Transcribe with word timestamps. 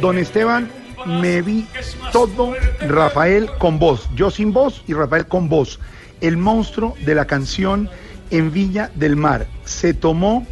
Don 0.00 0.18
Esteban, 0.18 0.70
me 1.06 1.42
vi 1.42 1.66
todo 2.12 2.54
Rafael 2.88 3.50
con 3.58 3.78
voz. 3.78 4.08
Yo 4.14 4.30
sin 4.30 4.52
voz 4.52 4.82
y 4.86 4.94
Rafael 4.94 5.26
con 5.26 5.48
voz. 5.48 5.78
El 6.20 6.36
monstruo 6.36 6.94
de 7.04 7.14
la 7.14 7.26
canción 7.26 7.88
en 8.30 8.52
Viña 8.52 8.90
del 8.94 9.16
Mar. 9.16 9.46
Se 9.64 9.94
tomó 9.94 10.46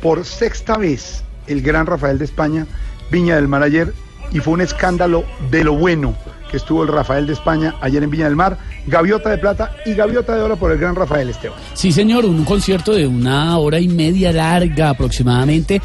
por 0.00 0.24
sexta 0.24 0.76
vez 0.76 1.24
el 1.46 1.62
gran 1.62 1.86
Rafael 1.86 2.18
de 2.18 2.24
España, 2.24 2.66
Viña 3.10 3.36
del 3.36 3.48
Mar 3.48 3.62
ayer, 3.62 3.92
y 4.32 4.40
fue 4.40 4.54
un 4.54 4.60
escándalo 4.60 5.24
de 5.50 5.64
lo 5.64 5.74
bueno 5.74 6.14
que 6.50 6.56
estuvo 6.58 6.82
el 6.82 6.88
Rafael 6.88 7.26
de 7.26 7.32
España 7.32 7.74
ayer 7.80 8.02
en 8.02 8.10
Viña 8.10 8.26
del 8.26 8.36
Mar. 8.36 8.58
Gaviota 8.86 9.30
de 9.30 9.38
plata 9.38 9.76
y 9.86 9.94
gaviota 9.94 10.36
de 10.36 10.42
oro 10.42 10.56
por 10.56 10.70
el 10.70 10.78
gran 10.78 10.94
Rafael 10.94 11.30
Esteban. 11.30 11.58
Sí, 11.74 11.92
señor, 11.92 12.24
un 12.24 12.44
concierto 12.44 12.92
de 12.92 13.06
una 13.06 13.56
hora 13.58 13.80
y 13.80 13.88
media 13.88 14.32
larga 14.32 14.90
aproximadamente, 14.90 15.80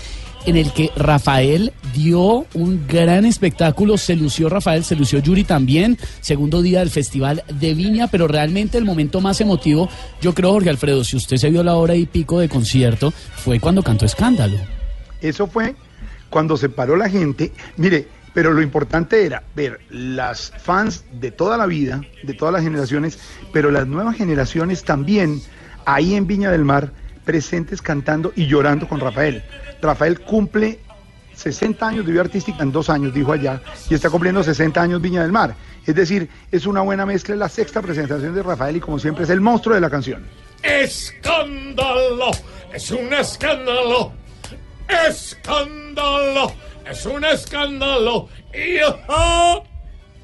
en 0.47 0.55
el 0.55 0.71
que 0.71 0.91
Rafael 0.95 1.73
dio 1.93 2.45
un 2.53 2.87
gran 2.87 3.25
espectáculo. 3.25 3.97
Se 3.97 4.15
lució 4.15 4.49
Rafael, 4.49 4.83
se 4.83 4.95
lució 4.95 5.19
Yuri 5.19 5.43
también. 5.43 5.97
Segundo 6.21 6.61
día 6.61 6.79
del 6.79 6.89
Festival 6.89 7.43
de 7.59 7.73
Viña, 7.73 8.07
pero 8.07 8.27
realmente 8.27 8.77
el 8.77 8.85
momento 8.85 9.21
más 9.21 9.41
emotivo, 9.41 9.89
yo 10.21 10.33
creo, 10.33 10.53
Jorge 10.53 10.69
Alfredo, 10.69 11.03
si 11.03 11.17
usted 11.17 11.35
se 11.37 11.49
vio 11.49 11.63
la 11.63 11.75
hora 11.75 11.95
y 11.95 12.05
pico 12.05 12.39
de 12.39 12.47
concierto, 12.47 13.11
fue 13.11 13.59
cuando 13.59 13.83
cantó 13.83 14.05
Escándalo. 14.05 14.57
Eso 15.21 15.47
fue 15.47 15.75
cuando 16.29 16.55
se 16.55 16.69
paró 16.69 16.95
la 16.95 17.09
gente. 17.09 17.51
Mire, 17.75 18.07
pero 18.33 18.53
lo 18.53 18.61
importante 18.61 19.25
era 19.25 19.43
ver 19.53 19.81
las 19.89 20.53
fans 20.59 21.03
de 21.11 21.31
toda 21.31 21.57
la 21.57 21.65
vida, 21.65 22.01
de 22.23 22.33
todas 22.33 22.53
las 22.53 22.63
generaciones, 22.63 23.19
pero 23.51 23.69
las 23.69 23.85
nuevas 23.85 24.15
generaciones 24.15 24.83
también 24.83 25.41
ahí 25.85 26.15
en 26.15 26.25
Viña 26.25 26.51
del 26.51 26.63
Mar 26.63 26.93
presentes 27.27 27.81
cantando 27.81 28.31
y 28.35 28.47
llorando 28.47 28.87
con 28.87 29.01
Rafael. 29.01 29.43
Rafael 29.81 30.21
cumple 30.21 30.79
60 31.35 31.85
años 31.87 32.05
de 32.05 32.13
vida 32.13 32.21
artística 32.21 32.63
en 32.63 32.71
dos 32.71 32.89
años, 32.89 33.13
dijo 33.13 33.33
allá, 33.33 33.61
y 33.89 33.93
está 33.93 34.09
cumpliendo 34.09 34.41
60 34.41 34.81
años 34.81 35.01
Viña 35.01 35.21
del 35.21 35.33
Mar. 35.33 35.53
Es 35.85 35.93
decir, 35.93 36.29
es 36.51 36.65
una 36.65 36.81
buena 36.81 37.05
mezcla, 37.05 37.35
la 37.35 37.49
sexta 37.49 37.81
presentación 37.81 38.33
de 38.33 38.41
Rafael 38.41 38.77
y 38.77 38.79
como 38.79 38.97
siempre 38.97 39.25
es 39.25 39.29
el 39.29 39.41
monstruo 39.41 39.75
de 39.75 39.81
la 39.81 39.89
canción. 39.89 40.25
Escándalo, 40.63 42.31
es 42.73 42.89
un 42.91 43.13
escándalo. 43.13 44.13
Escándalo, 45.07 46.53
es 46.89 47.05
un 47.05 47.25
escándalo. 47.25 48.29
Y. 48.53 48.79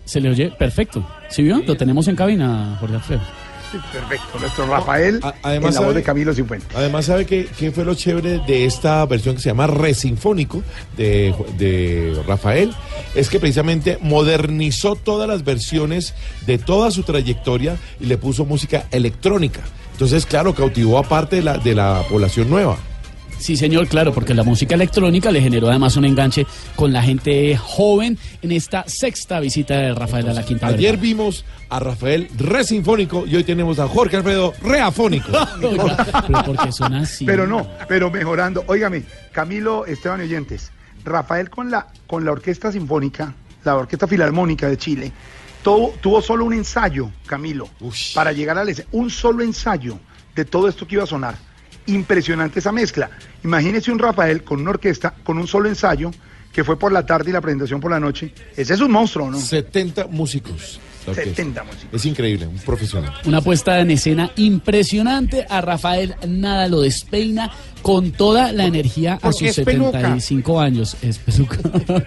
Se 0.06 0.22
le 0.22 0.30
oye 0.30 0.52
perfecto. 0.58 1.06
¿Sí 1.30 1.44
vio? 1.44 1.62
Lo 1.66 1.76
tenemos 1.76 2.08
en 2.08 2.16
cabina, 2.16 2.78
Jorge 2.80 2.96
Alfredo. 2.96 3.43
Perfecto, 3.92 4.40
nuestro 4.40 4.68
Rafael 4.68 5.20
A- 5.24 5.34
además, 5.44 5.70
en 5.70 5.74
la 5.76 5.80
voz 5.82 5.88
¿sabe? 5.90 5.94
de 5.96 6.04
Camilo 6.04 6.34
Cifuentes. 6.34 6.70
Además, 6.76 7.06
¿sabe 7.06 7.26
qué, 7.26 7.48
qué 7.58 7.72
fue 7.72 7.84
lo 7.86 7.96
chévere 7.96 8.40
de 8.46 8.66
esta 8.66 9.06
versión 9.06 9.36
que 9.36 9.42
se 9.42 9.50
llama 9.50 9.68
Re 9.68 9.94
Sinfónico 9.94 10.62
de, 10.98 11.34
de 11.58 12.22
Rafael? 12.28 12.74
Es 13.16 13.30
que 13.30 13.40
precisamente 13.40 13.98
modernizó 14.02 14.96
todas 14.96 15.28
las 15.28 15.44
versiones 15.44 16.14
de 16.46 16.58
toda 16.58 16.92
su 16.92 17.04
trayectoria 17.04 17.78
y 18.00 18.06
le 18.06 18.18
puso 18.18 18.46
música 18.46 18.86
electrónica. 18.92 19.62
Entonces, 19.94 20.26
claro, 20.26 20.54
cautivó 20.56 20.98
a 20.98 21.04
parte 21.04 21.38
de 21.38 21.42
la, 21.44 21.58
de 21.58 21.76
la 21.76 22.04
población 22.10 22.50
nueva. 22.50 22.78
Sí, 23.44 23.58
señor, 23.58 23.90
claro, 23.90 24.14
porque 24.14 24.34
la 24.34 24.44
música 24.44 24.76
electrónica 24.76 25.30
le 25.30 25.42
generó 25.42 25.68
además 25.68 25.98
un 25.98 26.06
enganche 26.06 26.48
con 26.78 26.94
la 26.94 27.04
gente 27.04 27.58
joven 27.58 28.18
en 28.42 28.54
esta 28.54 28.86
sexta 28.88 29.42
visita 29.42 29.76
de 29.76 29.94
Rafael 29.94 30.30
a 30.30 30.34
la 30.34 30.46
Quinta 30.46 30.68
Ayer 30.68 30.92
Vergara. 30.92 31.02
vimos 31.02 31.44
a 31.68 31.78
Rafael 31.78 32.30
Re 32.38 32.64
Sinfónico 32.64 33.26
y 33.28 33.36
hoy 33.36 33.44
tenemos 33.44 33.80
a 33.80 33.88
Jorge 33.90 34.16
Alfredo 34.16 34.54
Reafónico. 34.62 35.30
Pero 35.60 36.44
porque 36.46 36.72
son 36.72 36.94
así. 36.94 37.26
Pero 37.26 37.46
no, 37.46 37.68
pero 37.90 38.10
mejorando. 38.10 38.64
Óigame, 38.68 39.04
Camilo 39.34 39.86
Esteban 39.88 40.22
y 40.22 40.24
Oyentes, 40.24 40.72
Rafael 41.04 41.50
con 41.50 41.70
la, 41.70 41.88
con 42.08 42.24
la 42.24 42.32
Orquesta 42.32 42.72
Sinfónica, 42.72 43.34
la 43.66 43.76
Orquesta 43.76 44.08
Filarmónica 44.08 44.70
de 44.70 44.78
Chile, 44.78 45.12
tuvo, 45.62 45.94
tuvo 46.00 46.22
solo 46.22 46.46
un 46.46 46.54
ensayo, 46.54 47.12
Camilo, 47.26 47.68
Ush. 47.82 48.14
para 48.14 48.32
llegar 48.32 48.58
al 48.58 48.74
un 48.94 49.10
solo 49.10 49.44
ensayo 49.44 50.00
de 50.34 50.46
todo 50.46 50.70
esto 50.70 50.88
que 50.88 50.96
iba 50.96 51.04
a 51.04 51.08
sonar. 51.08 51.36
Impresionante 51.88 52.60
esa 52.60 52.72
mezcla. 52.72 53.10
Imagínese 53.44 53.92
un 53.92 54.00
Rafael 54.00 54.44
con 54.44 54.62
una 54.62 54.72
orquesta, 54.72 55.14
con 55.24 55.38
un 55.38 55.48
solo 55.48 55.70
ensayo, 55.70 56.12
que 56.52 56.64
fue 56.64 56.78
por 56.78 56.92
la 56.92 57.06
tarde 57.06 57.30
y 57.32 57.34
la 57.34 57.42
presentación 57.42 57.82
por 57.82 57.92
la 57.92 58.00
noche. 58.00 58.34
Ese 58.56 58.74
es 58.74 58.80
un 58.80 58.92
monstruo, 58.92 59.30
¿no? 59.30 59.40
70 59.40 60.08
músicos. 60.08 60.80
La 61.06 61.12
orquesta. 61.12 61.36
70 61.36 61.64
músicos. 61.64 61.88
Es 61.94 62.06
increíble, 62.06 62.48
un 62.48 62.58
profesional. 62.58 63.14
Una 63.26 63.42
puesta 63.42 63.80
en 63.80 63.92
escena 63.92 64.32
impresionante. 64.36 65.46
A 65.50 65.62
Rafael 65.62 66.16
nada 66.28 66.68
lo 66.68 66.82
despeina 66.82 67.52
con 67.82 68.12
toda 68.12 68.52
la 68.54 68.66
energía 68.66 69.20
a 69.22 69.34
sus 69.34 69.50
es 69.50 69.60
peluca. 69.66 69.92
75 70.00 70.60
años. 70.62 70.96
Es 71.02 71.18
peluca. 71.20 71.58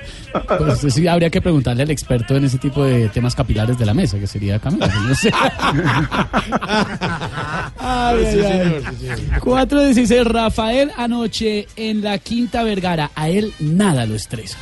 Pues 0.58 0.92
sí 0.94 1.06
habría 1.06 1.30
que 1.30 1.40
preguntarle 1.40 1.82
al 1.82 1.90
experto 1.90 2.36
en 2.36 2.44
ese 2.44 2.58
tipo 2.58 2.84
de 2.84 3.08
temas 3.08 3.34
capilares 3.34 3.78
de 3.78 3.86
la 3.86 3.94
mesa, 3.94 4.18
que 4.18 4.26
sería 4.26 4.58
Camilo. 4.58 4.86
No 4.86 5.14
sé. 5.14 5.32
Ay, 7.78 8.24
Sí, 8.32 8.38
ay, 8.40 8.44
ay. 8.44 8.62
señor, 8.64 8.82
sí, 8.98 9.06
señor. 9.06 9.40
416 9.40 10.24
Rafael 10.26 10.90
anoche 10.96 11.66
en 11.76 12.02
la 12.02 12.18
Quinta 12.18 12.62
Vergara. 12.62 13.10
A 13.14 13.28
él 13.28 13.52
nada 13.60 14.06
lo 14.06 14.14
estresa. 14.14 14.58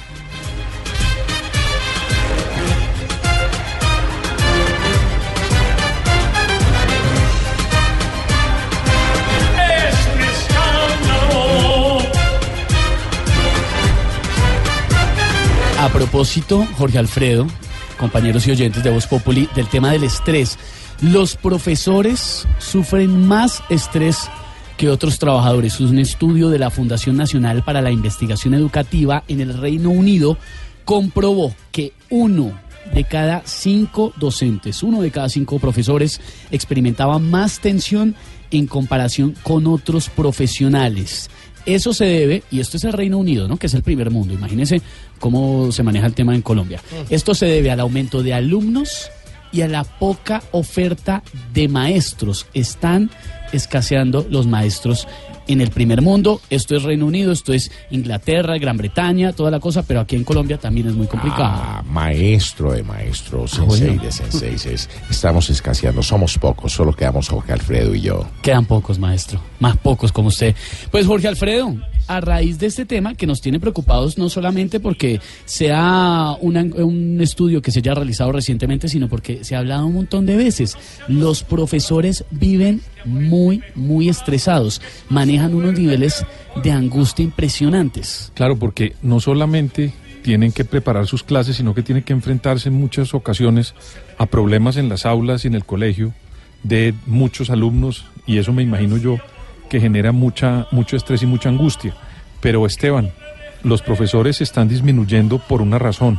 A 15.85 15.91
propósito, 15.91 16.67
Jorge 16.79 16.97
Alfredo, 16.97 17.47
compañeros 17.99 18.49
y 18.49 18.51
oyentes 18.51 18.83
de 18.83 18.89
Voz 18.89 19.07
Populi, 19.07 19.51
del 19.55 19.69
tema 19.69 19.93
del 19.93 20.05
estrés. 20.05 20.59
Los 21.03 21.37
profesores 21.37 22.49
sufren 22.59 23.29
más 23.29 23.63
estrés 23.69 24.31
que 24.79 24.89
otros 24.89 25.19
trabajadores. 25.19 25.79
Un 25.81 25.99
estudio 25.99 26.49
de 26.49 26.59
la 26.59 26.71
Fundación 26.71 27.19
Nacional 27.19 27.63
para 27.65 27.83
la 27.83 27.91
Investigación 27.91 28.55
Educativa 28.55 29.25
en 29.29 29.43
el 29.43 29.59
Reino 29.59 29.91
Unido 29.91 30.39
comprobó 30.87 31.55
que 31.71 31.93
uno 32.09 32.59
de 32.95 33.05
cada 33.05 33.43
cinco 33.45 34.15
docentes, 34.17 34.83
uno 34.83 35.03
de 35.03 35.11
cada 35.11 35.29
cinco 35.29 35.59
profesores 35.59 36.19
experimentaba 36.51 37.19
más 37.19 37.61
tensión 37.61 38.15
en 38.51 38.67
comparación 38.67 39.35
con 39.43 39.67
otros 39.67 40.09
profesionales. 40.09 41.29
Eso 41.67 41.95
se 41.95 42.05
debe, 42.05 42.43
y 42.51 42.61
esto 42.61 42.77
es 42.77 42.85
el 42.85 42.93
Reino 42.93 43.19
Unido, 43.19 43.49
¿no? 43.49 43.57
que 43.57 43.67
es 43.67 43.75
el 43.75 43.83
primer 43.83 44.11
mundo, 44.11 44.35
imagínense 44.35 44.83
cómo 45.19 45.73
se 45.73 45.83
maneja 45.83 46.07
el 46.07 46.15
tema 46.15 46.35
en 46.35 46.43
Colombia. 46.43 46.81
Esto 47.11 47.35
se 47.35 47.47
debe 47.47 47.71
al 47.71 47.81
aumento 47.81 48.23
de 48.23 48.35
alumnos 48.35 49.11
y 49.53 49.63
a 49.63 49.69
la 49.69 49.85
poca 49.85 50.43
oferta 50.51 51.23
de 51.53 51.69
maestros. 51.69 52.47
Están 52.55 53.11
escaseando 53.53 54.27
los 54.29 54.47
maestros 54.47 55.07
en 55.49 55.61
el 55.61 55.71
primer 55.71 56.03
mundo. 56.03 56.41
Esto 56.51 56.77
es 56.77 56.83
Reino 56.83 57.07
Unido, 57.07 57.33
esto 57.33 57.53
es 57.53 57.71
Inglaterra, 57.91 58.57
Gran 58.59 58.77
Bretaña, 58.77 59.33
toda 59.33 59.51
la 59.51 59.61
cosa, 59.61 59.83
pero 59.83 60.01
aquí 60.01 60.17
en 60.17 60.25
Colombia 60.25 60.59
también 60.59 60.89
es 60.89 60.95
muy 60.95 61.07
complicado. 61.07 61.45
Ah, 61.45 61.83
maestro 61.89 62.73
de 62.73 62.83
maestros, 62.83 63.53
sensei 63.53 63.99
de 63.99 64.13
senseis. 64.13 64.89
Estamos 65.11 65.51
escaseando, 65.51 66.03
somos 66.03 66.39
pocos, 66.39 66.73
solo 66.73 66.93
quedamos 66.93 67.29
Jorge 67.29 67.53
Alfredo 67.53 67.95
y 67.95 68.01
yo. 68.01 68.27
Quedan 68.43 68.65
pocos, 68.67 68.99
maestro, 68.99 69.41
más 69.61 69.77
pocos 69.77 70.13
como 70.13 70.29
usted. 70.29 70.55
Pues 70.91 71.07
Jorge 71.07 71.29
Alfredo, 71.29 71.75
a 72.07 72.21
raíz 72.21 72.59
de 72.59 72.67
este 72.67 72.85
tema 72.85 73.15
que 73.15 73.27
nos 73.27 73.41
tiene 73.41 73.59
preocupados 73.59 74.19
no 74.19 74.29
solamente 74.29 74.79
porque 74.81 75.21
sea 75.45 76.37
una- 76.41 76.63
un 76.63 77.19
estudio 77.21 77.63
que 77.63 77.71
se 77.71 77.79
haya 77.79 77.95
realizado 77.95 78.33
recientemente, 78.33 78.89
sino 78.89 79.09
porque 79.09 79.43
se 79.45 79.55
ha 79.55 79.61
hablado 79.61 79.87
un 79.87 79.95
montón 79.95 80.27
de 80.27 80.37
veces. 80.37 80.77
Los 81.09 81.43
profesores 81.43 82.25
viven 82.31 82.83
muy, 83.05 83.63
muy 83.75 84.09
estresados, 84.09 84.81
manejan 85.09 85.55
unos 85.55 85.79
niveles 85.79 86.25
de 86.63 86.73
angustia 86.73 87.25
impresionantes. 87.25 88.33
Claro, 88.35 88.57
porque 88.57 88.95
no 89.03 89.21
solamente 89.21 89.93
tienen 90.23 90.53
que 90.53 90.65
preparar 90.65 91.07
sus 91.07 91.23
clases, 91.23 91.57
sino 91.57 91.75
que 91.75 91.83
tienen 91.83 92.03
que 92.03 92.15
enfrentarse 92.15 92.69
en 92.69 92.75
muchas 92.75 93.13
ocasiones 93.13 93.75
a 94.17 94.27
problemas 94.27 94.77
en 94.77 94.89
las 94.89 95.05
aulas 95.05 95.45
y 95.45 95.49
en 95.49 95.55
el 95.55 95.65
colegio 95.65 96.15
de 96.63 96.95
muchos 97.07 97.51
alumnos 97.51 98.07
y 98.27 98.39
eso 98.39 98.53
me 98.53 98.63
imagino 98.63 98.97
yo 98.97 99.19
que 99.69 99.81
genera 99.81 100.13
mucha 100.13 100.67
mucho 100.71 100.97
estrés 100.97 101.23
y 101.23 101.27
mucha 101.27 101.51
angustia. 101.51 101.95
Pero 102.41 102.67
Esteban, 102.67 103.13
los 103.63 103.83
profesores 103.83 104.41
están 104.41 104.69
disminuyendo 104.69 105.39
por 105.39 105.63
una 105.63 105.79
razón. 105.79 106.19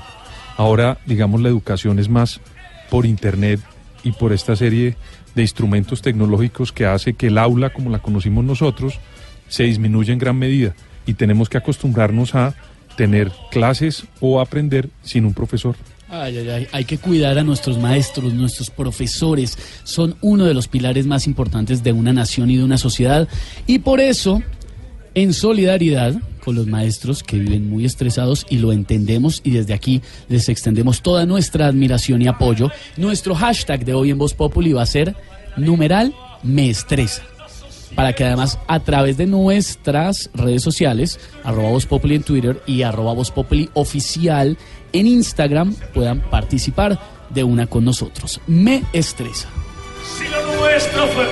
Ahora, 0.58 1.00
digamos, 1.06 1.42
la 1.42 1.50
educación 1.50 2.00
es 2.00 2.10
más 2.10 2.42
por 2.90 3.06
internet 3.06 3.60
y 4.04 4.12
por 4.12 4.34
esta 4.34 4.56
serie 4.56 4.96
de 5.36 5.42
instrumentos 5.42 6.02
tecnológicos 6.02 6.72
que 6.72 6.86
hace 6.86 7.14
que 7.14 7.28
el 7.28 7.38
aula, 7.38 7.72
como 7.72 7.90
la 7.90 8.00
conocimos 8.00 8.44
nosotros, 8.44 9.00
se 9.48 9.64
disminuya 9.64 10.14
en 10.14 10.20
gran 10.20 10.38
medida 10.38 10.74
y 11.06 11.14
tenemos 11.14 11.50
que 11.50 11.58
acostumbrarnos 11.58 12.34
a 12.36 12.56
tener 12.96 13.32
clases 13.52 14.06
o 14.20 14.40
aprender 14.40 14.90
sin 15.04 15.26
un 15.26 15.34
profesor. 15.34 15.76
Ay, 16.08 16.38
ay, 16.38 16.50
ay, 16.50 16.68
hay 16.72 16.86
que 16.86 16.98
cuidar 16.98 17.38
a 17.38 17.44
nuestros 17.44 17.78
maestros, 17.78 18.34
nuestros 18.34 18.70
profesores. 18.70 19.58
Son 19.84 20.16
uno 20.22 20.46
de 20.46 20.54
los 20.54 20.68
pilares 20.68 21.06
más 21.06 21.28
importantes 21.28 21.84
de 21.84 21.92
una 21.92 22.14
nación 22.14 22.50
y 22.50 22.58
de 22.58 22.64
una 22.64 22.78
sociedad. 22.78 23.28
Y 23.68 23.80
por 23.80 24.00
eso, 24.00 24.42
en 25.16 25.34
solidaridad 25.34 26.14
con 26.44 26.56
los 26.56 26.68
maestros 26.68 27.24
que 27.24 27.40
viven 27.40 27.70
muy 27.70 27.86
estresados 27.86 28.46
y 28.50 28.60
lo 28.60 28.72
entendemos 28.72 29.42
y 29.44 29.52
desde 29.52 29.74
aquí 29.74 30.02
les 30.30 30.48
extendemos 30.48 31.02
toda 31.02 31.26
nuestra 31.26 31.68
admiración 31.68 32.22
y 32.22 32.28
apoyo, 32.28 32.70
nuestro 32.98 33.34
hashtag 33.34 33.84
de 33.84 33.94
hoy 33.94 34.12
en 34.12 34.20
Voz 34.20 34.36
Populi 34.36 34.74
va 34.74 34.84
a 34.84 34.86
ser 34.86 35.16
numeral 35.58 36.14
me 36.44 36.70
estresa 36.70 37.24
para 37.96 38.14
que 38.14 38.26
además 38.26 38.60
a 38.68 38.82
través 38.82 39.18
de 39.18 39.26
nuestras 39.26 40.30
redes 40.34 40.62
sociales, 40.62 41.20
arroba 41.44 41.70
Voz 41.70 41.86
Populi 41.86 42.16
en 42.16 42.24
Twitter 42.24 42.62
y 42.68 42.82
arroba 42.84 43.14
Voz 43.14 43.32
Populi 43.32 43.70
oficial 43.74 44.58
en 44.94 45.08
Instagram, 45.08 45.74
puedan 45.94 46.22
participar 46.30 47.00
de 47.30 47.44
una 47.44 47.68
con 47.68 47.86
nosotros. 47.86 48.42
Me 48.48 48.84
estresa. 48.94 49.48
Si 50.18 50.28
lo 50.28 50.60
nuestro 50.60 51.08
fue 51.08 51.26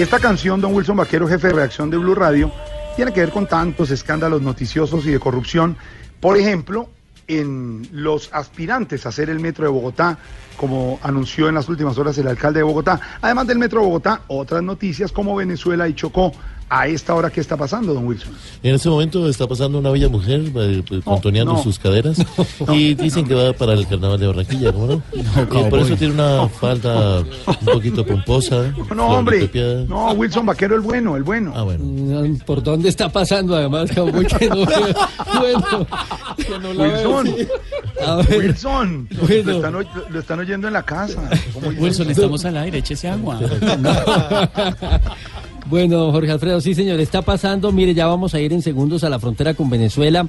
Esta 0.00 0.18
canción, 0.18 0.62
Don 0.62 0.74
Wilson 0.74 0.96
Vaquero, 0.96 1.28
jefe 1.28 1.48
de 1.48 1.52
reacción 1.52 1.90
de 1.90 1.98
Blue 1.98 2.14
Radio, 2.14 2.50
tiene 2.96 3.12
que 3.12 3.20
ver 3.20 3.30
con 3.30 3.46
tantos 3.46 3.90
escándalos 3.90 4.40
noticiosos 4.40 5.04
y 5.04 5.10
de 5.10 5.20
corrupción. 5.20 5.76
Por 6.20 6.38
ejemplo, 6.38 6.88
en 7.28 7.86
los 7.92 8.30
aspirantes 8.32 9.04
a 9.04 9.10
hacer 9.10 9.28
el 9.28 9.40
metro 9.40 9.66
de 9.66 9.70
Bogotá, 9.70 10.16
como 10.60 10.98
anunció 11.02 11.48
en 11.48 11.54
las 11.54 11.70
últimas 11.70 11.96
horas 11.96 12.18
el 12.18 12.28
alcalde 12.28 12.58
de 12.58 12.64
Bogotá. 12.64 13.00
Además 13.22 13.46
del 13.46 13.58
metro 13.58 13.80
Bogotá, 13.82 14.20
otras 14.28 14.62
noticias 14.62 15.10
como 15.10 15.34
Venezuela 15.34 15.88
y 15.88 15.94
Chocó. 15.94 16.32
A 16.72 16.86
esta 16.86 17.16
hora, 17.16 17.30
¿qué 17.30 17.40
está 17.40 17.56
pasando, 17.56 17.92
don 17.92 18.06
Wilson? 18.06 18.30
En 18.62 18.76
este 18.76 18.88
momento 18.88 19.28
está 19.28 19.48
pasando 19.48 19.80
una 19.80 19.90
bella 19.90 20.08
mujer 20.08 20.40
eh, 20.54 20.84
eh, 20.88 21.00
contoneando 21.04 21.54
no. 21.54 21.62
sus 21.64 21.80
caderas 21.80 22.16
y 22.72 22.94
dicen 22.94 23.26
que 23.26 23.34
va 23.34 23.52
para 23.54 23.72
el 23.72 23.88
carnaval 23.88 24.20
de 24.20 24.28
Barranquilla, 24.28 24.72
¿cómo 24.72 24.86
no? 24.86 25.02
Y 25.12 25.24
por 25.68 25.80
eso 25.80 25.96
tiene 25.96 26.14
una 26.14 26.48
falda 26.48 27.22
un 27.22 27.66
poquito 27.72 28.06
pomposa. 28.06 28.72
No, 28.94 29.08
hombre. 29.08 29.50
No, 29.88 30.12
Wilson 30.12 30.46
Vaquero, 30.46 30.76
el 30.76 30.80
bueno, 30.82 31.16
el 31.16 31.24
bueno. 31.24 31.52
Ah, 31.56 31.62
bueno. 31.62 31.82
Mm, 31.82 32.38
¿Por 32.46 32.62
dónde 32.62 32.88
está 32.88 33.08
pasando 33.08 33.56
además? 33.56 33.90
Que 33.90 33.96
no, 33.96 34.06
bueno, 34.12 34.28
que 34.38 34.48
no 34.48 34.64
la 36.72 36.84
veo. 36.84 37.18
Wilson, 37.18 37.48
A 38.06 38.14
ver, 38.16 38.38
Wilson, 38.38 39.08
Bueno. 39.20 39.42
lo, 39.44 39.52
están, 39.56 39.74
oy- 39.74 39.88
lo 40.10 40.20
están 40.20 40.38
oyendo 40.38 40.49
en 40.54 40.72
la 40.72 40.82
casa. 40.82 41.28
Wilson, 41.78 42.10
estamos 42.10 42.44
al 42.44 42.56
aire, 42.56 42.78
échese 42.78 43.08
agua. 43.08 43.40
bueno, 45.66 46.10
Jorge 46.12 46.32
Alfredo, 46.32 46.60
sí 46.60 46.74
señor, 46.74 47.00
está 47.00 47.22
pasando. 47.22 47.72
Mire, 47.72 47.94
ya 47.94 48.06
vamos 48.06 48.34
a 48.34 48.40
ir 48.40 48.52
en 48.52 48.62
segundos 48.62 49.04
a 49.04 49.10
la 49.10 49.18
frontera 49.18 49.54
con 49.54 49.70
Venezuela. 49.70 50.28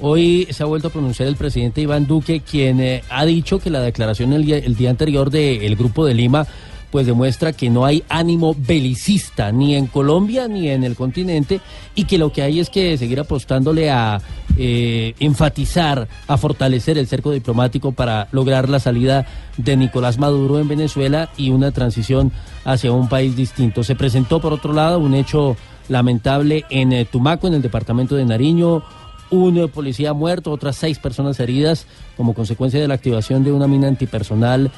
Hoy 0.00 0.48
se 0.50 0.62
ha 0.62 0.66
vuelto 0.66 0.88
a 0.88 0.90
pronunciar 0.90 1.28
el 1.28 1.36
presidente 1.36 1.82
Iván 1.82 2.06
Duque, 2.06 2.40
quien 2.40 2.80
eh, 2.80 3.02
ha 3.10 3.24
dicho 3.26 3.58
que 3.58 3.70
la 3.70 3.80
declaración 3.80 4.32
el 4.32 4.44
día, 4.44 4.58
el 4.58 4.74
día 4.74 4.90
anterior 4.90 5.30
del 5.30 5.76
Grupo 5.76 6.06
de 6.06 6.14
Lima 6.14 6.46
pues 6.90 7.06
demuestra 7.06 7.52
que 7.52 7.70
no 7.70 7.84
hay 7.84 8.02
ánimo 8.08 8.54
belicista 8.56 9.52
ni 9.52 9.74
en 9.74 9.86
Colombia 9.86 10.48
ni 10.48 10.68
en 10.68 10.84
el 10.84 10.96
continente 10.96 11.60
y 11.94 12.04
que 12.04 12.18
lo 12.18 12.32
que 12.32 12.42
hay 12.42 12.60
es 12.60 12.70
que 12.70 12.96
seguir 12.98 13.20
apostándole 13.20 13.90
a 13.90 14.20
eh, 14.56 15.14
enfatizar, 15.20 16.08
a 16.26 16.36
fortalecer 16.36 16.98
el 16.98 17.06
cerco 17.06 17.30
diplomático 17.30 17.92
para 17.92 18.28
lograr 18.32 18.68
la 18.68 18.80
salida 18.80 19.26
de 19.56 19.76
Nicolás 19.76 20.18
Maduro 20.18 20.58
en 20.58 20.68
Venezuela 20.68 21.30
y 21.36 21.50
una 21.50 21.70
transición 21.70 22.32
hacia 22.64 22.92
un 22.92 23.08
país 23.08 23.36
distinto. 23.36 23.84
Se 23.84 23.94
presentó 23.94 24.40
por 24.40 24.52
otro 24.52 24.72
lado 24.72 24.98
un 24.98 25.14
hecho 25.14 25.56
lamentable 25.88 26.64
en 26.70 26.92
eh, 26.92 27.04
Tumaco, 27.04 27.46
en 27.46 27.54
el 27.54 27.62
departamento 27.62 28.16
de 28.16 28.24
Nariño, 28.24 28.82
un 29.30 29.58
eh, 29.58 29.68
policía 29.68 30.12
muerto, 30.12 30.50
otras 30.50 30.76
seis 30.76 30.98
personas 30.98 31.38
heridas 31.40 31.86
como 32.16 32.34
consecuencia 32.34 32.80
de 32.80 32.88
la 32.88 32.94
activación 32.94 33.44
de 33.44 33.52
una 33.52 33.66
mina 33.66 33.88
antipersonal 33.88 34.70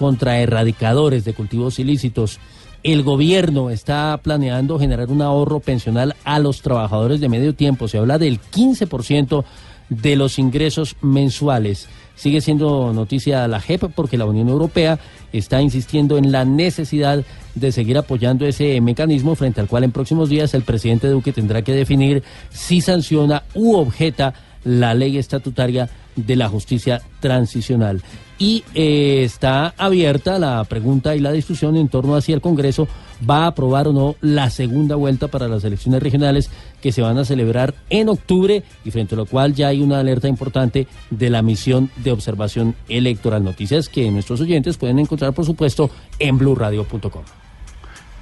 contra 0.00 0.38
erradicadores 0.38 1.26
de 1.26 1.34
cultivos 1.34 1.78
ilícitos. 1.78 2.40
El 2.82 3.02
gobierno 3.02 3.68
está 3.68 4.18
planeando 4.22 4.78
generar 4.78 5.10
un 5.10 5.20
ahorro 5.20 5.60
pensional 5.60 6.16
a 6.24 6.38
los 6.38 6.62
trabajadores 6.62 7.20
de 7.20 7.28
medio 7.28 7.54
tiempo. 7.54 7.86
Se 7.86 7.98
habla 7.98 8.16
del 8.16 8.40
15% 8.40 9.44
de 9.90 10.16
los 10.16 10.38
ingresos 10.38 10.96
mensuales. 11.02 11.86
Sigue 12.16 12.40
siendo 12.40 12.94
noticia 12.94 13.46
la 13.46 13.60
JEP 13.60 13.92
porque 13.94 14.16
la 14.16 14.24
Unión 14.24 14.48
Europea 14.48 14.98
está 15.34 15.60
insistiendo 15.60 16.16
en 16.16 16.32
la 16.32 16.46
necesidad 16.46 17.22
de 17.54 17.70
seguir 17.70 17.98
apoyando 17.98 18.46
ese 18.46 18.80
mecanismo 18.80 19.34
frente 19.34 19.60
al 19.60 19.68
cual 19.68 19.84
en 19.84 19.92
próximos 19.92 20.30
días 20.30 20.54
el 20.54 20.62
presidente 20.62 21.08
Duque 21.08 21.34
tendrá 21.34 21.60
que 21.60 21.74
definir 21.74 22.22
si 22.48 22.80
sanciona 22.80 23.42
u 23.52 23.76
objeta 23.76 24.32
la 24.64 24.94
ley 24.94 25.18
estatutaria 25.18 25.90
de 26.16 26.36
la 26.36 26.48
justicia 26.48 27.02
transicional. 27.20 28.02
Y 28.40 28.64
eh, 28.74 29.22
está 29.22 29.74
abierta 29.76 30.38
la 30.38 30.64
pregunta 30.64 31.14
y 31.14 31.20
la 31.20 31.30
discusión 31.30 31.76
en 31.76 31.90
torno 31.90 32.16
a 32.16 32.22
si 32.22 32.32
el 32.32 32.40
Congreso 32.40 32.88
va 33.28 33.44
a 33.44 33.48
aprobar 33.48 33.86
o 33.86 33.92
no 33.92 34.16
la 34.22 34.48
segunda 34.48 34.96
vuelta 34.96 35.28
para 35.28 35.46
las 35.46 35.62
elecciones 35.62 36.02
regionales 36.02 36.50
que 36.80 36.90
se 36.90 37.02
van 37.02 37.18
a 37.18 37.26
celebrar 37.26 37.74
en 37.90 38.08
octubre 38.08 38.62
y 38.82 38.90
frente 38.90 39.14
a 39.14 39.18
lo 39.18 39.26
cual 39.26 39.54
ya 39.54 39.68
hay 39.68 39.82
una 39.82 40.00
alerta 40.00 40.26
importante 40.26 40.88
de 41.10 41.28
la 41.28 41.42
misión 41.42 41.90
de 41.96 42.12
observación 42.12 42.74
electoral. 42.88 43.44
Noticias 43.44 43.90
que 43.90 44.10
nuestros 44.10 44.40
oyentes 44.40 44.78
pueden 44.78 44.98
encontrar, 44.98 45.34
por 45.34 45.44
supuesto, 45.44 45.90
en 46.18 46.38
blurradio.com. 46.38 47.22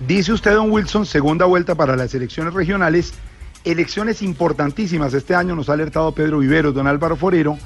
Dice 0.04 0.32
usted, 0.32 0.52
don 0.52 0.72
Wilson, 0.72 1.06
segunda 1.06 1.44
vuelta 1.44 1.76
para 1.76 1.94
las 1.94 2.12
elecciones 2.12 2.54
regionales, 2.54 3.14
elecciones 3.64 4.20
importantísimas. 4.22 5.14
Este 5.14 5.36
año 5.36 5.54
nos 5.54 5.68
ha 5.68 5.74
alertado 5.74 6.10
Pedro 6.10 6.40
Viveros, 6.40 6.74
don 6.74 6.88
Álvaro 6.88 7.14
Forero, 7.14 7.56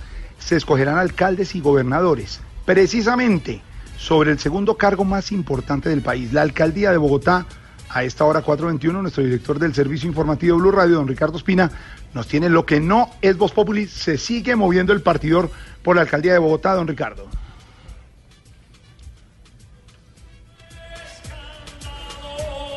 se 0.43 0.57
escogerán 0.57 0.99
alcaldes 0.99 1.55
y 1.55 1.61
gobernadores, 1.61 2.41
precisamente 2.65 3.63
sobre 3.97 4.33
el 4.33 4.39
segundo 4.39 4.77
cargo 4.77 5.05
más 5.05 5.33
importante 5.33 5.89
del 5.89 6.03
país, 6.03 6.33
la 6.33 6.43
alcaldía 6.43 6.91
de 6.91 6.99
Bogotá. 6.99 7.47
A 7.95 8.05
esta 8.05 8.25
hora 8.25 8.43
4.21, 8.43 9.03
nuestro 9.03 9.23
director 9.23 9.59
del 9.59 9.75
servicio 9.75 10.09
informativo 10.09 10.57
Blue 10.57 10.71
Radio, 10.71 10.95
don 10.95 11.07
Ricardo 11.07 11.37
Espina, 11.37 11.71
nos 12.15 12.27
tiene 12.27 12.49
lo 12.49 12.65
que 12.65 12.81
no 12.81 13.11
es 13.21 13.37
Voz 13.37 13.53
Populi. 13.53 13.87
Se 13.87 14.17
sigue 14.17 14.57
moviendo 14.57 14.95
el 14.95 15.03
partidor 15.03 15.51
por 15.83 15.97
la 15.97 16.03
alcaldía 16.03 16.33
de 16.33 16.39
Bogotá, 16.39 16.75
don 16.75 16.89
Ricardo. 16.89 17.27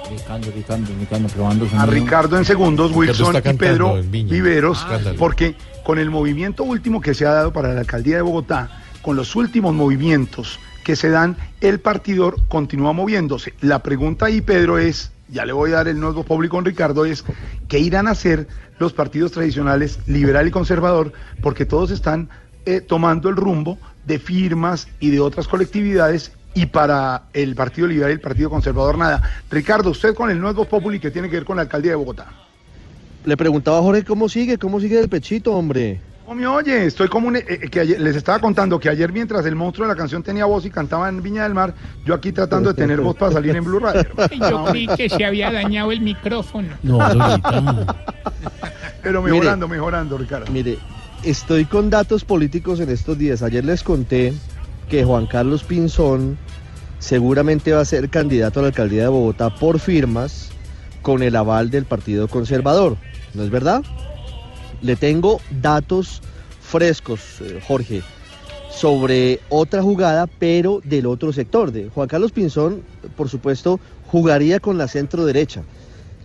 Ricardo, 0.10 0.52
Ricardo, 0.52 0.86
Ricardo, 1.00 1.28
probando 1.30 1.68
a. 1.78 1.86
Ricardo 1.86 2.38
en 2.38 2.46
segundos, 2.46 2.92
Wilson 2.94 3.38
y 3.38 3.54
Pedro 3.54 4.02
Viña. 4.04 4.32
Viveros, 4.32 4.86
porque 5.18 5.56
con 5.86 6.00
el 6.00 6.10
movimiento 6.10 6.63
último 6.63 7.00
que 7.00 7.13
se 7.13 7.27
ha 7.27 7.32
dado 7.32 7.54
para 7.54 7.72
la 7.72 7.82
alcaldía 7.82 8.15
de 8.15 8.24
Bogotá, 8.24 8.70
con 9.04 9.15
los 9.15 9.36
últimos 9.36 9.75
movimientos 9.75 10.60
que 10.84 10.96
se 10.96 11.10
dan, 11.10 11.38
el 11.62 11.80
partidor 11.80 12.38
continúa 12.48 12.92
moviéndose. 12.92 13.54
La 13.62 13.84
pregunta 13.84 14.25
ahí, 14.25 14.42
Pedro, 14.42 14.80
es, 14.80 15.12
ya 15.30 15.46
le 15.46 15.54
voy 15.54 15.72
a 15.72 15.75
dar 15.75 15.88
el 15.88 16.00
nuevo 16.00 16.24
público 16.24 16.58
con 16.58 16.65
Ricardo, 16.65 17.06
es 17.06 17.24
¿qué 17.68 17.77
irán 17.77 18.08
a 18.08 18.12
hacer 18.12 18.48
los 18.80 18.94
partidos 18.94 19.32
tradicionales, 19.32 20.00
liberal 20.08 20.48
y 20.48 20.51
conservador? 20.51 21.13
Porque 21.39 21.68
todos 21.68 21.92
están 21.92 22.30
eh, 22.65 22.82
tomando 22.82 23.30
el 23.30 23.36
rumbo 23.36 23.77
de 24.08 24.18
firmas 24.18 24.88
y 25.00 25.12
de 25.12 25.20
otras 25.20 25.48
colectividades 25.48 26.32
y 26.56 26.65
para 26.65 27.25
el 27.34 27.54
Partido 27.54 27.88
Liberal 27.88 28.10
y 28.10 28.13
el 28.13 28.22
Partido 28.22 28.50
Conservador 28.50 28.98
nada. 28.98 29.22
Ricardo, 29.51 29.92
usted 29.92 30.15
con 30.15 30.32
el 30.32 30.39
nuevo 30.39 30.65
Populi 30.65 31.00
que 31.00 31.12
tiene 31.12 31.30
que 31.30 31.36
ver 31.36 31.46
con 31.46 31.58
la 31.58 31.63
alcaldía 31.63 31.92
de 31.92 31.98
Bogotá. 31.98 32.45
Le 33.25 33.36
preguntaba 33.38 33.79
a 33.79 33.82
Jorge 33.82 34.03
cómo 34.03 34.29
sigue, 34.29 34.58
cómo 34.58 34.79
sigue 34.79 35.00
el 35.00 35.10
pechito, 35.10 35.53
hombre. 35.53 36.00
No 36.27 36.34
me 36.34 36.48
oye, 36.48 36.86
estoy 36.88 37.08
como 37.08 37.27
un, 37.27 37.36
eh, 37.36 37.46
eh, 37.48 37.70
que 37.70 37.79
ayer- 37.82 38.00
les 38.01 38.15
estaba 38.15 38.39
contando 38.39 38.79
que 38.79 38.89
ayer 38.89 39.12
mientras 39.12 39.46
el 39.46 39.55
monstruo 39.55 39.88
de 39.88 39.94
la 39.94 39.98
canción 39.98 40.24
tenía 40.24 40.46
voz 40.46 40.65
y 40.65 40.72
cantaba 40.72 41.08
en 41.08 41.22
Viña 41.22 41.44
del 41.44 41.53
Mar, 41.53 41.75
yo 42.03 42.15
aquí 42.15 42.32
tratando 42.32 42.74
de 42.74 42.75
tener 42.82 43.00
voz 43.01 43.15
para 43.15 43.32
salir 43.34 43.55
en 43.55 43.63
Blue 43.63 43.79
Radio. 43.79 44.05
Yo 44.50 44.65
creí 44.65 44.88
que 44.88 45.08
se 45.08 45.24
había 45.24 45.51
dañado 45.51 45.91
el 45.91 46.01
micrófono. 46.01 46.70
No. 46.82 46.98
Pero 49.03 49.22
Mire. 49.22 49.34
mejorando, 49.34 49.67
mejorando, 49.67 50.17
Ricardo. 50.17 50.51
Mire, 50.51 50.79
estoy 51.24 51.65
con 51.65 51.89
datos 51.91 52.24
políticos 52.25 52.79
en 52.79 52.89
estos 52.89 53.17
días. 53.17 53.44
Ayer 53.44 53.63
les 53.63 53.84
conté 53.84 54.34
que 54.89 55.03
Juan 55.03 55.27
Carlos 55.27 55.63
Pinzón 55.63 56.38
seguramente 56.98 57.72
va 57.74 57.82
a 57.82 57.86
ser 57.86 58.10
candidato 58.10 58.60
a 58.60 58.63
la 58.63 58.67
alcaldía 58.70 59.03
de 59.03 59.08
Bogotá 59.10 59.53
por 59.53 59.79
firmas 59.79 60.50
con 61.03 61.22
el 61.22 61.36
aval 61.36 61.70
del 61.70 61.86
Partido 61.86 62.27
Conservador. 62.27 62.98
¿No 63.36 63.44
es 63.44 63.50
verdad? 63.50 63.84
Le 64.82 64.96
tengo 64.96 65.39
datos 65.62 66.22
frescos, 66.62 67.20
eh, 67.42 67.62
Jorge, 67.65 68.01
sobre 68.70 69.39
otra 69.50 69.82
jugada, 69.82 70.27
pero 70.27 70.82
del 70.84 71.06
otro 71.06 71.32
sector. 71.32 71.72
De 71.72 71.89
Juan 71.89 72.08
Carlos 72.08 72.32
Pinzón, 72.32 72.82
por 73.15 73.30
supuesto, 73.30 73.80
jugaría 74.08 74.60
con 74.60 74.77
la 74.77 74.88
centro 74.88 75.25
derecha. 75.25 75.63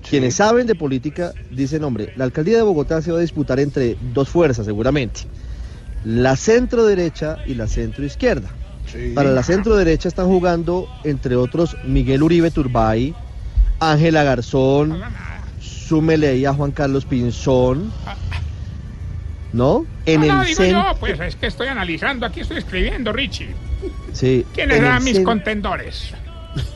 Quienes 0.08 0.36
saben 0.36 0.66
de 0.66 0.74
política 0.74 1.32
dicen, 1.50 1.84
hombre, 1.84 2.12
la 2.16 2.24
alcaldía 2.24 2.56
de 2.56 2.62
Bogotá 2.62 3.02
se 3.02 3.12
va 3.12 3.18
a 3.18 3.20
disputar 3.20 3.60
entre 3.60 3.96
dos 4.14 4.28
fuerzas 4.28 4.64
seguramente, 4.64 5.20
la 6.04 6.36
centro 6.36 6.86
derecha 6.86 7.36
y 7.46 7.54
la 7.54 7.66
centro 7.68 8.04
izquierda. 8.04 8.48
Para 9.14 9.30
la 9.30 9.42
centro 9.42 9.76
derecha 9.76 10.08
están 10.08 10.26
jugando, 10.26 10.88
entre 11.04 11.36
otros, 11.36 11.76
Miguel 11.84 12.22
Uribe 12.22 12.50
Turbay, 12.50 13.14
Ángela 13.78 14.24
Garzón, 14.24 15.00
súmele 15.90 16.28
ahí 16.28 16.44
a 16.44 16.54
Juan 16.54 16.70
Carlos 16.70 17.04
Pinzón, 17.04 17.90
¿no? 19.52 19.84
En 20.06 20.20
no, 20.20 20.26
no, 20.28 20.40
el 20.42 20.46
digo 20.46 20.62
centro, 20.62 20.92
yo, 20.92 21.00
pues 21.00 21.18
es 21.18 21.34
que 21.34 21.48
estoy 21.48 21.66
analizando, 21.66 22.26
aquí 22.26 22.40
estoy 22.42 22.58
escribiendo, 22.58 23.12
Richie. 23.12 23.48
sí, 24.12 24.46
¿Quiénes 24.54 24.78
eran 24.78 25.02
mis 25.02 25.18
cen- 25.18 25.24
contendores? 25.24 26.12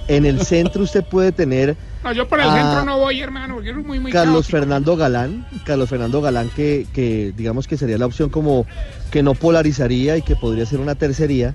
en 0.08 0.26
el 0.26 0.40
centro 0.40 0.82
usted 0.82 1.04
puede 1.04 1.30
tener 1.32 1.76
No, 2.02 2.12
yo 2.12 2.28
por 2.28 2.40
el 2.40 2.46
Ah, 2.48 2.54
centro 2.60 2.84
no 2.84 2.98
voy, 2.98 3.20
hermano, 3.20 3.54
porque 3.54 3.70
es 3.70 3.76
muy, 3.76 4.00
muy 4.00 4.10
Carlos 4.10 4.46
caótico. 4.48 4.58
Fernando 4.58 4.96
Galán, 4.96 5.46
Carlos 5.64 5.88
Fernando 5.88 6.20
Galán 6.20 6.50
que, 6.56 6.88
que 6.92 7.32
digamos 7.36 7.68
que 7.68 7.76
sería 7.76 7.98
la 7.98 8.06
opción 8.06 8.30
como 8.30 8.66
que 9.12 9.22
no 9.22 9.34
polarizaría 9.34 10.16
y 10.16 10.22
que 10.22 10.34
podría 10.34 10.66
ser 10.66 10.80
una 10.80 10.96
tercería. 10.96 11.54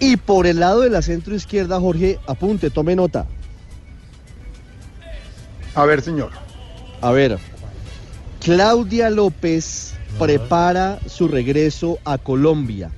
Y 0.00 0.16
por 0.16 0.48
el 0.48 0.58
lado 0.58 0.80
de 0.80 0.90
la 0.90 1.02
centro 1.02 1.36
izquierda, 1.36 1.78
Jorge, 1.78 2.18
apunte, 2.26 2.68
tome 2.70 2.96
nota. 2.96 3.26
A 5.74 5.84
ver, 5.84 6.02
señor. 6.02 6.30
A 7.00 7.10
ver, 7.12 7.38
Claudia 8.42 9.10
López 9.10 9.94
prepara 10.18 10.98
su 11.06 11.28
regreso 11.28 11.98
a 12.04 12.18
Colombia. 12.18 12.90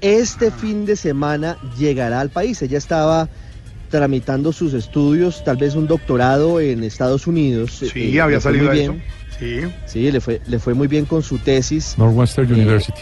Este 0.00 0.50
fin 0.50 0.86
de 0.86 0.96
semana 0.96 1.58
llegará 1.78 2.20
al 2.20 2.30
país. 2.30 2.60
Ella 2.62 2.78
estaba 2.78 3.28
tramitando 3.90 4.52
sus 4.52 4.72
estudios, 4.74 5.42
tal 5.44 5.56
vez 5.56 5.74
un 5.74 5.86
doctorado 5.86 6.60
en 6.60 6.84
Estados 6.84 7.26
Unidos. 7.26 7.82
Sí, 7.92 8.16
Eh, 8.16 8.20
había 8.20 8.40
salido 8.40 8.70
muy 8.70 8.80
eso. 8.80 8.92
bien. 8.92 9.04
Sí. 9.38 9.72
Sí, 9.86 10.10
le 10.12 10.20
fue, 10.20 10.40
le 10.46 10.58
fue 10.58 10.74
muy 10.74 10.86
bien 10.86 11.06
con 11.06 11.22
su 11.22 11.38
tesis 11.38 11.94
Northwestern 11.96 12.48
Eh, 12.50 12.52
University. 12.54 13.00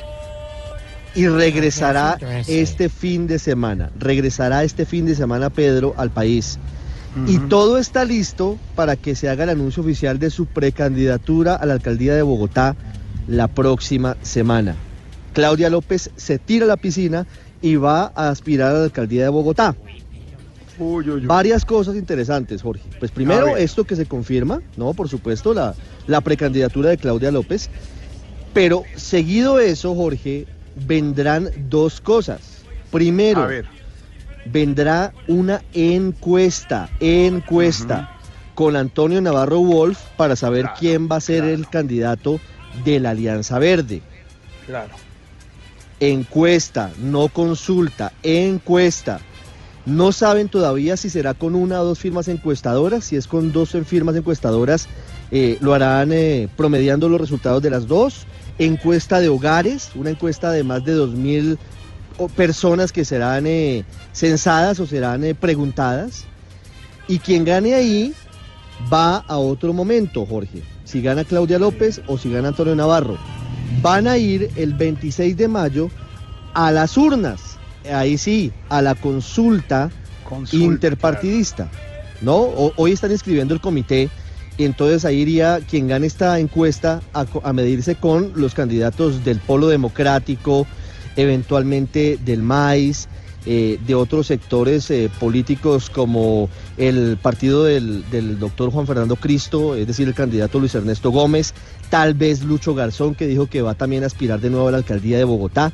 y 1.14 1.26
regresará 1.26 2.16
este 2.46 2.88
fin 2.88 3.26
de 3.26 3.38
semana. 3.38 3.90
Regresará 3.98 4.62
este 4.64 4.86
fin 4.86 5.04
de 5.06 5.14
semana 5.14 5.50
Pedro 5.50 5.94
al 5.96 6.10
país. 6.10 6.58
Y 7.26 7.38
todo 7.38 7.78
está 7.78 8.04
listo 8.04 8.58
para 8.74 8.96
que 8.96 9.14
se 9.14 9.28
haga 9.28 9.44
el 9.44 9.50
anuncio 9.50 9.82
oficial 9.82 10.18
de 10.18 10.30
su 10.30 10.46
precandidatura 10.46 11.54
a 11.54 11.66
la 11.66 11.74
alcaldía 11.74 12.14
de 12.14 12.22
Bogotá 12.22 12.76
la 13.26 13.48
próxima 13.48 14.16
semana. 14.22 14.76
Claudia 15.32 15.70
López 15.70 16.10
se 16.16 16.38
tira 16.38 16.64
a 16.64 16.68
la 16.68 16.76
piscina 16.76 17.26
y 17.60 17.76
va 17.76 18.12
a 18.14 18.28
aspirar 18.28 18.74
a 18.74 18.78
la 18.78 18.84
alcaldía 18.84 19.24
de 19.24 19.28
Bogotá. 19.28 19.74
Uy, 20.78 21.10
uy, 21.10 21.10
uy. 21.10 21.26
Varias 21.26 21.64
cosas 21.64 21.96
interesantes, 21.96 22.62
Jorge. 22.62 22.84
Pues 22.98 23.10
primero, 23.10 23.56
esto 23.56 23.84
que 23.84 23.96
se 23.96 24.06
confirma, 24.06 24.60
¿no? 24.76 24.94
Por 24.94 25.08
supuesto, 25.08 25.52
la, 25.54 25.74
la 26.06 26.20
precandidatura 26.20 26.90
de 26.90 26.98
Claudia 26.98 27.32
López. 27.32 27.68
Pero 28.54 28.84
seguido 28.96 29.58
eso, 29.58 29.94
Jorge, 29.94 30.46
vendrán 30.86 31.50
dos 31.68 32.00
cosas. 32.00 32.40
Primero, 32.90 33.42
A 33.42 33.46
ver. 33.46 33.77
Vendrá 34.52 35.12
una 35.26 35.62
encuesta, 35.72 36.88
encuesta, 37.00 38.18
con 38.54 38.76
Antonio 38.76 39.20
Navarro 39.20 39.60
Wolf 39.60 40.00
para 40.16 40.34
saber 40.34 40.62
Claro, 40.62 40.76
quién 40.80 41.08
va 41.10 41.16
a 41.16 41.20
ser 41.20 41.44
el 41.44 41.68
candidato 41.68 42.40
de 42.84 42.98
la 42.98 43.10
Alianza 43.10 43.58
Verde. 43.58 44.02
Claro. 44.66 44.94
Encuesta, 46.00 46.90
no 46.98 47.28
consulta, 47.28 48.12
encuesta. 48.22 49.20
No 49.86 50.12
saben 50.12 50.48
todavía 50.48 50.96
si 50.96 51.08
será 51.08 51.34
con 51.34 51.54
una 51.54 51.80
o 51.80 51.84
dos 51.84 51.98
firmas 51.98 52.28
encuestadoras. 52.28 53.04
Si 53.04 53.16
es 53.16 53.26
con 53.26 53.52
dos 53.52 53.76
firmas 53.86 54.16
encuestadoras, 54.16 54.88
eh, 55.30 55.56
lo 55.60 55.72
harán 55.72 56.12
eh, 56.12 56.48
promediando 56.56 57.08
los 57.08 57.20
resultados 57.20 57.62
de 57.62 57.70
las 57.70 57.86
dos. 57.86 58.26
Encuesta 58.58 59.20
de 59.20 59.28
hogares, 59.28 59.90
una 59.94 60.10
encuesta 60.10 60.50
de 60.50 60.64
más 60.64 60.84
de 60.84 60.96
2.000 60.96 61.58
o- 62.18 62.28
personas 62.28 62.92
que 62.92 63.04
serán 63.04 63.46
eh, 63.46 63.84
censadas 64.12 64.78
o 64.80 64.86
serán 64.86 65.24
eh, 65.24 65.34
preguntadas. 65.34 66.24
Y 67.06 67.18
quien 67.20 67.44
gane 67.44 67.74
ahí 67.74 68.12
va 68.92 69.16
a 69.26 69.38
otro 69.38 69.72
momento, 69.72 70.26
Jorge. 70.26 70.62
Si 70.84 71.00
gana 71.02 71.24
Claudia 71.24 71.58
López 71.58 72.00
o 72.06 72.18
si 72.18 72.30
gana 72.30 72.48
Antonio 72.48 72.74
Navarro. 72.74 73.16
Van 73.82 74.06
a 74.06 74.16
ir 74.18 74.50
el 74.56 74.74
26 74.74 75.36
de 75.36 75.48
mayo 75.48 75.90
a 76.54 76.70
las 76.70 76.96
urnas. 76.96 77.40
Ahí 77.90 78.18
sí, 78.18 78.52
a 78.68 78.82
la 78.82 78.94
consulta 78.94 79.90
Consulta, 80.28 80.64
interpartidista. 80.66 81.70
¿No? 82.20 82.36
O- 82.36 82.72
hoy 82.76 82.92
están 82.92 83.12
inscribiendo 83.12 83.54
el 83.54 83.60
comité 83.60 84.10
y 84.58 84.64
entonces 84.64 85.04
ahí 85.04 85.18
iría 85.20 85.60
quien 85.70 85.86
gane 85.86 86.06
esta 86.06 86.38
encuesta 86.40 87.00
a 87.14 87.52
medirse 87.52 87.94
con 87.94 88.32
los 88.34 88.54
candidatos 88.54 89.24
del 89.24 89.38
Polo 89.38 89.68
Democrático, 89.68 90.66
eventualmente 91.18 92.18
del 92.24 92.42
MAIS, 92.42 93.08
eh, 93.44 93.78
de 93.86 93.94
otros 93.94 94.26
sectores 94.28 94.90
eh, 94.90 95.10
políticos 95.18 95.90
como 95.90 96.48
el 96.76 97.18
partido 97.20 97.64
del, 97.64 98.08
del 98.10 98.38
doctor 98.38 98.70
Juan 98.70 98.86
Fernando 98.86 99.16
Cristo, 99.16 99.74
es 99.74 99.86
decir, 99.86 100.06
el 100.06 100.14
candidato 100.14 100.60
Luis 100.60 100.74
Ernesto 100.74 101.10
Gómez, 101.10 101.54
tal 101.90 102.14
vez 102.14 102.42
Lucho 102.42 102.74
Garzón, 102.74 103.14
que 103.14 103.26
dijo 103.26 103.46
que 103.46 103.62
va 103.62 103.74
también 103.74 104.04
a 104.04 104.06
aspirar 104.06 104.40
de 104.40 104.50
nuevo 104.50 104.68
a 104.68 104.70
la 104.70 104.78
alcaldía 104.78 105.18
de 105.18 105.24
Bogotá. 105.24 105.72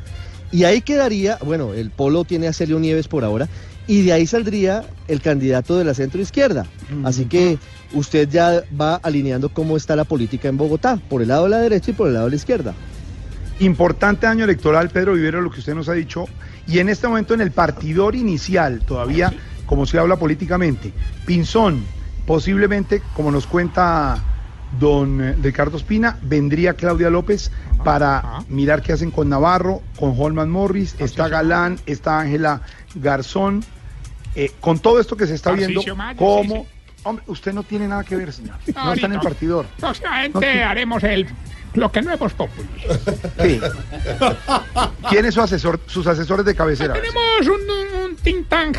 Y 0.51 0.65
ahí 0.65 0.83
quedaría, 0.83 1.39
bueno, 1.45 1.75
el 1.75 1.91
polo 1.91 2.25
tiene 2.25 2.47
a 2.49 2.53
Celio 2.53 2.79
Nieves 2.79 3.09
por 3.09 3.25
ahora, 3.25 3.49
y 3.87 4.03
de 4.03 4.13
ahí 4.13 4.27
saldría 4.27 4.85
el 5.09 5.21
candidato 5.21 5.77
de 5.77 5.85
la 5.85 5.95
centro 5.95 6.23
izquierda. 6.23 6.67
Así 7.05 7.27
que 7.27 7.59
usted 7.93 8.29
ya 8.31 8.63
va 8.81 8.97
alineando 8.97 9.49
cómo 9.49 9.77
está 9.77 9.95
la 9.97 10.05
política 10.05 10.49
en 10.49 10.57
Bogotá, 10.57 10.99
por 11.09 11.21
el 11.23 11.29
lado 11.29 11.45
de 11.45 11.51
la 11.51 11.59
derecha 11.59 11.91
y 11.91 11.95
por 11.95 12.07
el 12.07 12.15
lado 12.15 12.27
de 12.27 12.31
la 12.31 12.37
izquierda. 12.37 12.75
Importante 13.61 14.27
año 14.27 14.45
electoral, 14.45 14.91
Pedro 14.91 15.15
Vivero, 15.15 15.41
lo 15.41 15.51
que 15.51 15.61
usted 15.61 15.75
nos 15.75 15.89
ha 15.89 15.93
dicho. 15.93 16.27
Y 16.67 16.79
en 16.79 16.89
este 16.89 17.07
momento 17.07 17.35
en 17.35 17.41
el 17.41 17.53
partidor 17.53 18.15
inicial, 18.15 18.81
todavía 18.81 19.33
como 19.67 19.87
se 19.87 19.99
habla 19.99 20.17
políticamente, 20.17 20.93
Pinzón, 21.25 21.85
posiblemente, 22.27 23.03
como 23.15 23.31
nos 23.31 23.47
cuenta 23.47 24.23
don 24.79 25.23
eh, 25.23 25.37
Ricardo 25.41 25.77
Espina, 25.77 26.19
vendría 26.23 26.75
Claudia 26.75 27.11
López 27.11 27.51
para 27.85 28.41
mirar 28.49 28.83
qué 28.83 28.93
hacen 28.93 29.11
con 29.11 29.29
Navarro, 29.29 29.83
con 29.99 30.15
Holman 30.19 30.51
Morris, 30.51 30.97
está 30.99 31.29
Galán, 31.29 31.79
está 31.87 32.21
Ángela 32.21 32.63
Garzón. 32.95 33.65
Eh, 34.35 34.51
con 34.61 34.81
todo 34.81 34.99
esto 34.99 35.17
que 35.17 35.27
se 35.27 35.35
está 35.35 35.53
viendo, 35.53 35.81
cómo... 36.17 36.67
Hombre, 37.05 37.23
usted 37.29 37.53
no 37.53 37.63
tiene 37.63 37.87
nada 37.87 38.03
que 38.03 38.17
ver, 38.17 38.33
señor. 38.33 38.57
No, 38.75 38.87
No 38.87 38.93
está 38.95 39.07
en 39.07 39.13
el 39.13 39.21
partidor. 39.21 39.67
Próximamente 39.79 40.61
No, 40.61 40.67
haremos 40.67 41.05
el 41.05 41.27
lo 41.75 41.93
que 41.93 42.01
no 42.03 42.13
hemos 42.13 42.33
populi. 42.33 42.69
Sí. 43.43 43.61
¿Quién 45.11 45.27
es 45.27 45.35
su 45.35 45.43
asesor, 45.43 45.81
sus 45.87 46.07
asesores 46.07 46.47
de 46.47 46.55
cabecera? 46.55 46.95
Tenemos 46.95 47.41
un, 47.41 47.71
un, 47.71 48.05
un 48.11 48.17
think 48.17 48.49
tank 48.49 48.79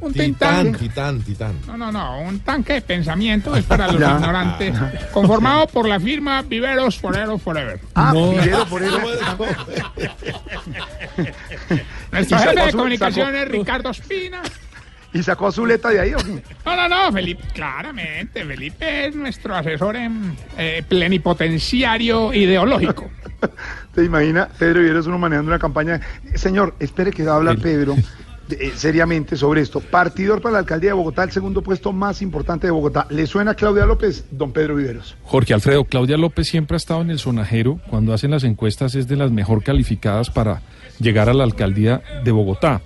Un 0.00 0.12
think 0.14 0.34
Titán, 0.38 0.64
tank. 0.72 0.78
titán, 0.78 1.20
titán. 1.22 1.54
No, 1.66 1.76
no, 1.76 1.92
no, 1.92 2.20
un 2.22 2.40
tanque 2.40 2.72
de 2.74 2.80
pensamiento 2.82 3.54
es 3.54 3.64
para 3.64 3.86
los 3.92 4.00
Ya. 4.00 4.14
ignorantes. 4.16 4.74
Conformado 5.12 5.66
por 5.66 5.86
la 5.88 6.00
firma 6.00 6.40
Viveros 6.42 6.98
Forero 6.98 7.36
Forever. 7.38 7.80
Ah, 7.94 8.12
No. 8.14 8.32
Eso. 8.32 8.66
Nuestro 12.12 12.38
jefe 12.38 12.60
de 12.66 12.72
comunicaciones, 12.72 13.48
Ricardo 13.48 13.90
Espina. 13.90 14.42
¿Y 15.12 15.22
sacó 15.22 15.48
a 15.48 15.52
Zuleta 15.52 15.88
de 15.90 16.00
ahí 16.00 16.12
o 16.14 16.18
qué? 16.18 16.42
No, 16.64 16.76
no, 16.76 16.88
no, 16.88 17.12
Felipe, 17.12 17.42
claramente, 17.52 18.44
Felipe 18.44 19.06
es 19.06 19.14
nuestro 19.16 19.54
asesor 19.56 19.96
en 19.96 20.36
eh, 20.56 20.82
plenipotenciario 20.88 22.32
ideológico. 22.32 23.10
¿Te 23.94 24.04
imaginas? 24.04 24.48
Pedro 24.58 24.80
Viveros 24.80 25.06
uno 25.06 25.18
manejando 25.18 25.50
una 25.50 25.58
campaña. 25.58 26.00
Señor, 26.34 26.74
espere 26.78 27.10
que 27.10 27.24
va 27.24 27.32
a 27.32 27.36
hablar 27.36 27.58
Pedro 27.58 27.96
de- 28.48 28.66
eh, 28.66 28.72
seriamente 28.76 29.36
sobre 29.36 29.62
esto. 29.62 29.80
Partidor 29.80 30.40
para 30.40 30.52
la 30.54 30.58
alcaldía 30.60 30.90
de 30.90 30.94
Bogotá, 30.94 31.24
el 31.24 31.30
segundo 31.32 31.62
puesto 31.62 31.92
más 31.92 32.20
importante 32.22 32.66
de 32.66 32.70
Bogotá. 32.70 33.06
¿Le 33.10 33.26
suena 33.26 33.52
a 33.52 33.54
Claudia 33.54 33.86
López, 33.86 34.26
don 34.30 34.52
Pedro 34.52 34.76
Viveros? 34.76 35.16
Jorge 35.24 35.54
Alfredo, 35.54 35.84
Claudia 35.84 36.16
López 36.18 36.46
siempre 36.48 36.74
ha 36.74 36.78
estado 36.78 37.00
en 37.02 37.10
el 37.10 37.18
sonajero. 37.18 37.80
Cuando 37.88 38.12
hacen 38.12 38.30
las 38.30 38.44
encuestas 38.44 38.94
es 38.94 39.08
de 39.08 39.16
las 39.16 39.30
mejor 39.32 39.62
calificadas 39.64 40.30
para 40.30 40.62
llegar 40.98 41.28
a 41.30 41.34
la 41.34 41.44
alcaldía 41.44 42.02
de 42.24 42.30
Bogotá. 42.30 42.82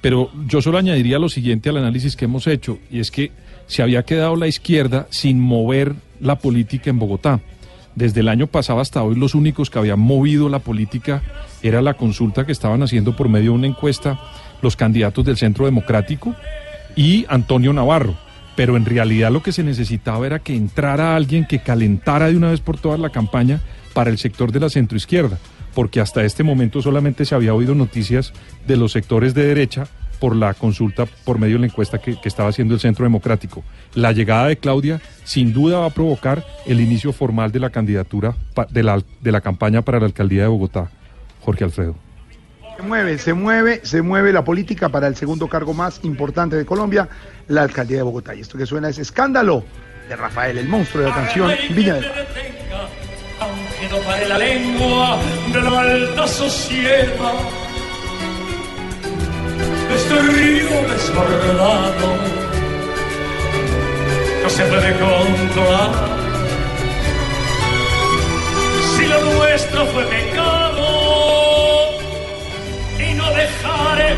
Pero 0.00 0.30
yo 0.46 0.62
solo 0.62 0.78
añadiría 0.78 1.18
lo 1.18 1.28
siguiente 1.28 1.68
al 1.68 1.76
análisis 1.76 2.16
que 2.16 2.24
hemos 2.24 2.46
hecho, 2.46 2.78
y 2.90 3.00
es 3.00 3.10
que 3.10 3.32
se 3.66 3.82
había 3.82 4.02
quedado 4.02 4.36
la 4.36 4.48
izquierda 4.48 5.06
sin 5.10 5.40
mover 5.40 5.94
la 6.20 6.38
política 6.38 6.90
en 6.90 6.98
Bogotá. 6.98 7.40
Desde 7.94 8.20
el 8.20 8.28
año 8.28 8.46
pasado 8.46 8.80
hasta 8.80 9.02
hoy 9.02 9.16
los 9.16 9.34
únicos 9.34 9.68
que 9.68 9.78
habían 9.78 10.00
movido 10.00 10.48
la 10.48 10.60
política 10.60 11.22
era 11.62 11.82
la 11.82 11.94
consulta 11.94 12.46
que 12.46 12.52
estaban 12.52 12.82
haciendo 12.82 13.14
por 13.16 13.28
medio 13.28 13.52
de 13.52 13.58
una 13.58 13.66
encuesta 13.66 14.18
los 14.62 14.76
candidatos 14.76 15.24
del 15.24 15.36
Centro 15.36 15.64
Democrático 15.64 16.34
y 16.96 17.26
Antonio 17.28 17.72
Navarro. 17.72 18.14
Pero 18.56 18.76
en 18.76 18.84
realidad 18.84 19.30
lo 19.30 19.42
que 19.42 19.52
se 19.52 19.62
necesitaba 19.62 20.26
era 20.26 20.38
que 20.38 20.54
entrara 20.54 21.16
alguien 21.16 21.46
que 21.46 21.60
calentara 21.60 22.28
de 22.28 22.36
una 22.36 22.50
vez 22.50 22.60
por 22.60 22.78
todas 22.78 23.00
la 23.00 23.10
campaña 23.10 23.60
para 23.92 24.10
el 24.10 24.18
sector 24.18 24.52
de 24.52 24.60
la 24.60 24.70
centroizquierda, 24.70 25.38
porque 25.74 26.00
hasta 26.00 26.24
este 26.24 26.42
momento 26.42 26.82
solamente 26.82 27.24
se 27.24 27.34
había 27.34 27.54
oído 27.54 27.74
noticias 27.74 28.32
de 28.66 28.76
los 28.76 28.92
sectores 28.92 29.34
de 29.34 29.46
derecha 29.46 29.86
por 30.20 30.36
la 30.36 30.54
consulta 30.54 31.06
por 31.24 31.38
medio 31.38 31.54
de 31.54 31.60
la 31.60 31.66
encuesta 31.66 31.98
que, 31.98 32.16
estaba 32.24 32.50
haciendo 32.50 32.74
el 32.74 32.80
Centro 32.80 33.04
Democrático. 33.04 33.64
La 33.94 34.12
llegada 34.12 34.48
de 34.48 34.58
Claudia 34.58 35.00
sin 35.24 35.52
duda 35.52 35.78
va 35.78 35.86
a 35.86 35.90
provocar 35.90 36.44
el 36.66 36.80
inicio 36.80 37.12
formal 37.12 37.50
de 37.50 37.58
la 37.60 37.70
candidatura 37.70 38.36
de 38.70 38.82
la, 38.82 39.02
de 39.20 39.32
la 39.32 39.40
campaña 39.40 39.82
para 39.82 39.98
la 39.98 40.06
alcaldía 40.06 40.42
de 40.42 40.48
Bogotá. 40.48 40.90
Jorge 41.40 41.64
Alfredo. 41.64 41.96
Se 42.76 42.82
mueve, 42.82 43.18
se 43.18 43.34
mueve, 43.34 43.80
se 43.82 44.02
mueve 44.02 44.32
la 44.32 44.44
política 44.44 44.88
para 44.90 45.06
el 45.06 45.16
segundo 45.16 45.48
cargo 45.48 45.74
más 45.74 46.00
importante 46.02 46.56
de 46.56 46.64
Colombia, 46.64 47.08
la 47.48 47.62
alcaldía 47.62 47.98
de 47.98 48.02
Bogotá. 48.02 48.34
Y 48.34 48.40
esto 48.40 48.58
que 48.58 48.66
suena 48.66 48.88
es 48.88 48.98
Escándalo 48.98 49.64
de 50.08 50.16
Rafael, 50.16 50.58
el 50.58 50.68
monstruo 50.68 51.02
de 51.02 51.08
la 51.08 51.14
canción. 51.14 51.50
Pare 53.98 54.28
la 54.28 54.38
lengua 54.38 55.18
de 55.52 55.60
la 55.60 55.80
alta 55.80 56.26
sociedad. 56.28 57.34
Este 59.94 60.14
río 60.22 60.70
desbordado 60.88 62.08
no 64.42 64.50
se 64.50 64.64
puede 64.64 64.92
controlar. 64.98 65.90
Si 68.96 69.06
lo 69.06 69.20
nuestro 69.32 69.86
fue 69.86 70.04
pecado 70.04 70.86
y 72.98 73.14
no 73.14 73.26
dejaré 73.30 74.16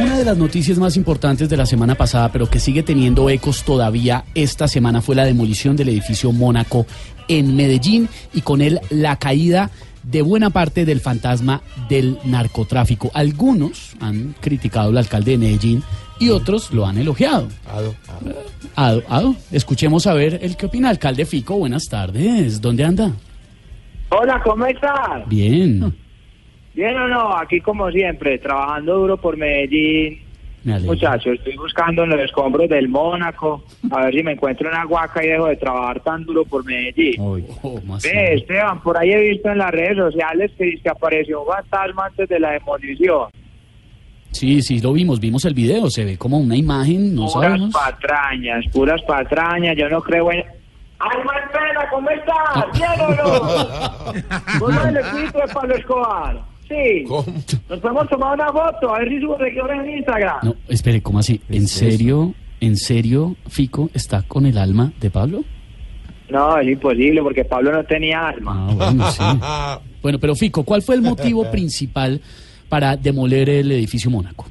Una 0.00 0.16
de 0.16 0.24
las 0.24 0.38
noticias 0.38 0.78
más 0.78 0.96
importantes 0.96 1.48
de 1.48 1.56
la 1.56 1.66
semana 1.66 1.96
pasada, 1.96 2.30
pero 2.30 2.48
que 2.48 2.60
sigue 2.60 2.84
teniendo 2.84 3.28
ecos 3.28 3.64
todavía 3.64 4.24
esta 4.34 4.68
semana, 4.68 5.02
fue 5.02 5.16
la 5.16 5.24
demolición 5.24 5.74
del 5.74 5.88
edificio 5.88 6.30
Mónaco 6.30 6.86
en 7.26 7.56
Medellín 7.56 8.08
y 8.32 8.42
con 8.42 8.60
él 8.60 8.80
la 8.90 9.16
caída 9.16 9.70
de 10.04 10.22
buena 10.22 10.50
parte 10.50 10.84
del 10.84 11.00
fantasma 11.00 11.62
del 11.88 12.16
narcotráfico. 12.24 13.10
Algunos 13.12 13.96
han 13.98 14.36
criticado 14.40 14.90
al 14.90 14.98
alcalde 14.98 15.32
de 15.32 15.38
Medellín 15.38 15.82
y 16.20 16.28
otros 16.28 16.72
lo 16.72 16.86
han 16.86 16.98
elogiado. 16.98 17.48
Ado, 17.68 17.94
ado. 18.08 18.34
Ado, 18.76 19.02
Ado, 19.08 19.36
escuchemos 19.50 20.06
a 20.06 20.14
ver 20.14 20.38
el 20.42 20.56
que 20.56 20.66
opina. 20.66 20.90
Alcalde 20.90 21.26
Fico, 21.26 21.56
buenas 21.58 21.88
tardes. 21.88 22.60
¿Dónde 22.60 22.84
anda? 22.84 23.12
Hola, 24.10 24.40
¿cómo 24.44 24.64
estás? 24.64 25.28
Bien. 25.28 25.92
Bien 26.78 26.96
o 26.96 27.08
no, 27.08 27.36
aquí 27.36 27.60
como 27.60 27.90
siempre, 27.90 28.38
trabajando 28.38 28.98
duro 28.98 29.16
por 29.16 29.36
Medellín. 29.36 30.20
Muchachos, 30.84 31.34
estoy 31.34 31.56
buscando 31.56 32.04
en 32.04 32.10
los 32.10 32.20
escombros 32.20 32.68
del 32.68 32.88
Mónaco, 32.88 33.64
a 33.90 34.04
ver 34.04 34.14
si 34.14 34.22
me 34.22 34.32
encuentro 34.34 34.68
una 34.68 34.84
guaca 34.84 35.24
y 35.24 35.26
dejo 35.26 35.46
de 35.46 35.56
trabajar 35.56 35.98
tan 36.04 36.24
duro 36.24 36.44
por 36.44 36.64
Medellín. 36.64 37.16
Oh, 37.18 37.80
más 37.84 38.04
Ve, 38.04 38.34
Esteban, 38.34 38.80
por 38.80 38.96
ahí 38.96 39.10
he 39.10 39.30
visto 39.30 39.50
en 39.50 39.58
las 39.58 39.72
redes 39.72 39.96
sociales 39.96 40.52
que, 40.56 40.78
que 40.80 40.88
apareció 40.88 41.42
un 41.42 41.48
fantasma 41.48 42.06
antes 42.06 42.28
de 42.28 42.38
la 42.38 42.52
demolición. 42.52 43.26
Sí, 44.30 44.62
sí, 44.62 44.78
lo 44.78 44.92
vimos, 44.92 45.18
vimos 45.18 45.44
el 45.46 45.54
video, 45.54 45.90
se 45.90 46.04
ve 46.04 46.16
como 46.16 46.38
una 46.38 46.54
imagen, 46.54 47.12
no 47.12 47.26
puras 47.26 47.32
sabemos. 47.32 47.72
patrañas, 47.72 48.64
puras 48.72 49.02
patrañas, 49.02 49.76
yo 49.76 49.88
no 49.88 50.00
creo 50.00 50.30
en... 50.30 50.44
¡Alma 51.00 51.32
en 51.42 51.48
pena, 51.50 51.88
¿cómo 51.90 52.08
estás? 52.10 52.66
¿Bien 52.72 53.00
o 53.00 53.08
no? 53.16 54.60
¿Vos 54.60 54.74
sos 54.74 54.86
el 54.86 54.96
espíritu 54.96 55.38
de 55.38 55.48
Pablo 55.52 55.74
Escobar? 55.74 56.47
Sí. 56.68 57.04
Nos 57.68 57.80
podemos 57.80 58.08
tomar 58.08 58.34
una 58.34 58.52
foto, 58.52 58.94
a 58.94 58.98
ver 58.98 59.08
si 59.08 59.20
subo 59.20 59.38
seguidores 59.38 59.80
en 59.80 59.98
Instagram. 59.98 60.38
No, 60.42 60.54
espere, 60.68 61.00
¿cómo 61.02 61.18
así? 61.18 61.40
¿En 61.48 61.66
serio, 61.66 62.34
en 62.60 62.76
serio, 62.76 63.36
Fico 63.48 63.90
está 63.94 64.22
con 64.22 64.44
el 64.46 64.58
alma 64.58 64.92
de 65.00 65.10
Pablo? 65.10 65.44
No, 66.28 66.58
es 66.58 66.68
imposible 66.68 67.22
porque 67.22 67.44
Pablo 67.44 67.72
no 67.72 67.84
tenía 67.84 68.28
alma. 68.28 68.68
Ah, 68.68 68.74
bueno, 68.74 69.10
sí. 69.10 69.22
Bueno, 70.00 70.20
pero 70.20 70.36
Fico, 70.36 70.62
¿cuál 70.62 70.82
fue 70.82 70.94
el 70.94 71.02
motivo 71.02 71.50
principal 71.50 72.20
para 72.68 72.96
demoler 72.96 73.50
el 73.50 73.72
edificio 73.72 74.10
Mónaco? 74.10 74.46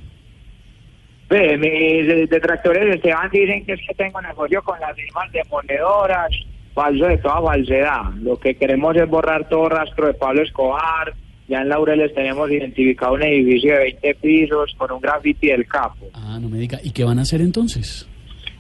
Mis 1.30 2.30
detractores 2.30 2.84
de 2.84 2.91
Esteban 2.95 3.30
dicen 3.32 3.65
que 3.65 3.73
es 3.73 3.80
que 3.88 3.93
tengo 3.95 4.21
negocio 4.21 4.62
con 4.63 4.80
las 4.80 4.95
firmas 4.95 5.32
demoledoras, 5.32 6.30
falso 6.73 7.06
de 7.06 7.17
toda 7.17 7.41
falsedad. 7.41 8.13
Lo 8.21 8.38
que 8.38 8.56
queremos 8.56 8.95
es 8.95 9.08
borrar 9.10 9.47
todo 9.49 9.69
rastro 9.69 10.08
de 10.08 10.13
Pablo 10.13 10.43
Escobar. 10.43 11.13
Ya 11.47 11.62
en 11.62 11.69
Laureles 11.69 12.13
tenemos 12.13 12.51
identificado 12.51 13.13
un 13.13 13.23
edificio 13.23 13.73
de 13.73 13.79
20 13.79 14.15
pisos 14.15 14.75
con 14.77 14.91
un 14.91 14.99
graffiti 14.99 15.47
del 15.47 15.65
capo. 15.65 16.07
Ah, 16.13 16.38
no 16.41 16.49
me 16.49 16.57
diga. 16.57 16.79
¿Y 16.83 16.91
qué 16.91 17.05
van 17.05 17.19
a 17.19 17.21
hacer 17.21 17.41
entonces? 17.41 18.07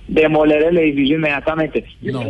Demoler 0.07 0.63
el 0.63 0.77
edificio 0.77 1.17
inmediatamente. 1.17 1.85
No. 2.01 2.23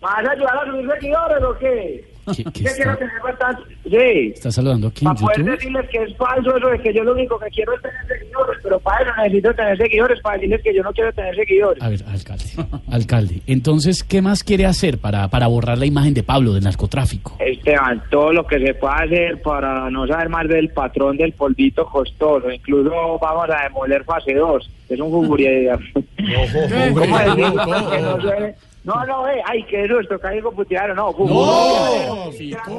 ¿Vas 0.00 0.26
a 0.26 0.30
ayudar 0.30 0.56
a 0.56 0.64
sus 0.64 0.92
seguidores 0.94 1.42
o 1.42 1.58
qué? 1.58 2.15
¿Qué, 2.34 2.44
qué 2.44 2.52
¿Qué 2.52 2.64
está, 2.64 2.76
quiero 2.76 2.96
tener 2.98 3.22
bastante? 3.22 3.62
Sí. 3.84 4.32
está 4.34 4.50
saludando 4.50 4.88
aquí 4.88 5.04
en 5.04 5.14
Para 5.14 5.20
poder 5.20 5.44
decirles 5.44 5.88
que 5.90 6.02
es 6.02 6.16
falso 6.16 6.56
eso 6.56 6.68
de 6.68 6.78
que 6.80 6.92
yo 6.92 7.04
lo 7.04 7.12
único 7.12 7.38
que 7.38 7.48
quiero 7.50 7.74
es 7.74 7.82
tener 7.82 8.06
seguidores, 8.06 8.58
pero 8.62 8.80
para 8.80 9.02
eso 9.02 9.12
necesito 9.16 9.54
tener 9.54 9.76
seguidores, 9.76 10.20
para 10.20 10.34
decirles 10.36 10.62
que 10.62 10.74
yo 10.74 10.82
no 10.82 10.92
quiero 10.92 11.12
tener 11.12 11.36
seguidores. 11.36 11.82
A 11.82 11.88
ver, 11.88 12.04
alcalde. 12.08 12.44
Alcalde, 12.90 13.42
entonces, 13.46 14.02
¿qué 14.02 14.22
más 14.22 14.42
quiere 14.42 14.66
hacer 14.66 14.98
para, 14.98 15.28
para 15.28 15.46
borrar 15.46 15.78
la 15.78 15.86
imagen 15.86 16.14
de 16.14 16.22
Pablo 16.22 16.52
del 16.52 16.64
narcotráfico? 16.64 17.36
Esteban, 17.38 18.02
todo 18.10 18.32
lo 18.32 18.46
que 18.46 18.58
se 18.58 18.74
pueda 18.74 18.96
hacer 18.96 19.40
para 19.42 19.88
no 19.90 20.06
saber 20.06 20.28
más 20.28 20.48
del 20.48 20.70
patrón 20.70 21.16
del 21.16 21.32
polvito 21.32 21.86
costoso, 21.86 22.50
incluso 22.50 23.18
vamos 23.20 23.46
a 23.50 23.64
demoler 23.64 24.04
fase 24.04 24.34
2, 24.34 24.70
es 24.88 25.00
un 25.00 25.10
juguría. 25.10 25.78
¿Cómo 26.94 27.18
decirlo? 27.18 27.64
Que 27.90 28.00
no 28.00 28.75
No, 28.86 29.04
no, 29.04 29.28
eh, 29.28 29.42
ay, 29.44 29.64
qué 29.64 29.86
susto, 29.88 30.16
caigo 30.18 30.52
puteado, 30.52 30.94
no, 30.94 31.12
No, 31.18 32.30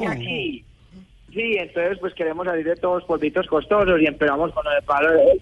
aquí. 0.10 0.64
Sí, 1.34 1.56
entonces 1.60 1.98
pues 2.00 2.14
queremos 2.16 2.46
salir 2.48 2.66
de 2.66 2.76
todos 2.78 3.00
los 3.02 3.04
polvitos 3.04 3.46
costosos 3.48 4.02
y 4.02 4.06
empezamos 4.08 4.52
con 4.54 4.64
lo 4.64 4.72
de 4.72 4.82
palo 4.84 5.12
de... 5.12 5.42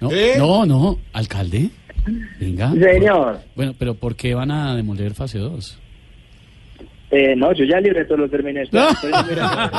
No, 0.00 0.08
pero- 0.08 0.38
no, 0.38 0.64
no, 0.64 0.66
no, 0.66 0.98
alcalde. 1.12 1.68
Venga. 2.40 2.72
Señor. 2.72 3.40
Bueno, 3.54 3.74
pero 3.78 3.94
¿por 3.94 4.16
qué 4.16 4.34
van 4.34 4.50
a 4.50 4.74
demoler 4.74 5.12
fase 5.14 5.38
2? 5.38 5.78
Eh, 7.10 7.34
no, 7.36 7.52
yo 7.52 7.64
ya 7.64 7.80
libre 7.80 8.04
todos 8.06 8.20
los 8.20 8.30
terminé. 8.30 8.62
Entonces, 8.62 9.10
mira, 9.28 9.70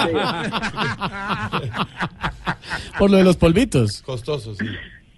Por 2.99 3.09
lo 3.09 3.17
de 3.17 3.23
los 3.23 3.37
polvitos. 3.37 4.01
Costoso, 4.03 4.53
sí. 4.53 4.65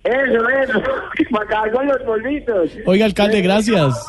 Eso, 0.03 0.49
eso, 0.49 0.83
para 1.31 1.45
acabar 1.45 1.71
con 1.71 1.87
los 1.87 2.01
polvitos. 2.01 2.71
Oiga, 2.85 3.05
alcalde, 3.05 3.41
gracias. 3.41 4.05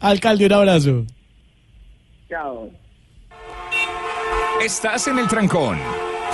Alcalde, 0.00 0.46
un 0.46 0.52
abrazo. 0.52 1.04
Chao. 2.28 2.70
Estás 4.62 5.06
en 5.08 5.18
el 5.18 5.28
trancón. 5.28 5.78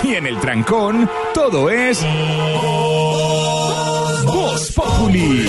Y 0.02 0.14
en 0.14 0.26
el 0.26 0.38
trancón, 0.40 1.08
todo 1.32 1.70
es. 1.70 2.04
Voz 4.24 4.72
Populi. 4.72 5.46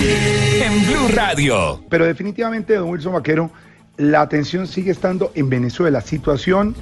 En 0.62 0.86
Blue 0.86 1.08
Radio. 1.14 1.82
Pero 1.88 2.06
definitivamente, 2.06 2.74
don 2.74 2.90
Wilson 2.90 3.14
Vaquero, 3.14 3.50
la 3.96 4.20
atención 4.20 4.66
sigue 4.66 4.92
estando 4.92 5.32
en 5.34 5.50
Venezuela. 5.50 6.00
Situación 6.00 6.76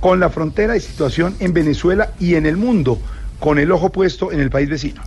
con 0.00 0.20
la 0.20 0.30
frontera 0.30 0.76
y 0.76 0.80
situación 0.80 1.34
en 1.40 1.52
Venezuela 1.52 2.12
y 2.20 2.34
en 2.34 2.46
el 2.46 2.56
mundo, 2.56 2.98
con 3.38 3.58
el 3.58 3.70
ojo 3.72 3.90
puesto 3.90 4.32
en 4.32 4.40
el 4.40 4.50
país 4.50 4.68
vecino. 4.68 5.02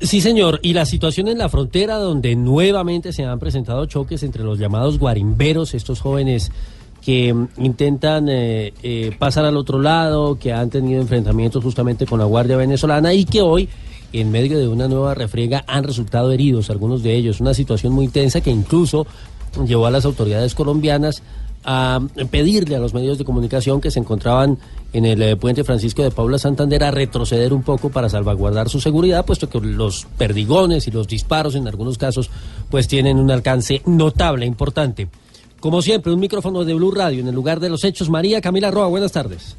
Sí, 0.00 0.20
señor. 0.20 0.60
Y 0.62 0.72
la 0.74 0.84
situación 0.84 1.28
en 1.28 1.38
la 1.38 1.48
frontera, 1.48 1.96
donde 1.96 2.36
nuevamente 2.36 3.12
se 3.12 3.24
han 3.24 3.38
presentado 3.38 3.86
choques 3.86 4.22
entre 4.22 4.42
los 4.42 4.58
llamados 4.58 4.98
guarimberos, 4.98 5.74
estos 5.74 6.00
jóvenes 6.00 6.50
que 7.04 7.32
mm, 7.32 7.48
intentan 7.58 8.28
eh, 8.28 8.72
eh, 8.82 9.14
pasar 9.18 9.44
al 9.44 9.56
otro 9.56 9.80
lado, 9.80 10.38
que 10.38 10.52
han 10.52 10.70
tenido 10.70 11.00
enfrentamientos 11.00 11.62
justamente 11.62 12.06
con 12.06 12.18
la 12.18 12.24
Guardia 12.24 12.56
Venezolana 12.56 13.14
y 13.14 13.24
que 13.24 13.40
hoy, 13.40 13.68
en 14.12 14.30
medio 14.30 14.58
de 14.58 14.68
una 14.68 14.88
nueva 14.88 15.14
refriega, 15.14 15.64
han 15.66 15.84
resultado 15.84 16.32
heridos, 16.32 16.70
algunos 16.70 17.02
de 17.02 17.14
ellos. 17.14 17.40
Una 17.40 17.54
situación 17.54 17.92
muy 17.92 18.08
tensa 18.08 18.40
que 18.40 18.50
incluso 18.50 19.06
llevó 19.66 19.86
a 19.86 19.90
las 19.90 20.04
autoridades 20.04 20.54
colombianas 20.54 21.22
a 21.64 22.00
pedirle 22.30 22.76
a 22.76 22.78
los 22.78 22.94
medios 22.94 23.18
de 23.18 23.24
comunicación 23.24 23.80
que 23.80 23.90
se 23.90 23.98
encontraban 23.98 24.58
en 24.92 25.04
el 25.04 25.22
eh, 25.22 25.36
puente 25.36 25.64
Francisco 25.64 26.02
de 26.02 26.10
Paula 26.10 26.38
Santander 26.38 26.84
a 26.84 26.90
retroceder 26.90 27.52
un 27.52 27.62
poco 27.62 27.88
para 27.88 28.08
salvaguardar 28.08 28.68
su 28.68 28.80
seguridad, 28.80 29.24
puesto 29.24 29.48
que 29.48 29.60
los 29.60 30.06
perdigones 30.18 30.86
y 30.86 30.90
los 30.90 31.08
disparos 31.08 31.54
en 31.54 31.66
algunos 31.66 31.98
casos 31.98 32.30
pues 32.70 32.86
tienen 32.86 33.18
un 33.18 33.30
alcance 33.30 33.82
notable, 33.86 34.46
importante. 34.46 35.08
Como 35.58 35.80
siempre, 35.80 36.12
un 36.12 36.20
micrófono 36.20 36.64
de 36.64 36.74
Blue 36.74 36.90
Radio 36.90 37.20
en 37.20 37.28
el 37.28 37.34
lugar 37.34 37.58
de 37.58 37.70
los 37.70 37.84
hechos. 37.84 38.10
María 38.10 38.40
Camila 38.42 38.70
Roa, 38.70 38.86
buenas 38.88 39.12
tardes. 39.12 39.56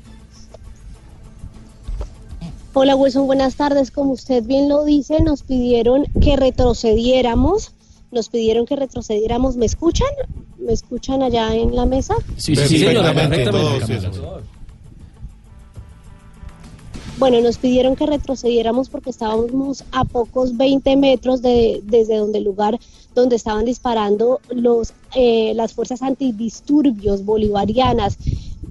Hola 2.73 2.95
Wilson, 2.95 3.25
buenas 3.25 3.55
tardes. 3.55 3.89
Como 3.89 4.11
usted 4.11 4.43
bien 4.43 4.69
lo 4.69 4.83
dice, 4.83 5.21
nos 5.21 5.43
pidieron 5.43 6.05
que 6.21 6.35
retrocediéramos 6.35 7.71
nos 8.11 8.29
pidieron 8.29 8.65
que 8.65 8.75
retrocediéramos. 8.75 9.55
¿Me 9.55 9.65
escuchan? 9.65 10.09
¿Me 10.57 10.73
escuchan 10.73 11.21
allá 11.21 11.53
en 11.55 11.75
la 11.75 11.85
mesa? 11.85 12.15
Sí, 12.37 12.55
sí, 12.55 12.79
señora, 12.79 13.13
Bueno, 17.17 17.41
nos 17.41 17.57
pidieron 17.57 17.95
que 17.95 18.05
retrocediéramos 18.05 18.89
porque 18.89 19.09
estábamos 19.09 19.83
a 19.91 20.05
pocos 20.05 20.57
20 20.57 20.95
metros 20.97 21.41
de, 21.41 21.81
desde 21.83 22.17
donde 22.17 22.39
el 22.39 22.43
lugar 22.43 22.79
donde 23.13 23.37
estaban 23.37 23.65
disparando 23.65 24.41
los, 24.49 24.93
eh, 25.15 25.53
las 25.55 25.73
fuerzas 25.73 26.01
antidisturbios 26.01 27.23
bolivarianas 27.23 28.17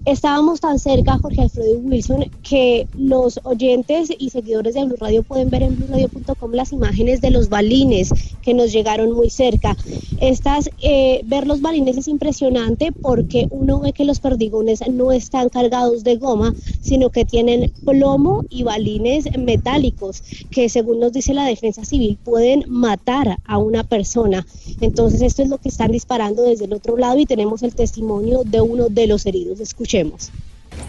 Estábamos 0.06 0.60
tan 0.60 0.78
cerca, 0.78 1.18
Jorge 1.18 1.40
Alfredo 1.40 1.78
Wilson, 1.78 2.26
que 2.42 2.86
los 2.94 3.40
oyentes 3.42 4.10
y 4.18 4.28
seguidores 4.28 4.74
de 4.74 4.84
Blue 4.84 4.96
Radio 5.00 5.22
pueden 5.22 5.48
ver 5.48 5.62
en 5.62 5.76
blueradio.com 5.76 6.52
las 6.52 6.72
imágenes 6.72 7.22
de 7.22 7.30
los 7.30 7.48
balines 7.48 8.10
que 8.42 8.52
nos 8.52 8.70
llegaron 8.70 9.12
muy 9.12 9.30
cerca. 9.30 9.74
Estas, 10.20 10.68
eh, 10.82 11.22
ver 11.24 11.46
los 11.46 11.62
balines 11.62 11.96
es 11.96 12.08
impresionante 12.08 12.92
porque 12.92 13.48
uno 13.50 13.80
ve 13.80 13.94
que 13.94 14.04
los 14.04 14.20
perdigones 14.20 14.86
no 14.90 15.10
están 15.10 15.48
cargados 15.48 16.04
de 16.04 16.16
goma, 16.16 16.54
sino 16.82 17.08
que 17.08 17.24
tienen 17.24 17.72
plomo 17.86 18.44
y 18.50 18.62
balines 18.62 19.24
metálicos 19.38 20.22
que, 20.50 20.68
según 20.68 21.00
nos 21.00 21.12
dice 21.12 21.32
la 21.32 21.46
defensa 21.46 21.82
civil, 21.86 22.18
pueden 22.22 22.64
matar 22.68 23.38
a 23.46 23.56
una 23.56 23.84
persona. 23.84 24.46
Entonces, 24.82 25.22
esto 25.22 25.42
es 25.42 25.48
lo 25.48 25.56
que 25.56 25.70
están 25.70 25.92
disparando 25.92 26.42
desde 26.42 26.66
el 26.66 26.74
otro 26.74 26.98
lado 26.98 27.18
y 27.18 27.24
tenemos 27.24 27.62
el 27.62 27.74
testimonio 27.74 28.42
de 28.44 28.60
uno 28.60 28.90
de 28.90 29.06
los 29.06 29.24
heridos. 29.24 29.60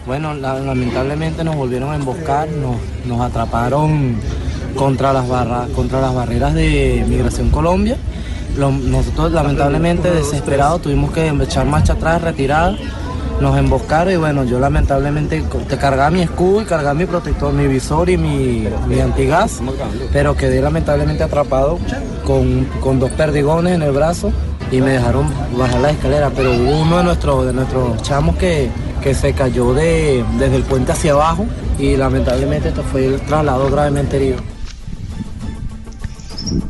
Bueno, 0.07 0.33
lamentablemente 0.33 1.43
nos 1.43 1.55
volvieron 1.55 1.91
a 1.91 1.95
emboscar, 1.95 2.47
nos, 3.05 3.21
atraparon 3.21 4.15
contra 4.75 5.13
las, 5.13 5.27
barras, 5.27 5.69
contra 5.69 6.01
las 6.01 6.13
barreras 6.13 6.53
de 6.53 7.05
Migración 7.07 7.49
Colombia. 7.49 7.97
nosotros 8.57 9.31
lamentablemente 9.31 10.11
desesperados 10.11 10.81
tuvimos 10.81 11.11
que 11.11 11.27
echar 11.27 11.65
marcha 11.65 11.93
atrás, 11.93 12.21
retirar, 12.21 12.75
nos 13.39 13.57
emboscaron 13.57 14.13
y 14.13 14.17
bueno, 14.17 14.43
yo 14.43 14.59
lamentablemente 14.59 15.43
te 15.67 15.77
cargaba 15.77 16.09
mi 16.09 16.21
escudo 16.21 16.61
y 16.61 16.65
cargaba 16.65 16.93
mi 16.93 17.05
protector, 17.05 17.53
mi 17.53 17.67
visor 17.67 18.09
y 18.09 18.17
mi, 18.17 18.67
mi 18.87 18.99
antigas, 18.99 19.61
pero 20.13 20.35
quedé 20.35 20.61
lamentablemente 20.61 21.23
atrapado 21.23 21.77
con, 22.25 22.65
con 22.81 22.99
dos 22.99 23.11
perdigones 23.11 23.73
en 23.73 23.81
el 23.83 23.91
brazo 23.91 24.31
y 24.71 24.81
me 24.81 24.91
dejaron 24.91 25.27
bajar 25.57 25.81
la 25.81 25.91
escalera, 25.91 26.31
pero 26.35 26.51
hubo 26.51 26.81
uno 26.81 26.97
de 26.97 27.03
nuestros, 27.03 27.45
de 27.45 27.53
nuestros 27.53 28.01
chamos 28.01 28.35
que, 28.37 28.69
que 29.05 29.13
se 29.13 29.33
cayó 29.33 29.71
de, 29.75 30.25
desde 30.39 30.55
el 30.55 30.63
puente 30.63 30.91
hacia 30.91 31.11
abajo 31.11 31.45
y 31.77 31.95
lamentablemente 31.95 32.69
esto 32.69 32.81
fue 32.81 33.05
el 33.05 33.21
traslado 33.21 33.69
gravemente 33.69 34.15
herido. 34.17 34.54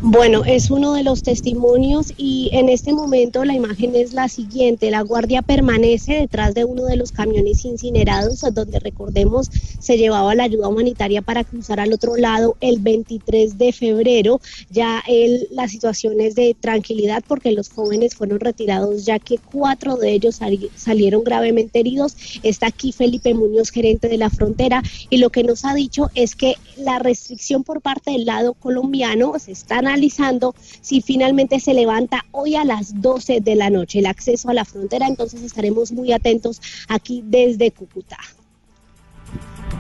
Bueno, 0.02 0.46
es 0.46 0.72
uno 0.72 0.94
de 0.94 1.04
los 1.04 1.24
testimonios 1.24 2.14
y 2.16 2.50
en 2.54 2.70
este 2.70 2.94
momento 2.94 3.44
la 3.44 3.56
imagen 3.56 3.96
es 3.96 4.14
la 4.14 4.30
siguiente. 4.30 4.92
La 4.92 5.02
guardia 5.02 5.42
permanece 5.42 6.14
detrás 6.14 6.54
de 6.54 6.64
uno 6.64 6.86
de 6.86 6.96
los 6.96 7.12
camiones 7.12 7.66
incinerados 7.66 8.42
donde 8.54 8.80
recordemos 8.80 9.50
se 9.80 9.98
llevaba 9.98 10.34
la 10.36 10.44
ayuda 10.44 10.68
humanitaria 10.68 11.22
para 11.22 11.44
cruzar 11.44 11.80
al 11.80 11.92
otro 11.92 12.16
lado 12.16 12.56
el 12.62 12.80
23 12.80 13.58
de 13.58 13.74
febrero. 13.74 14.40
Ya 14.70 15.04
la 15.52 15.68
situación 15.68 16.22
es 16.22 16.36
de 16.36 16.56
tranquilidad 16.60 17.24
porque 17.28 17.52
los 17.52 17.70
jóvenes 17.70 18.16
fueron 18.16 18.40
retirados 18.40 19.06
ya 19.06 19.20
que 19.20 19.38
cuatro 19.38 19.98
de 19.98 20.14
ellos 20.14 20.40
salieron 20.76 21.24
gravemente 21.24 21.80
heridos. 21.80 22.16
Está 22.44 22.68
aquí 22.68 22.92
Felipe 22.92 23.34
Muñoz, 23.34 23.72
gerente 23.72 24.08
de 24.08 24.18
la 24.18 24.30
frontera, 24.30 24.84
y 25.10 25.18
lo 25.18 25.30
que 25.32 25.44
nos 25.44 25.66
ha 25.66 25.74
dicho 25.74 26.10
es 26.16 26.36
que 26.36 26.56
la 26.78 27.00
restricción 27.00 27.64
por 27.64 27.82
parte 27.82 28.12
del 28.12 28.26
lado 28.26 28.54
colombiano 28.54 29.34
se 29.40 29.52
está 29.66 29.80
analizando 29.80 30.54
si 30.82 31.02
finalmente 31.02 31.60
se 31.60 31.74
levanta 31.74 32.24
hoy 32.32 32.56
a 32.56 32.64
las 32.64 33.02
12 33.02 33.42
de 33.42 33.56
la 33.56 33.72
noche 33.72 33.98
el 34.00 34.06
acceso 34.06 34.50
a 34.50 34.54
la 34.54 34.64
frontera, 34.64 35.08
entonces 35.08 35.42
estaremos 35.42 35.92
muy 35.92 36.12
atentos 36.12 36.62
aquí 36.88 37.24
desde 37.26 37.72
Cúcuta. 37.72 38.18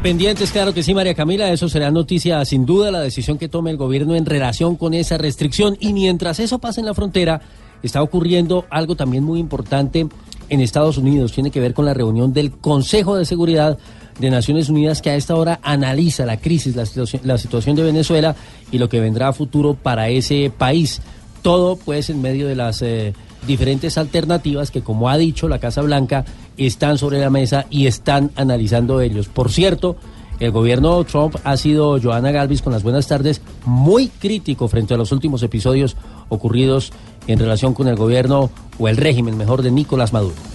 Pendientes, 0.02 0.52
claro 0.52 0.74
que 0.74 0.82
sí, 0.82 0.94
María 0.96 1.14
Camila, 1.14 1.52
eso 1.52 1.70
será 1.70 1.92
noticia 1.92 2.44
sin 2.46 2.66
duda, 2.66 2.90
la 2.90 3.00
decisión 3.00 3.38
que 3.38 3.48
tome 3.48 3.70
el 3.70 3.78
gobierno 3.78 4.16
en 4.16 4.26
relación 4.26 4.76
con 4.76 4.96
esa 4.96 5.18
restricción. 5.18 5.78
Y 5.80 5.94
mientras 5.94 6.40
eso 6.40 6.58
pasa 6.58 6.82
en 6.82 6.88
la 6.88 6.94
frontera, 6.96 7.42
está 7.84 8.02
ocurriendo 8.02 8.66
algo 8.72 8.96
también 8.96 9.24
muy 9.24 9.40
importante 9.40 10.08
en 10.50 10.62
Estados 10.62 10.98
Unidos, 10.98 11.32
tiene 11.32 11.52
que 11.52 11.60
ver 11.60 11.74
con 11.74 11.86
la 11.86 11.94
reunión 11.94 12.34
del 12.34 12.52
Consejo 12.52 13.16
de 13.16 13.26
Seguridad 13.26 13.78
de 14.20 14.30
Naciones 14.30 14.70
Unidas 14.70 15.02
que 15.02 15.10
a 15.10 15.16
esta 15.16 15.36
hora 15.36 15.60
analiza 15.62 16.26
la 16.26 16.38
crisis, 16.38 16.76
la 16.76 17.38
situación, 17.38 17.76
de 17.76 17.84
Venezuela 17.84 18.36
y 18.72 18.78
lo 18.78 18.90
que 18.90 19.00
vendrá 19.00 19.30
a 19.30 19.34
futuro 19.34 19.74
para 19.74 20.10
ese 20.10 20.52
país. 20.56 21.02
Todo 21.42 21.76
pues 21.76 22.10
en 22.10 22.22
medio 22.22 22.48
de 22.48 22.56
las 22.56 22.82
eh, 22.82 23.14
diferentes 23.46 23.98
alternativas 23.98 24.72
que 24.72 24.82
como 24.82 25.10
ha 25.10 25.18
dicho 25.18 25.48
la 25.48 25.60
Casa 25.60 25.82
Blanca 25.82 26.26
están 26.58 26.98
sobre 26.98 27.20
la 27.20 27.30
mesa 27.30 27.66
y 27.70 27.88
están 27.88 28.32
analizando 28.36 29.02
ellos. 29.02 29.28
Por 29.28 29.52
cierto, 29.52 29.98
el 30.40 30.52
gobierno 30.52 31.04
Trump 31.04 31.36
ha 31.44 31.56
sido, 31.56 32.00
Joana 32.02 32.32
Galvis, 32.32 32.62
con 32.62 32.74
las 32.74 32.84
buenas 32.84 33.08
tardes, 33.08 33.42
muy 33.66 34.08
crítico 34.08 34.68
frente 34.68 34.94
a 34.94 34.98
los 34.98 35.12
últimos 35.12 35.44
episodios 35.44 35.96
ocurridos 36.30 36.92
en 37.28 37.40
relación 37.40 37.74
con 37.74 37.88
el 37.88 37.96
gobierno 37.96 38.50
o 38.78 38.88
el 38.88 38.98
régimen, 38.98 39.38
mejor, 39.38 39.62
de 39.62 39.72
Nicolás 39.72 40.14
Maduro. 40.14 40.55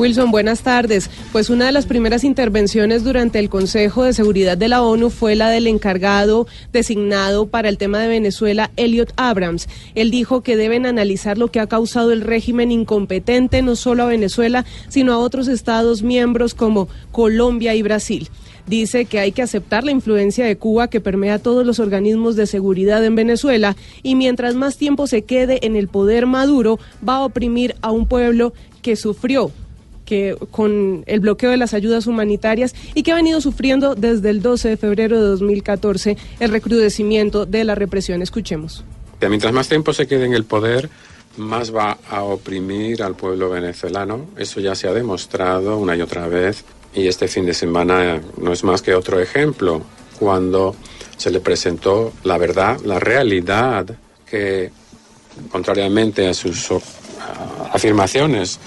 Wilson, 0.00 0.30
buenas 0.30 0.62
tardes. 0.62 1.10
Pues 1.30 1.50
una 1.50 1.66
de 1.66 1.72
las 1.72 1.84
primeras 1.84 2.24
intervenciones 2.24 3.04
durante 3.04 3.38
el 3.38 3.50
Consejo 3.50 4.02
de 4.02 4.14
Seguridad 4.14 4.56
de 4.56 4.68
la 4.68 4.80
ONU 4.82 5.10
fue 5.10 5.34
la 5.34 5.50
del 5.50 5.66
encargado 5.66 6.46
designado 6.72 7.48
para 7.48 7.68
el 7.68 7.76
tema 7.76 7.98
de 7.98 8.08
Venezuela, 8.08 8.70
Elliot 8.78 9.12
Abrams. 9.16 9.68
Él 9.94 10.10
dijo 10.10 10.40
que 10.40 10.56
deben 10.56 10.86
analizar 10.86 11.36
lo 11.36 11.50
que 11.50 11.60
ha 11.60 11.66
causado 11.66 12.12
el 12.12 12.22
régimen 12.22 12.72
incompetente 12.72 13.60
no 13.60 13.76
solo 13.76 14.04
a 14.04 14.06
Venezuela, 14.06 14.64
sino 14.88 15.12
a 15.12 15.18
otros 15.18 15.48
estados 15.48 16.02
miembros 16.02 16.54
como 16.54 16.88
Colombia 17.12 17.74
y 17.74 17.82
Brasil 17.82 18.30
dice 18.66 19.04
que 19.04 19.18
hay 19.18 19.32
que 19.32 19.42
aceptar 19.42 19.82
la 19.82 19.90
influencia 19.90 20.44
de 20.44 20.56
Cuba 20.56 20.88
que 20.88 21.00
permea 21.00 21.40
todos 21.40 21.66
los 21.66 21.80
organismos 21.80 22.36
de 22.36 22.46
seguridad 22.46 23.04
en 23.04 23.16
Venezuela 23.16 23.74
y 24.04 24.14
mientras 24.14 24.54
más 24.54 24.76
tiempo 24.76 25.08
se 25.08 25.22
quede 25.22 25.66
en 25.66 25.74
el 25.74 25.88
poder 25.88 26.26
Maduro 26.26 26.78
va 27.06 27.16
a 27.16 27.24
oprimir 27.24 27.74
a 27.80 27.90
un 27.90 28.06
pueblo 28.06 28.52
que 28.80 28.94
sufrió 28.94 29.50
que 30.10 30.36
con 30.50 31.04
el 31.06 31.20
bloqueo 31.20 31.50
de 31.50 31.56
las 31.56 31.72
ayudas 31.72 32.08
humanitarias 32.08 32.74
y 32.96 33.04
que 33.04 33.12
ha 33.12 33.14
venido 33.14 33.40
sufriendo 33.40 33.94
desde 33.94 34.30
el 34.30 34.42
12 34.42 34.70
de 34.70 34.76
febrero 34.76 35.22
de 35.22 35.28
2014 35.28 36.16
el 36.40 36.50
recrudecimiento 36.50 37.46
de 37.46 37.62
la 37.62 37.76
represión. 37.76 38.20
Escuchemos. 38.20 38.82
Mientras 39.20 39.52
más 39.52 39.68
tiempo 39.68 39.92
se 39.92 40.08
quede 40.08 40.24
en 40.24 40.34
el 40.34 40.42
poder, 40.42 40.90
más 41.36 41.72
va 41.72 41.96
a 42.10 42.24
oprimir 42.24 43.04
al 43.04 43.14
pueblo 43.14 43.50
venezolano. 43.50 44.26
Eso 44.36 44.58
ya 44.58 44.74
se 44.74 44.88
ha 44.88 44.92
demostrado 44.92 45.78
una 45.78 45.94
y 45.94 46.02
otra 46.02 46.26
vez 46.26 46.64
y 46.92 47.06
este 47.06 47.28
fin 47.28 47.46
de 47.46 47.54
semana 47.54 48.20
no 48.36 48.52
es 48.52 48.64
más 48.64 48.82
que 48.82 48.96
otro 48.96 49.20
ejemplo 49.20 49.80
cuando 50.18 50.74
se 51.16 51.30
le 51.30 51.38
presentó 51.38 52.12
la 52.24 52.36
verdad, 52.36 52.80
la 52.84 52.98
realidad 52.98 53.86
que 54.28 54.72
contrariamente 55.52 56.26
a 56.26 56.34
sus 56.34 56.66
afirmaciones 57.72 58.58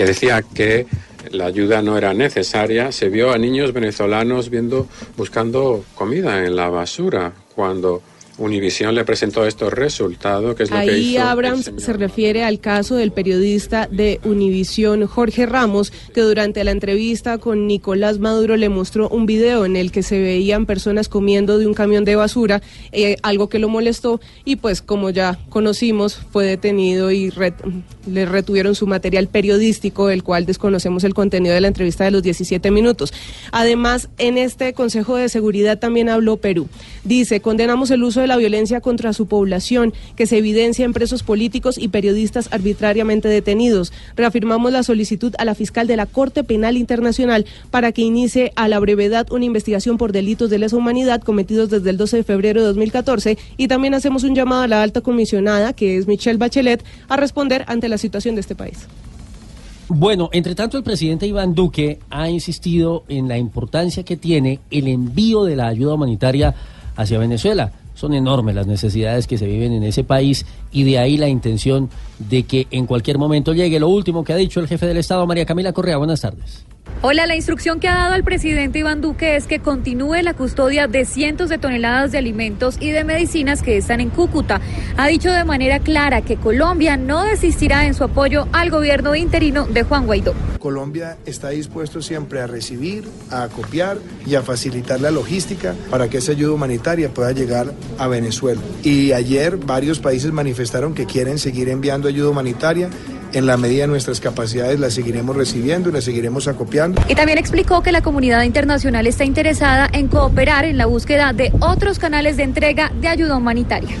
que 0.00 0.06
decía 0.06 0.40
que 0.40 0.86
la 1.30 1.44
ayuda 1.44 1.82
no 1.82 1.98
era 1.98 2.14
necesaria, 2.14 2.90
se 2.90 3.10
vio 3.10 3.32
a 3.32 3.36
niños 3.36 3.74
venezolanos 3.74 4.48
viendo, 4.48 4.88
buscando 5.14 5.84
comida 5.94 6.42
en 6.46 6.56
la 6.56 6.70
basura, 6.70 7.34
cuando 7.54 8.00
Univisión 8.40 8.94
le 8.94 9.04
presentó 9.04 9.46
estos 9.46 9.72
resultados, 9.72 10.56
que 10.56 10.62
es 10.64 10.70
lo 10.70 10.76
que 10.76 10.82
Ahí 10.82 11.10
hizo. 11.16 11.22
Abrams 11.22 11.70
se 11.76 11.92
refiere 11.92 12.42
al 12.42 12.58
caso 12.58 12.96
del 12.96 13.12
periodista 13.12 13.86
de 13.90 14.18
Univisión 14.24 15.06
Jorge 15.06 15.44
Ramos, 15.46 15.92
que 16.14 16.22
durante 16.22 16.64
la 16.64 16.70
entrevista 16.70 17.38
con 17.38 17.66
Nicolás 17.66 18.18
Maduro 18.18 18.56
le 18.56 18.68
mostró 18.70 19.08
un 19.10 19.26
video 19.26 19.64
en 19.66 19.76
el 19.76 19.92
que 19.92 20.02
se 20.02 20.18
veían 20.20 20.64
personas 20.66 21.08
comiendo 21.08 21.58
de 21.58 21.66
un 21.66 21.74
camión 21.74 22.04
de 22.04 22.16
basura, 22.16 22.62
eh, 22.92 23.16
algo 23.22 23.48
que 23.50 23.58
lo 23.58 23.68
molestó 23.68 24.20
y 24.44 24.56
pues 24.56 24.80
como 24.80 25.10
ya 25.10 25.38
conocimos 25.50 26.18
fue 26.32 26.46
detenido 26.46 27.10
y 27.10 27.28
ret- 27.30 27.54
le 28.10 28.24
retuvieron 28.24 28.74
su 28.74 28.86
material 28.86 29.28
periodístico, 29.28 30.06
del 30.06 30.22
cual 30.24 30.46
desconocemos 30.46 31.04
el 31.04 31.12
contenido 31.12 31.54
de 31.54 31.60
la 31.60 31.68
entrevista 31.68 32.04
de 32.04 32.10
los 32.10 32.22
17 32.22 32.70
minutos. 32.70 33.12
Además, 33.52 34.08
en 34.16 34.38
este 34.38 34.72
Consejo 34.72 35.16
de 35.16 35.28
Seguridad 35.28 35.78
también 35.78 36.08
habló 36.08 36.38
Perú. 36.38 36.68
Dice, 37.04 37.40
condenamos 37.40 37.90
el 37.90 38.02
uso 38.02 38.20
de 38.22 38.29
la 38.30 38.36
violencia 38.36 38.80
contra 38.80 39.12
su 39.12 39.26
población, 39.26 39.92
que 40.16 40.26
se 40.26 40.38
evidencia 40.38 40.84
en 40.84 40.94
presos 40.94 41.22
políticos 41.22 41.76
y 41.76 41.88
periodistas 41.88 42.48
arbitrariamente 42.52 43.28
detenidos. 43.28 43.92
Reafirmamos 44.16 44.72
la 44.72 44.82
solicitud 44.82 45.34
a 45.38 45.44
la 45.44 45.54
fiscal 45.54 45.86
de 45.86 45.96
la 45.96 46.06
Corte 46.06 46.44
Penal 46.44 46.76
Internacional 46.76 47.44
para 47.70 47.92
que 47.92 48.02
inicie 48.02 48.52
a 48.56 48.68
la 48.68 48.78
brevedad 48.78 49.30
una 49.30 49.44
investigación 49.44 49.98
por 49.98 50.12
delitos 50.12 50.48
de 50.48 50.58
lesa 50.58 50.76
humanidad 50.76 51.20
cometidos 51.20 51.68
desde 51.70 51.90
el 51.90 51.96
12 51.96 52.18
de 52.18 52.24
febrero 52.24 52.60
de 52.60 52.66
2014 52.68 53.36
y 53.56 53.68
también 53.68 53.94
hacemos 53.94 54.24
un 54.24 54.34
llamado 54.34 54.62
a 54.62 54.68
la 54.68 54.82
alta 54.82 55.00
comisionada, 55.00 55.72
que 55.72 55.96
es 55.96 56.06
Michelle 56.06 56.38
Bachelet, 56.38 56.84
a 57.08 57.16
responder 57.16 57.64
ante 57.66 57.88
la 57.88 57.98
situación 57.98 58.36
de 58.36 58.42
este 58.42 58.54
país. 58.54 58.86
Bueno, 59.88 60.30
entre 60.32 60.54
tanto 60.54 60.78
el 60.78 60.84
presidente 60.84 61.26
Iván 61.26 61.52
Duque 61.52 61.98
ha 62.10 62.30
insistido 62.30 63.02
en 63.08 63.26
la 63.26 63.38
importancia 63.38 64.04
que 64.04 64.16
tiene 64.16 64.60
el 64.70 64.86
envío 64.86 65.42
de 65.42 65.56
la 65.56 65.66
ayuda 65.66 65.94
humanitaria 65.94 66.54
hacia 66.94 67.18
Venezuela. 67.18 67.72
Son 68.00 68.14
enormes 68.14 68.54
las 68.54 68.66
necesidades 68.66 69.26
que 69.26 69.36
se 69.36 69.44
viven 69.44 69.74
en 69.74 69.82
ese 69.82 70.04
país 70.04 70.46
y 70.72 70.84
de 70.84 70.98
ahí 70.98 71.18
la 71.18 71.28
intención 71.28 71.90
de 72.18 72.44
que 72.44 72.66
en 72.70 72.86
cualquier 72.86 73.18
momento 73.18 73.52
llegue. 73.52 73.78
Lo 73.78 73.90
último 73.90 74.24
que 74.24 74.32
ha 74.32 74.36
dicho 74.36 74.58
el 74.58 74.68
jefe 74.68 74.86
del 74.86 74.96
Estado, 74.96 75.26
María 75.26 75.44
Camila 75.44 75.74
Correa. 75.74 75.98
Buenas 75.98 76.22
tardes. 76.22 76.64
Hola, 77.02 77.26
la 77.26 77.34
instrucción 77.34 77.80
que 77.80 77.88
ha 77.88 77.94
dado 77.94 78.12
al 78.12 78.24
presidente 78.24 78.78
Iván 78.78 79.00
Duque 79.00 79.36
es 79.36 79.46
que 79.46 79.58
continúe 79.58 80.16
la 80.22 80.34
custodia 80.34 80.86
de 80.86 81.06
cientos 81.06 81.48
de 81.48 81.56
toneladas 81.56 82.12
de 82.12 82.18
alimentos 82.18 82.76
y 82.78 82.90
de 82.90 83.04
medicinas 83.04 83.62
que 83.62 83.78
están 83.78 84.00
en 84.00 84.10
Cúcuta. 84.10 84.60
Ha 84.98 85.06
dicho 85.06 85.32
de 85.32 85.44
manera 85.44 85.78
clara 85.78 86.20
que 86.20 86.36
Colombia 86.36 86.98
no 86.98 87.24
desistirá 87.24 87.86
en 87.86 87.94
su 87.94 88.04
apoyo 88.04 88.48
al 88.52 88.70
gobierno 88.70 89.14
interino 89.14 89.66
de 89.66 89.82
Juan 89.82 90.04
Guaidó. 90.04 90.34
Colombia 90.58 91.16
está 91.24 91.48
dispuesto 91.48 92.02
siempre 92.02 92.40
a 92.42 92.46
recibir, 92.46 93.08
a 93.30 93.44
acopiar 93.44 93.96
y 94.26 94.34
a 94.34 94.42
facilitar 94.42 95.00
la 95.00 95.10
logística 95.10 95.74
para 95.90 96.08
que 96.08 96.18
esa 96.18 96.32
ayuda 96.32 96.52
humanitaria 96.52 97.08
pueda 97.08 97.32
llegar 97.32 97.72
a 97.96 98.08
Venezuela. 98.08 98.60
Y 98.82 99.12
ayer 99.12 99.56
varios 99.56 100.00
países 100.00 100.32
manifestaron 100.32 100.94
que 100.94 101.06
quieren 101.06 101.38
seguir 101.38 101.70
enviando 101.70 102.08
ayuda 102.08 102.28
humanitaria. 102.28 102.90
En 103.32 103.46
la 103.46 103.56
medida 103.56 103.82
de 103.82 103.88
nuestras 103.88 104.20
capacidades 104.20 104.80
la 104.80 104.90
seguiremos 104.90 105.36
recibiendo 105.36 105.88
y 105.88 105.92
la 105.92 106.00
seguiremos 106.00 106.48
acopiando. 106.48 107.00
Y 107.08 107.14
también 107.14 107.38
explicó 107.38 107.80
que 107.80 107.92
la 107.92 108.02
comunidad 108.02 108.42
internacional 108.42 109.06
está 109.06 109.24
interesada 109.24 109.88
en 109.92 110.08
cooperar 110.08 110.64
en 110.64 110.76
la 110.76 110.86
búsqueda 110.86 111.32
de 111.32 111.52
otros 111.60 112.00
canales 112.00 112.36
de 112.36 112.42
entrega 112.42 112.90
de 113.00 113.06
ayuda 113.06 113.36
humanitaria. 113.36 113.96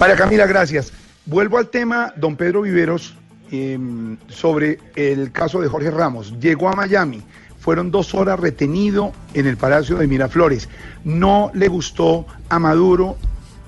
María 0.00 0.16
Camila, 0.16 0.46
gracias. 0.46 0.92
Vuelvo 1.24 1.58
al 1.58 1.68
tema, 1.68 2.12
don 2.16 2.34
Pedro 2.34 2.62
Viveros, 2.62 3.14
eh, 3.52 3.78
sobre 4.26 4.80
el 4.96 5.30
caso 5.30 5.60
de 5.60 5.68
Jorge 5.68 5.92
Ramos. 5.92 6.34
Llegó 6.40 6.68
a 6.68 6.72
Miami, 6.72 7.22
fueron 7.60 7.92
dos 7.92 8.12
horas 8.12 8.40
retenido 8.40 9.12
en 9.34 9.46
el 9.46 9.56
Palacio 9.56 9.98
de 9.98 10.08
Miraflores. 10.08 10.68
No 11.04 11.52
le 11.54 11.68
gustó 11.68 12.26
a 12.48 12.58
Maduro 12.58 13.16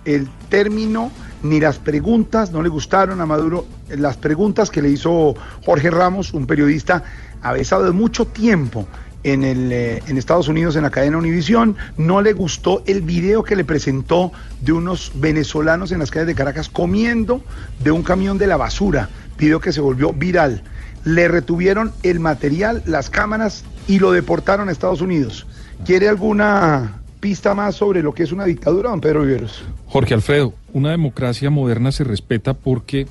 el 0.04 0.28
término 0.48 1.12
ni 1.44 1.60
las 1.60 1.78
preguntas, 1.78 2.50
no 2.50 2.62
le 2.62 2.70
gustaron 2.70 3.20
a 3.20 3.26
Maduro 3.26 3.66
las 3.90 4.16
preguntas 4.16 4.70
que 4.70 4.82
le 4.82 4.88
hizo 4.88 5.34
Jorge 5.64 5.90
Ramos, 5.90 6.32
un 6.32 6.46
periodista 6.46 7.04
avesado 7.42 7.84
de 7.84 7.92
mucho 7.92 8.26
tiempo 8.26 8.88
en, 9.24 9.44
el, 9.44 9.70
eh, 9.70 10.02
en 10.06 10.16
Estados 10.16 10.48
Unidos 10.48 10.74
en 10.76 10.82
la 10.82 10.90
cadena 10.90 11.18
Univisión. 11.18 11.76
No 11.98 12.22
le 12.22 12.32
gustó 12.32 12.82
el 12.86 13.02
video 13.02 13.42
que 13.42 13.56
le 13.56 13.64
presentó 13.64 14.32
de 14.62 14.72
unos 14.72 15.12
venezolanos 15.16 15.92
en 15.92 15.98
las 15.98 16.10
calles 16.10 16.28
de 16.28 16.34
Caracas 16.34 16.70
comiendo 16.70 17.42
de 17.82 17.90
un 17.90 18.02
camión 18.02 18.38
de 18.38 18.46
la 18.46 18.56
basura. 18.56 19.10
Video 19.38 19.60
que 19.60 19.72
se 19.72 19.82
volvió 19.82 20.14
viral. 20.14 20.62
Le 21.04 21.28
retuvieron 21.28 21.92
el 22.02 22.20
material, 22.20 22.82
las 22.86 23.10
cámaras 23.10 23.64
y 23.86 23.98
lo 23.98 24.12
deportaron 24.12 24.70
a 24.70 24.72
Estados 24.72 25.02
Unidos. 25.02 25.46
¿Quiere 25.84 26.08
alguna 26.08 27.02
pista 27.20 27.54
más 27.54 27.74
sobre 27.74 28.02
lo 28.02 28.14
que 28.14 28.22
es 28.22 28.32
una 28.32 28.46
dictadura, 28.46 28.88
don 28.88 29.02
Pedro 29.02 29.22
Viveros? 29.22 29.62
Jorge 29.86 30.14
Alfredo, 30.14 30.54
una 30.74 30.90
democracia 30.90 31.48
moderna 31.50 31.92
se 31.92 32.04
respeta 32.04 32.52
porque 32.52 33.06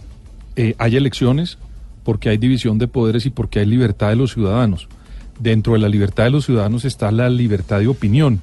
eh, 0.56 0.76
hay 0.78 0.98
elecciones, 0.98 1.58
porque 2.04 2.30
hay 2.30 2.38
división 2.38 2.78
de 2.78 2.88
poderes 2.88 3.26
y 3.26 3.30
porque 3.30 3.60
hay 3.60 3.66
libertad 3.66 4.10
de 4.10 4.18
los 4.18 4.34
ciudadanos. 4.34 4.90
Dentro 5.40 5.74
de 5.74 5.80
la 5.80 5.90
libertad 5.90 6.26
de 6.26 6.30
los 6.30 6.46
ciudadanos 6.46 6.86
está 6.86 7.12
la 7.12 7.30
libertad 7.30 7.80
de 7.80 7.88
opinión, 7.88 8.42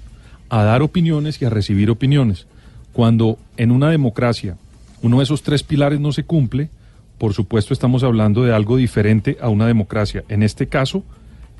a 0.48 0.64
dar 0.64 0.82
opiniones 0.82 1.40
y 1.40 1.44
a 1.44 1.50
recibir 1.50 1.90
opiniones. 1.90 2.46
Cuando 2.92 3.38
en 3.58 3.70
una 3.70 3.90
democracia 3.90 4.56
uno 5.02 5.18
de 5.18 5.24
esos 5.24 5.42
tres 5.42 5.62
pilares 5.62 6.00
no 6.00 6.12
se 6.12 6.24
cumple, 6.24 6.70
por 7.18 7.34
supuesto 7.34 7.74
estamos 7.74 8.02
hablando 8.02 8.42
de 8.42 8.54
algo 8.54 8.78
diferente 8.78 9.36
a 9.42 9.50
una 9.50 9.66
democracia. 9.66 10.24
En 10.30 10.42
este 10.42 10.66
caso, 10.66 11.04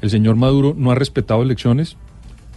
el 0.00 0.08
señor 0.08 0.36
Maduro 0.36 0.74
no 0.76 0.90
ha 0.90 0.94
respetado 0.94 1.42
elecciones, 1.42 1.98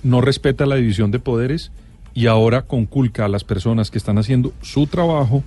no 0.01 0.21
respeta 0.21 0.65
la 0.65 0.75
división 0.75 1.11
de 1.11 1.19
poderes 1.19 1.71
y 2.13 2.27
ahora 2.27 2.63
conculca 2.63 3.25
a 3.25 3.29
las 3.29 3.43
personas 3.43 3.91
que 3.91 3.97
están 3.97 4.17
haciendo 4.17 4.53
su 4.61 4.87
trabajo 4.87 5.43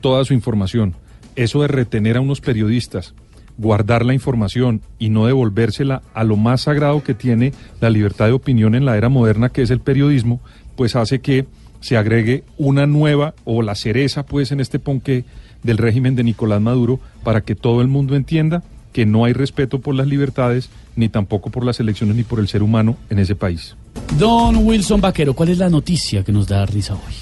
toda 0.00 0.24
su 0.24 0.34
información. 0.34 0.94
Eso 1.36 1.62
de 1.62 1.68
retener 1.68 2.16
a 2.16 2.20
unos 2.20 2.40
periodistas, 2.40 3.14
guardar 3.56 4.04
la 4.04 4.14
información 4.14 4.80
y 4.98 5.10
no 5.10 5.26
devolvérsela 5.26 6.02
a 6.14 6.24
lo 6.24 6.36
más 6.36 6.62
sagrado 6.62 7.02
que 7.02 7.14
tiene 7.14 7.52
la 7.80 7.90
libertad 7.90 8.26
de 8.26 8.32
opinión 8.32 8.74
en 8.74 8.84
la 8.84 8.96
era 8.96 9.08
moderna, 9.08 9.50
que 9.50 9.62
es 9.62 9.70
el 9.70 9.80
periodismo, 9.80 10.40
pues 10.76 10.96
hace 10.96 11.20
que 11.20 11.46
se 11.80 11.96
agregue 11.96 12.44
una 12.58 12.86
nueva 12.86 13.34
o 13.44 13.62
la 13.62 13.74
cereza, 13.74 14.24
pues, 14.24 14.52
en 14.52 14.60
este 14.60 14.78
ponqué 14.78 15.24
del 15.62 15.78
régimen 15.78 16.14
de 16.14 16.24
Nicolás 16.24 16.60
Maduro 16.60 17.00
para 17.22 17.42
que 17.42 17.54
todo 17.54 17.80
el 17.80 17.88
mundo 17.88 18.16
entienda 18.16 18.62
que 18.92 19.06
no 19.06 19.24
hay 19.24 19.32
respeto 19.32 19.80
por 19.80 19.94
las 19.94 20.06
libertades, 20.06 20.68
ni 20.96 21.08
tampoco 21.08 21.50
por 21.50 21.64
las 21.64 21.80
elecciones, 21.80 22.16
ni 22.16 22.22
por 22.22 22.40
el 22.40 22.48
ser 22.48 22.62
humano 22.62 22.96
en 23.08 23.18
ese 23.18 23.36
país. 23.36 23.76
Don 24.18 24.66
Wilson 24.66 25.00
Vaquero, 25.00 25.34
¿cuál 25.34 25.50
es 25.50 25.58
la 25.58 25.70
noticia 25.70 26.24
que 26.24 26.32
nos 26.32 26.48
da 26.48 26.66
risa 26.66 26.94
hoy? 26.94 27.14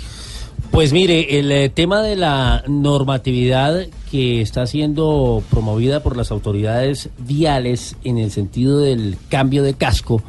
Pues 0.70 0.92
mire, 0.92 1.38
el 1.38 1.50
eh, 1.52 1.68
tema 1.68 2.02
de 2.02 2.16
la 2.16 2.62
normatividad 2.66 3.86
que 4.10 4.40
está 4.40 4.66
siendo 4.66 5.42
promovida 5.50 6.02
por 6.02 6.16
las 6.16 6.30
autoridades 6.30 7.10
viales 7.18 7.96
en 8.04 8.18
el 8.18 8.30
sentido 8.30 8.80
del 8.80 9.16
cambio 9.28 9.62
de 9.62 9.74
casco 9.74 10.22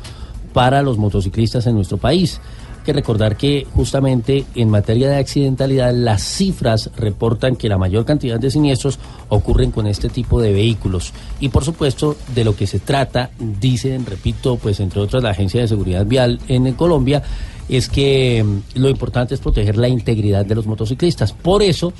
para 0.54 0.82
los 0.82 0.98
motociclistas 0.98 1.66
en 1.68 1.76
nuestro 1.76 1.98
país. 1.98 2.42
Que 2.86 2.94
recordar 2.94 3.36
que 3.36 3.68
justamente 3.74 4.46
en 4.56 4.70
materia 4.70 5.10
de 5.10 5.18
accidentalidad 5.18 5.94
las 5.94 6.24
cifras 6.24 6.90
reportan 6.96 7.56
que 7.56 7.70
la 7.70 7.78
mayor 7.78 8.06
cantidad 8.06 8.40
de 8.40 8.50
siniestros 8.50 9.00
ocurren 9.30 9.72
con 9.72 9.88
este 9.88 10.10
tipo 10.10 10.42
de 10.42 10.54
vehículos. 10.54 11.14
Y 11.40 11.50
por 11.50 11.64
supuesto, 11.64 12.16
de 12.34 12.44
lo 12.44 12.56
que 12.56 12.68
se 12.68 12.80
trata, 12.80 13.30
dicen, 13.38 14.06
repito, 14.06 14.58
pues 14.58 14.80
entre 14.80 15.02
otras 15.02 15.22
la 15.22 15.32
Agencia 15.32 15.62
de 15.62 15.68
Seguridad 15.68 16.06
Vial 16.06 16.40
en 16.48 16.74
Colombia, 16.74 17.22
es 17.70 17.88
que 17.88 18.44
mm, 18.44 18.80
lo 18.80 18.90
importante 18.90 19.36
es 19.36 19.40
proteger 19.40 19.78
la 19.78 19.88
integridad 19.88 20.46
de 20.46 20.56
los 20.56 20.66
motociclistas. 20.66 21.32
Por 21.34 21.62
eso 21.62 21.94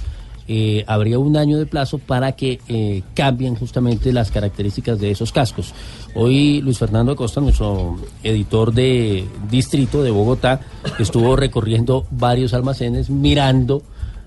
eh, 0.52 0.84
habría 0.88 1.20
un 1.20 1.38
año 1.38 1.60
de 1.60 1.68
plazo 1.68 2.00
para 2.00 2.32
que 2.32 2.60
eh, 2.68 3.04
cambien 3.14 3.56
justamente 3.56 4.12
las 4.12 4.32
características 4.32 5.00
de 5.00 5.12
esos 5.12 5.32
cascos. 5.32 5.76
Hoy 6.16 6.60
Luis 6.62 6.80
Fernando 6.80 7.12
Acosta, 7.12 7.40
nuestro 7.40 7.98
editor 8.24 8.74
de 8.74 9.26
distrito 9.52 10.02
de 10.02 10.10
Bogotá, 10.10 10.62
estuvo 10.98 11.36
recorriendo 11.36 12.08
varios 12.10 12.56
almacenes 12.56 13.12
mirando 13.12 13.84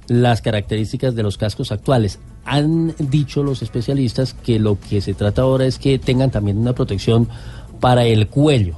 las 0.06 0.42
características 0.42 1.16
de 1.16 1.24
los 1.24 1.38
cascos 1.38 1.72
actuales. 1.72 2.20
Han 2.44 2.94
dicho 3.00 3.42
los 3.42 3.60
especialistas 3.62 4.32
que 4.32 4.60
lo 4.60 4.78
que 4.78 5.00
se 5.00 5.14
trata 5.14 5.42
ahora 5.42 5.66
es 5.66 5.80
que 5.80 5.98
tengan 5.98 6.30
también 6.30 6.56
una 6.56 6.72
protección 6.72 7.28
para 7.80 8.04
el 8.04 8.28
cuello. 8.28 8.76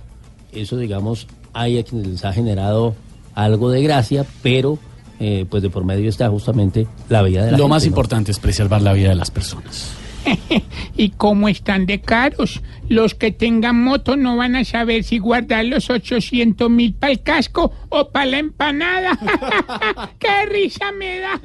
Eso, 0.50 0.78
digamos, 0.78 1.26
hay 1.52 1.78
a 1.78 1.84
quienes 1.84 2.06
les 2.06 2.24
ha 2.24 2.32
generado 2.32 2.94
algo 3.34 3.68
de 3.70 3.82
gracia, 3.82 4.24
pero 4.42 4.78
eh, 5.20 5.46
pues 5.48 5.62
de 5.62 5.70
por 5.70 5.84
medio 5.84 6.08
está 6.08 6.28
justamente 6.28 6.86
la 7.08 7.22
vida 7.22 7.44
de 7.44 7.52
la 7.52 7.58
Lo 7.58 7.64
gente, 7.64 7.70
más 7.70 7.82
¿no? 7.84 7.88
importante 7.88 8.32
es 8.32 8.38
preservar 8.38 8.82
la 8.82 8.92
vida 8.92 9.10
de 9.10 9.14
las 9.14 9.30
personas. 9.30 9.92
¿Y 10.96 11.10
cómo 11.10 11.48
están 11.48 11.86
de 11.86 12.00
caros? 12.00 12.62
Los 12.88 13.14
que 13.14 13.30
tengan 13.30 13.82
moto 13.82 14.16
no 14.16 14.36
van 14.36 14.56
a 14.56 14.64
saber 14.64 15.04
si 15.04 15.18
guardar 15.18 15.64
los 15.66 15.90
800 15.90 16.70
mil 16.70 16.94
para 16.94 17.12
el 17.12 17.22
casco 17.22 17.72
o 17.90 18.10
para 18.10 18.26
la 18.26 18.38
empanada. 18.38 19.18
¡Qué 20.18 20.46
risa 20.50 20.92
me 20.92 21.20
da! 21.20 21.40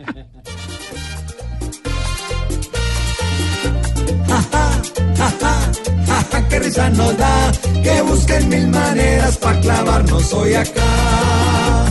Qué 6.50 6.58
risa 6.60 6.90
nos 6.90 7.16
da 7.16 7.52
que 7.84 8.02
busquen 8.02 8.50
mil 8.50 8.68
maneras 8.70 9.38
para 9.38 9.60
clavarnos 9.60 10.34
hoy 10.34 10.54
acá. 10.56 11.89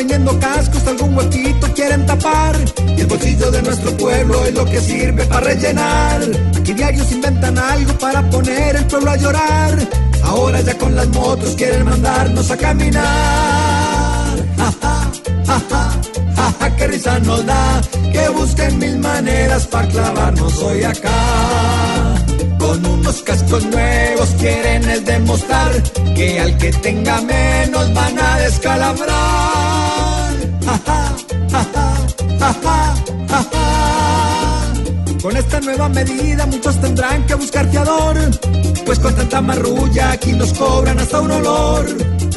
Vendiendo 0.00 0.38
cascos, 0.38 0.86
algún 0.86 1.16
huequito 1.16 1.66
quieren 1.74 2.06
tapar. 2.06 2.56
Y 2.96 3.00
el 3.02 3.06
bolsillo 3.06 3.50
de 3.50 3.62
nuestro 3.62 3.90
pueblo 3.98 4.44
es 4.46 4.54
lo 4.54 4.64
que 4.64 4.80
sirve 4.80 5.24
para 5.26 5.40
rellenar. 5.40 6.22
Aquí 6.58 6.72
diarios 6.72 7.12
inventan 7.12 7.58
algo 7.58 7.92
para 7.98 8.22
poner 8.30 8.76
el 8.76 8.84
pueblo 8.86 9.10
a 9.10 9.16
llorar. 9.16 9.78
Ahora 10.24 10.60
ya 10.62 10.76
con 10.78 10.94
las 10.94 11.08
motos 11.08 11.54
quieren 11.54 11.84
mandarnos 11.84 12.50
a 12.50 12.56
caminar. 12.56 13.04
Ja, 14.56 14.72
ja, 14.80 15.10
ja, 15.46 15.60
ja, 16.36 16.54
ja, 16.60 16.76
qué 16.76 16.86
risa 16.86 17.18
nos 17.20 17.44
da 17.44 17.80
que 18.12 18.28
busquen 18.30 18.78
mil 18.78 18.98
maneras 18.98 19.66
para 19.66 19.88
clavarnos 19.88 20.62
hoy 20.62 20.82
acá. 20.84 22.14
Con 22.58 22.86
unos 22.86 23.22
cascos 23.22 23.64
nuevos 23.64 24.28
quieren 24.38 24.88
es 24.88 25.04
demostrar 25.04 25.82
que 26.14 26.40
al 26.40 26.56
que 26.56 26.72
tenga 26.72 27.20
menos 27.20 27.92
van 27.92 28.18
a 28.18 28.38
descalabrar. 28.38 29.39
Con 35.22 35.36
esta 35.36 35.60
nueva 35.60 35.88
medida 35.90 36.46
muchos 36.46 36.80
tendrán 36.80 37.26
que 37.26 37.34
buscar 37.34 37.70
fiador, 37.70 38.16
pues 38.86 38.98
con 38.98 39.14
tanta 39.14 39.40
marrulla 39.42 40.12
aquí 40.12 40.32
nos 40.32 40.52
cobran 40.54 40.98
hasta 40.98 41.20
un 41.20 41.30
olor. 41.30 41.86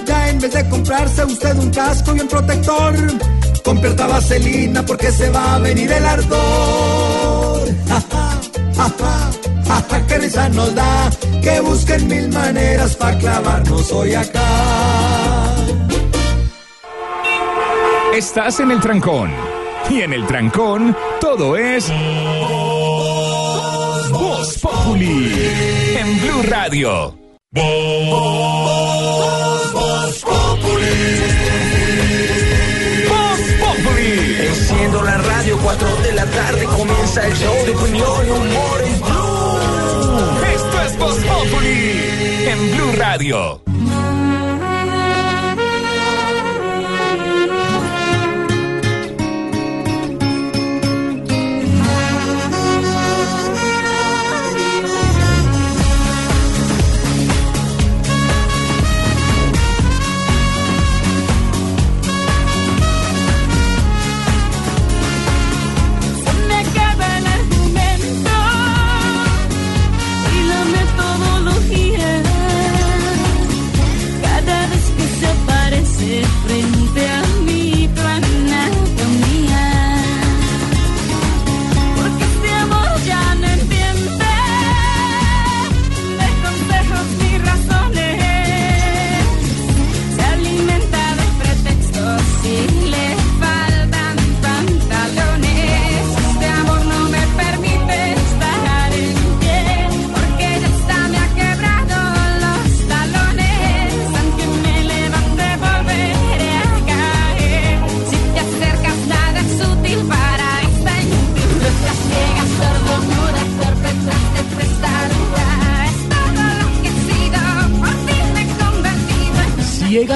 Ya 0.06 0.30
en 0.30 0.40
vez 0.40 0.54
de 0.54 0.68
comprarse 0.68 1.24
usted 1.24 1.56
un 1.58 1.70
casco 1.70 2.14
y 2.16 2.20
un 2.20 2.28
protector, 2.28 2.94
compre 3.64 3.90
harta 3.90 4.08
vaselina 4.08 4.86
porque 4.86 5.12
se 5.12 5.30
va 5.30 5.56
a 5.56 5.60
venir 5.60 5.92
el 5.92 6.06
ardor. 6.06 7.68
Ja, 7.88 8.04
ja, 8.12 8.92
ja, 9.66 9.86
ja, 9.90 10.08
qué 10.08 10.18
risa 10.18 10.50
nos 10.50 10.76
da 10.76 11.10
que 11.42 11.62
busquen 11.62 12.08
mil 12.08 12.30
maneras 12.30 12.96
para 12.98 13.18
clavarnos 13.18 13.92
hoy 13.92 14.14
acá. 14.14 15.43
Estás 18.14 18.60
en 18.60 18.70
el 18.70 18.80
trancón. 18.80 19.32
Y 19.90 20.02
en 20.02 20.14
el 20.14 20.28
trancón, 20.28 20.96
todo 21.20 21.58
es. 21.58 21.92
Voz 24.12 24.60
Populi. 24.60 25.34
En 25.98 26.22
Blue 26.22 26.44
Radio. 26.48 27.18
Voz 27.52 27.64
Populi. 33.60 34.38
Enciendo 34.48 35.02
la 35.02 35.18
radio, 35.18 35.58
4 35.64 35.96
de 36.04 36.14
la 36.14 36.26
tarde 36.28 36.66
comienza 36.66 37.26
el 37.26 37.34
show 37.34 37.66
de 37.66 37.72
opinión 37.72 38.28
y 38.28 38.30
humor 38.30 38.82
en 38.86 39.02
Blue. 39.02 40.46
Esto 40.54 40.82
es 40.84 40.98
Voz 41.00 41.16
Populi. 41.16 42.46
En 42.48 42.76
Blue 42.76 42.92
Radio. 42.96 43.73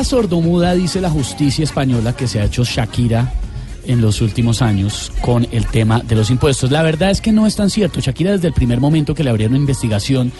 Sordomuda, 0.07 0.73
dice 0.73 1.01
la 1.01 1.09
justicia 1.09 1.65
española 1.65 2.15
que 2.15 2.27
se 2.27 2.39
ha 2.39 2.45
hecho 2.45 2.63
Shakira 2.63 3.33
en 3.85 3.99
los 3.99 4.21
últimos 4.21 4.61
años 4.61 5.11
con 5.21 5.45
el 5.51 5.67
tema 5.67 5.99
de 5.99 6.15
los 6.15 6.29
impuestos. 6.29 6.71
La 6.71 6.81
verdad 6.81 7.11
es 7.11 7.19
que 7.19 7.33
no 7.33 7.45
es 7.45 7.57
tan 7.57 7.69
cierto. 7.69 7.99
Shakira 7.99 8.31
desde 8.31 8.47
el 8.47 8.53
primer 8.53 8.79
momento 8.79 9.13
que 9.13 9.23
le 9.23 9.29
abrieron 9.29 9.57
investigación 9.57 10.31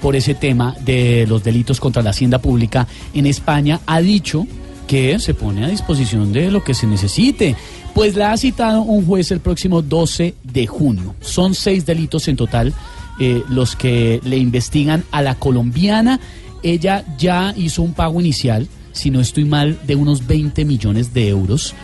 por 0.00 0.14
ese 0.14 0.34
tema 0.34 0.76
de 0.84 1.26
los 1.28 1.42
delitos 1.42 1.80
contra 1.80 2.02
la 2.02 2.10
hacienda 2.10 2.38
pública 2.38 2.86
en 3.12 3.26
España 3.26 3.80
ha 3.86 4.00
dicho 4.00 4.46
que 4.86 5.18
se 5.18 5.34
pone 5.34 5.64
a 5.64 5.68
disposición 5.68 6.32
de 6.32 6.52
lo 6.52 6.62
que 6.62 6.74
se 6.74 6.86
necesite. 6.86 7.56
Pues 7.94 8.14
la 8.14 8.32
ha 8.32 8.36
citado 8.36 8.82
un 8.82 9.04
juez 9.04 9.32
el 9.32 9.40
próximo 9.40 9.82
12 9.82 10.36
de 10.44 10.66
junio. 10.68 11.16
Son 11.20 11.56
seis 11.56 11.84
delitos 11.84 12.28
en 12.28 12.36
total 12.36 12.72
eh, 13.18 13.42
los 13.48 13.74
que 13.74 14.20
le 14.22 14.36
investigan 14.36 15.02
a 15.10 15.22
la 15.22 15.34
colombiana. 15.34 16.20
Ella 16.62 17.04
ya 17.18 17.52
hizo 17.56 17.82
un 17.82 17.94
pago 17.94 18.20
inicial, 18.20 18.68
si 18.92 19.10
no 19.10 19.20
estoy 19.20 19.44
mal, 19.44 19.78
de 19.86 19.96
unos 19.96 20.26
20 20.26 20.64
millones 20.64 21.12
de 21.14 21.28
euros, 21.28 21.74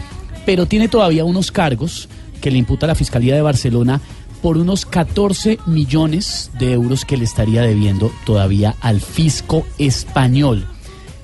pero 0.46 0.66
tiene 0.66 0.88
todavía 0.88 1.24
unos 1.24 1.50
cargos 1.52 2.08
que 2.40 2.50
le 2.50 2.58
imputa 2.58 2.86
la 2.86 2.94
Fiscalía 2.94 3.34
de 3.34 3.42
Barcelona 3.42 4.00
por 4.42 4.58
unos 4.58 4.84
14 4.84 5.58
millones 5.66 6.50
de 6.58 6.72
euros 6.74 7.04
que 7.06 7.16
le 7.16 7.24
estaría 7.24 7.62
debiendo 7.62 8.12
todavía 8.26 8.74
al 8.82 9.00
fisco 9.00 9.66
español. 9.78 10.66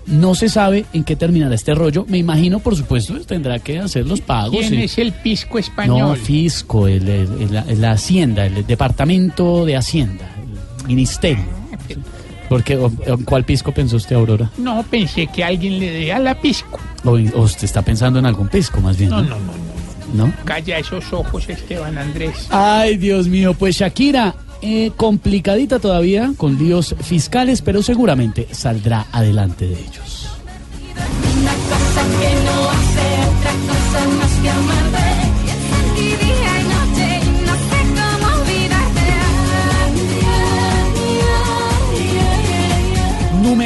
No 0.06 0.34
se 0.34 0.48
sabe 0.48 0.86
en 0.94 1.04
qué 1.04 1.14
terminará 1.16 1.54
este 1.54 1.74
rollo. 1.74 2.06
Me 2.08 2.16
imagino, 2.18 2.58
por 2.60 2.74
supuesto, 2.74 3.20
tendrá 3.20 3.58
que 3.58 3.78
hacer 3.78 4.06
los 4.06 4.20
pagos. 4.22 4.58
¿Quién 4.58 4.80
y- 4.80 4.84
es 4.84 4.96
el 4.98 5.12
pisco 5.12 5.54
No, 5.54 5.58
español? 5.60 6.16
fisco, 6.16 6.88
el, 6.88 7.06
el- 7.08 7.80
la 7.80 7.92
Hacienda, 7.92 8.46
el 8.46 8.66
Departamento 8.66 9.66
de 9.66 9.76
Hacienda, 9.76 10.34
el 10.80 10.86
Ministerio. 10.86 11.44
Porque, 12.50 12.76
o- 12.76 12.86
o- 12.86 13.18
¿Cuál 13.24 13.44
pisco 13.44 13.72
pensó 13.72 13.96
usted, 13.96 14.16
Aurora? 14.16 14.50
No, 14.58 14.82
pensé 14.82 15.28
que 15.28 15.42
alguien 15.42 15.78
le 15.78 15.90
dé 15.90 16.12
a 16.12 16.18
la 16.18 16.34
pisco. 16.38 16.78
O, 17.04 17.12
o 17.12 17.42
usted 17.42 17.64
está 17.64 17.80
pensando 17.80 18.18
en 18.18 18.26
algún 18.26 18.48
pisco, 18.48 18.80
más 18.80 18.98
bien. 18.98 19.08
No, 19.10 19.22
¿no? 19.22 19.28
no, 19.30 19.36
no, 19.36 20.26
¿No? 20.26 20.32
Calla 20.44 20.78
esos 20.78 21.12
ojos, 21.12 21.48
Esteban 21.48 21.96
Andrés. 21.96 22.48
Ay, 22.50 22.96
Dios 22.96 23.28
mío, 23.28 23.54
pues 23.54 23.76
Shakira, 23.76 24.34
eh, 24.60 24.90
complicadita 24.96 25.78
todavía, 25.78 26.32
con 26.36 26.58
líos 26.58 26.96
fiscales, 27.00 27.62
pero 27.62 27.80
seguramente 27.84 28.48
saldrá 28.50 29.06
adelante 29.12 29.68
de 29.68 29.74
ellos. 29.80 30.28
Una 31.40 31.52
cosa 31.52 32.02
que 32.18 32.34
no 32.44 32.89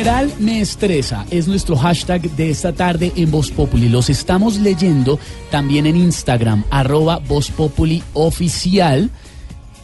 Numeral 0.04 0.30
me 0.38 0.60
estresa 0.60 1.24
es 1.30 1.48
nuestro 1.48 1.76
hashtag 1.76 2.20
de 2.36 2.50
esta 2.50 2.74
tarde 2.74 3.10
en 3.16 3.30
Voz 3.30 3.50
Populi. 3.50 3.88
Los 3.88 4.10
estamos 4.10 4.58
leyendo 4.58 5.18
también 5.50 5.86
en 5.86 5.96
Instagram, 5.96 6.62
arroba 6.68 7.20
Voz 7.26 7.50
Populi 7.50 8.02
oficial. 8.12 9.08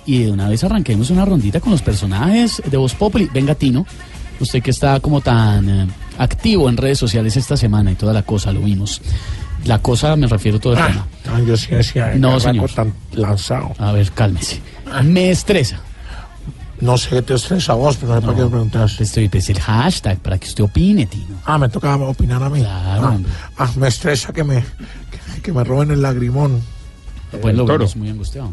Y 0.05 0.25
de 0.25 0.31
una 0.31 0.47
vez 0.51 0.63
arranquemos 0.63 1.09
una 1.09 1.25
rondita 1.25 1.61
con 1.61 1.73
los 1.73 1.81
personajes 1.81 2.61
de 2.71 2.77
Voz 2.77 2.95
Populi. 2.95 3.31
Venga, 3.33 3.55
Tino, 3.55 3.87
usted 4.41 4.63
que 4.63 4.73
está 4.73 5.01
como 5.01 5.23
tan 5.23 5.71
eh, 5.71 5.87
activo 6.19 6.69
en 6.69 6.77
redes 6.77 6.99
sociales 6.99 7.39
esta 7.39 7.57
semana 7.57 7.91
y 7.91 7.95
toda 7.95 8.13
la 8.13 8.23
cosa, 8.23 8.53
lo 8.53 8.61
vimos. 8.61 9.01
La 9.65 9.79
cosa 9.79 10.17
me 10.17 10.27
refiero 10.27 10.61
todo 10.61 10.75
el 10.75 10.85
tema. 10.87 11.07
Ah, 11.33 11.41
yo 11.41 11.57
sí 11.57 11.69
decía, 11.71 12.13
No, 12.17 12.33
no, 12.33 12.41
señor. 12.41 12.71
tan 12.73 12.93
lanzado. 13.13 13.73
A 13.79 13.93
ver, 13.93 14.11
cálmese. 14.13 14.61
Me 15.03 15.31
estresa. 15.31 15.81
No 16.81 16.97
sé 16.97 17.11
qué 17.11 17.23
te 17.23 17.35
estresa 17.35 17.73
a 17.73 17.77
vos, 17.77 17.97
pero 17.97 18.15
no 18.15 18.21
sé 18.21 18.27
para 18.27 18.37
qué 18.39 18.45
me 18.45 18.51
preguntas. 18.51 19.01
Estoy, 19.01 19.29
pues 19.29 19.49
el 19.51 19.61
hashtag 19.61 20.19
para 20.19 20.39
que 20.39 20.47
usted 20.47 20.65
opine, 20.65 21.07
Tino. 21.07 21.37
Ah, 21.45 21.59
me 21.59 21.69
toca 21.69 21.95
opinar 21.97 22.43
a 22.43 22.49
mí. 22.49 22.61
Claro, 22.61 23.07
ah, 23.07 23.19
ah, 23.59 23.71
me 23.77 23.89
estresa 23.89 24.33
que 24.33 24.45
me, 24.45 24.65
que, 25.35 25.43
que 25.43 25.53
me 25.53 25.63
roben 25.65 25.91
el 25.91 26.03
lagrimón. 26.03 26.61
Pues 27.41 27.55
lo 27.55 27.67
vemos 27.67 27.97
muy 27.97 28.09
angustiado. 28.09 28.53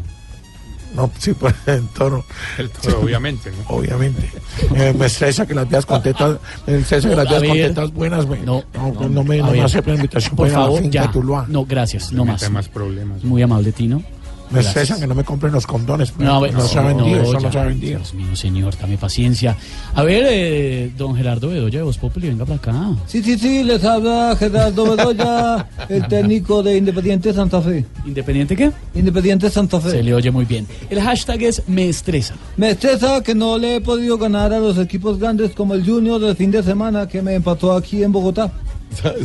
No, 0.94 1.10
sí, 1.18 1.34
pues 1.34 1.54
el 1.66 1.86
toro. 1.88 2.24
El 2.56 2.70
toro, 2.70 3.00
obviamente, 3.00 3.50
¿no? 3.50 3.76
Obviamente. 3.76 4.30
Eh, 4.74 4.94
me 4.98 5.06
estresa 5.06 5.46
que 5.46 5.54
las 5.54 5.68
veas 5.68 5.84
con 5.84 6.02
tetas, 6.02 6.38
me 6.66 6.78
estresa 6.78 7.08
que 7.10 7.16
las 7.16 7.26
A 7.26 7.30
veas 7.30 7.42
con 7.42 7.56
tetas 7.56 7.92
buenas, 7.92 8.26
güey. 8.26 8.40
No, 8.42 8.64
no, 8.74 9.08
no 9.08 9.24
me, 9.24 9.38
no 9.38 9.46
me 9.46 9.52
ver, 9.52 9.62
acepten 9.62 9.94
la 9.94 10.00
invitación 10.00 10.36
Por 10.36 10.48
la 10.48 10.54
favor, 10.54 10.80
finca 10.80 11.04
ya. 11.04 11.10
Tuluá. 11.10 11.46
No, 11.48 11.64
gracias, 11.64 12.12
no 12.12 12.24
más. 12.24 12.50
más 12.50 12.68
problemas. 12.68 13.22
Muy 13.22 13.42
amable, 13.42 13.72
Tino. 13.72 14.02
Me 14.50 14.60
estresan 14.60 15.00
que 15.00 15.06
no 15.06 15.14
me 15.14 15.24
compren 15.24 15.52
los 15.52 15.66
condones. 15.66 16.16
No, 16.18 16.36
a 16.36 16.40
ver, 16.40 16.54
no, 16.54 16.60
se 16.60 16.78
ha 16.78 16.82
vendido, 16.82 17.22
eso 17.22 17.40
no 17.40 17.52
se 17.52 17.58
ha 17.58 17.64
vendido. 17.64 17.98
Dios 17.98 18.14
mío, 18.14 18.34
señor, 18.36 18.74
dame 18.78 18.96
paciencia. 18.96 19.56
A 19.94 20.02
ver, 20.02 20.26
eh, 20.28 20.92
don 20.96 21.14
Gerardo 21.14 21.48
Bedoya 21.48 21.78
de 21.78 21.84
Voz 21.84 21.98
Populi, 21.98 22.28
venga 22.28 22.44
para 22.44 22.56
acá. 22.56 22.90
Sí, 23.06 23.22
sí, 23.22 23.38
sí, 23.38 23.62
les 23.64 23.84
habla 23.84 24.36
Gerardo 24.38 24.96
Bedoya, 24.96 25.68
el 25.88 26.06
técnico 26.08 26.62
de 26.62 26.76
Independiente 26.76 27.32
Santa 27.32 27.60
Fe. 27.60 27.84
¿Independiente 28.06 28.56
qué? 28.56 28.72
Independiente 28.94 29.50
Santa 29.50 29.80
Fe. 29.80 29.90
Se 29.90 30.02
le 30.02 30.14
oye 30.14 30.30
muy 30.30 30.44
bien. 30.44 30.66
El 30.90 31.00
hashtag 31.00 31.42
es 31.42 31.62
me 31.66 31.88
estresa. 31.88 32.34
Me 32.56 32.70
estresa 32.70 33.22
que 33.22 33.34
no 33.34 33.58
le 33.58 33.76
he 33.76 33.80
podido 33.80 34.18
ganar 34.18 34.52
a 34.52 34.58
los 34.58 34.78
equipos 34.78 35.18
grandes 35.18 35.52
como 35.52 35.74
el 35.74 35.84
Junior 35.84 36.20
del 36.20 36.36
fin 36.36 36.50
de 36.50 36.62
semana 36.62 37.06
que 37.08 37.22
me 37.22 37.34
empató 37.34 37.72
aquí 37.72 38.02
en 38.02 38.12
Bogotá. 38.12 38.50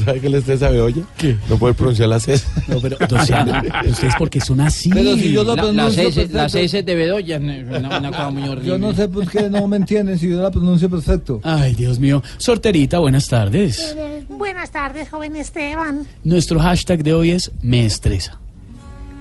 ¿Sabe 0.05 0.19
qué 0.21 0.29
le 0.29 0.37
estresa 0.39 0.67
a 0.67 0.69
Bedoya? 0.71 1.03
¿Qué? 1.17 1.37
No 1.49 1.57
puede 1.57 1.73
pronunciar 1.73 2.09
la 2.09 2.19
C. 2.19 2.39
No, 2.67 2.79
pero, 2.79 2.97
o 3.19 3.25
sea, 3.25 3.63
ustedes 3.89 4.13
porque 4.17 4.39
son 4.41 4.61
así. 4.61 4.89
Pero 4.89 5.15
si 5.15 5.31
yo 5.31 5.43
la 5.43 5.55
La- 5.55 5.61
pronuncio 5.63 5.83
las 5.83 5.97
S, 5.97 6.03
perfecto. 6.15 6.37
las 6.37 6.55
S 6.55 6.83
de 6.83 6.95
Bedoya, 6.95 7.37
una, 7.37 7.97
una 7.99 8.09
cosa 8.11 8.29
muy 8.29 8.47
horrible. 8.49 8.67
Yo 8.69 8.77
no 8.77 8.93
sé 8.93 9.07
por 9.07 9.27
qué 9.29 9.49
no 9.49 9.67
me 9.67 9.77
entienden 9.77 10.19
si 10.19 10.29
yo 10.29 10.41
la 10.41 10.51
pronuncio 10.51 10.89
perfecto. 10.89 11.39
Ay, 11.43 11.73
Dios 11.73 11.99
mío. 11.99 12.21
Sorterita, 12.37 12.99
buenas 12.99 13.27
tardes. 13.27 13.95
Buenas 14.29 14.71
tardes, 14.71 15.09
joven 15.09 15.35
Esteban. 15.35 16.05
Nuestro 16.23 16.59
hashtag 16.59 17.03
de 17.03 17.13
hoy 17.13 17.31
es 17.31 17.51
me 17.61 17.85
estresa. 17.85 18.39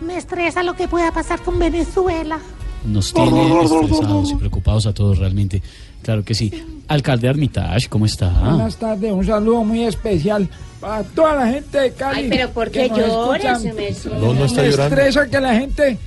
Me 0.06 0.16
estresa 0.16 0.62
lo 0.62 0.74
que 0.74 0.88
pueda 0.88 1.12
pasar 1.12 1.40
con 1.42 1.58
Venezuela. 1.58 2.38
Nos 2.84 3.12
tiene 3.14 3.62
estresados 3.62 4.32
y 4.32 4.34
preocupados 4.34 4.86
a 4.86 4.92
todos 4.92 5.18
realmente. 5.18 5.62
Claro 6.02 6.24
que 6.24 6.34
sí. 6.34 6.52
Alcalde 6.88 7.28
Armitage, 7.28 7.88
¿cómo 7.88 8.06
está? 8.06 8.28
Buenas 8.28 8.76
tardes, 8.76 9.12
un 9.12 9.24
saludo 9.24 9.64
muy 9.64 9.84
especial 9.84 10.48
para 10.80 11.02
toda 11.04 11.36
la 11.36 11.46
gente 11.46 11.78
de 11.80 11.92
Cali. 11.92 12.22
Ay, 12.22 12.28
pero 12.28 12.50
¿por 12.50 12.70
qué 12.70 12.88
llora, 12.88 13.54
se 13.58 13.72
me? 13.72 13.90
No, 14.20 14.34
no 14.34 14.44
está 14.44 14.62
Me 14.62 14.70
llorando. 14.70 14.96
estresa 14.96 15.26
que 15.28 15.40
la 15.40 15.54
gente 15.54 15.98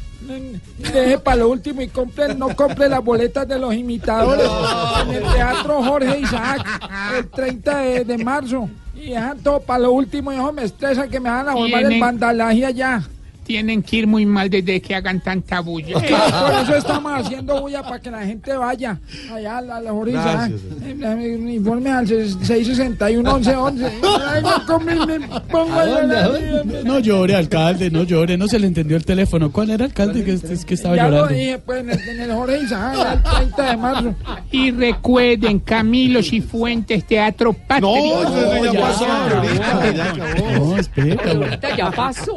deje 0.93 1.17
para 1.19 1.37
lo 1.37 1.49
último 1.49 1.81
y 1.81 1.87
compre, 1.87 2.33
no 2.35 2.55
compre 2.55 2.89
las 2.89 3.03
boletas 3.03 3.47
de 3.47 3.57
los 3.59 3.73
imitadores 3.73 4.47
en 5.07 5.13
el 5.15 5.23
Teatro 5.33 5.83
Jorge 5.83 6.19
Isaac 6.19 6.65
el 7.17 7.27
30 7.29 7.77
de, 7.77 8.05
de 8.05 8.17
marzo. 8.17 8.69
Y 8.95 9.09
dejan 9.11 9.37
todo 9.39 9.59
para 9.59 9.79
lo 9.79 9.91
último 9.91 10.31
y 10.31 10.35
eso 10.35 10.51
me 10.53 10.63
estresa 10.63 11.07
que 11.07 11.19
me 11.19 11.29
van 11.29 11.49
a 11.49 11.53
formar 11.53 11.83
el 11.83 11.99
vandalaje 11.99 12.65
allá. 12.65 13.03
Tienen 13.45 13.83
que 13.83 13.97
ir 13.97 14.07
muy 14.07 14.25
mal 14.25 14.49
desde 14.49 14.81
que 14.81 14.95
hagan 14.95 15.19
tanta 15.21 15.59
bulla. 15.59 15.93
Por 15.93 16.03
eso 16.03 16.75
estamos 16.77 17.11
haciendo 17.13 17.61
bulla 17.61 17.83
para 17.83 17.99
que 17.99 18.09
la 18.11 18.25
gente 18.25 18.53
vaya 18.57 18.99
allá 19.31 19.57
a 19.57 19.61
la, 19.61 19.79
la 19.81 19.91
Jorge 19.91 20.11
Isaac. 20.13 20.51
Gracias. 20.51 20.61
Eh, 20.83 21.51
Informe 21.55 21.91
al 21.91 22.07
661 22.07 23.33
11 23.35 23.55
11. 23.55 23.85
Ay, 24.27 24.41
me 24.43 24.65
comí, 24.65 25.05
me 25.05 25.27
pongo 25.41 25.73
a 25.79 25.85
llorar. 25.85 26.31
No 26.83 26.99
llore, 26.99 27.35
alcalde, 27.35 27.89
no 27.91 28.03
llore. 28.03 28.37
No 28.37 28.47
se 28.47 28.57
le 28.59 28.67
entendió 28.67 28.97
el 28.97 29.05
teléfono. 29.05 29.51
¿Cuál 29.51 29.69
era 29.69 29.85
alcalde 29.85 30.23
que, 30.23 30.37
que 30.65 30.73
estaba 30.73 30.95
Ya 30.95 31.07
lo 31.07 31.17
llorando? 31.17 31.33
dije, 31.35 31.59
pues, 31.59 31.79
en 31.81 31.89
el, 31.91 31.99
en 32.09 32.21
el 32.21 32.31
Jorge 32.33 32.59
Isaac, 32.61 32.95
el 33.13 33.23
30 33.53 33.63
de 33.71 33.77
marzo. 33.77 34.15
Y 34.51 34.71
recuerden, 34.71 35.59
Camilo 35.59 36.23
Cifuentes, 36.23 37.05
Teatro 37.05 37.53
Patria. 37.53 37.89
eso 38.21 38.63
ya 38.65 38.71
ya, 38.73 38.79
pasó, 38.81 39.05
ya, 39.05 39.37
ahorita, 39.37 39.83
ya, 39.83 39.91
ya 39.93 40.05
acabó. 40.25 40.65
No, 40.65 40.77
espera. 40.77 41.59
ya 41.77 41.91
pasó. 41.91 42.31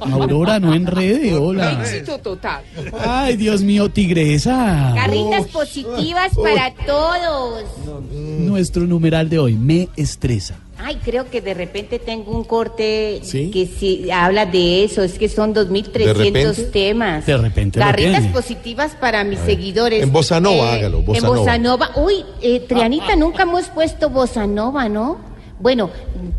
Aurora, 0.00 0.39
no 0.60 0.74
enrede, 0.74 1.34
hola. 1.36 1.82
Éxito 1.82 2.18
total. 2.18 2.62
Ay, 2.98 3.36
Dios 3.36 3.62
mío, 3.62 3.90
tigresa. 3.90 4.92
Carritas 4.94 5.46
positivas 5.48 6.32
para 6.42 6.74
todos. 6.86 7.64
Nuestro 8.12 8.82
numeral 8.86 9.28
de 9.28 9.38
hoy, 9.38 9.54
me 9.54 9.88
estresa. 9.96 10.56
Ay, 10.82 10.96
creo 11.04 11.28
que 11.28 11.42
de 11.42 11.52
repente 11.52 11.98
tengo 11.98 12.34
un 12.34 12.42
corte 12.44 13.20
¿Sí? 13.22 13.50
que 13.50 13.66
sí 13.66 14.10
habla 14.10 14.46
de 14.46 14.82
eso. 14.84 15.02
Es 15.02 15.18
que 15.18 15.28
son 15.28 15.52
¿De 15.52 15.66
2.300 15.68 16.14
repente? 16.14 16.62
temas. 16.72 17.26
De 17.26 17.36
repente 17.36 17.78
Carritas 17.78 18.26
positivas 18.28 18.96
para 18.98 19.22
mis 19.22 19.38
seguidores. 19.40 20.02
En 20.02 20.10
bossa 20.10 20.40
nova, 20.40 20.72
hágalo, 20.72 21.02
bossa 21.02 21.18
en 21.18 21.24
nova. 21.24 21.38
bossa 21.38 21.58
nova. 21.58 21.90
Uy, 21.96 22.24
eh, 22.40 22.60
Trianita, 22.60 23.14
nunca 23.14 23.42
hemos 23.42 23.66
puesto 23.68 24.08
bossa 24.08 24.46
nova, 24.46 24.88
¿no? 24.88 25.18
Bueno, 25.60 25.90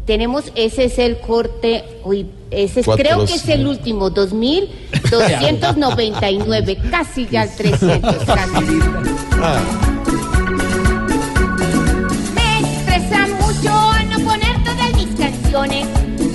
tenemos, 0.06 0.46
ese 0.56 0.86
es 0.86 0.98
el 0.98 1.20
corte, 1.20 1.84
uy, 2.04 2.26
ese 2.50 2.80
es, 2.80 2.88
creo 2.88 3.24
que 3.26 3.36
es 3.36 3.48
el 3.50 3.68
último, 3.68 4.10
2299, 4.10 6.78
casi 6.92 7.28
ya 7.28 7.42
al 7.44 7.56
300, 7.56 8.16
casi. 8.26 8.80
Ah, 9.44 9.60
Me 12.34 12.60
estresa 12.62 13.28
mucho 13.40 13.72
no 14.10 14.20
poner 14.28 14.56
todas 14.64 14.92
mis 14.96 15.14
canciones. 15.16 15.86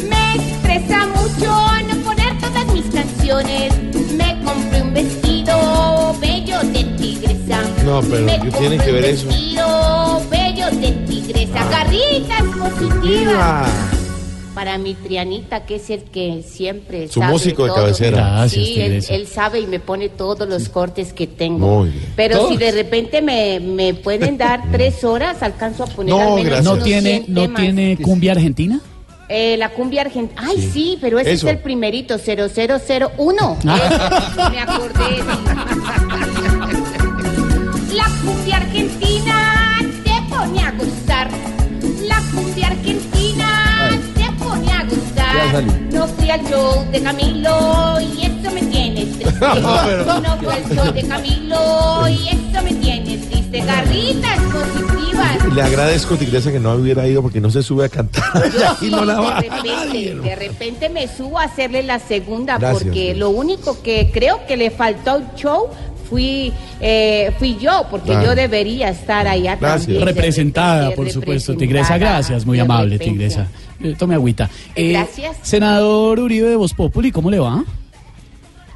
Me 0.08 0.36
estresa 0.36 1.06
mucho 1.08 1.50
no 1.88 1.96
poner 2.04 2.38
todas 2.38 2.66
mis 2.72 2.84
canciones. 2.86 3.74
Me 4.16 4.40
compré 4.44 4.82
un 4.82 4.94
vestido 4.94 6.14
bello 6.20 6.60
de 6.60 6.84
tigresa. 6.96 7.62
No, 7.84 8.00
pero 8.02 8.24
Me 8.26 8.38
¿qué 8.40 8.50
tiene 8.52 8.78
que 8.78 8.90
un 8.90 8.94
ver 8.94 9.04
eso? 9.06 9.26
vestido 9.26 10.22
bello 10.30 10.66
de 10.66 10.92
tigresa. 10.92 11.05
Garritas 11.32 12.42
positivas. 12.42 13.02
¡Viva! 13.02 13.66
Para 14.54 14.78
mi 14.78 14.94
Trianita, 14.94 15.66
que 15.66 15.76
es 15.76 15.90
el 15.90 16.04
que 16.04 16.42
siempre 16.46 17.08
Su 17.08 17.20
sabe 17.20 17.32
músico 17.32 17.64
de 17.64 17.68
todo. 17.68 17.76
cabecera. 17.78 18.16
Gracias, 18.16 18.64
sí, 18.64 18.80
él, 18.80 18.88
Teresa. 18.88 19.14
él 19.14 19.26
sabe 19.26 19.60
y 19.60 19.66
me 19.66 19.80
pone 19.80 20.08
todos 20.08 20.48
los 20.48 20.68
cortes 20.70 21.12
que 21.12 21.26
tengo. 21.26 21.80
Muy 21.80 21.90
bien. 21.90 22.12
Pero 22.16 22.38
Todos. 22.38 22.50
si 22.52 22.56
de 22.56 22.72
repente 22.72 23.20
me, 23.20 23.60
me 23.60 23.92
pueden 23.92 24.38
dar 24.38 24.62
tres 24.72 25.04
horas, 25.04 25.42
alcanzo 25.42 25.84
a 25.84 25.86
poner 25.88 26.14
No, 26.14 26.20
al 26.20 26.26
menos 26.28 26.44
gracias. 26.44 26.64
¿No 26.64 26.72
unos 26.72 26.84
tiene, 26.84 27.10
100 27.24 27.34
¿no 27.34 27.42
temas. 27.42 27.60
tiene 27.62 27.98
cumbia 28.00 28.32
argentina? 28.32 28.80
Eh, 29.28 29.56
la 29.58 29.68
cumbia 29.70 30.02
argentina. 30.02 30.40
Ay, 30.42 30.70
sí, 30.72 30.96
pero 31.02 31.18
ese 31.18 31.32
Eso. 31.32 31.48
es 31.48 31.52
el 31.54 31.58
primerito, 31.58 32.16
0001. 32.16 33.58
Ah. 33.66 34.30
Ese, 34.30 34.50
me 34.50 34.60
acordé. 34.60 35.18
La 37.94 38.04
cumbia 38.24 38.56
argentina 38.56 39.78
te 40.04 40.10
pone 40.34 40.60
a 40.60 40.70
gozar. 40.72 40.95
Cumbia 42.36 42.66
argentina 42.66 43.90
te 44.14 44.30
pone 44.38 44.70
a 44.70 44.86
salí. 45.50 45.88
No 45.90 46.06
fui 46.06 46.30
al 46.30 46.46
show 46.46 46.84
de 46.92 47.02
Camilo 47.02 47.98
y 48.00 48.26
eso 48.26 48.52
me 48.52 48.62
tiene 48.62 49.06
triste. 49.06 49.24
No, 49.40 50.36
fui 50.38 50.48
al 50.48 50.76
show 50.76 50.92
de 50.92 51.02
Camilo 51.02 52.08
y 52.08 52.28
eso 52.28 52.62
me 52.62 52.74
tiene 52.74 53.16
triste. 53.16 53.60
Garritas 53.60 54.38
positivas. 54.52 55.54
Le 55.54 55.62
agradezco, 55.62 56.16
Tigresa, 56.16 56.52
que 56.52 56.60
no 56.60 56.74
hubiera 56.74 57.06
ido 57.08 57.22
porque 57.22 57.40
no 57.40 57.50
se 57.50 57.62
sube 57.62 57.86
a 57.86 57.88
cantar. 57.88 58.22
Yo 58.52 58.76
y 58.86 58.90
no 58.90 59.04
la 59.04 59.16
sí, 59.16 59.22
va 59.22 59.40
de 59.40 59.48
repente, 59.48 60.14
de 60.28 60.36
repente 60.36 60.88
me 60.90 61.08
subo 61.08 61.38
a 61.38 61.44
hacerle 61.44 61.82
la 61.82 61.98
segunda 61.98 62.58
Gracias, 62.58 62.84
porque 62.84 63.14
Dios. 63.14 63.18
lo 63.18 63.30
único 63.30 63.82
que 63.82 64.10
creo 64.12 64.46
que 64.46 64.58
le 64.58 64.70
faltó 64.70 65.12
al 65.12 65.34
show 65.36 65.70
fui 66.08 66.52
eh, 66.80 67.32
fui 67.38 67.56
yo 67.56 67.86
porque 67.90 68.10
Claro. 68.10 68.26
yo 68.26 68.34
debería 68.34 68.88
estar 68.90 69.26
allá 69.26 69.56
Gracias. 69.56 69.86
también 69.86 70.04
Representada, 70.06 70.90
por 70.92 71.10
supuesto, 71.10 71.54
Tigresa. 71.56 71.98
Gracias, 71.98 72.44
muy 72.46 72.58
amable. 72.60 72.98
Tigresa. 72.98 73.46
Eh, 73.80 73.94
Tome 73.98 74.14
agüita. 74.14 74.48
Eh, 74.74 74.92
Gracias. 74.92 75.36
Senador 75.42 76.18
Uribe 76.20 76.48
de 76.48 76.56
Voz 76.56 76.72
Populi, 76.74 77.10
¿cómo 77.12 77.30
le 77.30 77.38
va? 77.38 77.62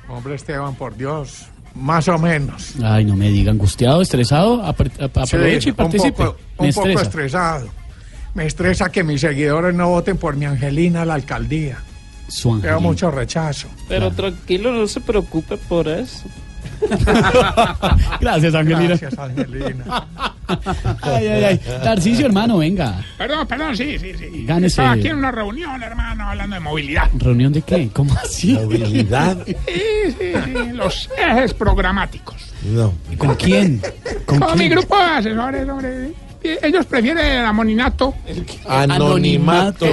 Hombre, 0.09 0.35
Esteban, 0.35 0.75
por 0.75 0.97
Dios, 0.97 1.47
más 1.75 2.09
o 2.09 2.19
menos. 2.19 2.75
Ay, 2.83 3.05
no 3.05 3.15
me 3.17 3.29
diga, 3.31 3.53
angustiado, 3.53 4.03
estresado. 4.03 4.63
Aproveche 4.65 5.69
y 5.69 5.71
un 5.71 5.77
participe. 5.77 6.13
poco, 6.25 6.37
Me 6.59 6.69
un 6.69 6.75
poco 6.75 6.89
estresa. 6.89 7.03
estresado. 7.03 7.69
Me 8.35 8.47
estresa 8.47 8.91
que 8.93 9.03
mis 9.05 9.21
seguidores 9.21 9.75
no 9.75 9.89
voten 9.89 10.17
por 10.17 10.37
mi 10.37 10.45
Angelina 10.47 11.03
a 11.03 11.05
la 11.05 11.15
alcaldía. 11.15 11.79
Su 12.29 12.61
Veo 12.61 12.81
mucho 12.81 13.11
rechazo. 13.11 13.67
Pero 13.89 14.11
tranquilo, 14.13 14.73
no 14.73 14.87
se 14.87 15.01
preocupe 15.01 15.57
por 15.57 15.89
eso. 15.89 16.25
Gracias, 18.21 18.55
Angelina. 18.55 18.89
Gracias, 18.89 19.19
Angelina. 19.19 20.07
Ay, 21.03 21.27
ay, 21.27 21.45
ay. 21.45 21.61
Tarcicio, 21.83 22.27
hermano, 22.27 22.59
venga. 22.59 23.05
Perdón, 23.17 23.47
perdón, 23.47 23.77
sí, 23.77 23.99
sí, 23.99 24.13
sí. 24.19 24.45
Gánese. 24.45 24.81
Estaba 24.81 24.93
aquí 24.93 25.09
en 25.09 25.17
una 25.17 25.31
reunión, 25.31 25.83
hermano, 25.83 26.29
hablando 26.29 26.55
de 26.55 26.61
movilidad. 26.61 27.09
¿Reunión 27.15 27.53
de 27.53 27.63
qué? 27.63 27.89
¿Cómo 27.93 28.15
así? 28.15 28.55
Movilidad. 28.55 29.37
Sí, 29.47 29.55
sí, 30.19 30.33
sí, 30.45 30.73
los 30.73 31.09
ejes 31.17 31.55
programáticos. 31.55 32.53
No. 32.65 32.93
¿Con 33.17 33.35
quién? 33.37 33.81
¿Con 34.27 34.41
Con 34.41 34.59
mi 34.59 34.69
grupo 34.69 34.97
de 34.97 35.05
asesores, 35.05 35.69
hombre. 35.69 36.13
Eh, 36.43 36.59
Ellos 36.63 36.87
prefieren 36.87 37.25
el 37.25 37.45
amoninato. 37.45 38.15
Anonimato. 38.67 39.87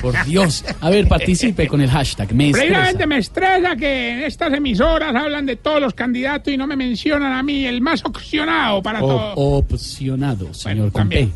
Por 0.00 0.24
Dios. 0.24 0.64
A 0.80 0.90
ver, 0.90 1.06
participe 1.08 1.66
con 1.68 1.80
el 1.80 1.90
hashtag. 1.90 2.32
Me 2.34 2.46
estresa. 2.50 2.66
Previamente 2.66 3.06
me 3.06 3.18
estresa 3.18 3.76
que 3.76 4.10
en 4.10 4.22
estas 4.24 4.52
emisoras 4.52 5.14
hablan 5.14 5.46
de 5.46 5.56
todos 5.56 5.80
los 5.80 5.94
candidatos 5.94 6.52
y 6.52 6.56
no 6.56 6.66
me 6.66 6.76
mencionan 6.76 7.32
a 7.32 7.42
mí, 7.42 7.66
el 7.66 7.80
más 7.80 8.04
opcionado 8.04 8.82
para 8.82 9.00
todo. 9.00 9.34
O- 9.34 9.58
opcionado, 9.58 10.52
señor 10.54 10.90
con 10.92 11.08
P. 11.08 11.28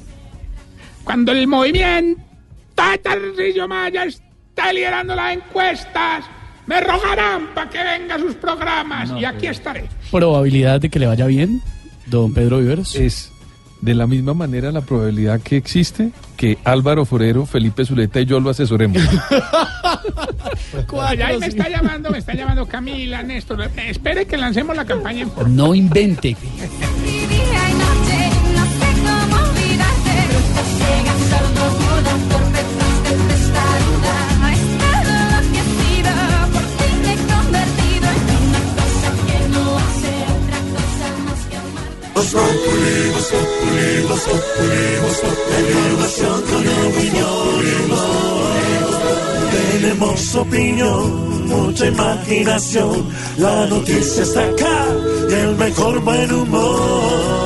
Cuando 1.05 1.33
el 1.33 1.47
movimiento 1.47 2.21
de 2.77 2.99
Tarcillo 2.99 3.67
Maya 3.69 4.05
está 4.05 4.73
liderando 4.73 5.15
las 5.15 5.37
encuestas, 5.37 6.25
Me 6.67 6.83
rogarán 6.83 7.47
para 7.55 7.71
que 7.71 7.79
venga 7.83 8.17
a 8.17 8.19
sus 8.19 8.35
programas 8.35 9.11
y 9.19 9.25
aquí 9.25 9.47
estaré. 9.47 9.87
¿Probabilidad 10.11 10.79
de 10.83 10.91
que 10.91 10.99
le 10.99 11.07
vaya 11.07 11.25
bien, 11.27 11.63
don 12.05 12.35
Pedro 12.35 12.59
Viveros? 12.59 12.95
Es 12.95 13.33
de 13.81 13.95
la 13.95 14.07
misma 14.07 14.35
manera 14.35 14.73
la 14.73 14.81
probabilidad 14.81 15.41
que 15.41 15.57
existe 15.57 16.11
que 16.37 16.59
Álvaro 16.65 17.05
Forero, 17.05 17.47
Felipe 17.47 17.85
Zuleta 17.85 18.21
y 18.21 18.27
yo 18.27 18.41
lo 18.41 18.51
asesoremos. 18.51 19.03
Ay, 21.01 21.21
ay, 21.23 21.39
me 21.39 21.47
está 21.47 21.69
llamando, 21.69 22.11
me 22.11 22.19
está 22.19 22.35
llamando 22.35 22.67
Camila, 22.67 23.23
Néstor. 23.23 23.71
Espere 23.77 24.27
que 24.27 24.37
lancemos 24.37 24.77
la 24.77 24.85
campaña 24.85 25.23
en 25.23 25.31
forma. 25.31 25.49
No 25.49 25.75
invente. 25.75 26.37
Populi, 42.39 43.08
Tenemos 49.73 50.35
opinión, 50.35 51.49
mucha 51.49 51.87
imaginación. 51.87 53.09
La 53.39 53.67
noticia 53.67 54.23
está 54.23 54.45
acá 54.45 54.87
y 55.31 55.33
el 55.33 55.57
mejor 55.57 56.01
buen 56.01 56.33
humor. 56.33 57.39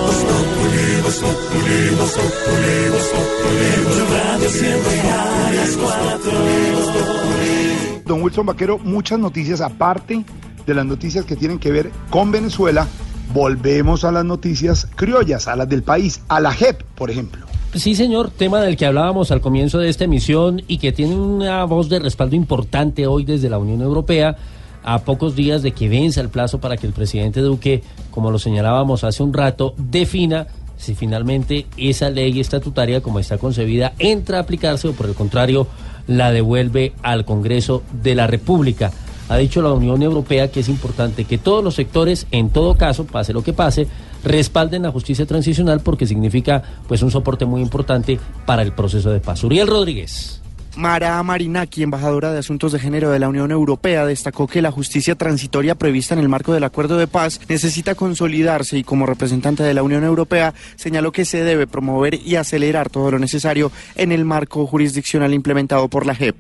Don 8.05 8.23
Wilson 8.23 8.47
Vaquero, 8.47 8.79
muchas 8.79 9.19
noticias 9.19 9.61
aparte 9.61 10.25
de 10.67 10.75
las 10.75 10.87
noticias 10.87 11.25
que 11.25 11.37
tienen 11.37 11.59
que 11.59 11.71
ver 11.71 11.91
con 12.11 12.31
Venezuela. 12.31 12.87
Volvemos 13.33 14.05
a 14.05 14.13
las 14.13 14.25
noticias 14.25 14.89
criollas, 14.95 15.49
a 15.49 15.57
las 15.57 15.69
del 15.69 15.83
país, 15.83 16.21
a 16.29 16.41
la 16.41 16.53
JEP, 16.53 16.83
por 16.95 17.11
ejemplo. 17.11 17.47
Sí, 17.75 17.95
señor, 17.95 18.31
tema 18.31 18.61
del 18.61 18.77
que 18.77 18.85
hablábamos 18.85 19.31
al 19.31 19.41
comienzo 19.41 19.79
de 19.79 19.89
esta 19.89 20.05
emisión 20.05 20.63
y 20.69 20.77
que 20.79 20.93
tiene 20.93 21.17
una 21.17 21.65
voz 21.65 21.89
de 21.89 21.99
respaldo 21.99 22.37
importante 22.37 23.07
hoy 23.07 23.25
desde 23.25 23.49
la 23.49 23.59
Unión 23.59 23.81
Europea, 23.81 24.37
a 24.85 24.99
pocos 24.99 25.35
días 25.35 25.63
de 25.63 25.73
que 25.73 25.89
venza 25.89 26.21
el 26.21 26.29
plazo 26.29 26.61
para 26.61 26.77
que 26.77 26.87
el 26.87 26.93
presidente 26.93 27.41
Duque, 27.41 27.83
como 28.11 28.31
lo 28.31 28.39
señalábamos 28.39 29.05
hace 29.05 29.23
un 29.23 29.33
rato, 29.33 29.75
defina 29.79 30.49
si 30.77 30.95
finalmente 30.95 31.67
esa 31.77 32.11
ley 32.11 32.41
estatutaria, 32.41 33.01
como 33.01 33.21
está 33.21 33.39
concebida, 33.39 33.93
entra 33.99 34.39
a 34.39 34.41
aplicarse 34.43 34.89
o 34.89 34.93
por 34.93 35.07
el 35.07 35.15
contrario, 35.15 35.69
la 36.09 36.33
devuelve 36.33 36.93
al 37.03 37.25
Congreso 37.25 37.85
de 38.03 38.17
la 38.17 38.27
República. 38.27 38.91
Ha 39.29 39.37
dicho 39.37 39.63
la 39.63 39.73
Unión 39.73 40.03
Europea 40.03 40.51
que 40.51 40.61
es 40.61 40.69
importante 40.69 41.25
que 41.25 41.39
todos 41.39 41.65
los 41.65 41.75
sectores, 41.75 42.27
en 42.31 42.51
todo 42.51 42.77
caso, 42.77 43.07
pase 43.07 43.33
lo 43.33 43.43
que 43.43 43.53
pase, 43.53 43.87
respalden 44.25 44.83
la 44.83 44.91
justicia 44.91 45.27
transicional 45.27 45.81
porque 45.81 46.07
significa 46.07 46.63
pues 46.89 47.03
un 47.03 47.11
soporte 47.11 47.45
muy 47.45 47.63
importante 47.63 48.19
para 48.47 48.63
el 48.63 48.73
proceso 48.73 49.11
de 49.11 49.21
paz. 49.21 49.43
Uriel 49.45 49.69
Rodríguez. 49.69 50.42
Mara 50.77 51.23
Marinaki, 51.23 51.83
embajadora 51.83 52.33
de 52.33 52.39
Asuntos 52.39 52.73
de 52.73 52.79
Género 52.79 53.11
de 53.11 53.19
la 53.19 53.29
Unión 53.29 53.51
Europea, 53.51 54.07
destacó 54.07 54.47
que 54.47 54.63
la 54.63 54.71
justicia 54.71 55.15
transitoria 55.15 55.75
prevista 55.75 56.15
en 56.15 56.21
el 56.21 56.29
marco 56.29 56.55
del 56.55 56.65
acuerdo 56.65 56.97
de 56.97 57.07
paz 57.07 57.41
necesita 57.49 57.95
consolidarse 57.95 58.79
y 58.79 58.85
como 58.85 59.07
representante 59.07 59.63
de 59.63 59.75
la 59.75 59.83
Unión 59.83 60.05
Europea 60.05 60.55
señaló 60.77 61.13
que 61.13 61.25
se 61.25 61.45
debe 61.45 61.67
promover 61.67 62.15
y 62.15 62.37
acelerar 62.37 62.89
todo 62.89 63.11
lo 63.11 63.19
necesario 63.19 63.71
en 63.97 64.13
el 64.13 64.25
marco 64.25 64.67
jurisdiccional 64.67 65.35
implementado 65.35 65.89
por 65.89 66.07
la 66.07 66.15
JEP. 66.15 66.37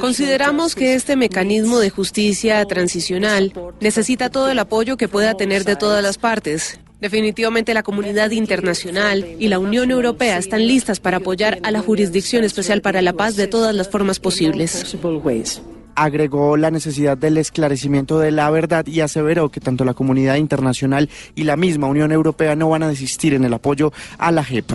Consideramos 0.00 0.74
que 0.74 0.94
este 0.94 1.16
mecanismo 1.16 1.78
de 1.78 1.90
justicia 1.90 2.64
transicional 2.66 3.52
necesita 3.80 4.30
todo 4.30 4.50
el 4.50 4.58
apoyo 4.58 4.96
que 4.96 5.08
pueda 5.08 5.34
tener 5.34 5.64
de 5.64 5.76
todas 5.76 6.02
las 6.02 6.18
partes. 6.18 6.78
Definitivamente 7.00 7.72
la 7.72 7.82
comunidad 7.82 8.30
internacional 8.30 9.26
y 9.38 9.48
la 9.48 9.58
Unión 9.58 9.90
Europea 9.90 10.36
están 10.36 10.66
listas 10.66 11.00
para 11.00 11.16
apoyar 11.16 11.58
a 11.62 11.70
la 11.70 11.80
Jurisdicción 11.80 12.44
Especial 12.44 12.82
para 12.82 13.00
la 13.00 13.14
Paz 13.14 13.36
de 13.36 13.46
todas 13.46 13.74
las 13.74 13.88
formas 13.88 14.20
posibles. 14.20 14.96
Agregó 15.94 16.58
la 16.58 16.70
necesidad 16.70 17.16
del 17.16 17.38
esclarecimiento 17.38 18.18
de 18.18 18.30
la 18.30 18.50
verdad 18.50 18.86
y 18.86 19.00
aseveró 19.00 19.48
que 19.48 19.60
tanto 19.60 19.84
la 19.84 19.94
comunidad 19.94 20.36
internacional 20.36 21.08
y 21.34 21.44
la 21.44 21.56
misma 21.56 21.86
Unión 21.86 22.12
Europea 22.12 22.54
no 22.54 22.68
van 22.68 22.82
a 22.82 22.88
desistir 22.88 23.32
en 23.32 23.44
el 23.44 23.54
apoyo 23.54 23.92
a 24.18 24.30
la 24.30 24.44
JEP. 24.44 24.72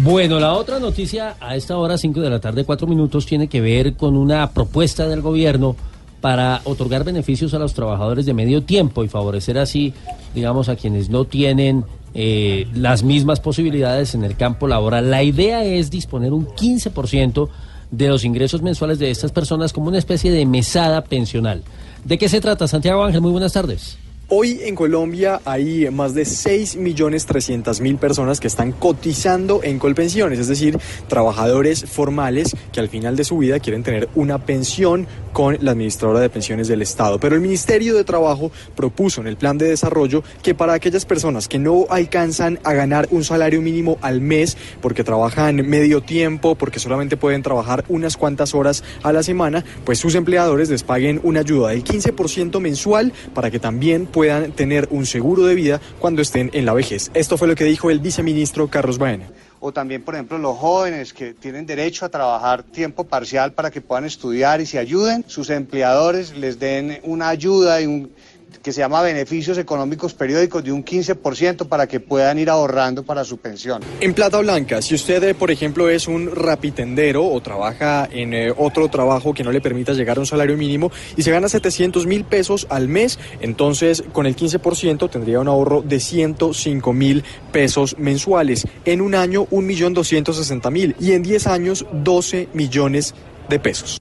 Bueno, 0.00 0.38
la 0.38 0.52
otra 0.52 0.78
noticia 0.78 1.34
a 1.40 1.56
esta 1.56 1.76
hora, 1.76 1.98
5 1.98 2.20
de 2.20 2.30
la 2.30 2.38
tarde, 2.38 2.64
4 2.64 2.86
minutos, 2.86 3.26
tiene 3.26 3.48
que 3.48 3.60
ver 3.60 3.96
con 3.96 4.16
una 4.16 4.52
propuesta 4.52 5.08
del 5.08 5.20
gobierno 5.22 5.74
para 6.20 6.60
otorgar 6.64 7.04
beneficios 7.04 7.54
a 7.54 7.58
los 7.58 7.74
trabajadores 7.74 8.26
de 8.26 8.34
medio 8.34 8.62
tiempo 8.62 9.04
y 9.04 9.08
favorecer 9.08 9.58
así, 9.58 9.94
digamos, 10.34 10.68
a 10.68 10.76
quienes 10.76 11.10
no 11.10 11.24
tienen 11.24 11.84
eh, 12.14 12.66
las 12.74 13.02
mismas 13.02 13.40
posibilidades 13.40 14.14
en 14.14 14.24
el 14.24 14.36
campo 14.36 14.66
laboral. 14.66 15.10
La 15.10 15.22
idea 15.22 15.64
es 15.64 15.90
disponer 15.90 16.32
un 16.32 16.46
15% 16.46 17.48
de 17.90 18.08
los 18.08 18.24
ingresos 18.24 18.62
mensuales 18.62 18.98
de 18.98 19.10
estas 19.10 19.32
personas 19.32 19.72
como 19.72 19.88
una 19.88 19.98
especie 19.98 20.30
de 20.30 20.44
mesada 20.44 21.02
pensional. 21.04 21.62
¿De 22.04 22.18
qué 22.18 22.28
se 22.28 22.40
trata, 22.40 22.68
Santiago 22.68 23.04
Ángel? 23.04 23.20
Muy 23.20 23.32
buenas 23.32 23.52
tardes. 23.52 23.98
Hoy 24.30 24.60
en 24.64 24.74
Colombia 24.74 25.40
hay 25.46 25.88
más 25.90 26.12
de 26.12 26.24
6.300.000 26.24 27.96
personas 27.96 28.40
que 28.40 28.46
están 28.46 28.72
cotizando 28.72 29.62
en 29.62 29.78
Colpensiones, 29.78 30.38
es 30.38 30.48
decir, 30.48 30.78
trabajadores 31.08 31.86
formales 31.86 32.54
que 32.70 32.80
al 32.80 32.90
final 32.90 33.16
de 33.16 33.24
su 33.24 33.38
vida 33.38 33.58
quieren 33.58 33.82
tener 33.82 34.10
una 34.14 34.44
pensión 34.44 35.06
con 35.32 35.56
la 35.62 35.70
administradora 35.70 36.20
de 36.20 36.28
pensiones 36.28 36.68
del 36.68 36.82
Estado. 36.82 37.18
Pero 37.18 37.36
el 37.36 37.40
Ministerio 37.40 37.94
de 37.94 38.04
Trabajo 38.04 38.52
propuso 38.76 39.22
en 39.22 39.28
el 39.28 39.38
plan 39.38 39.56
de 39.56 39.66
desarrollo 39.66 40.22
que 40.42 40.54
para 40.54 40.74
aquellas 40.74 41.06
personas 41.06 41.48
que 41.48 41.58
no 41.58 41.86
alcanzan 41.88 42.58
a 42.64 42.74
ganar 42.74 43.08
un 43.10 43.24
salario 43.24 43.62
mínimo 43.62 43.96
al 44.02 44.20
mes 44.20 44.58
porque 44.82 45.04
trabajan 45.04 45.66
medio 45.66 46.02
tiempo, 46.02 46.54
porque 46.54 46.80
solamente 46.80 47.16
pueden 47.16 47.42
trabajar 47.42 47.86
unas 47.88 48.18
cuantas 48.18 48.54
horas 48.54 48.84
a 49.02 49.10
la 49.10 49.22
semana, 49.22 49.64
pues 49.86 49.98
sus 49.98 50.14
empleadores 50.14 50.68
les 50.68 50.82
paguen 50.82 51.18
una 51.22 51.40
ayuda 51.40 51.70
del 51.70 51.82
15% 51.82 52.60
mensual 52.60 53.14
para 53.32 53.50
que 53.50 53.58
también 53.58 54.04
puedan 54.04 54.17
tener 54.54 54.88
un 54.90 55.06
seguro 55.06 55.44
de 55.44 55.54
vida 55.54 55.80
cuando 55.98 56.22
estén 56.22 56.50
en 56.52 56.64
la 56.64 56.74
vejez. 56.74 57.10
Esto 57.14 57.36
fue 57.36 57.48
lo 57.48 57.54
que 57.54 57.64
dijo 57.64 57.90
el 57.90 58.00
viceministro 58.00 58.68
Carlos 58.68 58.98
Baena. 58.98 59.26
o 59.60 59.72
también, 59.72 60.02
por 60.02 60.14
ejemplo, 60.14 60.38
los 60.38 60.56
jóvenes 60.56 61.12
que 61.12 61.34
tienen 61.34 61.66
derecho 61.66 62.04
a 62.04 62.08
trabajar 62.08 62.62
tiempo 62.62 63.04
parcial 63.04 63.52
para 63.52 63.70
que 63.70 63.80
puedan 63.80 64.04
estudiar 64.04 64.60
y 64.60 64.66
se 64.66 64.78
ayuden, 64.78 65.24
sus 65.26 65.50
empleadores 65.50 66.36
les 66.36 66.60
den 66.60 67.00
una 67.02 67.28
ayuda 67.28 67.80
y 67.80 67.86
un, 67.86 68.10
que 68.62 68.72
se 68.72 68.80
llama 68.80 69.02
beneficios 69.02 69.58
económicos 69.58 70.14
periódicos 70.14 70.64
de 70.64 70.72
un 70.72 70.84
15% 70.84 71.66
para 71.68 71.86
que 71.86 72.00
puedan 72.00 72.38
ir 72.38 72.50
ahorrando 72.50 73.02
para 73.02 73.24
su 73.24 73.38
pensión. 73.38 73.82
En 74.00 74.14
Plata 74.14 74.38
Blanca, 74.38 74.82
si 74.82 74.94
usted, 74.94 75.22
eh, 75.24 75.34
por 75.34 75.50
ejemplo, 75.50 75.88
es 75.88 76.08
un 76.08 76.34
rapitendero 76.34 77.26
o 77.26 77.40
trabaja 77.40 78.08
en 78.10 78.34
eh, 78.34 78.52
otro 78.56 78.88
trabajo 78.88 79.34
que 79.34 79.44
no 79.44 79.52
le 79.52 79.60
permita 79.60 79.92
llegar 79.92 80.16
a 80.18 80.20
un 80.20 80.26
salario 80.26 80.56
mínimo 80.56 80.90
y 81.16 81.22
se 81.22 81.30
gana 81.30 81.48
700 81.48 82.06
mil 82.06 82.24
pesos 82.24 82.66
al 82.70 82.88
mes, 82.88 83.18
entonces 83.40 84.04
con 84.12 84.26
el 84.26 84.36
15% 84.36 85.10
tendría 85.10 85.40
un 85.40 85.48
ahorro 85.48 85.82
de 85.82 86.00
105 86.00 86.92
mil 86.92 87.24
pesos 87.52 87.96
mensuales. 87.98 88.66
En 88.84 89.00
un 89.00 89.14
año, 89.14 89.46
1.260.000 89.46 90.96
y 90.98 91.12
en 91.12 91.22
10 91.22 91.46
años, 91.46 91.86
12 91.92 92.48
millones 92.54 93.14
de 93.48 93.58
pesos. 93.58 94.00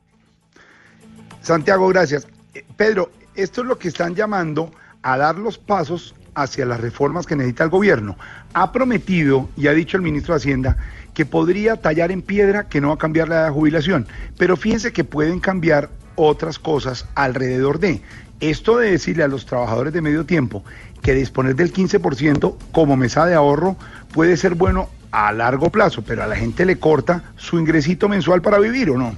Santiago, 1.41 1.87
gracias. 1.87 2.27
Eh, 2.53 2.65
Pedro, 2.75 3.09
esto 3.37 3.61
es 3.61 3.67
lo 3.67 3.77
que 3.77 3.87
están 3.87 4.15
llamando 4.15 4.71
a 5.03 5.17
dar 5.17 5.37
los 5.37 5.57
pasos 5.57 6.15
hacia 6.33 6.65
las 6.65 6.79
reformas 6.79 7.25
que 7.25 7.35
necesita 7.35 7.63
el 7.63 7.69
gobierno. 7.69 8.17
Ha 8.53 8.71
prometido 8.71 9.49
y 9.55 9.67
ha 9.67 9.73
dicho 9.73 9.95
el 9.95 10.03
ministro 10.03 10.33
de 10.33 10.37
Hacienda 10.37 10.77
que 11.13 11.25
podría 11.25 11.77
tallar 11.77 12.11
en 12.11 12.21
piedra 12.21 12.67
que 12.67 12.81
no 12.81 12.89
va 12.89 12.95
a 12.95 12.99
cambiar 12.99 13.29
la 13.29 13.49
jubilación, 13.51 14.07
pero 14.37 14.57
fíjense 14.57 14.91
que 14.91 15.03
pueden 15.03 15.39
cambiar 15.39 15.89
otras 16.15 16.59
cosas 16.59 17.07
alrededor 17.15 17.79
de. 17.79 18.01
Esto 18.39 18.77
de 18.77 18.91
decirle 18.91 19.23
a 19.23 19.27
los 19.27 19.45
trabajadores 19.45 19.93
de 19.93 20.01
medio 20.01 20.25
tiempo 20.25 20.63
que 21.01 21.13
disponer 21.13 21.55
del 21.55 21.73
15% 21.73 22.55
como 22.71 22.97
mesa 22.97 23.25
de 23.25 23.33
ahorro 23.33 23.77
puede 24.13 24.37
ser 24.37 24.55
bueno 24.55 24.89
a 25.11 25.31
largo 25.31 25.71
plazo, 25.71 26.03
pero 26.03 26.23
a 26.23 26.27
la 26.27 26.35
gente 26.35 26.65
le 26.65 26.77
corta 26.77 27.31
su 27.37 27.57
ingresito 27.57 28.09
mensual 28.09 28.41
para 28.41 28.59
vivir 28.59 28.89
o 28.91 28.97
no. 28.97 29.15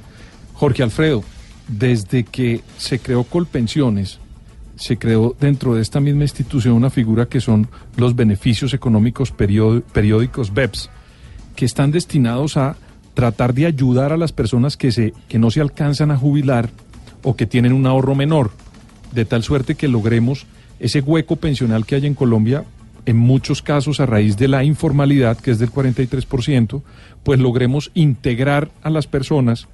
Jorge 0.53 0.84
Alfredo, 0.84 1.24
desde 1.70 2.24
que 2.24 2.61
se 2.78 2.99
creó 2.99 3.24
Colpensiones, 3.24 4.20
se 4.76 4.97
creó 4.97 5.36
dentro 5.39 5.76
de 5.76 5.82
esta 5.82 5.99
misma 5.99 6.24
institución 6.24 6.74
una 6.74 6.89
figura 6.89 7.28
que 7.28 7.41
son 7.41 7.67
los 7.95 8.15
beneficios 8.15 8.74
económicos 8.74 9.32
perió- 9.32 9.82
periódicos 9.93 10.53
BEPS, 10.53 10.89
que 11.55 11.65
están 11.65 11.91
destinados 11.91 12.57
a 12.57 12.76
tratar 13.13 13.53
de 13.53 13.65
ayudar 13.65 14.13
a 14.13 14.17
las 14.17 14.32
personas 14.32 14.78
que, 14.78 14.91
se, 14.91 15.13
que 15.28 15.39
no 15.39 15.51
se 15.51 15.61
alcanzan 15.61 16.11
a 16.11 16.17
jubilar 16.17 16.70
o 17.24 17.36
que 17.36 17.45
tienen 17.45 17.74
un 17.74 17.86
ahorro 17.86 18.15
menor, 18.15 18.51
de 19.11 19.26
tal 19.26 19.43
suerte 19.43 19.76
que 19.76 19.88
logremos 19.88 20.45
ese 20.80 21.01
hueco 21.01 21.36
pensional 21.36 21.86
que 21.86 21.95
hay 21.95 22.05
en 22.05 22.13
Colombia, 22.15 22.63
en 23.05 23.17
muchos 23.17 23.61
casos 23.61 23.99
a 23.99 24.05
raíz 24.05 24.38
de 24.38 24.47
la 24.47 24.63
informalidad, 24.63 25.38
que 25.38 25.51
es 25.51 25.59
del 25.59 25.72
43%, 25.72 26.82
pues 27.24 27.39
logremos 27.39 27.91
integrar 27.93 28.72
a 28.82 28.89
las 28.89 29.07
personas 29.07 29.67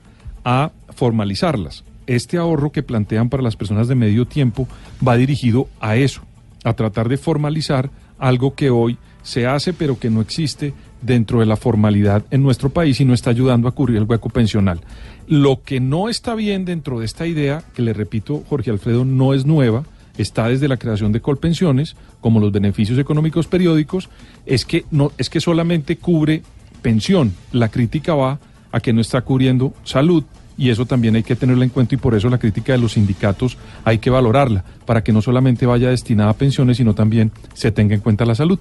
a 0.43 0.71
formalizarlas. 0.95 1.83
Este 2.07 2.37
ahorro 2.37 2.71
que 2.71 2.83
plantean 2.83 3.29
para 3.29 3.43
las 3.43 3.55
personas 3.55 3.87
de 3.87 3.95
medio 3.95 4.25
tiempo 4.25 4.67
va 5.05 5.17
dirigido 5.17 5.67
a 5.79 5.95
eso, 5.95 6.21
a 6.63 6.73
tratar 6.73 7.09
de 7.09 7.17
formalizar 7.17 7.89
algo 8.19 8.55
que 8.55 8.69
hoy 8.69 8.97
se 9.23 9.47
hace 9.47 9.73
pero 9.73 9.99
que 9.99 10.09
no 10.09 10.21
existe 10.21 10.73
dentro 11.01 11.39
de 11.39 11.45
la 11.45 11.55
formalidad 11.55 12.23
en 12.31 12.43
nuestro 12.43 12.69
país 12.69 12.99
y 12.99 13.05
no 13.05 13.13
está 13.13 13.29
ayudando 13.29 13.67
a 13.67 13.71
cubrir 13.71 13.97
el 13.97 14.03
hueco 14.03 14.29
pensional. 14.29 14.81
Lo 15.27 15.61
que 15.63 15.79
no 15.79 16.09
está 16.09 16.35
bien 16.35 16.65
dentro 16.65 16.99
de 16.99 17.05
esta 17.05 17.27
idea, 17.27 17.63
que 17.73 17.81
le 17.81 17.93
repito, 17.93 18.43
Jorge 18.47 18.71
Alfredo, 18.71 19.05
no 19.05 19.33
es 19.33 19.45
nueva, 19.45 19.83
está 20.17 20.47
desde 20.47 20.67
la 20.67 20.77
creación 20.77 21.11
de 21.11 21.21
Colpensiones, 21.21 21.95
como 22.21 22.39
los 22.39 22.51
beneficios 22.51 22.97
económicos 22.99 23.47
periódicos, 23.47 24.09
es 24.45 24.65
que 24.65 24.85
no 24.91 25.11
es 25.17 25.29
que 25.29 25.41
solamente 25.41 25.97
cubre 25.97 26.43
pensión. 26.81 27.33
La 27.51 27.69
crítica 27.69 28.15
va 28.15 28.39
a 28.71 28.79
que 28.79 28.93
no 28.93 29.01
está 29.01 29.21
cubriendo 29.21 29.73
salud 29.83 30.23
y 30.57 30.69
eso 30.69 30.85
también 30.85 31.15
hay 31.15 31.23
que 31.23 31.35
tenerlo 31.35 31.63
en 31.63 31.69
cuenta 31.69 31.95
y 31.95 31.97
por 31.97 32.15
eso 32.15 32.29
la 32.29 32.37
crítica 32.37 32.73
de 32.73 32.79
los 32.79 32.93
sindicatos 32.93 33.57
hay 33.83 33.99
que 33.99 34.09
valorarla, 34.09 34.63
para 34.85 35.03
que 35.03 35.11
no 35.11 35.21
solamente 35.21 35.65
vaya 35.65 35.89
destinada 35.89 36.31
a 36.31 36.33
pensiones, 36.33 36.77
sino 36.77 36.95
también 36.95 37.31
se 37.53 37.71
tenga 37.71 37.95
en 37.95 38.01
cuenta 38.01 38.25
la 38.25 38.35
salud. 38.35 38.59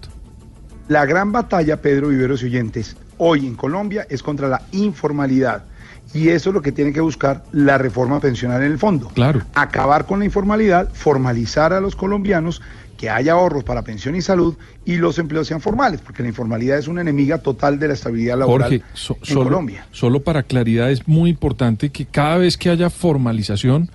La 0.88 1.06
gran 1.06 1.32
batalla, 1.32 1.80
Pedro 1.80 2.08
Viveros 2.08 2.42
y 2.42 2.46
oyentes, 2.46 2.96
hoy 3.16 3.46
en 3.46 3.54
Colombia 3.54 4.06
es 4.10 4.22
contra 4.22 4.48
la 4.48 4.62
informalidad. 4.72 5.64
Y 6.12 6.28
eso 6.28 6.50
es 6.50 6.54
lo 6.54 6.62
que 6.62 6.70
tiene 6.70 6.92
que 6.92 7.00
buscar 7.00 7.42
la 7.50 7.78
reforma 7.78 8.20
pensional 8.20 8.62
en 8.62 8.70
el 8.70 8.78
fondo. 8.78 9.08
Claro. 9.08 9.40
Acabar 9.54 10.06
con 10.06 10.18
la 10.18 10.26
informalidad, 10.26 10.90
formalizar 10.92 11.72
a 11.72 11.80
los 11.80 11.96
colombianos, 11.96 12.60
que 13.04 13.10
haya 13.10 13.32
ahorros 13.32 13.64
para 13.64 13.82
pensión 13.82 14.16
y 14.16 14.22
salud 14.22 14.54
y 14.86 14.96
los 14.96 15.18
empleos 15.18 15.46
sean 15.46 15.60
formales, 15.60 16.00
porque 16.00 16.22
la 16.22 16.28
informalidad 16.30 16.78
es 16.78 16.88
una 16.88 17.02
enemiga 17.02 17.36
total 17.36 17.78
de 17.78 17.88
la 17.88 17.92
estabilidad 17.94 18.38
laboral 18.38 18.70
Jorge, 18.70 18.84
so- 18.94 19.18
en 19.20 19.26
solo, 19.26 19.44
Colombia. 19.44 19.86
solo 19.92 20.22
para 20.22 20.42
claridad 20.42 20.90
es 20.90 21.06
muy 21.06 21.28
importante 21.28 21.90
que 21.90 22.06
cada 22.06 22.38
vez 22.38 22.56
que 22.56 22.70
haya 22.70 22.88
formalización, 22.88 23.90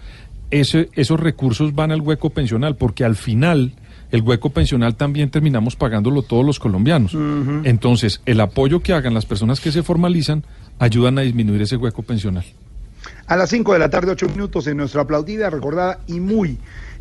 ese- 0.52 0.90
esos 0.94 1.20
recursos 1.20 1.74
van 1.74 1.92
al 1.92 2.02
hueco 2.02 2.30
pensional, 2.30 2.76
porque 2.76 3.04
al 3.04 3.16
final 3.16 3.72
el 4.12 4.22
hueco 4.22 4.52
pensional 4.52 4.94
también 4.96 5.32
terminamos 5.32 5.76
pagándolo 5.76 6.22
todos 6.22 6.46
los 6.46 6.60
colombianos. 6.60 7.16
Entonces, 7.64 8.22
el 8.28 8.40
apoyo 8.42 8.82
que 8.82 8.94
hagan 8.94 9.16
las 9.16 9.26
personas 9.26 9.60
que 9.60 9.72
se 9.72 9.82
formalizan 9.82 10.44
ayudan 10.78 11.18
a 11.18 11.22
disminuir 11.22 11.64
ese 11.64 11.78
hueco 11.78 12.04
pensional. 12.04 12.46
A 13.26 13.36
las 13.36 13.50
5 13.50 13.74
de 13.74 13.80
la 13.80 13.90
tarde, 13.90 14.12
8 14.12 14.28
minutos, 14.30 14.68
en 14.68 14.78
nuestra 14.78 15.02
aplaudida, 15.02 15.50
recordada 15.50 16.00
y 16.06 16.20
muy, 16.20 16.60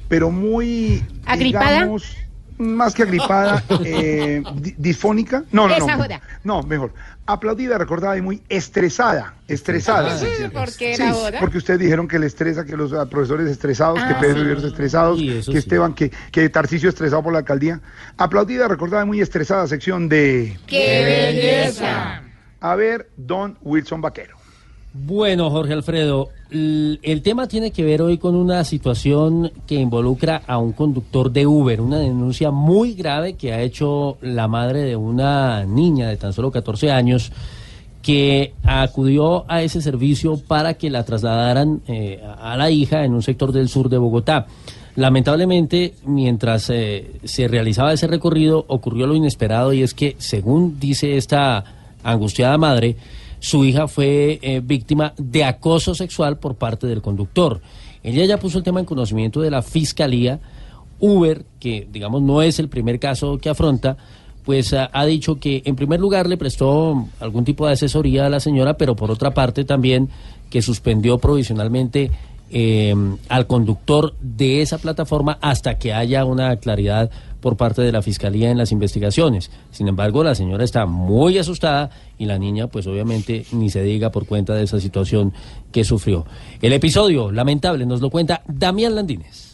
pero 0.09 0.31
muy. 0.31 1.05
¿Agripada? 1.27 1.73
digamos, 1.73 2.17
más 2.59 2.93
que 2.95 3.05
agripada, 3.05 3.63
eh, 3.85 4.43
di- 4.57 4.75
disfónica. 4.77 5.45
No, 5.53 5.69
no, 5.69 5.75
Esa 5.77 5.97
no. 5.97 6.03
joda. 6.03 6.21
No, 6.45 6.63
mejor. 6.63 6.93
Aplaudida, 7.27 7.77
recordada 7.77 8.17
y 8.17 8.23
muy 8.23 8.43
estresada. 8.49 9.35
Estresada. 9.47 10.17
Sí, 10.19 10.27
¿por 10.53 10.75
qué 10.75 10.97
Sí, 10.97 11.03
porque 11.39 11.59
ustedes 11.59 11.79
dijeron 11.79 12.09
que 12.09 12.19
le 12.19 12.27
estresa, 12.27 12.65
que 12.65 12.75
los 12.75 12.93
ah, 12.95 13.05
profesores 13.05 13.51
estresados, 13.51 13.99
que 14.03 14.15
Ah. 14.15 14.19
Pedro 14.19 14.67
estresados, 14.67 15.19
Sí, 15.19 15.29
eso 15.29 15.53
que 15.53 15.59
sí. 15.61 15.65
Esteban, 15.67 15.93
que, 15.95 16.11
que 16.33 16.49
Tarcicio 16.49 16.89
estresado 16.89 17.23
por 17.23 17.35
la 17.35 17.41
alcaldía. 17.41 17.81
Aplaudida, 18.17 18.67
recordada 18.67 19.05
y 19.05 19.07
muy 19.07 19.21
estresada 19.21 19.67
sección 19.67 20.09
de. 20.09 20.59
¡Qué 20.67 21.05
belleza! 21.05 22.23
A 22.61 22.75
ver, 22.77 23.11
Don 23.19 23.59
Wilson 23.61 24.01
Vaquero. 24.01 24.38
Bueno, 24.95 25.51
Jorge 25.51 25.75
Alfredo, 25.75 26.31
el 26.51 27.21
tema 27.23 27.47
tiene 27.47 27.73
que 27.73 27.85
ver 27.85 28.01
hoy 28.01 28.17
con 28.17 28.35
una 28.35 28.65
situación 28.65 29.53
que 29.67 29.75
involucra 29.75 30.43
a 30.47 30.59
un 30.59 30.73
conductor 30.73 31.31
de 31.31 31.47
Uber, 31.47 31.81
una 31.81 31.99
denuncia 31.99 32.51
muy 32.51 32.95
grave 32.95 33.35
que 33.35 33.53
ha 33.53 33.61
hecho 33.61 34.17
la 34.23 34.49
madre 34.49 34.81
de 34.85 34.97
una 34.97 35.65
niña 35.67 36.09
de 36.09 36.17
tan 36.17 36.33
solo 36.33 36.51
14 36.51 36.91
años 36.91 37.31
que 38.01 38.55
acudió 38.63 39.45
a 39.51 39.63
ese 39.63 39.83
servicio 39.83 40.39
para 40.39 40.75
que 40.75 40.89
la 40.89 41.05
trasladaran 41.05 41.83
eh, 41.87 42.23
a 42.41 42.57
la 42.57 42.71
hija 42.71 43.05
en 43.05 43.13
un 43.13 43.23
sector 43.23 43.53
del 43.53 43.69
sur 43.69 43.91
de 43.91 43.99
Bogotá. 43.99 44.47
Lamentablemente, 44.97 45.95
mientras 46.07 46.71
eh, 46.71 47.13
se 47.25 47.47
realizaba 47.47 47.93
ese 47.93 48.07
recorrido, 48.07 48.65
ocurrió 48.69 49.07
lo 49.07 49.15
inesperado 49.15 49.75
y 49.75 49.83
es 49.83 49.93
que, 49.93 50.17
según 50.19 50.81
dice 50.81 51.19
esta 51.19 51.65
angustiada 52.03 52.57
madre, 52.57 52.97
su 53.41 53.65
hija 53.65 53.89
fue 53.89 54.39
eh, 54.43 54.61
víctima 54.63 55.15
de 55.17 55.45
acoso 55.45 55.95
sexual 55.95 56.39
por 56.39 56.57
parte 56.57 56.87
del 56.87 57.03
conductor. 57.03 57.61
Ella 58.03 58.25
ya 58.25 58.39
puso 58.39 58.59
el 58.59 58.65
tema 58.65 58.81
en 58.81 58.87
conocimiento 58.87 59.41
de 59.41 59.51
la 59.51 59.63
fiscalía. 59.63 60.41
Uber, 61.01 61.45
que 61.61 61.87
digamos 61.91 62.23
no 62.23 62.43
es 62.43 62.59
el 62.59 62.69
primer 62.69 62.99
caso 62.99 63.39
que 63.39 63.49
afronta, 63.49 63.97
pues 64.45 64.73
ha, 64.73 64.91
ha 64.93 65.05
dicho 65.05 65.39
que 65.39 65.63
en 65.65 65.77
primer 65.77 66.01
lugar 66.01 66.29
le 66.29 66.37
prestó 66.37 67.07
algún 67.21 67.45
tipo 67.45 67.67
de 67.67 67.75
asesoría 67.75 68.27
a 68.27 68.31
la 68.31 68.41
señora, 68.41 68.77
pero 68.77 68.97
por 68.97 69.11
otra 69.11 69.33
parte 69.33 69.65
también 69.65 70.09
que 70.51 70.63
suspendió 70.63 71.19
provisionalmente 71.19 72.11
eh, 72.51 72.95
al 73.29 73.47
conductor 73.47 74.15
de 74.21 74.63
esa 74.63 74.79
plataforma 74.79 75.39
hasta 75.41 75.79
que 75.79 75.93
haya 75.93 76.25
una 76.25 76.57
claridad 76.57 77.11
por 77.41 77.57
parte 77.57 77.83
de 77.83 77.93
la 77.93 78.03
fiscalía 78.03 78.51
en 78.51 78.59
las 78.59 78.73
investigaciones. 78.73 79.51
Sin 79.71 79.89
embargo, 79.89 80.25
la 80.25 80.35
señora 80.35 80.65
está 80.65 80.87
muy 80.87 81.39
asustada 81.39 81.91
y 82.19 82.27
la 82.27 82.39
niña, 82.39 82.67
pues 82.67 82.87
obviamente, 82.87 83.47
ni 83.53 83.71
se 83.71 83.83
diga 83.83 84.11
por 84.11 84.27
cuenta 84.27 84.55
de 84.55 84.65
esa 84.65 84.81
situación 84.81 85.33
que 85.73 85.85
sufrió. 85.85 86.27
El 86.61 86.73
episodio 86.73 87.31
lamentable 87.31 87.87
nos 87.87 88.01
lo 88.01 88.11
cuenta 88.11 88.43
Damián 88.47 88.95
Landines. 88.95 89.48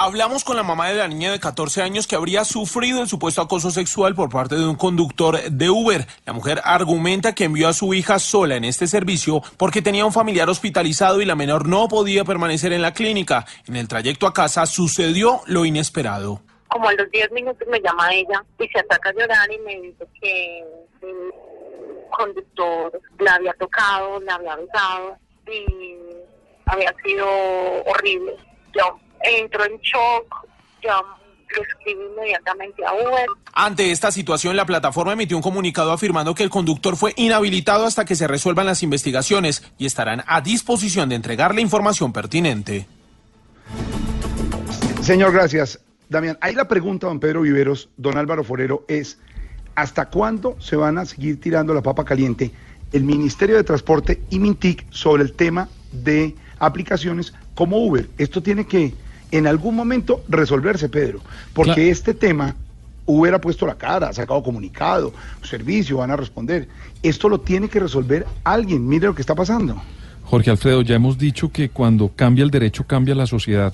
Hablamos 0.00 0.44
con 0.44 0.56
la 0.56 0.62
mamá 0.62 0.90
de 0.90 0.94
la 0.94 1.08
niña 1.08 1.32
de 1.32 1.40
14 1.40 1.82
años 1.82 2.06
que 2.06 2.14
habría 2.14 2.44
sufrido 2.44 3.02
el 3.02 3.08
supuesto 3.08 3.42
acoso 3.42 3.72
sexual 3.72 4.14
por 4.14 4.30
parte 4.30 4.54
de 4.54 4.64
un 4.64 4.76
conductor 4.76 5.50
de 5.50 5.70
Uber. 5.70 6.06
La 6.24 6.32
mujer 6.32 6.60
argumenta 6.62 7.34
que 7.34 7.42
envió 7.42 7.66
a 7.66 7.72
su 7.72 7.92
hija 7.92 8.20
sola 8.20 8.54
en 8.54 8.62
este 8.62 8.86
servicio 8.86 9.42
porque 9.56 9.82
tenía 9.82 10.06
un 10.06 10.12
familiar 10.12 10.48
hospitalizado 10.48 11.20
y 11.20 11.24
la 11.24 11.34
menor 11.34 11.66
no 11.66 11.88
podía 11.88 12.24
permanecer 12.24 12.72
en 12.72 12.80
la 12.80 12.92
clínica. 12.92 13.44
En 13.66 13.74
el 13.74 13.88
trayecto 13.88 14.28
a 14.28 14.32
casa 14.32 14.66
sucedió 14.66 15.40
lo 15.46 15.64
inesperado. 15.64 16.42
como 16.68 16.88
a 16.90 16.92
los 16.92 17.10
10 17.10 17.32
minutos 17.32 17.66
me 17.66 17.80
llama 17.80 18.14
ella 18.14 18.44
y 18.60 18.68
se 18.68 18.78
ataca 18.78 19.08
a 19.08 19.14
llorar 19.14 19.50
y 19.50 19.58
me 19.64 19.80
dice 19.80 20.06
que 20.20 20.60
el 21.02 21.32
conductor 22.16 23.00
la 23.18 23.34
había 23.34 23.52
tocado, 23.54 24.20
la 24.20 24.36
había 24.36 24.54
besado 24.54 25.16
y 25.48 25.96
había 26.66 26.94
sido 27.02 27.26
horrible. 27.84 28.36
Yo 28.72 28.96
entro 29.22 29.64
en 29.64 29.78
shock, 29.80 30.46
yo 30.82 30.90
le 31.56 31.62
escribí 31.62 32.00
inmediatamente 32.12 32.84
a 32.84 32.92
Uber. 32.92 33.26
Ante 33.52 33.90
esta 33.90 34.10
situación, 34.10 34.56
la 34.56 34.66
plataforma 34.66 35.12
emitió 35.12 35.36
un 35.36 35.42
comunicado 35.42 35.92
afirmando 35.92 36.34
que 36.34 36.42
el 36.42 36.50
conductor 36.50 36.96
fue 36.96 37.12
inhabilitado 37.16 37.86
hasta 37.86 38.04
que 38.04 38.16
se 38.16 38.26
resuelvan 38.26 38.66
las 38.66 38.82
investigaciones 38.82 39.64
y 39.78 39.86
estarán 39.86 40.22
a 40.26 40.40
disposición 40.40 41.08
de 41.08 41.16
entregarle 41.16 41.60
información 41.60 42.12
pertinente. 42.12 42.86
Señor, 45.02 45.32
gracias. 45.32 45.80
Damián, 46.08 46.38
ahí 46.40 46.54
la 46.54 46.68
pregunta, 46.68 47.06
don 47.06 47.20
Pedro 47.20 47.42
Viveros, 47.42 47.90
don 47.96 48.16
Álvaro 48.16 48.44
Forero, 48.44 48.84
es 48.88 49.18
¿hasta 49.74 50.08
cuándo 50.08 50.56
se 50.60 50.76
van 50.76 50.98
a 50.98 51.04
seguir 51.04 51.40
tirando 51.40 51.74
la 51.74 51.82
papa 51.82 52.04
caliente 52.04 52.50
el 52.92 53.04
Ministerio 53.04 53.56
de 53.56 53.64
Transporte 53.64 54.22
y 54.30 54.38
Mintic 54.38 54.90
sobre 54.90 55.22
el 55.22 55.32
tema 55.34 55.68
de 55.92 56.34
aplicaciones 56.58 57.34
como 57.54 57.78
Uber? 57.78 58.08
Esto 58.16 58.42
tiene 58.42 58.66
que 58.66 58.94
en 59.30 59.46
algún 59.46 59.74
momento 59.76 60.22
resolverse, 60.28 60.88
Pedro, 60.88 61.20
porque 61.52 61.74
Claro. 61.74 61.90
este 61.90 62.14
tema 62.14 62.54
Uber 63.06 63.34
ha 63.34 63.40
puesto 63.40 63.66
la 63.66 63.76
cara, 63.76 64.08
ha 64.08 64.12
sacado 64.12 64.42
comunicado, 64.42 65.12
servicio, 65.42 65.98
van 65.98 66.10
a 66.10 66.16
responder. 66.16 66.68
Esto 67.02 67.28
lo 67.28 67.40
tiene 67.40 67.68
que 67.68 67.80
resolver 67.80 68.26
alguien. 68.44 68.86
Mire 68.86 69.06
lo 69.06 69.14
que 69.14 69.22
está 69.22 69.34
pasando. 69.34 69.80
Jorge 70.24 70.50
Alfredo, 70.50 70.82
ya 70.82 70.96
hemos 70.96 71.16
dicho 71.16 71.50
que 71.50 71.70
cuando 71.70 72.08
cambia 72.14 72.44
el 72.44 72.50
derecho 72.50 72.84
cambia 72.86 73.14
la 73.14 73.26
sociedad. 73.26 73.72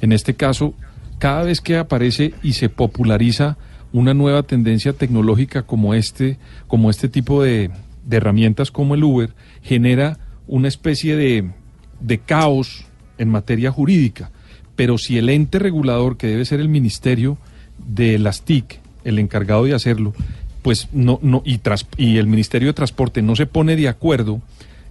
En 0.00 0.12
este 0.12 0.34
caso, 0.34 0.72
cada 1.18 1.42
vez 1.42 1.60
que 1.60 1.76
aparece 1.78 2.34
y 2.44 2.52
se 2.52 2.68
populariza 2.68 3.56
una 3.92 4.14
nueva 4.14 4.44
tendencia 4.44 4.92
tecnológica 4.92 5.62
como 5.62 5.94
este, 5.94 6.38
como 6.68 6.88
este 6.90 7.08
tipo 7.08 7.42
de, 7.42 7.70
de 8.04 8.16
herramientas 8.18 8.70
como 8.70 8.94
el 8.94 9.02
Uber, 9.02 9.30
genera 9.62 10.18
una 10.46 10.68
especie 10.68 11.16
de, 11.16 11.50
de 11.98 12.18
caos 12.18 12.84
en 13.18 13.30
materia 13.30 13.72
jurídica. 13.72 14.30
Pero 14.76 14.98
si 14.98 15.18
el 15.18 15.28
ente 15.28 15.58
regulador, 15.58 16.16
que 16.16 16.26
debe 16.28 16.44
ser 16.44 16.60
el 16.60 16.68
Ministerio 16.68 17.38
de 17.86 18.18
las 18.18 18.42
TIC, 18.42 18.80
el 19.04 19.18
encargado 19.18 19.64
de 19.64 19.74
hacerlo, 19.74 20.14
pues 20.62 20.88
no, 20.92 21.18
no, 21.22 21.42
y, 21.44 21.60
y 21.96 22.18
el 22.18 22.26
Ministerio 22.26 22.68
de 22.68 22.74
Transporte 22.74 23.22
no 23.22 23.36
se 23.36 23.46
pone 23.46 23.76
de 23.76 23.88
acuerdo, 23.88 24.40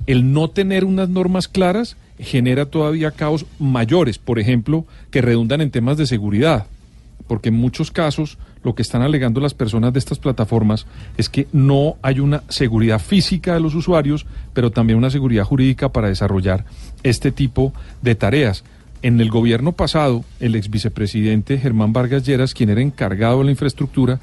el 0.08 0.34
no 0.34 0.50
tener 0.50 0.86
unas 0.86 1.10
normas 1.10 1.48
claras 1.48 1.98
genera 2.20 2.66
todavía 2.66 3.12
caos 3.12 3.46
mayores, 3.60 4.18
por 4.18 4.40
ejemplo, 4.40 4.86
que 5.12 5.22
redundan 5.22 5.62
en 5.62 5.72
temas 5.72 5.98
de 5.98 6.08
seguridad. 6.08 6.68
Porque 7.28 7.50
en 7.50 7.56
muchos 7.56 7.92
casos 7.92 8.38
lo 8.64 8.76
que 8.76 8.84
están 8.84 9.02
alegando 9.02 9.42
las 9.42 9.54
personas 9.54 9.94
de 9.94 10.00
estas 10.00 10.20
plataformas 10.20 10.86
es 11.18 11.28
que 11.28 11.48
no 11.52 11.98
hay 12.02 12.20
una 12.20 12.44
seguridad 12.50 13.00
física 13.00 13.56
de 13.56 13.60
los 13.60 13.76
usuarios, 13.76 14.26
pero 14.54 14.72
también 14.72 14.98
una 14.98 15.10
seguridad 15.10 15.44
jurídica 15.44 15.90
para 15.90 16.08
desarrollar 16.08 16.66
este 17.04 17.32
tipo 17.32 17.74
de 18.02 18.16
tareas. 18.16 18.64
En 19.02 19.20
el 19.22 19.30
gobierno 19.30 19.74
pasado, 19.74 20.24
el 20.40 20.56
ex 20.56 20.70
vicepresidente 20.70 21.58
Germán 21.58 21.94
Vargas 21.94 22.26
Lleras, 22.26 22.54
quien 22.54 22.70
era 22.70 22.82
encargado 22.82 23.40
de 23.40 23.46
la 23.46 23.52
infraestructura, 23.52 24.20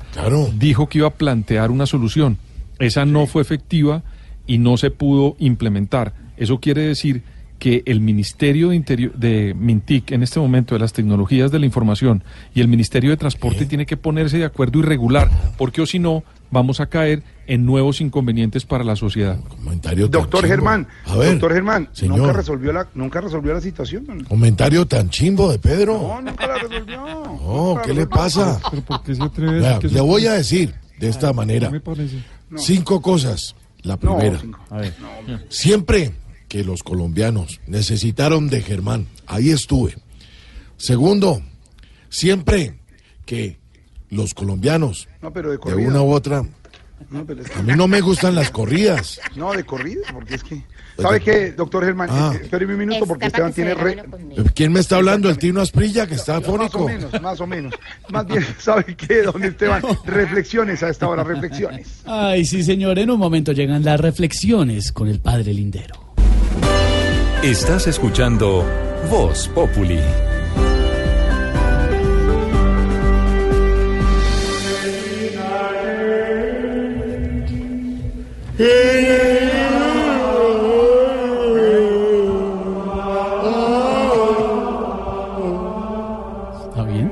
dijo 0.54 0.88
que 0.88 0.98
iba 0.98 1.08
a 1.08 1.14
plantear 1.14 1.70
una 1.70 1.86
solución. 1.86 2.38
Esa 2.78 3.04
no 3.04 3.26
fue 3.26 3.42
efectiva 3.42 4.02
y 4.46 4.58
no 4.58 4.76
se 4.76 4.90
pudo 4.90 5.36
implementar. 5.38 6.14
Eso 6.36 6.58
quiere 6.58 6.82
decir 6.82 7.22
que 7.62 7.84
el 7.86 8.00
Ministerio 8.00 8.70
de, 8.70 8.76
Interior, 8.76 9.14
de 9.14 9.54
Mintic, 9.54 10.10
en 10.10 10.24
este 10.24 10.40
momento, 10.40 10.74
de 10.74 10.80
las 10.80 10.92
tecnologías 10.92 11.52
de 11.52 11.60
la 11.60 11.66
información, 11.66 12.24
y 12.52 12.60
el 12.60 12.66
Ministerio 12.66 13.10
de 13.10 13.16
Transporte 13.16 13.66
tiene 13.66 13.86
que 13.86 13.96
ponerse 13.96 14.38
de 14.38 14.44
acuerdo 14.44 14.80
y 14.80 14.82
regular, 14.82 15.30
porque 15.56 15.80
o 15.80 15.86
si 15.86 16.00
no, 16.00 16.24
vamos 16.52 16.78
a 16.78 16.86
caer 16.86 17.24
en 17.48 17.66
nuevos 17.66 18.00
inconvenientes 18.00 18.64
para 18.64 18.84
la 18.84 18.94
sociedad. 18.94 19.40
Comentario 19.48 20.08
tan 20.08 20.20
Doctor 20.20 20.40
chimbo. 20.42 20.48
Germán, 20.54 20.86
A 21.06 21.16
ver, 21.16 21.30
doctor 21.32 21.52
Germán, 21.54 21.88
señor. 21.92 22.18
nunca 22.18 22.32
resolvió 22.32 22.72
la, 22.72 22.88
nunca 22.94 23.20
resolvió 23.20 23.52
la 23.52 23.60
situación. 23.60 24.04
¿no? 24.06 24.28
Comentario 24.28 24.86
tan 24.86 25.10
chimbo 25.10 25.50
de 25.50 25.58
Pedro. 25.58 25.94
No, 26.00 26.22
nunca 26.22 26.46
la 26.46 26.58
resolvió. 26.58 27.00
No, 27.04 27.80
¿qué 27.84 27.92
le 27.92 28.06
pasa? 28.06 28.60
¿Pero 28.70 28.82
por 28.84 29.02
qué 29.02 29.14
se 29.16 29.22
atreve 29.24 29.50
a 29.58 29.60
Vea, 29.60 29.74
decir 29.74 29.88
que 29.90 29.94
le 29.96 30.00
voy 30.02 30.26
a 30.26 30.32
decir 30.34 30.74
de 31.00 31.08
esta 31.08 31.32
manera 31.32 31.68
me 31.70 31.80
parece. 31.80 32.22
cinco 32.56 33.02
cosas. 33.02 33.56
La 33.82 33.94
No, 33.94 34.16
primera, 34.16 34.38
cinco. 34.40 34.60
A 34.70 34.76
ver. 34.76 34.94
siempre 35.48 36.12
que 36.46 36.62
los 36.62 36.82
colombianos 36.84 37.60
necesitaron 37.66 38.48
de 38.48 38.60
Germán, 38.62 39.08
ahí 39.26 39.50
estuve. 39.50 39.96
Segundo, 40.76 41.42
siempre 42.08 42.78
que 43.24 43.58
los 44.12 44.34
colombianos, 44.34 45.08
No, 45.22 45.32
pero 45.32 45.50
de 45.50 45.58
de 45.58 45.74
una 45.86 46.02
u 46.02 46.12
otra, 46.12 46.44
No, 47.10 47.24
pero 47.26 47.42
es 47.42 47.50
que- 47.50 47.58
a 47.58 47.62
mí 47.62 47.72
no 47.74 47.88
me 47.88 48.00
gustan 48.00 48.34
las 48.34 48.50
corridas. 48.50 49.20
No, 49.34 49.52
de 49.52 49.64
corrida, 49.64 50.02
porque 50.12 50.34
es 50.36 50.44
que... 50.44 50.62
¿Sabe 50.98 51.20
qué, 51.20 51.52
doctor 51.52 51.84
Germán? 51.84 52.08
Ah. 52.12 52.32
Eh, 52.34 52.40
Espéreme 52.42 52.74
un 52.74 52.80
minuto 52.80 53.06
porque 53.06 53.26
Esteban 53.26 53.52
tiene... 53.52 53.74
re-. 53.74 54.04
¿Quién 54.54 54.72
me 54.72 54.80
está 54.80 54.96
hablando? 54.96 55.30
El 55.30 55.38
Tino 55.38 55.60
Asprilla, 55.62 56.06
que 56.06 56.14
está 56.16 56.38
Más 56.40 56.74
o 56.74 56.86
menos, 56.86 57.22
más 57.22 57.40
o 57.40 57.46
menos. 57.46 57.74
Más 58.10 58.26
bien, 58.26 58.44
¿sabe 58.58 58.94
qué, 58.94 59.22
don 59.22 59.42
Esteban? 59.42 59.82
Reflexiones 60.04 60.82
a 60.82 60.90
esta 60.90 61.08
hora, 61.08 61.24
reflexiones. 61.24 62.02
Ay, 62.04 62.44
sí, 62.44 62.62
señor. 62.62 62.98
En 62.98 63.10
un 63.10 63.18
momento 63.18 63.52
llegan 63.52 63.82
las 63.82 63.98
reflexiones 63.98 64.92
con 64.92 65.08
el 65.08 65.18
padre 65.20 65.54
Lindero. 65.54 66.12
Estás 67.42 67.86
escuchando 67.88 68.64
Voz 69.10 69.48
Populi. 69.48 69.98
¿Está 78.62 78.70
bien? 86.84 87.10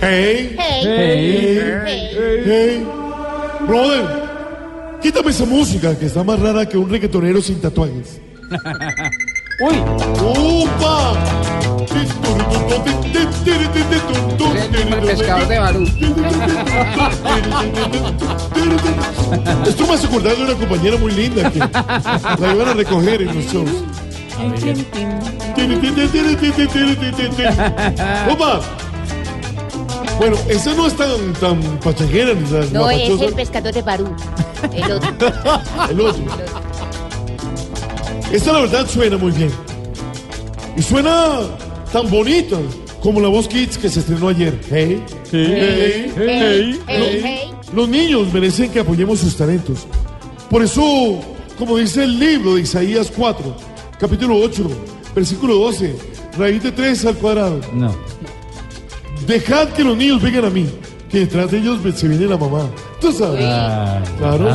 Hey, 0.00 0.56
hey, 0.58 2.40
hey, 2.44 2.86
brother, 3.66 4.04
quítame 5.00 5.30
esa 5.30 5.46
música 5.46 5.98
que 5.98 6.04
está 6.06 6.22
más 6.22 6.38
rara 6.40 6.66
que 6.66 6.76
un 6.76 6.90
reggaetonero 6.90 7.40
sin 7.40 7.58
tatuajes. 7.58 8.20
Uy, 9.60 9.76
¡Upa! 10.62 11.14
El 14.98 15.00
pescador 15.00 15.48
de 15.48 15.58
Barú. 15.58 15.84
Esto 19.66 19.86
me 19.86 19.94
hace 19.94 20.06
acordar 20.06 20.36
de 20.36 20.44
una 20.44 20.54
compañera 20.54 20.96
muy 20.96 21.12
linda 21.12 21.50
que 21.50 21.58
la 21.58 22.54
iban 22.54 22.68
a 22.68 22.74
recoger 22.74 23.22
en 23.22 23.34
los 23.34 23.44
shows. 23.46 23.70
¡Opa! 28.30 28.60
Bueno, 30.18 30.36
esa 30.48 30.74
no 30.74 30.86
es 30.86 30.96
tan, 30.96 31.32
tan 31.34 31.60
pachajera 31.78 32.34
ni 32.34 32.44
tan 32.44 32.72
No, 32.72 32.90
es 32.90 33.20
el 33.20 33.34
pescador 33.34 33.72
de 33.72 33.82
Barú. 33.82 34.14
El 34.72 34.92
otro. 34.92 35.10
El 35.90 36.00
otro. 36.00 36.24
Esta 38.32 38.52
la 38.52 38.60
verdad 38.60 38.86
suena 38.86 39.16
muy 39.16 39.30
bien. 39.32 39.52
Y 40.76 40.82
suena 40.82 41.40
tan 41.92 42.10
bonita 42.10 42.58
como 43.00 43.20
la 43.20 43.28
voz 43.28 43.48
Kids 43.48 43.78
que 43.78 43.88
se 43.88 44.00
estrenó 44.00 44.28
ayer. 44.28 44.60
Hey, 44.70 45.02
hey, 45.30 46.12
Hey, 46.16 46.80
hey, 46.86 47.20
hey. 47.22 47.50
Los 47.72 47.88
niños 47.88 48.32
merecen 48.32 48.70
que 48.70 48.80
apoyemos 48.80 49.20
sus 49.20 49.36
talentos. 49.36 49.86
Por 50.50 50.62
eso, 50.62 51.20
como 51.58 51.76
dice 51.76 52.04
el 52.04 52.18
libro 52.18 52.54
de 52.54 52.62
Isaías 52.62 53.12
4, 53.14 53.56
capítulo 53.98 54.36
8, 54.36 54.68
versículo 55.14 55.56
12, 55.56 55.96
raíz 56.38 56.62
de 56.62 56.72
3 56.72 57.04
al 57.06 57.14
cuadrado. 57.16 57.60
No. 57.74 57.94
Dejad 59.26 59.68
que 59.70 59.84
los 59.84 59.96
niños 59.96 60.22
vengan 60.22 60.46
a 60.46 60.50
mí, 60.50 60.66
que 61.10 61.20
detrás 61.20 61.50
de 61.50 61.58
ellos 61.58 61.78
se 61.94 62.08
viene 62.08 62.26
la 62.26 62.38
mamá. 62.38 62.70
Tú 63.00 63.12
sabes. 63.12 63.40
Claro. 64.18 64.48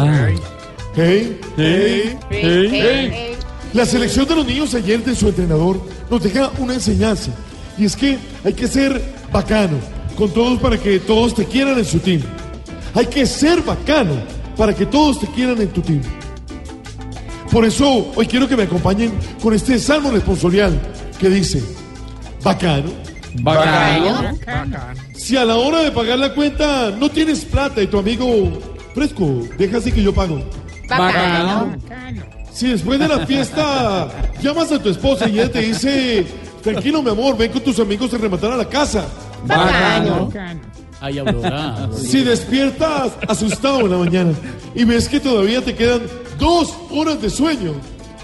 hey, 0.96 1.38
hey, 1.58 2.18
hey. 2.32 2.70
hey. 2.72 3.33
La 3.74 3.88
selección 3.88 4.28
de 4.28 4.36
los 4.36 4.46
niños 4.46 4.76
ayer 4.76 5.04
de 5.04 5.16
su 5.16 5.28
entrenador 5.28 5.82
nos 6.10 6.22
deja 6.22 6.52
una 6.60 6.76
enseñanza. 6.76 7.32
Y 7.78 7.86
es 7.86 7.96
que 7.96 8.20
hay 8.44 8.54
que 8.54 8.68
ser 8.68 9.02
bacano 9.32 9.78
con 10.16 10.32
todos 10.32 10.60
para 10.60 10.78
que 10.78 11.00
todos 11.00 11.34
te 11.34 11.46
quieran 11.46 11.80
en 11.80 11.86
su 11.86 12.00
team. 12.00 12.22
Hay 12.94 13.08
que 13.08 13.26
ser 13.26 13.64
bacano 13.64 14.14
para 14.56 14.76
que 14.76 14.86
todos 14.86 15.20
te 15.20 15.28
quieran 15.28 15.60
en 15.60 15.70
tu 15.70 15.82
team. 15.82 16.02
Por 17.52 17.66
eso 17.66 18.12
hoy 18.16 18.28
quiero 18.28 18.48
que 18.48 18.56
me 18.56 18.64
acompañen 18.64 19.12
con 19.42 19.56
este 19.56 19.80
salmo 19.80 20.12
responsorial 20.12 20.80
que 21.20 21.30
dice, 21.30 21.64
bacano. 22.44 22.92
Bacano. 23.42 24.38
Si 25.16 25.36
a 25.36 25.46
la 25.46 25.56
hora 25.56 25.80
de 25.80 25.92
pagar 25.92 26.20
la 26.20 26.36
cuenta 26.36 26.92
no 26.92 27.10
tienes 27.10 27.44
plata 27.44 27.82
y 27.82 27.88
tu 27.88 27.98
amigo 27.98 28.52
fresco, 28.94 29.48
deja 29.58 29.78
así 29.78 29.92
que 29.92 30.04
yo 30.04 30.14
pago. 30.14 30.44
Bacano. 30.88 31.76
Si 32.54 32.68
después 32.68 33.00
de 33.00 33.08
la 33.08 33.26
fiesta 33.26 34.10
llamas 34.42 34.72
a 34.72 34.82
tu 34.82 34.90
esposa 34.90 35.28
y 35.28 35.40
ella 35.40 35.52
te 35.52 35.62
dice, 35.62 36.26
tranquilo 36.62 37.02
mi 37.02 37.10
amor, 37.10 37.36
ven 37.36 37.52
con 37.52 37.62
tus 37.62 37.80
amigos 37.80 38.14
a 38.14 38.18
rematar 38.18 38.52
a 38.52 38.58
la 38.58 38.70
casa. 38.70 39.08
Bacano. 39.46 40.30
Ay, 41.02 41.18
Aurora. 41.18 41.90
Si 41.98 42.24
despiertas 42.24 43.14
asustado 43.28 43.82
en 43.82 43.92
la 43.92 43.98
mañana 43.98 44.34
y 44.76 44.84
ves 44.84 45.10
que 45.10 45.20
todavía 45.20 45.62
te 45.62 45.74
quedan 45.74 46.02
dos 46.38 46.76
horas 46.92 47.20
de 47.22 47.30
sueño. 47.32 47.74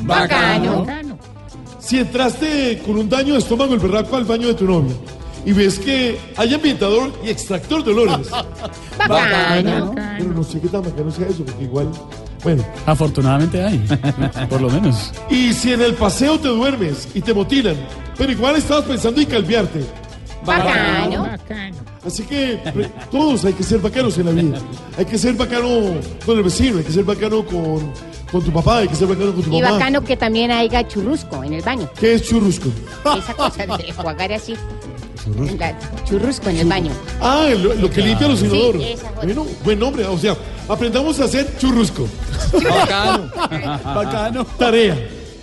Bacano. 0.02 0.86
Si 1.80 1.98
entraste 1.98 2.84
con 2.86 2.98
un 2.98 3.10
daño 3.10 3.34
de 3.34 3.40
estómago 3.40 3.74
el 3.74 3.80
berraco 3.80 4.16
al 4.16 4.26
baño 4.26 4.48
de 4.48 4.54
tu 4.54 4.66
novia 4.66 4.94
y 5.44 5.54
ves 5.54 5.80
que 5.80 6.20
hay 6.38 6.54
ambientador 6.54 7.12
y 7.26 7.30
extractor 7.30 7.84
de 7.84 7.92
olores. 7.92 8.30
Bacano. 8.96 9.96
Pero 9.96 10.34
no 10.34 10.44
sé 10.44 10.62
qué 10.62 10.68
tan 10.68 10.84
bacano 10.84 11.10
sea 11.10 11.28
eso, 11.28 11.44
porque 11.44 11.64
igual... 11.64 11.90
Bueno, 12.44 12.64
Afortunadamente 12.86 13.64
hay, 13.64 13.78
por 14.50 14.62
lo 14.62 14.70
menos. 14.70 15.12
y 15.30 15.54
si 15.54 15.74
en 15.74 15.82
el 15.82 15.94
paseo 15.96 16.40
te 16.40 16.48
duermes 16.48 17.08
y 17.14 17.22
te 17.22 17.34
motilan, 17.34 17.76
pero 18.18 18.32
igual 18.32 18.56
estabas 18.56 18.86
pensando 18.86 19.20
en 19.22 19.28
calviarte. 19.28 19.86
Bacano. 20.46 21.28
Así 22.06 22.24
que 22.24 22.60
re- 22.74 22.90
todos 23.12 23.44
hay 23.44 23.54
que 23.54 23.64
ser 23.64 23.80
bacanos 23.80 24.18
en 24.18 24.26
la 24.28 24.32
vida. 24.32 24.58
Hay 24.98 25.06
que 25.06 25.18
ser 25.18 25.34
bacano 25.36 25.68
con 26.26 26.38
el 26.38 26.44
vecino, 26.44 26.78
hay 26.78 26.84
que 26.86 26.94
ser 26.94 27.04
bacano 27.04 27.44
con, 27.46 27.92
con 28.32 28.42
tu 28.44 28.52
papá, 28.52 28.78
hay 28.80 28.88
que 28.88 28.96
ser 28.96 29.08
bacano 29.10 29.34
con 29.34 29.44
tu 29.44 29.54
Y 29.54 29.62
mamá. 29.62 29.74
bacano 29.74 30.02
que 30.02 30.16
también 30.16 30.50
haya 30.50 30.88
churrusco 30.88 31.44
en 31.44 31.54
el 31.54 31.62
baño. 31.62 31.90
¿Qué 32.00 32.14
es 32.14 32.24
churrusco? 32.24 32.70
Esa 33.18 33.34
cosa 33.34 33.66
de 33.78 33.92
jugar 33.92 34.32
así. 34.32 34.56
La- 35.58 35.78
churrusco 36.06 36.50
en 36.50 36.58
el 36.58 36.68
baño. 36.68 36.92
Ah, 37.22 37.48
lo, 37.58 37.74
lo 37.76 37.90
que 37.90 38.02
limpia 38.02 38.28
los 38.28 38.42
inodoros. 38.42 38.84
bueno, 39.18 39.46
buen 39.64 39.80
nombre. 39.80 40.06
O 40.06 40.18
sea, 40.18 40.36
aprendamos 40.68 41.20
a 41.20 41.26
hacer 41.26 41.58
churrusco. 41.58 42.08
Bacano. 42.54 43.30
Bacano. 43.84 44.46
Tarea. 44.58 44.98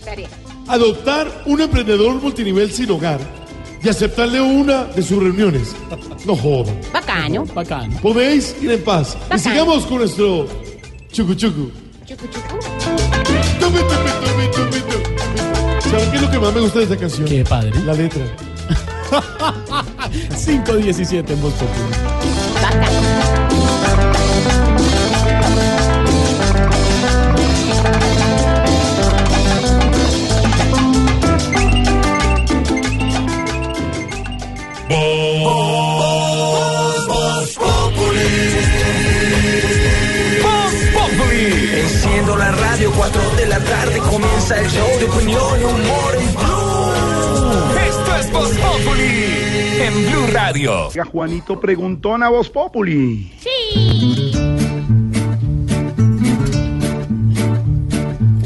Tarea. 0.05 0.29
Adoptar 0.69 1.43
un 1.47 1.61
emprendedor 1.61 2.15
multinivel 2.21 2.73
sin 2.73 2.91
hogar 2.91 3.21
y 3.83 3.89
aceptarle 3.89 4.41
una 4.41 4.85
de 4.85 5.03
sus 5.03 5.23
reuniones. 5.23 5.75
No 6.25 6.35
jodan. 6.35 6.81
Bacano. 6.93 7.45
Bacano. 7.55 7.97
Podéis 8.01 8.57
ir 8.61 8.73
en 8.73 8.83
paz. 8.83 9.15
Y 9.17 9.23
Bacán. 9.25 9.39
sigamos 9.39 9.87
con 9.87 9.99
nuestro 9.99 10.49
chucu 11.13 11.35
chucu. 11.35 11.71
Chucu, 12.07 12.27
chucu. 12.27 12.57
Tumi, 13.61 13.79
tumi, 13.79 13.79
tumi, 13.79 14.51
tumi, 14.55 14.81
tumi. 14.81 15.91
¿Saben 15.91 16.11
qué 16.11 16.17
es 16.17 16.23
lo 16.23 16.31
que 16.31 16.39
más 16.41 16.53
me 16.55 16.61
gusta 16.61 16.79
de 16.81 16.85
esta 16.85 16.97
canción? 16.97 17.29
Qué 17.29 17.45
padre. 17.45 17.71
La 17.85 17.93
letra. 17.95 18.23
517 20.37 21.33
en 21.33 21.43
Voz 21.43 21.55
Populi. 21.55 22.17
Voz 40.43 40.75
Populi. 40.93 41.81
Enciendo 41.81 42.37
la 42.37 42.53
radio, 42.53 42.93
4 42.97 43.31
de 43.37 43.47
la 43.47 43.59
tarde 43.61 43.99
comienza 43.99 44.59
el 44.59 44.71
show 44.71 44.99
de 44.99 45.05
opinión 45.05 45.61
y 45.61 45.65
humor 45.65 46.15
en 46.15 46.35
Blue. 46.35 47.81
Esto 47.89 48.17
es 48.17 48.33
Voz 48.33 48.51
Populi 48.51 49.46
Radio. 50.37 50.89
Oiga, 50.89 51.07
Juanito 51.07 51.59
preguntón 51.59 52.23
a 52.23 52.29
Voz 52.29 52.51
Populi. 52.51 53.33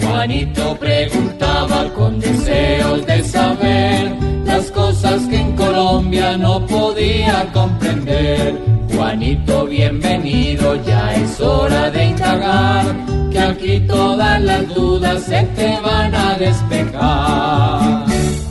Juanito 0.00 0.76
preguntaba 0.78 1.92
con 1.94 2.20
deseos 2.20 3.04
de 3.06 3.24
saber 3.24 4.14
las 4.44 4.70
cosas 4.70 5.22
que 5.26 5.36
en 5.40 5.56
Colombia 5.56 6.36
no 6.36 6.64
podía 6.64 7.50
comprender. 7.52 8.56
Juanito, 8.94 9.66
bienvenido, 9.66 10.76
ya 10.84 11.12
es 11.16 11.40
hora 11.40 11.90
de 11.90 12.04
indagar, 12.04 12.86
que 13.32 13.38
aquí 13.40 13.80
todas 13.80 14.40
las 14.40 14.72
dudas 14.72 15.24
se 15.24 15.42
te 15.56 15.80
van 15.80 16.14
a 16.14 16.38
despejar. 16.38 18.04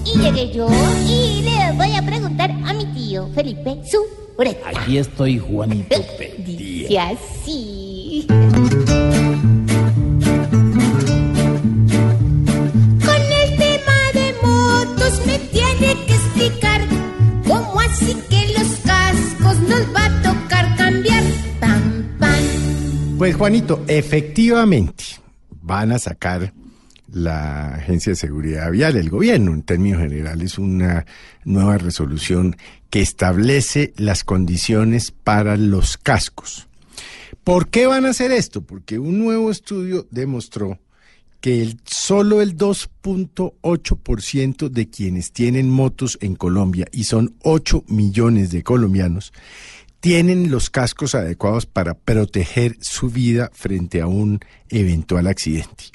Y 0.06 0.18
llegué 0.20 0.52
yo 0.52 0.68
y 1.08 1.42
le 1.44 1.72
voy 1.78 1.96
a 1.96 2.02
preguntar 2.02 2.52
a 2.66 2.74
mi 2.74 2.79
tío 3.20 3.34
Felipe 3.34 3.82
su 3.90 4.00
Aquí 4.64 4.98
estoy, 4.98 5.38
Juanito. 5.38 5.98
Dice 6.46 6.98
así. 6.98 8.26
Con 8.26 8.40
el 13.42 13.58
tema 13.58 14.00
de 14.14 14.34
motos 14.42 15.26
me 15.26 15.40
tiene 15.40 16.06
que 16.06 16.14
explicar 16.14 16.88
cómo 17.46 17.82
así 17.82 18.16
que 18.30 18.54
los 18.58 18.78
cascos 18.86 19.60
nos 19.68 19.94
va 19.94 20.06
a 20.06 20.22
tocar 20.22 20.78
cambiar. 20.78 21.24
Pam, 21.60 22.18
pam. 22.18 23.18
Pues 23.18 23.36
Juanito, 23.36 23.84
efectivamente 23.88 25.04
van 25.62 25.92
a 25.92 26.00
sacar 26.00 26.54
la 27.14 27.76
Agencia 27.76 28.12
de 28.12 28.16
Seguridad 28.16 28.72
Vial, 28.72 28.96
el 28.96 29.10
gobierno, 29.10 29.54
en 29.54 29.64
términos 29.64 30.02
generales, 30.02 30.58
una 30.58 31.06
nueva 31.44 31.78
resolución 31.78 32.56
que 32.90 33.02
establece 33.02 33.94
las 33.98 34.24
condiciones 34.24 35.12
para 35.12 35.58
los 35.58 35.98
cascos. 35.98 36.70
¿Por 37.44 37.68
qué 37.70 37.88
van 37.88 38.06
a 38.06 38.10
hacer 38.10 38.32
esto? 38.32 38.62
Porque 38.62 39.00
un 39.00 39.20
nuevo 39.20 39.52
estudio 39.52 40.08
demostró 40.12 40.80
que 41.42 41.76
solo 41.86 42.42
el 42.42 42.58
2.8% 42.58 44.70
de 44.70 44.90
quienes 44.90 45.32
tienen 45.32 45.70
motos 45.70 46.18
en 46.22 46.36
Colombia, 46.36 46.88
y 46.92 47.06
son 47.06 47.36
8 47.44 47.86
millones 47.88 48.52
de 48.52 48.64
colombianos, 48.64 49.32
tienen 50.00 50.52
los 50.52 50.70
cascos 50.70 51.16
adecuados 51.16 51.66
para 51.66 51.94
proteger 51.94 52.78
su 52.82 53.10
vida 53.10 53.50
frente 53.54 54.02
a 54.02 54.08
un 54.08 54.40
eventual 54.70 55.28
accidente. 55.28 55.86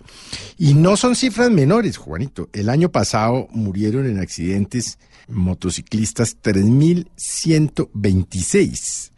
Y 0.59 0.75
no 0.75 0.97
son 0.97 1.17
cifras 1.17 1.51
menores, 1.51 1.97
Juanito. 1.97 2.49
El 2.53 2.69
año 2.69 2.91
pasado 2.91 3.49
murieron 3.51 4.07
en 4.07 4.21
accidentes 4.21 4.99
motociclistas 5.29 6.37
3.126. 6.43 9.13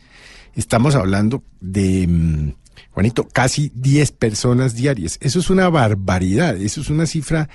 Estamos 0.55 0.95
hablando 0.95 1.43
de, 1.61 2.07
mm, 2.07 2.53
Juanito, 2.93 3.27
casi 3.29 3.71
10 3.75 4.13
personas 4.13 4.75
diarias. 4.75 5.19
Eso 5.21 5.41
es 5.41 5.51
una 5.51 5.69
barbaridad, 5.69 6.57
eso 6.57 6.81
es 6.81 6.89
una 6.89 7.05
cifra, 7.07 7.51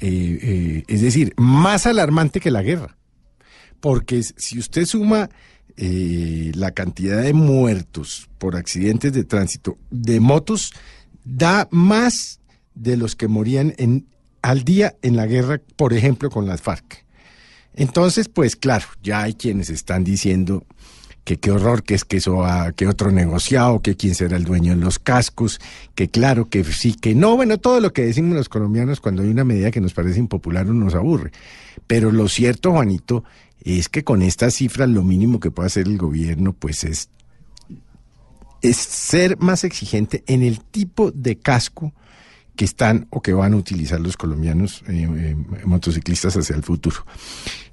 eh, 0.00 0.38
eh, 0.42 0.82
es 0.88 1.02
decir, 1.02 1.32
más 1.36 1.86
alarmante 1.86 2.40
que 2.40 2.50
la 2.50 2.62
guerra. 2.62 2.96
Porque 3.80 4.22
si 4.22 4.58
usted 4.58 4.86
suma 4.86 5.30
eh, 5.76 6.50
la 6.54 6.72
cantidad 6.72 7.22
de 7.22 7.32
muertos 7.32 8.28
por 8.38 8.56
accidentes 8.56 9.12
de 9.12 9.22
tránsito 9.24 9.78
de 9.90 10.18
motos, 10.20 10.72
da 11.24 11.68
más 11.70 12.39
de 12.80 12.96
los 12.96 13.14
que 13.14 13.28
morían 13.28 13.74
en, 13.76 14.06
al 14.42 14.64
día 14.64 14.96
en 15.02 15.16
la 15.16 15.26
guerra, 15.26 15.60
por 15.76 15.92
ejemplo, 15.92 16.30
con 16.30 16.46
las 16.46 16.62
FARC. 16.62 17.04
Entonces, 17.74 18.28
pues 18.28 18.56
claro, 18.56 18.86
ya 19.02 19.22
hay 19.22 19.34
quienes 19.34 19.70
están 19.70 20.02
diciendo 20.02 20.64
que 21.24 21.38
qué 21.38 21.50
horror, 21.50 21.82
que 21.82 21.94
es 21.94 22.04
que 22.04 22.16
eso 22.16 22.42
que 22.74 22.88
otro 22.88 23.12
negociado, 23.12 23.80
que 23.80 23.96
quién 23.96 24.14
será 24.14 24.36
el 24.36 24.44
dueño 24.44 24.74
de 24.74 24.82
los 24.82 24.98
cascos, 24.98 25.60
que 25.94 26.08
claro, 26.08 26.48
que 26.48 26.64
sí, 26.64 26.94
que 26.94 27.14
no, 27.14 27.36
bueno, 27.36 27.58
todo 27.58 27.80
lo 27.80 27.92
que 27.92 28.02
decimos 28.02 28.34
los 28.34 28.48
colombianos 28.48 29.00
cuando 29.00 29.22
hay 29.22 29.28
una 29.28 29.44
medida 29.44 29.70
que 29.70 29.80
nos 29.80 29.92
parece 29.92 30.18
impopular 30.18 30.66
o 30.66 30.72
nos 30.72 30.94
aburre. 30.94 31.30
Pero 31.86 32.10
lo 32.10 32.28
cierto, 32.28 32.72
Juanito, 32.72 33.24
es 33.60 33.90
que 33.90 34.02
con 34.04 34.22
estas 34.22 34.54
cifras 34.54 34.88
lo 34.88 35.02
mínimo 35.02 35.38
que 35.38 35.50
puede 35.50 35.66
hacer 35.66 35.86
el 35.86 35.98
gobierno, 35.98 36.54
pues 36.54 36.84
es, 36.84 37.10
es 38.62 38.76
ser 38.78 39.38
más 39.38 39.64
exigente 39.64 40.24
en 40.26 40.42
el 40.42 40.60
tipo 40.60 41.10
de 41.10 41.36
casco 41.36 41.92
que 42.60 42.66
están 42.66 43.06
o 43.08 43.22
que 43.22 43.32
van 43.32 43.54
a 43.54 43.56
utilizar 43.56 43.98
los 44.00 44.18
colombianos 44.18 44.84
eh, 44.86 45.08
eh, 45.10 45.34
motociclistas 45.64 46.36
hacia 46.36 46.54
el 46.54 46.62
futuro. 46.62 47.06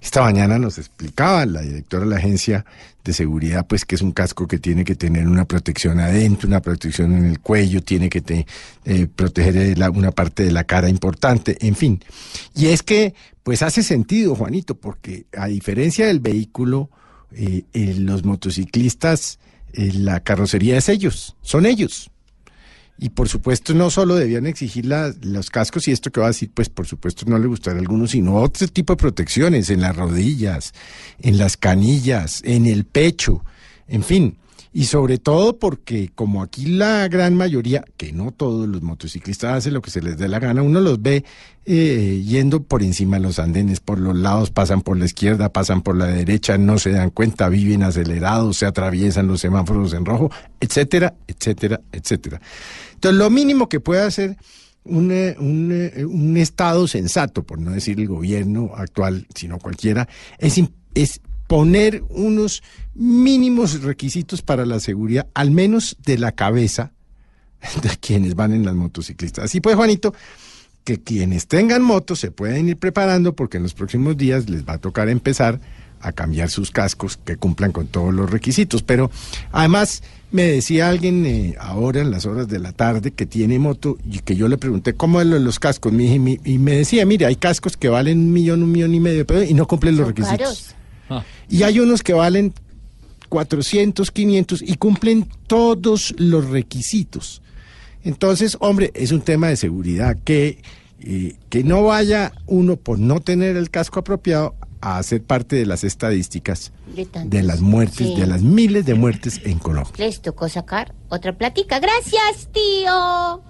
Esta 0.01 0.21
mañana 0.21 0.57
nos 0.57 0.77
explicaba 0.77 1.45
la 1.45 1.59
directora 1.59 2.05
de 2.05 2.09
la 2.09 2.15
agencia 2.15 2.63
de 3.03 3.11
seguridad, 3.11 3.67
pues 3.67 3.83
que 3.83 3.95
es 3.95 4.01
un 4.01 4.13
casco 4.13 4.47
que 4.47 4.59
tiene 4.59 4.85
que 4.85 4.95
tener 4.95 5.27
una 5.27 5.43
protección 5.43 5.99
adentro, 5.99 6.47
una 6.47 6.61
protección 6.61 7.17
en 7.17 7.25
el 7.25 7.41
cuello, 7.41 7.83
tiene 7.83 8.07
que 8.07 8.21
te, 8.21 8.47
eh, 8.85 9.07
proteger 9.13 9.77
una 9.93 10.11
parte 10.11 10.43
de 10.43 10.53
la 10.53 10.63
cara 10.63 10.88
importante, 10.88 11.57
en 11.59 11.75
fin. 11.75 12.01
Y 12.55 12.67
es 12.67 12.81
que, 12.81 13.13
pues 13.43 13.63
hace 13.63 13.83
sentido, 13.83 14.35
Juanito, 14.35 14.75
porque 14.75 15.25
a 15.38 15.47
diferencia 15.47 16.07
del 16.07 16.21
vehículo, 16.21 16.89
eh, 17.33 17.63
eh, 17.73 17.93
los 17.97 18.23
motociclistas, 18.23 19.38
la 19.73 20.21
carrocería 20.21 20.77
es 20.77 20.88
ellos, 20.88 21.35
son 21.41 21.65
ellos. 21.65 22.09
Y 23.00 23.10
por 23.10 23.30
supuesto 23.30 23.74
no 23.76 23.89
solo 23.91 24.16
debían 24.16 24.48
exigir 24.48 24.86
la- 24.88 25.14
los 25.22 25.50
cascos 25.52 25.88
y 25.88 25.91
esto 25.91 26.12
que 26.12 26.20
va 26.20 26.26
a 26.28 26.30
decir, 26.30 26.50
pues 26.54 26.68
por 26.70 26.88
supuesto 26.88 27.26
no 27.28 27.38
le 27.38 27.48
gustará 27.48 27.78
a 27.78 27.80
algunos, 27.80 28.12
sino 28.12 28.36
otro 28.38 28.68
tipo 28.68 28.93
de 28.93 28.98
protecciones 28.98 29.70
en 29.70 29.82
las 29.82 29.95
rodillas, 29.95 30.74
en 31.20 31.38
las 31.38 31.58
canillas, 31.58 32.41
en 32.43 32.66
el 32.66 32.86
pecho, 32.86 33.43
en 33.88 34.04
fin. 34.04 34.38
Y 34.74 34.86
sobre 34.86 35.18
todo 35.18 35.58
porque 35.58 36.12
como 36.14 36.43
aquí 36.43 36.66
la 36.66 37.08
gran 37.08 37.36
mayoría, 37.36 37.84
que 37.98 38.12
no 38.14 38.32
todos 38.32 38.68
los 38.68 38.82
motociclistas 38.84 39.54
hacen 39.58 39.74
lo 39.74 39.82
que 39.82 39.89
se 39.89 40.02
les 40.02 40.18
dé 40.18 40.28
la 40.28 40.39
gana, 40.39 40.62
uno 40.62 40.82
los 40.82 41.02
ve 41.02 41.24
eh, 41.66 42.24
yendo 42.26 42.62
por 42.64 42.84
encima 42.84 43.18
de 43.18 43.24
los 43.24 43.39
andenes, 43.39 43.80
por 43.80 43.98
los 44.00 44.16
lados, 44.16 44.52
pasan 44.52 44.82
por 44.82 44.98
la 44.98 45.06
izquierda, 45.06 45.50
pasan 45.52 45.82
por 45.82 45.98
la 45.98 46.06
derecha, 46.06 46.58
no 46.58 46.78
se 46.78 46.91
dan 46.91 47.10
cuenta, 47.10 47.50
viven 47.50 47.82
acelerados, 47.84 48.58
se 48.58 48.66
atraviesan 48.68 49.28
los 49.28 49.41
semáforos 49.41 49.93
en 49.93 50.06
rojo, 50.06 50.30
etcétera, 50.60 51.16
etcétera, 51.28 51.82
etcétera. 51.91 52.39
Entonces, 52.98 53.20
lo 53.20 53.30
mínimo 53.30 53.70
que 53.70 53.80
puede 53.80 54.02
hacer 54.02 54.38
un, 54.84 55.12
eh, 55.12 55.36
un, 55.39 55.70
eh, 55.72 56.04
un 56.04 56.36
Estado 56.38 56.88
sensato, 56.88 57.43
por 57.43 57.60
no 57.60 57.72
decir 57.72 58.00
el 58.00 58.08
gobierno 58.08 58.72
actual, 58.76 59.28
sino 59.36 59.60
cualquiera, 59.60 60.08
es, 60.39 60.60
es 60.95 61.22
poner 61.45 62.04
unos 62.10 62.64
mínimos 62.95 63.84
requisitos 63.84 64.41
para 64.41 64.66
la 64.66 64.80
seguridad, 64.80 65.28
al 65.36 65.52
menos 65.52 65.95
de 66.04 66.18
la 66.18 66.32
cabeza 66.32 66.91
de 67.84 67.89
quienes 68.00 68.34
van 68.34 68.52
en 68.52 68.66
las 68.66 68.74
motociclistas. 68.74 69.45
Así 69.45 69.62
pues, 69.62 69.76
Juanito, 69.76 70.16
que 70.84 71.04
quienes 71.04 71.48
tengan 71.48 71.84
motos 71.84 72.20
se 72.20 72.32
pueden 72.32 72.68
ir 72.70 72.78
preparando 72.78 73.36
porque 73.36 73.58
en 73.58 73.64
los 73.64 73.76
próximos 73.76 74.18
días 74.18 74.50
les 74.50 74.68
va 74.68 74.74
a 74.74 74.78
tocar 74.80 75.08
empezar 75.10 75.60
a 76.02 76.12
cambiar 76.12 76.50
sus 76.50 76.72
cascos 76.72 77.18
que 77.24 77.36
cumplan 77.38 77.72
con 77.72 77.88
todos 77.88 78.14
los 78.14 78.30
requisitos. 78.30 78.84
Pero 78.84 79.10
además 79.52 80.04
me 80.32 80.43
decía 80.43 80.89
alguien 80.89 81.26
eh, 81.26 81.56
ahora 81.60 82.02
en 82.02 82.12
las 82.12 82.26
horas 82.26 82.48
de 82.48 82.60
la 82.60 82.72
tarde 82.74 83.12
que 83.12 83.26
tiene 83.26 83.60
moto 83.60 83.98
y 84.10 84.20
que 84.20 84.36
yo 84.36 84.48
le 84.48 84.58
pregunté 84.58 84.93
cómo 84.93 85.22
es 85.22 85.28
lo 85.28 85.36
de 85.36 85.41
los 85.41 85.60
cascos 85.60 85.93
y 85.93 86.20
mi- 86.20 86.39
y 86.43 86.58
me 86.58 86.74
decía, 86.78 87.06
mire, 87.06 87.26
hay 87.26 87.36
cascos 87.38 87.78
que 87.78 87.88
valen 87.89 88.20
un 88.20 88.34
millón, 88.34 88.64
un 88.64 88.72
millón 88.72 88.93
y 88.93 89.00
medio 89.00 89.20
de 89.20 89.26
pesos 89.26 89.50
y 89.50 89.54
no 89.54 89.68
cumplen 89.68 89.95
los 89.98 90.08
requisitos. 90.08 90.76
Y 91.50 91.64
hay 91.64 91.80
unos 91.80 92.04
que 92.04 92.14
valen 92.14 92.54
400, 93.30 94.12
500 94.12 94.62
y 94.62 94.76
cumplen 94.76 95.28
todos 95.48 96.14
los 96.18 96.50
requisitos. 96.50 97.41
Entonces, 98.04 98.58
hombre, 98.60 98.91
es 98.93 99.12
un 99.12 99.22
tema 99.22 99.48
de 99.48 99.58
seguridad 99.58 100.18
que, 100.24 100.60
eh, 101.02 101.36
que 101.50 101.64
no 101.64 101.84
vaya 101.84 102.32
uno 102.45 102.76
por 102.78 103.00
no 103.00 103.20
tener 103.20 103.58
el 103.58 103.70
casco 103.70 104.00
apropiado 104.00 104.56
a 104.82 105.01
ser 105.03 105.23
parte 105.23 105.55
de 105.55 105.65
las 105.65 105.84
estadísticas 105.84 106.71
De 107.25 107.43
las 107.43 107.61
muertes, 107.61 108.07
Sí. 108.07 108.15
de 108.15 108.28
las 108.28 108.41
miles 108.41 108.86
de 108.86 108.93
muertes 108.95 109.41
en 109.43 109.59
Colombia. 109.59 109.93
Les 109.97 110.21
tocó 110.21 110.49
sacar 110.49 110.93
otra 111.09 111.34
platica. 111.38 111.80
Gracias, 111.80 112.49
tío. 112.51 113.41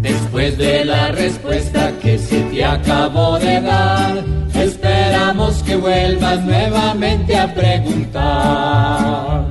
Después 0.00 0.58
de 0.58 0.84
la 0.84 1.12
respuesta 1.12 1.92
que 2.00 2.18
se 2.18 2.40
te 2.42 2.64
acabó 2.64 3.38
de 3.38 3.60
dar, 3.60 4.24
esperamos 4.54 5.62
que 5.62 5.76
vuelvas 5.76 6.42
nuevamente 6.44 7.36
a 7.36 7.52
preguntar. 7.54 9.46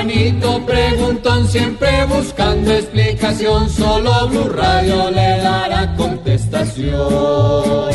Juanito 0.00 0.64
preguntón, 0.64 1.46
siempre 1.46 2.06
buscando 2.06 2.72
explicación, 2.72 3.68
solo 3.68 4.28
Blue 4.28 4.48
Radio 4.48 5.10
le 5.10 5.36
dará 5.42 5.94
contestación. 5.94 7.90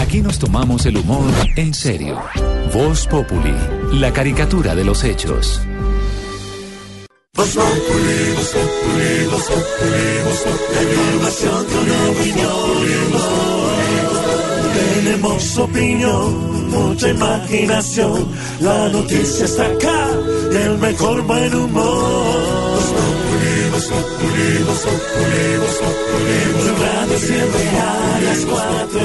Aquí 0.00 0.20
nos 0.20 0.38
tomamos 0.38 0.86
el 0.86 0.98
humor 0.98 1.32
en 1.56 1.74
serio. 1.74 2.22
Voz 2.72 3.08
Populi, 3.08 3.56
la 3.94 4.12
caricatura 4.12 4.76
de 4.76 4.84
los 4.84 5.02
hechos. 5.02 5.60
Voz 7.34 7.56
Populi, 7.56 8.34
Voz 8.36 8.54
Populi, 8.54 9.26
Voz 9.32 9.46
Populi, 9.48 10.22
Voz 10.22 10.42
Populi. 10.44 11.74
Tenemos 14.94 15.58
opinión, 15.58 16.53
mucha 16.74 17.08
imaginación. 17.08 18.28
La 18.60 18.88
noticia 18.88 19.44
está 19.44 19.66
acá 19.66 20.08
y 20.52 20.56
el 20.56 20.78
mejor 20.78 21.22
buen 21.22 21.54
humor. 21.54 22.44
Radio 26.80 27.18
siempre 27.18 27.68
a 27.68 28.20
las 28.24 28.44
cuatro. 28.46 29.00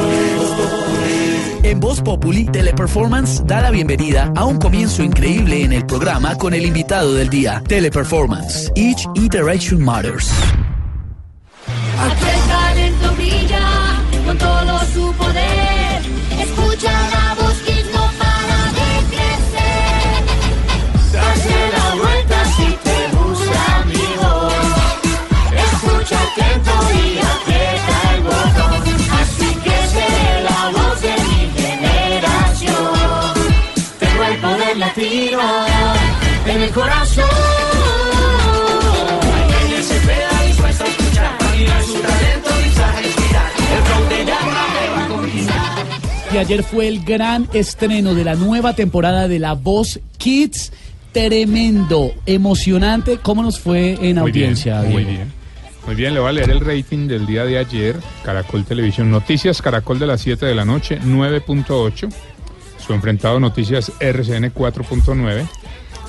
En 1.64 1.80
Voz 1.80 2.02
Populi, 2.02 2.46
Teleperformance 2.46 3.44
da 3.46 3.62
la 3.62 3.70
bienvenida 3.70 4.32
a 4.36 4.46
un 4.46 4.58
comienzo 4.58 5.04
increíble 5.04 5.64
en 5.64 5.74
el 5.74 5.86
programa 5.86 6.36
con 6.36 6.54
el 6.54 6.66
invitado 6.66 7.14
del 7.14 7.30
día, 7.30 7.62
Teleperformance. 7.68 8.72
Each 8.76 9.06
Iteration 9.16 9.84
Matters. 9.84 10.32
En 35.02 36.62
el 36.62 36.72
corazón. 36.72 37.24
Hay 39.34 39.68
quien 39.70 39.84
se 39.84 39.98
queda 40.02 40.44
dispuesto 40.46 40.84
a 40.84 40.88
escuchar, 40.88 41.38
para 41.38 41.52
mirar 41.56 41.84
su 41.84 41.94
talento 41.94 42.50
y 42.50 42.80
a 42.82 43.08
inspirar. 43.08 43.52
El 43.78 43.84
flow 43.84 44.10
de 44.10 44.26
llama 44.26 44.68
me 44.74 44.90
va 44.90 45.06
a 45.06 45.08
conquistar. 45.08 45.86
Y 46.34 46.38
ayer 46.38 46.64
fue 46.64 46.88
el 46.90 47.04
gran 47.06 47.48
estreno 47.54 48.14
de 48.14 48.26
la 48.26 48.36
nueva 48.36 48.74
temporada 48.76 49.28
de 49.30 49.40
La 49.40 49.54
Voz 49.54 50.00
Kids. 50.18 50.74
Tremendo, 51.14 52.12
emocionante. 52.26 53.18
¿Cómo 53.18 53.42
nos 53.42 53.60
fue 53.60 53.94
en 54.02 54.18
Muy 54.18 54.30
audiencia? 54.30 54.82
bien, 54.82 54.94
muy 54.94 55.04
bien. 55.06 55.40
Muy 55.86 55.96
bien, 55.96 56.14
le 56.14 56.20
voy 56.20 56.30
a 56.30 56.34
leer 56.34 56.52
el 56.52 56.60
rating 56.60 57.08
del 57.08 57.26
día 57.26 57.46
de 57.46 57.58
ayer. 57.58 57.96
Caracol 58.24 58.66
Televisión 58.66 59.10
Noticias, 59.10 59.62
Caracol 59.62 59.98
de 59.98 60.06
las 60.08 60.22
7 60.22 60.46
de 60.46 60.54
la 60.54 60.66
noche, 60.66 61.00
9.8. 61.02 62.10
Su 62.90 62.96
enfrentado 62.96 63.40
Noticias 63.40 63.92
RCN 64.00 64.52
4.9. 64.52 65.48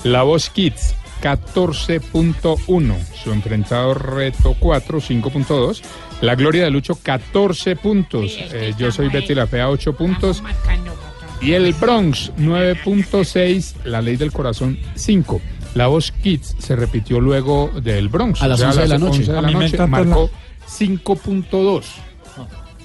La 0.05 0.23
Voz 0.23 0.49
Kids, 0.49 0.95
14.1. 1.23 3.05
Su 3.23 3.33
enfrentado 3.33 3.93
Reto 3.93 4.57
4, 4.59 4.99
5.2. 4.99 5.83
La 6.23 6.37
Gloria 6.37 6.65
de 6.65 6.71
Lucho, 6.71 6.95
14 6.95 7.77
puntos. 7.77 8.35
Eh, 8.35 8.73
yo 8.79 8.91
soy 8.91 9.11
Betty 9.11 9.35
La 9.35 9.47
Fea, 9.47 9.69
8 9.69 9.93
puntos. 9.93 10.43
Y 11.43 11.53
el 11.53 11.75
Bronx, 11.75 12.33
9.6. 12.39 13.75
La 13.85 14.01
Ley 14.01 14.17
del 14.17 14.33
Corazón, 14.33 14.79
5. 14.95 15.39
La 15.75 15.89
Voz 15.89 16.13
Kids 16.13 16.57
se 16.61 16.77
repitió 16.77 17.21
luego 17.21 17.71
del 17.83 18.09
Bronx. 18.09 18.41
A 18.41 18.49
las 18.49 18.59
11 18.59 18.81
de 18.81 18.89
la 18.89 18.97
noche. 18.97 19.25
de 19.25 19.37
A 19.37 19.43
la 19.43 19.49
mí 19.49 19.55
me 19.55 19.65
noche 19.65 19.77
encanta 19.77 19.87
marcó 19.87 20.31
5.2. 20.67 21.85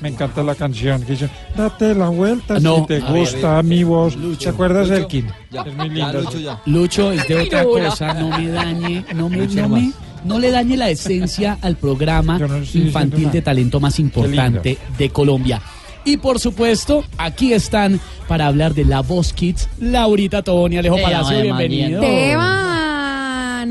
Me 0.02 0.10
encanta 0.10 0.44
la 0.44 0.56
canción 0.56 1.02
que 1.04 1.14
dice, 1.14 1.30
date 1.56 1.96
la 1.96 2.10
vuelta 2.10 2.60
No. 2.60 2.80
si 2.82 2.86
te 2.88 2.96
A 3.02 3.12
ver, 3.12 3.20
gusta 3.20 3.54
a 3.54 3.56
ver. 3.58 3.66
mi 3.66 3.84
voz. 3.84 4.18
¿Te 4.38 4.50
acuerdas 4.50 4.90
del 4.90 5.08
King? 5.08 5.24
Ya, 5.52 5.62
es 5.62 5.74
muy 5.76 5.88
ya, 5.88 5.94
linda. 5.94 6.14
Lucho, 6.14 6.40
ya. 6.40 6.62
Lucho 6.66 7.12
es 7.12 7.28
de 7.28 7.36
otra 7.42 7.64
cosa, 7.64 8.14
no 8.14 8.30
me 8.38 8.48
dañe, 8.50 9.06
no 9.16 9.30
me, 9.30 9.48
no 9.48 9.70
me, 9.70 9.92
no 10.26 10.40
le 10.40 10.52
dañe 10.52 10.76
la 10.78 10.90
esencia 10.90 11.58
al 11.62 11.78
programa 11.78 12.38
no 12.38 12.58
infantil 12.74 13.32
de 13.32 13.42
talento 13.42 13.80
más 13.80 14.00
importante 14.00 14.78
de 14.98 15.10
Colombia. 15.10 15.62
Y 16.04 16.18
por 16.18 16.40
supuesto, 16.40 17.04
aquí 17.18 17.54
están 17.54 18.00
para 18.28 18.46
hablar 18.48 18.76
de 18.76 18.86
La 18.86 19.02
Voz 19.02 19.34
Kids, 19.34 19.68
Laurita 19.80 20.44
Tobón 20.44 20.74
y 20.74 20.78
Alejo 20.78 20.98
Palacio, 21.02 21.36
Ave 21.36 21.42
bienvenido. 21.44 22.04
Esteban, 22.04 22.95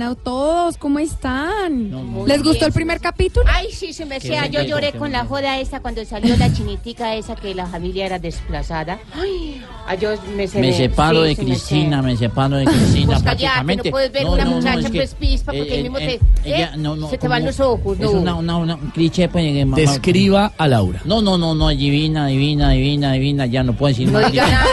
a 0.04 0.14
todos, 0.14 0.76
¿cómo 0.78 0.98
están? 0.98 1.90
¿Les 2.26 2.42
gustó 2.42 2.66
el 2.66 2.72
primer 2.72 3.00
capítulo? 3.00 3.46
Ay, 3.48 3.68
sí, 3.72 3.92
se 3.92 4.04
me 4.04 4.20
sea. 4.20 4.46
Yo 4.46 4.62
lloré 4.62 4.92
con 4.92 5.12
la 5.12 5.24
joda 5.24 5.58
esa 5.58 5.80
cuando 5.80 6.04
salió 6.04 6.36
la 6.36 6.52
chinitica 6.52 7.14
esa 7.14 7.34
que 7.36 7.54
la 7.54 7.66
familia 7.66 8.06
era 8.06 8.18
desplazada. 8.18 8.98
Ay, 9.14 9.62
yo 10.00 10.10
me 10.36 10.46
Me 10.60 10.72
separo 10.72 11.22
de 11.22 11.30
me 11.30 11.36
Cristina, 11.44 12.00
sé. 12.00 12.06
me 12.06 12.16
separo 12.16 12.56
de 12.56 12.64
Cristina 12.64 13.18
Pues 13.64 13.76
no 13.76 13.82
puedes 13.90 14.12
ver 14.12 14.26
una 14.26 14.44
muchacha 14.44 14.78
es 14.80 14.90
que, 14.90 14.98
pues 14.98 15.14
pispa 15.14 15.52
porque 15.52 15.78
eh, 15.78 15.82
mismo 15.82 15.98
eh, 15.98 16.20
te... 16.42 16.50
¿eh? 16.62 16.68
no, 16.76 16.96
no, 16.96 17.08
se 17.10 17.18
te 17.18 17.28
van 17.28 17.44
los 17.44 17.60
ojos, 17.60 17.98
no. 17.98 18.08
Es 18.08 18.14
una, 18.14 18.34
una, 18.34 18.56
una- 18.56 18.74
un 18.76 18.90
cliché, 18.90 19.28
pues. 19.28 19.44
eh, 19.44 19.66
Describa 19.74 20.52
a 20.56 20.68
Laura. 20.68 21.00
No, 21.04 21.22
no, 21.22 21.36
no, 21.38 21.54
no, 21.54 21.68
divina, 21.68 22.26
divina, 22.26 22.70
divina, 22.70 23.12
divina, 23.12 23.46
ya 23.46 23.62
no 23.62 23.74
puedo 23.74 23.88
decir 23.90 24.10
No 24.10 24.20
nada 24.20 24.64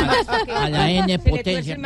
A 0.56 0.70
la 0.70 0.92
N 0.92 1.20
potencia. 1.20 1.78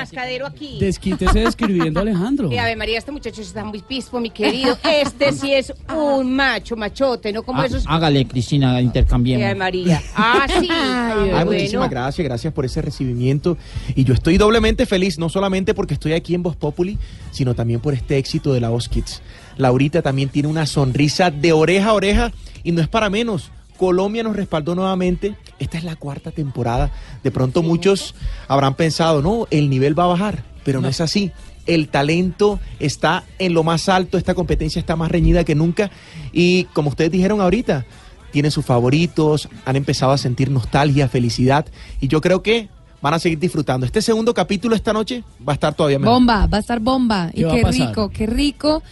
Desquítese 0.80 1.39
describiendo 1.39 2.00
a 2.00 2.04
Alejandro. 2.04 2.52
Y 2.52 2.58
Ave 2.58 2.76
María, 2.76 2.98
este 2.98 3.12
muchacho 3.12 3.34
está 3.39 3.63
muy 3.63 3.81
pispo, 3.81 4.19
mi 4.19 4.29
querido. 4.29 4.77
Este 4.83 5.31
sí 5.31 5.53
es 5.53 5.73
un 5.95 6.36
macho, 6.36 6.75
machote, 6.75 7.31
no 7.31 7.43
como 7.43 7.61
Ah, 7.61 7.65
esos... 7.65 7.83
Hágale, 7.88 8.25
Cristina, 8.27 8.81
intercambiemos. 8.81 9.45
Ave 9.45 9.55
María. 9.55 10.01
Ah, 10.15 10.45
sí. 10.59 10.67
Ay, 10.69 11.29
bueno. 11.29 11.45
muchísimas 11.51 11.89
gracias, 11.89 12.25
gracias 12.25 12.53
por 12.53 12.65
ese 12.65 12.81
recibimiento. 12.81 13.57
Y 13.95 14.03
yo 14.03 14.13
estoy 14.13 14.38
doblemente 14.38 14.86
feliz, 14.86 15.17
no 15.17 15.29
solamente 15.29 15.73
porque 15.73 15.93
estoy 15.95 16.13
aquí 16.13 16.36
en 16.36 16.43
Voz 16.43 16.55
Populi, 16.55 16.97
sino 17.31 17.53
también 17.55 17.79
por 17.79 17.93
este 17.93 18.17
éxito 18.17 18.53
de 18.53 18.61
la 18.61 18.69
Voz 18.69 18.89
Kids. 18.89 19.21
Laurita 19.57 20.01
también 20.01 20.29
tiene 20.29 20.47
una 20.47 20.65
sonrisa 20.65 21.31
de 21.31 21.53
oreja 21.53 21.89
a 21.89 21.93
oreja 21.93 22.31
y 22.63 22.71
no 22.71 22.81
es 22.81 22.88
para 22.88 23.09
menos. 23.09 23.51
Colombia 23.77 24.23
nos 24.23 24.36
respaldó 24.36 24.75
nuevamente. 24.75 25.36
Esta 25.59 25.77
es 25.77 25.83
la 25.83 25.95
cuarta 25.95 26.31
temporada. 26.31 26.91
De 27.23 27.31
pronto 27.31 27.61
muchos 27.61 28.15
habrán 28.47 28.75
pensado, 28.75 29.21
no, 29.21 29.47
el 29.51 29.69
nivel 29.69 29.97
va 29.97 30.05
a 30.05 30.07
bajar, 30.07 30.43
pero 30.63 30.81
no, 30.81 30.88
es 30.88 31.01
así. 31.01 31.31
El 31.66 31.89
talento 31.89 32.59
está 32.80 33.24
en 33.39 33.53
lo 33.53 33.63
más 33.63 33.89
alto, 33.89 34.18
esta 34.18 34.34
competencia 34.36 34.80
está 34.80 34.95
más 34.95 35.11
reñida 35.11 35.43
que 35.43 35.55
nunca. 35.55 35.91
Y 36.32 36.66
como 36.74 36.89
ustedes 36.89 37.11
dijeron 37.11 37.41
ahorita, 37.41 37.86
tienen 38.32 38.51
sus 38.51 38.66
favoritos, 38.66 39.49
han 39.66 39.76
empezado 39.76 40.11
a 40.11 40.18
sentir 40.18 40.51
nostalgia, 40.51 41.07
felicidad 41.07 41.66
y 42.01 42.07
yo 42.07 42.22
creo 42.22 42.43
que 42.43 42.70
van 43.01 43.13
a 43.13 43.20
seguir 43.20 43.39
disfrutando. 43.39 43.86
Este 43.86 44.01
segundo 44.01 44.34
capítulo 44.34 44.76
esta 44.76 44.91
noche 44.91 45.24
va 45.47 45.53
a 45.53 45.55
estar 45.55 45.74
todavía 45.74 45.99
mejor. 45.99 46.16
Bomba, 46.16 46.47
va 46.47 46.57
a 46.57 46.59
estar 46.59 46.80
bomba. 46.80 47.32
¿Qué 47.34 47.41
Y 47.41 47.43
qué 47.43 47.63
rico, 47.63 48.09
qué 48.09 48.26
rico 48.26 48.84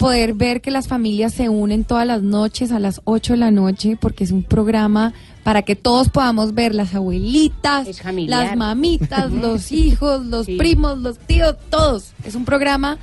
poder 0.00 0.32
ver 0.32 0.62
que 0.62 0.70
las 0.70 0.88
familias 0.88 1.34
se 1.34 1.50
unen 1.50 1.84
todas 1.84 2.06
las 2.06 2.22
noches 2.22 2.72
a 2.72 2.78
las 2.78 3.02
8 3.04 3.34
de 3.34 3.36
la 3.36 3.50
noche 3.50 3.98
porque 4.00 4.24
es 4.24 4.30
un 4.30 4.42
programa 4.42 5.12
para 5.42 5.60
que 5.60 5.76
todos 5.76 6.08
podamos 6.08 6.54
ver 6.54 6.74
las 6.74 6.94
abuelitas, 6.94 7.86
las 8.26 8.56
mamitas, 8.56 9.30
los 9.30 9.70
hijos, 9.72 10.24
los 10.24 10.46
primos, 10.46 10.96
los 11.00 11.18
tíos, 11.18 11.54
todos. 11.68 12.14
Es 12.24 12.34
un 12.34 12.46
programa 12.46 12.96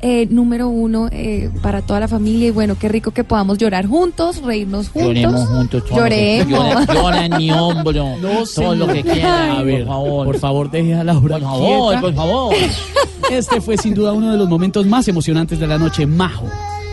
eh, 0.00 0.26
número 0.30 0.68
uno 0.68 1.08
eh, 1.10 1.50
para 1.62 1.82
toda 1.82 2.00
la 2.00 2.08
familia 2.08 2.48
y 2.48 2.50
bueno, 2.50 2.76
qué 2.78 2.88
rico 2.88 3.10
que 3.10 3.24
podamos 3.24 3.58
llorar 3.58 3.86
juntos, 3.86 4.42
reírnos 4.42 4.88
juntos. 4.90 5.08
Lloremos 5.14 5.48
juntos. 5.48 5.84
todo 5.86 5.98
lo 5.98 6.04
que- 6.04 6.44
Lloremos. 6.48 6.86
llora- 6.86 6.94
llora 6.94 7.24
en 7.26 7.36
mi 7.36 7.50
hombro. 7.50 8.16
todo 8.54 8.74
lo 8.74 8.86
que 8.86 9.02
quiera, 9.02 9.58
A 9.58 9.62
ver, 9.62 9.84
por 9.84 9.88
favor. 9.94 10.26
por 10.26 10.38
favor, 10.38 10.70
deje 10.70 10.94
a 10.94 11.04
Laura 11.04 11.38
Por 11.38 11.42
favor, 11.48 11.86
quieta. 11.88 12.00
por 12.00 12.14
favor. 12.14 12.54
Este 13.30 13.60
fue 13.60 13.76
sin 13.76 13.92
duda 13.94 14.12
uno 14.12 14.32
de 14.32 14.38
los 14.38 14.48
momentos 14.48 14.86
más 14.86 15.06
emocionantes 15.08 15.58
de 15.58 15.66
la 15.66 15.76
noche, 15.76 16.06
Majo, 16.06 16.46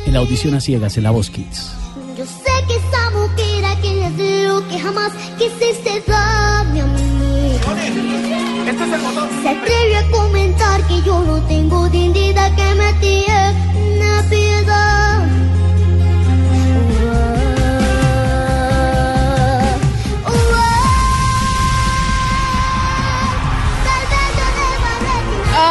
en 0.05 0.11
la 0.13 0.19
audición 0.19 0.53
a 0.55 0.59
ciegas 0.59 0.97
en 0.97 1.03
La 1.03 1.11
Voz 1.11 1.29
Kids. 1.29 1.71
Yo 2.17 2.25
sé 2.25 2.51
que 2.67 2.75
esa 2.75 3.09
mujer 3.11 3.65
aquella 3.65 4.07
es 4.07 4.47
lo 4.49 4.67
que 4.67 4.77
jamás 4.79 5.11
quisiste 5.37 6.03
darme 6.07 6.81
a 6.81 6.85
mí. 6.87 8.24
Se 8.65 9.49
atreve 9.49 9.95
a 9.95 10.09
comentar 10.09 10.81
que 10.87 10.99
yo 11.03 11.19
no 11.19 11.39
tengo 11.43 11.87
dignidad 11.89 12.55
que 12.55 12.73
me 12.73 12.93
tiene 12.93 14.23
piedad. 14.27 15.04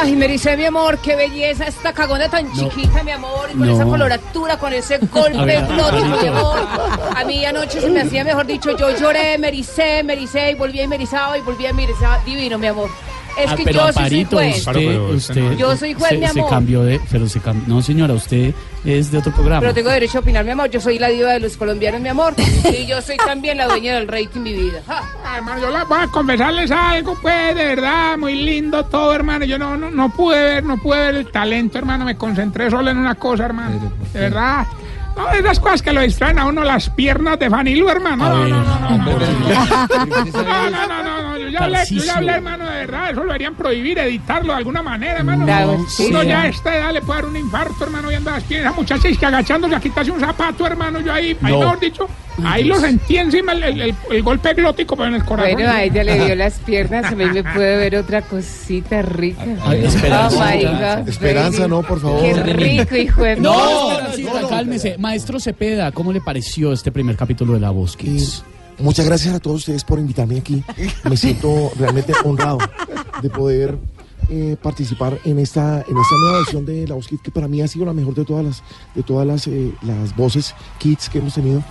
Ay, 0.04 0.16
Merise, 0.16 0.54
mi 0.56 0.66
amor, 0.66 0.98
qué 0.98 1.16
belleza 1.16 1.64
esta 1.64 1.94
cagona 1.94 2.28
tan 2.28 2.52
chiquita, 2.52 3.02
mi 3.02 3.10
amor, 3.12 3.48
y 3.50 3.56
con 3.56 3.66
No. 3.66 3.74
esa 3.74 3.84
coloratura, 3.86 4.58
con 4.58 4.72
ese 4.74 4.98
golpe 4.98 5.44
ver, 5.46 5.58
explótico, 5.64 6.18
mi 6.20 6.28
amor. 6.28 6.58
A 7.16 7.24
mí 7.24 7.42
anoche 7.46 7.80
se 7.80 7.88
me 7.88 8.02
hacía, 8.02 8.22
mejor 8.22 8.44
dicho, 8.46 8.76
yo 8.76 8.90
lloré, 8.98 9.38
mericé, 9.38 10.02
mericé, 10.04 10.50
y 10.50 10.54
volví 10.56 10.82
a 10.82 10.88
merizado, 10.88 11.36
y 11.36 11.40
volví 11.40 11.64
a 11.66 11.72
merizado. 11.72 12.22
Divino, 12.26 12.58
mi 12.58 12.66
amor. 12.66 12.90
Es 13.38 13.50
Ah, 13.50 13.56
que 13.56 13.64
pero 13.64 13.86
yo 13.86 13.92
sí 13.92 14.08
soy 14.08 14.24
juez. 14.24 14.56
usted, 14.66 14.98
usted 15.00 15.56
Yo 15.56 15.76
soy 15.76 15.94
juez, 15.94 16.10
se, 16.10 16.18
mi 16.18 16.26
se 16.26 16.38
amor. 16.38 16.50
cambió 16.50 16.82
de, 16.84 17.00
pero 17.10 17.28
se 17.28 17.40
cambió, 17.40 17.74
no 17.74 17.82
señora, 17.82 18.14
usted 18.14 18.54
es 18.84 19.10
de 19.10 19.18
otro 19.18 19.32
programa. 19.32 19.60
Pero 19.60 19.74
tengo 19.74 19.90
derecho 19.90 20.18
a 20.18 20.20
opinar, 20.20 20.44
mi 20.44 20.50
amor. 20.52 20.70
Yo 20.70 20.80
soy 20.80 20.98
la 20.98 21.08
diva 21.08 21.32
de 21.32 21.40
los 21.40 21.56
colombianos, 21.56 22.00
mi 22.00 22.08
amor. 22.08 22.34
Y 22.38 22.86
yo 22.86 23.00
soy 23.02 23.16
también 23.16 23.58
la 23.58 23.66
dueña 23.66 23.94
del 23.96 24.06
rating, 24.08 24.40
mi 24.40 24.52
vida. 24.52 24.80
Ah, 24.88 25.02
hermano, 25.36 25.60
yo 25.62 25.70
la- 25.70 25.84
voy 25.84 25.98
a 26.02 26.06
confesarles 26.08 26.70
algo, 26.70 27.16
pues, 27.20 27.54
de 27.56 27.64
verdad, 27.64 28.16
muy 28.18 28.34
lindo 28.34 28.84
todo, 28.84 29.12
hermano. 29.14 29.44
Yo 29.44 29.58
no, 29.58 29.76
no, 29.76 29.90
no 29.90 30.10
pude 30.10 30.40
ver, 30.42 30.64
no 30.64 30.76
pude 30.76 30.98
ver 30.98 31.14
el 31.16 31.30
talento, 31.32 31.78
hermano. 31.78 32.04
Me 32.04 32.16
concentré 32.16 32.70
solo 32.70 32.90
en 32.90 32.98
una 32.98 33.14
cosa, 33.16 33.46
hermano. 33.46 33.92
De 34.12 34.20
verdad. 34.20 34.66
No, 35.16 35.30
esas 35.30 35.60
cosas 35.60 35.80
que 35.80 35.92
lo 35.92 36.00
distraen 36.00 36.40
a 36.40 36.46
uno 36.46 36.64
las 36.64 36.90
piernas 36.90 37.38
de 37.38 37.48
Fanilo, 37.48 37.88
hermano. 37.88 38.28
No, 38.28 38.48
no, 38.48 38.64
no, 38.64 38.80
no. 38.80 38.98
No, 38.98 40.70
no, 40.70 40.70
no, 40.70 41.02
no, 41.02 41.22
no, 41.22 41.33
Yo 41.54 41.58
ya 41.60 41.64
hablé, 41.64 41.78
yo 41.90 42.04
ya 42.04 42.16
hablé, 42.16 42.32
hermano, 42.32 42.64
de 42.66 42.70
verdad. 42.76 43.10
Eso 43.10 43.20
lo 43.20 43.26
deberían 43.26 43.54
prohibir, 43.54 43.98
editarlo 43.98 44.52
de 44.52 44.58
alguna 44.58 44.82
manera, 44.82 45.18
hermano. 45.18 45.86
Sí. 45.88 46.06
Uno 46.08 46.22
ya 46.22 46.42
a 46.42 46.48
esta 46.48 46.76
edad 46.76 46.92
le 46.92 47.00
puede 47.02 47.20
dar 47.22 47.28
un 47.30 47.36
infarto, 47.36 47.84
hermano, 47.84 48.08
viendo 48.08 48.30
las 48.30 48.42
piernas. 48.44 48.72
Esa 48.72 48.80
muchacha 48.80 49.08
es 49.08 49.18
que 49.18 49.26
agachándose 49.26 49.74
a 49.74 49.80
quitarse 49.80 50.10
un 50.10 50.20
zapato, 50.20 50.66
hermano. 50.66 51.00
Yo 51.00 51.12
ahí, 51.12 51.36
ahí 51.42 51.52
No. 51.52 51.60
mejor 51.60 51.80
dicho, 51.80 52.08
ahí 52.44 52.64
lo 52.64 52.76
sentí 52.80 53.16
encima 53.16 53.52
el, 53.52 53.62
el- 53.62 53.80
el- 53.80 53.94
el 54.10 54.22
golpe 54.22 54.52
glótico, 54.54 54.96
pero 54.96 55.08
en 55.08 55.14
el 55.14 55.24
corazón. 55.24 55.52
Bueno, 55.54 55.70
a 55.70 55.82
ella 55.82 56.04
le 56.04 56.24
dio 56.26 56.34
las 56.36 56.54
piernas. 56.58 57.04
A 57.06 57.10
mí 57.14 57.24
me 57.26 57.42
puede 57.44 57.76
ver 57.76 57.96
otra 57.96 58.22
cosita 58.22 59.02
rica. 59.02 59.44
Ay, 59.64 59.84
Esperanza. 59.84 60.36
Oh 60.36 60.56
my 60.56 60.64
God, 60.64 61.08
Esperanza, 61.08 61.68
no, 61.68 61.82
por 61.82 62.00
favor. 62.00 62.20
Qué 62.20 62.34
rico, 62.52 62.96
hijo 62.96 63.22
de 63.22 63.36
No, 63.36 63.52
puta. 63.52 63.94
Esperancita, 64.10 64.48
cálmese. 64.48 64.96
Maestro 64.98 65.38
Cepeda, 65.40 65.92
¿cómo 65.92 66.12
le 66.12 66.20
pareció 66.20 66.72
este 66.72 66.90
primer 66.90 67.16
capítulo 67.16 67.52
de 67.54 67.60
La 67.60 67.70
Voz 67.70 67.96
Kids? 67.96 68.42
Muchas 68.78 69.06
gracias 69.06 69.34
a 69.34 69.40
todos 69.40 69.58
ustedes 69.58 69.84
por 69.84 69.98
invitarme 69.98 70.38
aquí. 70.38 70.62
Me 71.08 71.16
siento 71.16 71.70
realmente 71.78 72.12
honrado 72.24 72.58
de 73.22 73.30
poder 73.30 73.78
eh, 74.30 74.56
participar 74.62 75.18
en 75.24 75.38
esta, 75.38 75.76
en 75.86 75.96
esta 75.96 76.14
nueva 76.22 76.38
versión 76.38 76.64
de 76.66 76.86
La 76.88 76.94
Voz 76.94 77.06
Kids, 77.06 77.22
que 77.22 77.30
para 77.30 77.46
mí 77.48 77.60
ha 77.62 77.68
sido 77.68 77.84
la 77.84 77.92
mejor 77.92 78.14
de 78.14 78.24
todas 78.24 78.44
las, 78.44 78.62
de 78.94 79.02
todas 79.02 79.26
las, 79.26 79.46
eh, 79.46 79.72
las 79.82 80.14
voces 80.16 80.54
kids 80.78 81.08
que 81.08 81.18
hemos 81.18 81.34
tenido. 81.34 81.62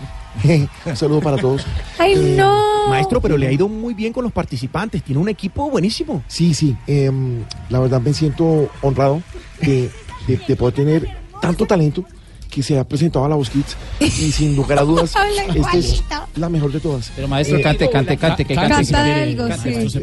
Un 0.85 0.95
saludo 0.95 1.19
para 1.21 1.37
todos. 1.37 1.65
¡Ay, 1.99 2.13
Eh, 2.15 2.35
no! 2.37 2.89
Maestro, 2.89 3.21
pero 3.21 3.37
le 3.37 3.47
ha 3.47 3.51
ido 3.51 3.67
muy 3.67 3.93
bien 3.93 4.11
con 4.13 4.23
los 4.23 4.33
participantes. 4.33 5.03
Tiene 5.03 5.21
un 5.21 5.29
equipo 5.29 5.69
buenísimo. 5.69 6.23
Sí, 6.27 6.53
sí. 6.53 6.75
em, 6.87 7.43
la 7.69 7.79
verdad 7.79 8.01
me 8.01 8.13
siento 8.13 8.69
honrado 8.81 9.21
de, 9.61 9.89
de- 10.27 10.37
de 10.47 10.55
poder 10.55 10.73
tener 10.75 11.07
tanto 11.41 11.65
talento 11.65 12.03
que 12.53 12.61
se 12.61 12.77
ha 12.77 12.83
presentado 12.87 13.25
a 13.25 13.29
la 13.29 13.37
Kids 13.37 13.75
y 13.99 14.31
sin 14.31 14.55
lugar 14.55 14.79
a 14.79 14.83
dudas 14.83 15.05
esta 15.55 15.77
es 15.77 16.03
la 16.35 16.49
mejor 16.49 16.71
de 16.71 16.79
todas. 16.79 17.11
Pero 17.15 17.27
maestro, 17.27 17.59
cante, 17.61 17.89
cante, 17.89 18.17
cante, 18.17 18.45
que 18.45 18.53
cante. 18.55 18.69
Canta 18.91 19.23
algo, 19.23 19.47
sí. 19.63 20.01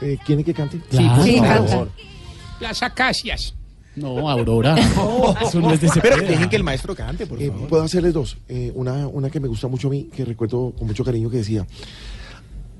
Eh, 0.00 0.18
¿Quiere 0.24 0.44
que 0.44 0.54
cante? 0.54 0.78
Claro. 0.90 1.24
Sí, 1.24 1.36
por 1.38 1.68
favor. 1.68 1.90
Las 2.60 2.82
acacias. 2.82 3.54
No, 3.96 4.30
Aurora. 4.30 4.76
Eso 5.42 5.60
no 5.60 5.72
es 5.72 5.80
de. 5.80 5.90
Pero 6.00 6.18
dejen 6.18 6.48
que 6.48 6.56
el 6.56 6.62
maestro 6.62 6.94
cante, 6.94 7.26
por 7.26 7.40
Eh, 7.42 7.48
favor. 7.48 7.68
Puedo 7.68 7.82
hacerles 7.82 8.12
dos. 8.12 8.36
Eh, 8.48 8.70
una, 8.74 9.08
una 9.08 9.28
que 9.30 9.40
me 9.40 9.48
gusta 9.48 9.66
mucho 9.66 9.88
a 9.88 9.90
mí, 9.90 10.08
que 10.14 10.24
recuerdo 10.24 10.72
con 10.78 10.86
mucho 10.86 11.02
cariño, 11.04 11.30
que 11.30 11.38
decía: 11.38 11.66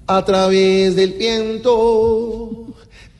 A 0.07 0.25
través 0.25 0.95
del 0.95 1.15
viento 1.15 2.67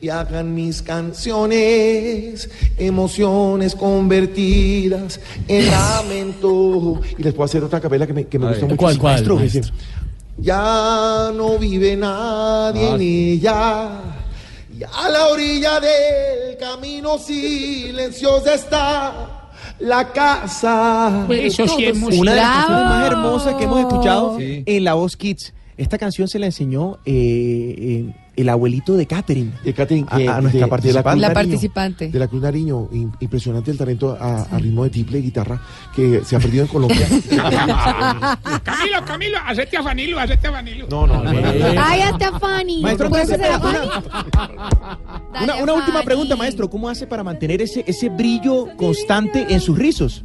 viajan 0.01 0.53
mis 0.53 0.81
canciones, 0.81 2.49
emociones 2.77 3.75
convertidas 3.75 5.19
en 5.47 5.67
lamento. 5.69 7.01
Y 7.17 7.23
les 7.23 7.33
puedo 7.33 7.45
hacer 7.45 7.63
otra 7.63 7.79
capela 7.81 8.07
que 8.07 8.13
me, 8.13 8.25
que 8.27 8.39
me 8.39 8.47
gusta 8.47 8.65
mucho. 8.65 8.77
¿Cuál, 8.77 8.97
cuál, 8.97 9.13
Maestro? 9.25 9.39
Ya 10.37 11.31
no 11.35 11.57
vive 11.59 11.97
nadie 11.97 12.87
Ah. 12.87 12.95
en 12.95 13.01
ella. 13.01 13.89
Y 14.77 14.83
a 14.83 15.09
la 15.09 15.27
orilla 15.27 15.79
del 15.81 16.57
camino 16.57 17.17
silenciosa 17.17 18.53
está 18.53 19.49
la 19.79 20.13
casa. 20.13 21.25
Pues 21.27 21.59
eso 21.59 21.67
sí 21.75 21.85
es. 21.85 21.97
Una 21.97 22.31
de 22.31 22.37
las 22.37 22.55
canciones 22.65 22.85
más 22.85 23.11
hermosas 23.11 23.55
que 23.55 23.63
hemos 23.65 23.79
escuchado 23.81 24.37
Sí. 24.37 24.63
en 24.65 24.83
La 24.85 24.93
Voz 24.93 25.17
Kids. 25.17 25.53
Esta 25.75 25.97
canción 25.97 26.27
se 26.29 26.39
la 26.39 26.45
enseñó 26.45 26.99
eh, 27.05 27.75
eh, 27.77 28.13
el 28.41 28.49
abuelito 28.49 28.95
de 28.95 29.05
Catherine. 29.05 29.51
De 29.63 29.73
Catherine, 29.73 30.07
que- 30.15 30.27
a 30.27 30.39
nuestra 30.41 30.65
de- 30.65 30.67
participante. 30.69 31.19
La 31.21 31.27
Nariño, 31.29 31.33
participante. 31.33 32.07
De 32.09 32.19
la 32.19 32.27
Cruz 32.27 32.41
Nariño, 32.41 32.89
im- 32.91 33.11
impresionante 33.19 33.71
el 33.71 33.77
talento 33.77 34.17
a, 34.19 34.43
a 34.43 34.57
ritmo 34.59 34.83
de 34.83 34.89
tiple 34.89 35.19
y 35.19 35.21
guitarra 35.23 35.61
que 35.95 36.21
se 36.23 36.35
ha 36.35 36.39
perdido 36.39 36.63
en 36.63 36.69
Colombia. 36.69 37.07
Camilo, 38.63 39.05
Camilo, 39.05 39.37
hacete 39.45 39.77
a 39.77 39.83
Fanilo, 39.83 40.19
hacete 40.19 40.47
a 40.47 40.51
Fanilo. 40.51 40.87
No, 40.89 41.07
no, 41.07 41.23
no. 41.23 41.29
¡Ay, 41.81 42.01
hasta 42.01 42.39
Fanny! 42.39 42.81
Maestro, 42.81 43.09
¿Puedes 43.09 43.29
entonces, 43.29 43.55
hacer 43.55 43.69
a 43.69 43.79
espera, 44.23 44.29
Fanny? 44.31 45.43
Una, 45.43 45.55
una 45.57 45.73
última 45.73 46.01
pregunta, 46.03 46.35
maestro. 46.35 46.69
¿Cómo 46.69 46.89
hace 46.89 47.07
para 47.07 47.23
mantener 47.23 47.61
ese, 47.61 47.83
ese 47.87 48.09
brillo 48.09 48.67
constante 48.77 49.45
en 49.49 49.59
sus 49.59 49.77
rizos? 49.77 50.23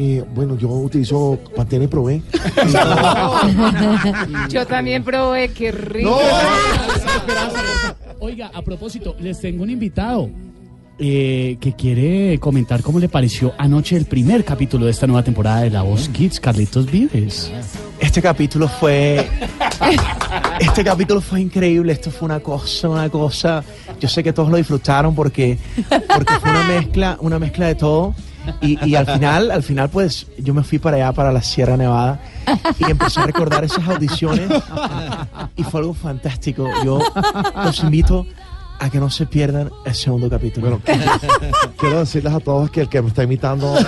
Eh, 0.00 0.24
bueno, 0.32 0.56
yo 0.56 0.68
utilizo 0.68 1.40
Pantene 1.56 1.88
Probé. 1.88 2.22
Yo 4.48 4.64
también 4.64 5.02
probé, 5.02 5.48
qué 5.48 5.72
rico. 5.72 6.20
Oiga, 8.20 8.48
a 8.54 8.62
propósito, 8.62 9.16
les 9.18 9.40
tengo 9.40 9.64
un 9.64 9.70
invitado 9.70 10.30
eh, 11.00 11.56
que 11.60 11.74
quiere 11.74 12.38
comentar 12.38 12.80
cómo 12.82 13.00
le 13.00 13.08
pareció 13.08 13.54
anoche 13.58 13.96
el 13.96 14.04
primer 14.04 14.44
capítulo 14.44 14.84
de 14.84 14.92
esta 14.92 15.08
nueva 15.08 15.24
temporada 15.24 15.62
de 15.62 15.70
La 15.70 15.82
Voz 15.82 16.08
Kids, 16.08 16.38
Carlitos 16.38 16.88
Vives. 16.88 17.50
Este 17.98 18.22
capítulo 18.22 18.68
fue. 18.68 19.28
Este 20.60 20.84
capítulo 20.84 21.20
fue 21.20 21.40
increíble. 21.40 21.92
Esto 21.92 22.12
fue 22.12 22.26
una 22.26 22.38
cosa, 22.38 22.88
una 22.88 23.10
cosa. 23.10 23.64
Yo 23.98 24.08
sé 24.08 24.22
que 24.22 24.32
todos 24.32 24.48
lo 24.48 24.58
disfrutaron 24.58 25.16
porque, 25.16 25.58
porque 26.14 26.34
fue 26.34 26.50
una 26.50 26.68
mezcla, 26.68 27.18
una 27.20 27.40
mezcla 27.40 27.66
de 27.66 27.74
todo. 27.74 28.14
Y, 28.60 28.94
al 28.94 29.06
final, 29.06 29.50
al 29.50 29.62
final, 29.62 29.88
pues, 29.88 30.26
yo 30.38 30.54
me 30.54 30.62
fui 30.62 30.78
para 30.78 30.96
allá, 30.96 31.12
para 31.12 31.32
la 31.32 31.42
Sierra 31.42 31.76
Nevada, 31.76 32.20
y 32.78 32.90
empecé 32.90 33.20
a 33.20 33.26
recordar 33.26 33.64
esas 33.64 33.86
audiciones. 33.88 34.48
Y 35.56 35.64
fue 35.64 35.80
algo 35.80 35.94
fantástico. 35.94 36.68
Yo 36.84 37.00
los 37.64 37.80
invito 37.80 38.26
a 38.80 38.90
que 38.90 38.98
no 38.98 39.10
se 39.10 39.26
pierdan 39.26 39.70
el 39.84 39.94
segundo 39.94 40.30
capítulo. 40.30 40.80
Bueno, 40.84 41.12
quiero 41.76 42.00
decirles 42.00 42.32
a 42.32 42.40
todos 42.40 42.70
que 42.70 42.82
el 42.82 42.88
que 42.88 43.02
me 43.02 43.08
está 43.08 43.24
imitando 43.24 43.76
es, 43.76 43.86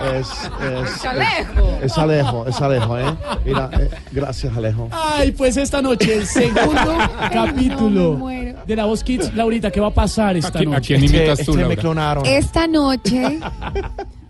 es, 0.00 0.28
es, 0.28 0.90
Es 0.96 1.04
Alejo. 1.04 1.78
es 1.82 1.98
Alejo, 1.98 2.46
es 2.48 2.60
Alejo, 2.60 2.98
¿eh? 2.98 3.04
Mira, 3.44 3.70
eh, 3.78 3.88
gracias 4.12 4.56
Alejo. 4.56 4.88
Ay, 4.92 5.32
pues 5.32 5.56
esta 5.56 5.80
noche 5.82 6.14
el 6.16 6.26
segundo 6.26 6.98
capítulo 7.32 8.26
de 8.66 8.76
La 8.76 8.84
Voz 8.86 9.02
Kids. 9.04 9.34
Laurita, 9.34 9.70
¿qué 9.70 9.80
va 9.80 9.88
a 9.88 9.94
pasar 9.94 10.36
esta 10.36 10.48
¿A 10.48 10.52
quién- 10.52 10.72
a 10.72 10.76
noche? 10.76 10.96
quién 10.96 11.10
que- 11.10 11.16
imitas 11.18 11.40
es 11.40 11.46
tú, 11.46 11.54
me 11.54 11.76
clonaron. 11.76 12.24
Esta 12.26 12.66
noche. 12.66 13.38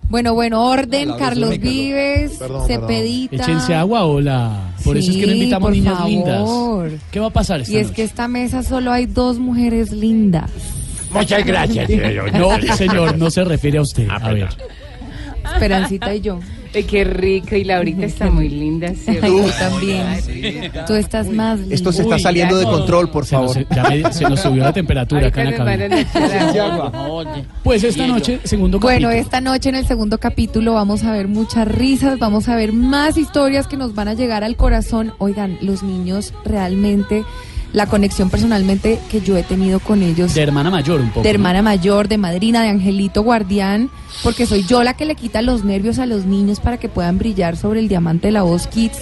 Bueno, 0.09 0.35
bueno, 0.35 0.65
orden, 0.67 1.13
Carlos. 1.19 1.59
Vives, 1.59 2.33
Perdón, 2.39 2.67
perdón. 2.69 2.89
Cepedita. 2.89 3.37
Échense 3.37 3.75
agua, 3.75 4.05
hola. 4.05 4.75
Por 4.85 4.97
eso 4.99 5.11
es 5.11 5.17
que 5.17 5.27
no 5.27 5.33
invitamos 5.33 5.67
por 5.69 5.73
niñas 5.73 5.95
favor. 5.97 6.11
lindas. 6.11 7.01
¿Qué 7.11 7.21
va 7.21 7.27
a 7.27 7.31
pasar 7.31 7.61
esta 7.63 7.73
Y 7.73 7.77
es 7.79 7.83
noche? 7.85 7.95
que 7.97 8.03
esta 8.05 8.29
mesa 8.29 8.63
solo 8.63 8.93
hay 8.93 9.07
dos 9.07 9.39
mujeres 9.39 9.91
lindas. 9.93 10.51
Muchas 11.11 11.45
gracias, 11.47 11.89
No, 12.35 12.77
señor, 12.77 13.17
no 13.17 13.31
se 13.31 13.45
refiere 13.45 13.79
a 13.79 13.83
usted. 13.83 14.09
A 14.11 14.19
ver. 14.33 14.49
Esperancita 15.53 16.15
y 16.15 16.21
yo. 16.21 16.41
Ay, 16.75 16.83
qué 16.85 17.05
rico. 17.05 17.55
Y 17.55 17.63
Laurita 17.65 18.05
está 18.07 18.31
muy 18.31 18.49
linda, 18.49 18.89
tú 18.93 19.47
también. 19.59 20.07
Tú 20.87 20.95
estás 20.95 21.29
más 21.29 21.61
linda. 21.61 21.75
Esto 21.75 21.93
se 21.93 22.03
está 22.03 22.17
Uy, 22.17 22.21
saliendo 22.21 22.57
de 22.57 22.65
control, 22.65 23.11
por 23.11 23.27
Se 23.27 23.37
nos, 23.37 23.55
favor. 23.55 23.69
ya 23.75 23.83
me- 23.85 24.13
se 24.13 24.25
nos 24.29 24.41
subió 24.41 24.65
la 24.65 24.73
temperatura 24.73 25.29
acá 25.29 25.43
en 25.43 25.51
la 25.57 27.35
Pues 27.63 27.85
esta 27.85 28.07
noche, 28.07 28.41
segundo 28.45 28.79
Bueno, 28.81 29.09
capítulo. 29.09 29.23
esta 29.23 29.41
noche 29.41 29.69
en 29.69 29.75
el 29.77 29.87
segundo 29.87 30.19
capítulo 30.19 30.75
vamos 30.75 31.05
a 31.05 31.13
ver 31.13 31.29
muchas 31.29 31.69
risas, 31.69 32.19
vamos 32.19 32.49
a 32.49 32.57
ver 32.57 32.73
más 32.73 33.17
historias 33.17 33.67
que 33.67 33.77
nos 33.77 33.95
van 33.95 34.09
a 34.09 34.15
llegar 34.15 34.43
al 34.45 34.57
corazón. 34.57 35.13
Oigan, 35.19 35.59
los 35.61 35.83
niños 35.83 36.35
realmente, 36.45 37.25
la 37.75 37.87
conexión 37.87 38.31
personalmente 38.31 39.01
que 39.11 39.21
yo 39.21 39.37
he 39.37 39.43
tenido 39.43 39.81
con 39.81 40.03
ellos, 40.03 40.33
De 40.33 40.43
hermana 40.43 40.71
mayor 40.71 41.01
un 41.01 41.09
poco. 41.09 41.23
de 41.23 41.29
¿no? 41.29 41.35
hermana 41.35 41.61
mayor, 41.61 42.07
de 42.09 42.17
madrina, 42.19 42.63
de 42.63 42.69
angelito 42.69 43.23
guardián, 43.23 43.91
porque 44.23 44.47
soy 44.47 44.65
yo 44.65 44.83
la 44.85 44.95
que 44.95 45.05
le 45.05 45.17
quita 45.17 45.43
los 45.43 45.65
nervios 45.65 45.99
a 45.99 46.07
los 46.07 46.25
niños 46.25 46.61
para 46.61 46.79
que 46.79 46.89
puedan 46.89 47.19
brillar 47.19 47.57
sobre 47.57 47.81
el 47.81 47.89
diamante 47.89 48.29
de 48.29 48.33
la 48.33 48.43
voz 48.45 48.69
Kids. 48.69 48.99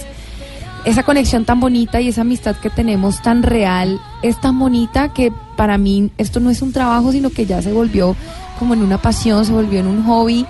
Esa 0.85 1.03
conexión 1.03 1.45
tan 1.45 1.59
bonita 1.59 2.01
y 2.01 2.09
esa 2.09 2.21
amistad 2.21 2.55
que 2.57 2.69
tenemos 2.71 3.21
tan 3.21 3.43
real 3.43 4.01
es 4.23 4.41
tan 4.41 4.57
bonita 4.59 5.13
que 5.13 5.31
para 5.55 5.77
mí 5.77 6.09
esto 6.17 6.39
no 6.39 6.49
es 6.49 6.61
un 6.63 6.73
trabajo, 6.73 7.11
sino 7.11 7.29
que 7.29 7.45
ya 7.45 7.61
se 7.61 7.71
volvió 7.71 8.15
como 8.57 8.73
en 8.73 8.81
una 8.81 8.97
pasión, 9.01 9.45
se 9.45 9.53
volvió 9.53 9.79
en 9.79 9.87
un 9.87 10.03
hobby 10.03 10.45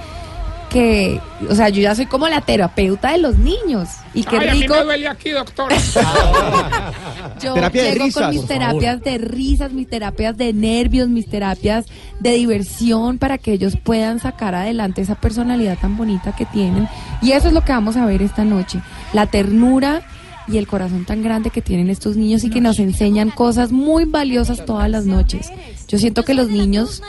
que, 0.74 1.22
o 1.48 1.54
sea, 1.54 1.70
yo 1.70 1.82
ya 1.82 1.94
soy 1.94 2.08
como 2.08 2.28
la 2.28 2.42
terapeuta 2.42 3.12
de 3.12 3.20
los 3.20 3.38
niños 3.38 3.90
y 4.16 4.24
qué 4.24 4.38
Ay, 4.40 4.48
a 4.48 4.54
mí 4.54 4.62
rico. 4.62 4.74
me 4.74 4.84
duele 4.84 5.08
aquí, 5.08 5.30
doctor. 5.30 5.72
Yo 7.42 7.54
Terapia 7.54 7.84
de 7.84 7.92
llego 7.92 8.06
risas, 8.06 8.24
con 8.24 8.36
mis 8.36 8.46
terapias 8.48 9.02
de 9.02 9.18
risas, 9.20 9.72
mis 9.72 9.88
terapias 9.88 10.36
de 10.36 10.52
nervios, 10.52 11.10
mis 11.10 11.28
terapias 11.28 11.86
de 12.20 12.32
diversión 12.32 13.20
para 13.20 13.38
que 13.38 13.54
ellos 13.54 13.78
puedan 13.82 14.20
sacar 14.20 14.56
adelante 14.56 15.02
esa 15.02 15.16
personalidad 15.16 15.78
tan 15.78 15.96
bonita 15.96 16.36
que 16.36 16.46
tienen. 16.46 16.90
Y 17.22 17.34
eso 17.34 17.50
es 17.50 17.54
lo 17.54 17.64
que 17.64 17.72
vamos 17.72 17.96
a 17.96 18.06
ver 18.08 18.24
esta 18.24 18.44
noche. 18.44 18.80
La 19.14 19.28
ternura 19.28 20.02
y 20.48 20.58
el 20.58 20.66
corazón 20.68 21.06
tan 21.06 21.22
grande 21.22 21.52
que 21.52 21.62
tienen 21.62 21.90
estos 21.92 22.18
niños 22.18 22.44
y 22.44 22.50
que 22.50 22.62
nos 22.62 22.80
enseñan 22.80 23.30
cosas 23.30 23.72
muy 23.72 24.06
valiosas 24.06 24.66
todas 24.66 24.90
las 24.90 25.06
noches. 25.06 25.52
Yo 25.88 26.00
siento 26.00 26.24
que 26.24 26.34
los 26.34 26.50
niños 26.50 27.02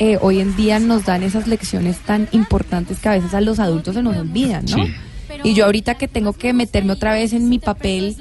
eh, 0.00 0.18
hoy 0.22 0.40
en 0.40 0.56
día 0.56 0.78
nos 0.78 1.04
dan 1.04 1.22
esas 1.22 1.46
lecciones 1.46 1.98
tan 1.98 2.26
importantes 2.32 2.98
que 2.98 3.08
a 3.10 3.12
veces 3.12 3.34
a 3.34 3.42
los 3.42 3.58
adultos 3.58 3.94
se 3.94 4.02
nos 4.02 4.16
olvidan, 4.16 4.64
¿no? 4.64 4.84
Sí. 4.84 4.92
Y 5.44 5.52
yo 5.52 5.66
ahorita 5.66 5.96
que 5.96 6.08
tengo 6.08 6.32
que 6.32 6.54
meterme 6.54 6.94
otra 6.94 7.12
vez 7.12 7.34
en 7.34 7.50
mi 7.50 7.58
papel 7.58 8.16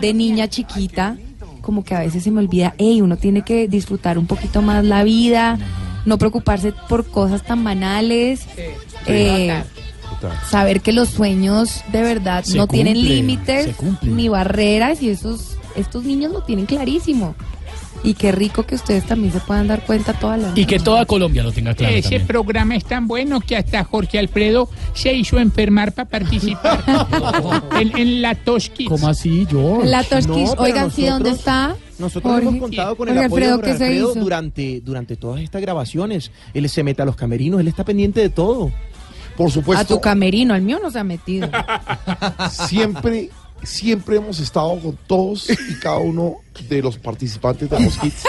de 0.00 0.14
niña 0.14 0.48
chiquita, 0.48 1.18
como 1.60 1.84
que 1.84 1.94
a 1.94 2.00
veces 2.00 2.24
se 2.24 2.30
me 2.30 2.40
olvida, 2.40 2.74
hey, 2.78 3.02
uno 3.02 3.18
tiene 3.18 3.42
que 3.42 3.68
disfrutar 3.68 4.18
un 4.18 4.26
poquito 4.26 4.62
más 4.62 4.82
la 4.86 5.04
vida, 5.04 5.58
no 6.06 6.16
preocuparse 6.16 6.72
por 6.88 7.06
cosas 7.06 7.42
tan 7.42 7.62
banales, 7.62 8.46
eh, 9.06 9.62
saber 10.48 10.80
que 10.80 10.92
los 10.94 11.10
sueños 11.10 11.82
de 11.92 12.02
verdad 12.02 12.42
Se 12.42 12.56
no 12.56 12.66
tienen 12.66 13.02
límites 13.02 13.76
ni 14.00 14.28
barreras 14.28 15.02
y 15.02 15.10
esos, 15.10 15.58
estos 15.76 16.04
niños 16.04 16.32
lo 16.32 16.42
tienen 16.42 16.64
clarísimo. 16.64 17.34
Y 18.04 18.14
qué 18.14 18.32
rico 18.32 18.62
que 18.64 18.76
ustedes 18.76 19.04
también 19.04 19.32
se 19.32 19.40
puedan 19.40 19.66
dar 19.68 19.84
cuenta 19.84 20.12
todas 20.12 20.40
las 20.40 20.56
Y 20.56 20.66
que 20.66 20.78
toda 20.78 21.04
Colombia 21.04 21.42
lo 21.42 21.52
tenga 21.52 21.74
claro 21.74 21.94
Ese 21.94 22.02
también. 22.02 22.26
programa 22.26 22.76
es 22.76 22.84
tan 22.84 23.08
bueno 23.08 23.40
que 23.40 23.56
hasta 23.56 23.82
Jorge 23.84 24.18
Alfredo 24.18 24.68
se 24.94 25.12
hizo 25.14 25.38
enfermar 25.38 25.92
para 25.92 26.08
participar 26.08 26.84
en, 27.80 27.96
en 27.98 28.22
la 28.22 28.34
Toskis. 28.34 28.88
¿Cómo 28.88 29.08
así, 29.08 29.46
yo? 29.50 29.80
La 29.84 30.02
No, 30.02 30.08
pero 30.10 30.52
oigan, 30.58 30.90
¿sí 30.90 31.06
dónde 31.06 31.30
está? 31.30 31.76
Nosotros 31.98 32.32
Jorge? 32.34 32.48
hemos 32.48 32.60
contado 32.60 32.96
con 32.96 33.08
el 33.08 33.14
Jorge 33.14 33.26
apoyo 33.26 33.44
de 33.46 33.52
Jorge 33.52 33.70
¿qué 33.72 33.78
se 33.78 33.84
Alfredo 33.84 34.14
durante, 34.14 34.80
durante 34.80 35.16
todas 35.16 35.40
estas 35.42 35.60
grabaciones. 35.60 36.30
Él 36.54 36.68
se 36.68 36.84
mete 36.84 37.02
a 37.02 37.04
los 37.04 37.16
camerinos, 37.16 37.60
él 37.60 37.68
está 37.68 37.84
pendiente 37.84 38.20
de 38.20 38.28
todo. 38.30 38.70
Por 39.36 39.50
supuesto. 39.52 39.82
A 39.82 39.86
tu 39.86 40.00
camerino, 40.00 40.54
al 40.54 40.62
mío 40.62 40.78
no 40.82 40.90
se 40.90 40.98
ha 40.98 41.04
metido. 41.04 41.48
siempre, 42.50 43.30
siempre 43.62 44.16
hemos 44.16 44.40
estado 44.40 44.78
con 44.80 44.98
todos 45.06 45.48
y 45.50 45.74
cada 45.80 45.98
uno 45.98 46.36
de 46.68 46.82
los 46.82 46.98
participantes 46.98 47.68
de 47.70 47.80
los 47.80 47.98
Kids, 47.98 48.24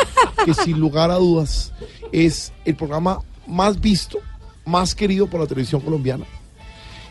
que 0.46 0.54
sin 0.54 0.80
lugar 0.80 1.12
a 1.12 1.16
dudas 1.16 1.72
es 2.12 2.52
el 2.66 2.76
programa 2.76 3.22
más 3.48 3.80
visto, 3.80 4.20
más 4.66 4.96
querido 4.96 5.28
por 5.28 5.40
la 5.40 5.48
televisión 5.48 5.82
colombiana. 5.82 6.26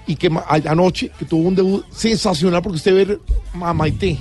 Y 0.07 0.17
que 0.17 0.31
anoche, 0.67 1.11
que 1.19 1.27
tuvo 1.27 1.47
un 1.47 1.55
debut 1.55 1.85
sensacional, 1.93 2.63
porque 2.63 2.77
usted 2.77 2.95
ve 2.95 3.21
a 3.61 3.75
Maite, 3.75 4.19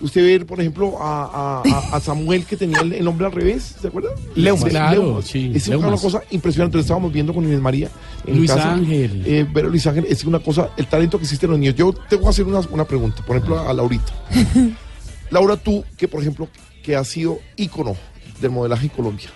usted 0.00 0.22
ve, 0.40 0.44
por 0.44 0.60
ejemplo, 0.60 0.96
a, 1.00 1.24
a- 1.24 1.62
a- 1.68 1.96
a 1.96 2.00
Samuel, 2.00 2.44
que 2.44 2.56
tenía 2.56 2.80
el, 2.80 2.92
el 2.92 3.04
nombre 3.04 3.26
al 3.26 3.32
revés, 3.32 3.76
¿se 3.80 3.88
acuerda? 3.88 4.10
Leumas. 4.34 4.64
Claro, 4.64 5.02
Leumas. 5.02 5.24
sí, 5.26 5.52
Es 5.54 5.68
una 5.68 5.96
cosa 5.96 6.22
impresionante, 6.30 6.76
lo 6.76 6.82
estábamos 6.82 7.12
viendo 7.12 7.32
con 7.34 7.44
Inés 7.44 7.60
María. 7.60 7.88
en 8.26 8.36
Luis 8.38 8.50
casa. 8.50 8.72
Ángel. 8.74 9.22
Eh, 9.26 9.46
ver 9.52 9.66
a 9.66 9.68
Luis 9.68 9.86
Ángel 9.86 10.06
es 10.08 10.24
una 10.24 10.38
cosa, 10.40 10.70
el 10.76 10.86
talento 10.86 11.18
que 11.18 11.24
existe 11.24 11.46
en 11.46 11.50
los 11.52 11.60
niños. 11.60 11.74
Yo 11.76 11.92
te 11.92 12.16
voy 12.16 12.26
a 12.26 12.30
hacer 12.30 12.44
una, 12.46 12.60
una 12.70 12.84
pregunta, 12.84 13.22
por 13.26 13.36
ejemplo, 13.36 13.60
a 13.60 13.72
Laurita. 13.72 14.12
Laura, 15.30 15.56
tú, 15.56 15.84
que 15.96 16.06
por 16.08 16.20
ejemplo, 16.20 16.48
que 16.82 16.96
has 16.96 17.08
sido 17.08 17.38
ícono 17.56 17.96
del 18.40 18.50
modelaje 18.50 18.84
en 18.86 18.90
Colombia. 18.90 19.28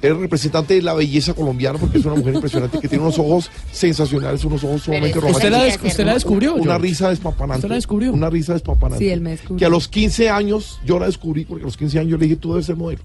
Eres 0.00 0.16
representante 0.16 0.74
de 0.74 0.82
la 0.82 0.94
belleza 0.94 1.34
colombiana 1.34 1.76
porque 1.78 1.98
es 1.98 2.04
una 2.04 2.14
mujer 2.14 2.34
impresionante 2.34 2.78
que 2.78 2.86
tiene 2.88 3.02
unos 3.02 3.18
ojos 3.18 3.50
sensacionales, 3.72 4.44
unos 4.44 4.62
ojos 4.62 4.82
sumamente 4.82 5.10
es- 5.10 5.14
románticos. 5.16 5.36
¿Usted 5.44 5.50
la 5.50 5.64
des- 5.64 5.78
usted 5.82 6.04
la 6.06 6.14
descubrió, 6.14 6.54
Una 6.54 6.64
George? 6.64 6.82
risa 6.82 7.08
despampanante. 7.10 7.58
¿Usted 7.58 7.68
la 7.70 7.74
descubrió? 7.74 8.12
Una 8.12 8.30
risa 8.30 8.52
despampanante. 8.52 9.04
Sí, 9.04 9.10
él 9.10 9.20
me 9.20 9.30
descubrió. 9.30 9.56
Que 9.58 9.64
a 9.64 9.68
los 9.68 9.88
15 9.88 10.30
años 10.30 10.78
yo 10.84 11.00
la 11.00 11.06
descubrí 11.06 11.44
porque 11.44 11.64
a 11.64 11.66
los 11.66 11.76
15 11.76 11.98
años 11.98 12.12
yo 12.12 12.16
le 12.16 12.24
dije, 12.26 12.36
tú 12.36 12.50
debes 12.52 12.66
ser 12.66 12.76
modelo. 12.76 13.02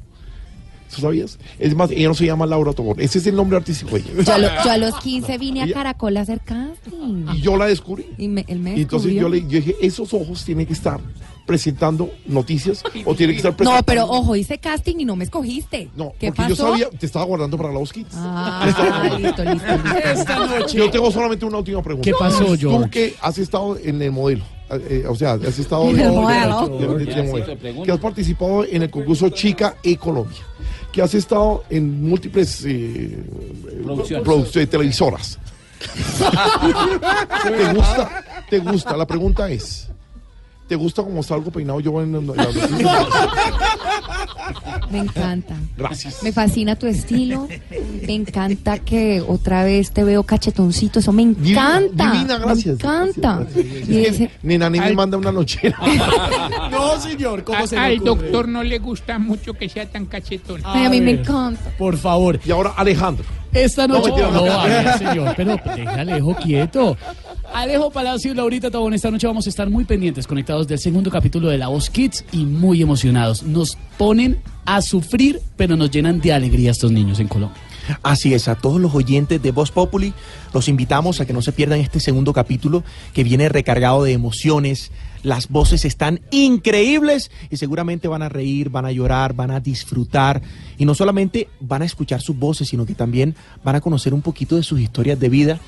¿Tú 0.93 1.01
sabías? 1.01 1.39
Es 1.57 1.75
más, 1.75 1.89
ella 1.89 2.07
no 2.09 2.13
se 2.13 2.27
llama 2.27 2.45
Laura 2.45 2.71
Tobón. 2.73 2.99
Ese 2.99 3.17
es 3.17 3.25
el 3.25 3.35
nombre 3.35 3.57
artístico 3.57 3.95
de 3.95 4.01
ella. 4.01 4.11
Yo 4.23 4.31
a, 4.33 4.37
lo- 4.37 4.47
yo 4.63 4.69
a 4.71 4.77
los 4.77 4.95
15 4.99 5.39
vine 5.39 5.63
a 5.63 5.73
Caracol 5.73 6.15
a 6.17 6.21
hacer 6.21 6.41
casting. 6.41 7.25
Y 7.33 7.41
yo 7.41 7.57
la 7.57 7.65
descubrí. 7.65 8.05
Y 8.19 8.27
me, 8.27 8.45
él 8.47 8.59
me 8.59 8.77
Y 8.77 8.81
entonces 8.83 9.11
yo 9.13 9.27
le 9.27 9.41
yo 9.41 9.47
dije, 9.47 9.75
esos 9.81 10.13
ojos 10.13 10.45
tienen 10.45 10.67
que 10.67 10.73
estar 10.73 10.99
presentando 11.45 12.09
noticias 12.25 12.83
o 13.05 13.15
tienen 13.15 13.35
que 13.35 13.39
estar 13.39 13.55
presentando... 13.55 13.79
No, 13.79 13.83
pero 13.85 14.05
ojo, 14.05 14.35
hice 14.35 14.57
casting 14.57 14.95
y 14.99 15.05
no 15.05 15.15
me 15.15 15.23
escogiste. 15.25 15.89
No, 15.95 16.13
¿Qué 16.19 16.27
porque 16.31 16.41
pasó? 16.43 16.49
yo 16.49 16.55
sabía, 16.55 16.89
te 16.97 17.05
estaba 17.05 17.25
guardando 17.25 17.57
para 17.57 17.71
los 17.71 17.91
kids. 17.91 18.11
Ah, 18.13 18.63
listo, 19.17 19.43
listo, 19.43 19.43
listo. 19.43 19.97
Esta 20.03 20.47
noche. 20.47 20.77
Yo 20.77 20.89
tengo 20.89 21.11
solamente 21.11 21.45
una 21.45 21.57
última 21.57 21.81
pregunta. 21.83 22.05
¿Qué 22.05 22.13
pasó, 22.17 22.45
Tú 22.45 22.57
George? 22.57 22.89
que 22.89 23.15
has 23.21 23.37
estado 23.37 23.77
en 23.77 24.01
el 24.01 24.11
modelo, 24.11 24.43
eh, 24.71 25.05
o 25.07 25.15
sea, 25.15 25.33
has 25.33 25.59
estado 25.59 25.89
En 25.89 25.99
el 25.99 26.11
modelo. 26.11 26.67
de- 26.67 26.87
de- 26.87 27.05
de- 27.05 27.15
de 27.15 27.23
modelo, 27.23 27.83
que 27.83 27.91
has 27.91 27.99
participado 27.99 28.65
en 28.65 28.83
el 28.83 28.89
concurso 28.89 29.29
Chica 29.29 29.75
e 29.83 29.97
Colombia, 29.97 30.41
que 30.91 31.01
has 31.01 31.13
estado 31.13 31.63
en 31.69 32.07
múltiples 32.07 32.63
eh, 32.65 33.23
Producciones. 33.83 34.23
producciones, 34.23 34.69
televisoras. 34.69 35.39
¿Te 37.43 37.73
gusta? 37.73 38.23
¿Te 38.49 38.59
gusta? 38.59 38.97
La 38.97 39.05
pregunta 39.05 39.49
es, 39.49 39.89
¿te 40.73 40.77
gusta 40.77 41.03
cómo 41.03 41.21
salgo 41.21 41.51
peinado 41.51 41.79
yo 41.81 42.01
en 42.01 42.15
en 42.15 42.25
noticias? 42.35 42.67
Me 44.89 44.97
encanta. 44.99 45.55
Gracias. 45.77 46.23
Me 46.23 46.31
fascina 46.31 46.75
tu 46.75 46.87
estilo. 46.87 47.47
Me 48.07 48.13
encanta 48.13 48.79
que 48.79 49.21
otra 49.27 49.63
vez 49.63 49.91
te 49.91 50.03
veo 50.03 50.23
cachetoncito. 50.23 50.97
Eso 50.97 51.11
me 51.11 51.21
encanta. 51.21 52.11
Divina, 52.11 52.39
gracias. 52.39 52.65
Me 52.65 52.71
encanta. 52.89 53.39
Gracias. 53.53 53.87
Y 53.89 54.05
ese- 54.05 54.31
ni 54.41 54.57
me 54.57 54.79
Ay. 54.79 54.95
manda 54.95 55.15
una 55.17 55.31
nochera. 55.31 55.77
No, 56.71 56.99
señor, 56.99 57.43
¿cómo 57.43 57.67
se 57.67 57.77
A- 57.77 57.87
le 57.89 57.97
al 57.97 58.03
doctor 58.03 58.47
no 58.47 58.63
le 58.63 58.79
gusta 58.79 59.19
mucho 59.19 59.53
que 59.53 59.69
sea 59.69 59.87
tan 59.87 60.07
cachetón. 60.07 60.61
Ay, 60.63 60.85
a 60.85 60.89
mí 60.89 61.01
me 61.01 61.11
encanta. 61.11 61.69
Por 61.77 61.97
favor. 61.97 62.39
Y 62.43 62.49
ahora 62.49 62.73
Alejandro. 62.75 63.25
Esta 63.51 63.87
No, 63.87 63.99
noche. 63.99 64.09
No, 64.19 64.31
no. 64.31 64.51
a 64.51 64.65
ver, 64.65 64.97
señor, 64.97 65.33
pero 65.37 65.55
deja 65.75 65.91
a 65.91 65.99
Alejo 66.01 66.35
quieto. 66.35 66.97
Alejo 67.53 67.91
Palacio 67.91 68.31
y 68.31 68.35
Laurita 68.35 68.71
Tobón, 68.71 68.95
esta 68.95 69.11
noche 69.11 69.27
vamos 69.27 69.45
a 69.45 69.49
estar 69.49 69.69
muy 69.69 69.85
pendientes, 69.85 70.25
conectados 70.25 70.67
del 70.67 70.79
segundo 70.79 71.11
capítulo 71.11 71.49
de 71.49 71.59
La 71.59 71.67
Voz 71.67 71.91
Kids 71.91 72.25
y 72.31 72.45
muy 72.45 72.81
emocionados. 72.81 73.43
Nos 73.43 73.77
ponen 73.99 74.41
a 74.65 74.81
sufrir, 74.81 75.39
pero 75.55 75.75
nos 75.75 75.91
llenan 75.91 76.19
de 76.19 76.33
alegría 76.33 76.71
estos 76.71 76.91
niños 76.91 77.19
en 77.19 77.27
Colombia. 77.27 77.61
Así 78.01 78.33
es, 78.33 78.47
a 78.47 78.55
todos 78.55 78.81
los 78.81 78.95
oyentes 78.95 79.41
de 79.41 79.51
Voz 79.51 79.69
Populi, 79.69 80.13
los 80.53 80.67
invitamos 80.67 81.19
a 81.21 81.25
que 81.25 81.33
no 81.33 81.41
se 81.41 81.51
pierdan 81.51 81.79
este 81.79 81.99
segundo 81.99 82.33
capítulo 82.33 82.83
que 83.13 83.23
viene 83.23 83.49
recargado 83.49 84.03
de 84.03 84.13
emociones. 84.13 84.91
Las 85.21 85.49
voces 85.49 85.85
están 85.85 86.21
increíbles 86.31 87.29
y 87.49 87.57
seguramente 87.57 88.07
van 88.07 88.23
a 88.23 88.29
reír, 88.29 88.69
van 88.69 88.85
a 88.85 88.91
llorar, 88.91 89.33
van 89.33 89.51
a 89.51 89.59
disfrutar. 89.59 90.41
Y 90.77 90.85
no 90.85 90.95
solamente 90.95 91.49
van 91.59 91.81
a 91.81 91.85
escuchar 91.85 92.21
sus 92.21 92.37
voces, 92.37 92.69
sino 92.69 92.85
que 92.85 92.95
también 92.95 93.35
van 93.63 93.75
a 93.75 93.81
conocer 93.81 94.13
un 94.13 94.21
poquito 94.21 94.55
de 94.55 94.63
sus 94.63 94.79
historias 94.79 95.19
de 95.19 95.29
vida, 95.29 95.59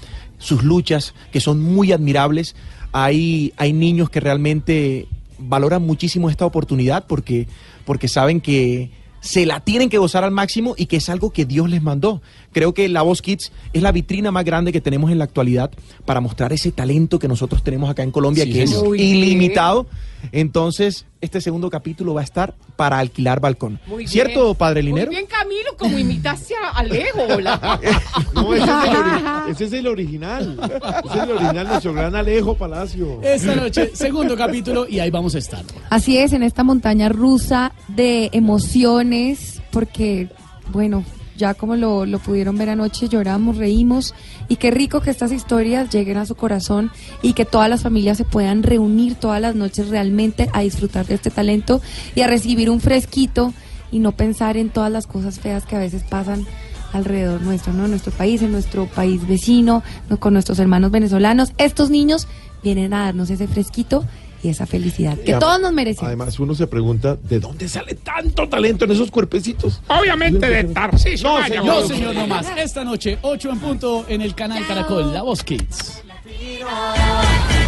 sus 0.45 0.63
luchas, 0.63 1.13
que 1.31 1.39
son 1.39 1.61
muy 1.61 1.91
admirables. 1.91 2.55
Hay, 2.91 3.53
hay 3.57 3.73
niños 3.73 4.09
que 4.09 4.19
realmente 4.19 5.07
valoran 5.37 5.81
muchísimo 5.81 6.29
esta 6.29 6.45
oportunidad 6.45 7.05
porque, 7.07 7.47
porque 7.83 8.07
saben 8.07 8.39
que 8.39 8.91
se 9.21 9.45
la 9.45 9.59
tienen 9.59 9.89
que 9.89 9.97
gozar 9.97 10.23
al 10.23 10.31
máximo 10.31 10.75
y 10.77 10.85
que 10.85 10.97
es 10.97 11.09
algo 11.09 11.31
que 11.31 11.45
Dios 11.45 11.67
les 11.69 11.81
mandó. 11.81 12.21
Creo 12.55 12.73
que 12.73 12.87
La 12.87 13.01
Voz 13.01 13.21
Kids 13.21 13.51
es 13.73 13.81
la 13.81 13.91
vitrina 13.91 14.31
más 14.31 14.45
grande 14.45 14.71
que 14.71 14.79
tenemos 14.79 15.11
en 15.11 15.17
la 15.17 15.25
actualidad 15.25 15.71
para 16.05 16.21
mostrar 16.21 16.53
ese 16.53 16.71
talento 16.71 17.19
que 17.19 17.27
nosotros 17.27 17.61
tenemos 17.63 17.89
acá 17.89 18.01
en 18.01 18.11
Colombia, 18.11 18.45
Sí, 18.45 18.53
que 18.53 18.65
señor. 18.65 18.95
es 18.95 19.01
ilimitado. 19.01 19.87
Entonces, 20.31 21.05
este 21.19 21.41
segundo 21.41 21.69
capítulo 21.69 22.13
va 22.13 22.21
a 22.21 22.23
estar 22.23 22.55
para 22.77 22.97
alquilar 22.99 23.41
balcón. 23.41 23.79
Muy 23.87 24.07
¿Cierto, 24.07 24.45
bien. 24.45 24.55
Padre 24.55 24.83
Linero? 24.83 25.07
Muy 25.07 25.15
bien, 25.17 25.27
Camilo, 25.27 25.75
como 25.77 25.99
imitaste 25.99 26.53
a 26.55 26.69
Alejo. 26.77 27.19
hola. 27.29 27.79
No, 28.33 28.53
ese 28.53 28.63
es, 28.63 28.69
el 28.69 28.95
ori- 28.95 29.49
ese 29.51 29.65
es 29.65 29.73
el 29.73 29.87
original. 29.87 30.59
Ese 31.05 31.17
es 31.17 31.23
el 31.23 31.31
original, 31.31 31.67
nuestro 31.67 31.93
gran 31.93 32.15
Alejo 32.15 32.55
Palacio. 32.55 33.21
Esta 33.21 33.53
noche, 33.55 33.91
segundo 33.93 34.35
capítulo 34.37 34.87
y 34.89 34.99
ahí 34.99 35.09
vamos 35.11 35.35
a 35.35 35.39
estar. 35.39 35.63
Así 35.89 36.17
es, 36.17 36.31
en 36.33 36.41
esta 36.43 36.63
montaña 36.63 37.09
rusa 37.09 37.73
de 37.89 38.29
emociones, 38.33 39.61
porque, 39.71 40.29
bueno, 40.71 41.03
ya 41.37 41.53
como 41.53 41.75
lo, 41.75 42.05
lo 42.05 42.19
pudieron 42.19 42.57
ver 42.57 42.69
anoche, 42.69 43.07
lloramos, 43.07 43.57
reímos, 43.57 44.13
y 44.47 44.55
qué 44.57 44.71
rico 44.71 45.01
que 45.01 45.09
estas 45.09 45.31
historias 45.31 45.89
lleguen 45.89 46.17
a 46.17 46.25
su 46.25 46.35
corazón 46.35 46.91
y 47.21 47.33
que 47.33 47.45
todas 47.45 47.69
las 47.69 47.83
familias 47.83 48.17
se 48.17 48.25
puedan 48.25 48.63
reunir 48.63 49.15
todas 49.15 49.41
las 49.41 49.55
noches 49.55 49.89
realmente 49.89 50.49
a 50.53 50.61
disfrutar 50.61 51.05
de 51.05 51.15
este 51.15 51.31
talento 51.31 51.81
y 52.15 52.21
a 52.21 52.27
recibir 52.27 52.69
un 52.69 52.79
fresquito 52.79 53.53
y 53.91 53.99
no 53.99 54.11
pensar 54.11 54.57
en 54.57 54.69
todas 54.69 54.91
las 54.91 55.07
cosas 55.07 55.39
feas 55.39 55.65
que 55.65 55.75
a 55.75 55.79
veces 55.79 56.03
pasan 56.03 56.45
alrededor 56.93 57.41
nuestro, 57.41 57.73
¿no? 57.73 57.85
En 57.85 57.91
nuestro 57.91 58.11
país, 58.11 58.41
en 58.41 58.51
nuestro 58.51 58.87
país 58.87 59.27
vecino, 59.27 59.83
¿no? 60.09 60.19
con 60.19 60.33
nuestros 60.33 60.59
hermanos 60.59 60.91
venezolanos. 60.91 61.51
Estos 61.57 61.89
niños 61.89 62.27
vienen 62.63 62.93
a 62.93 63.05
darnos 63.05 63.29
ese 63.29 63.47
fresquito 63.47 64.05
y 64.45 64.49
esa 64.49 64.67
felicidad 64.67 65.17
que 65.17 65.33
todos 65.33 65.59
nos 65.59 65.73
merecemos. 65.73 66.07
Además, 66.07 66.39
uno 66.39 66.53
se 66.53 66.67
pregunta, 66.67 67.15
¿de 67.15 67.39
dónde 67.39 67.67
sale 67.67 67.95
tanto 67.95 68.47
talento 68.47 68.85
en 68.85 68.91
esos 68.91 69.09
cuerpecitos? 69.09 69.81
Obviamente 69.87 70.47
de 70.47 70.63
Tarcisio. 70.65 71.27
No, 71.27 71.43
señor. 71.43 71.65
No, 71.65 71.81
señor, 71.87 72.15
no 72.15 72.27
más. 72.27 72.47
Esta 72.55 72.83
noche, 72.83 73.17
8 73.21 73.49
en 73.49 73.59
punto 73.59 74.05
en 74.07 74.21
el 74.21 74.35
canal 74.35 74.65
Caracol, 74.67 75.11
La 75.13 75.23
Voz 75.23 75.43
Kids. 75.43 76.03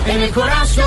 en 0.06 0.22
el 0.22 0.30
corazón. 0.30 0.86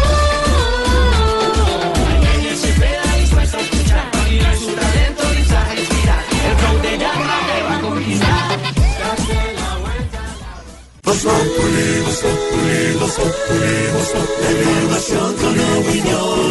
Voz 11.10 11.24
Populi, 11.24 11.88
Voz 12.06 12.20
Populi, 12.22 12.80
Voz 13.00 13.14
Populi, 13.18 13.74
Voz 13.94 14.10
Populi, 14.14 14.62
Renovación 14.62 15.30
con 15.40 15.54
opinión. 15.80 16.50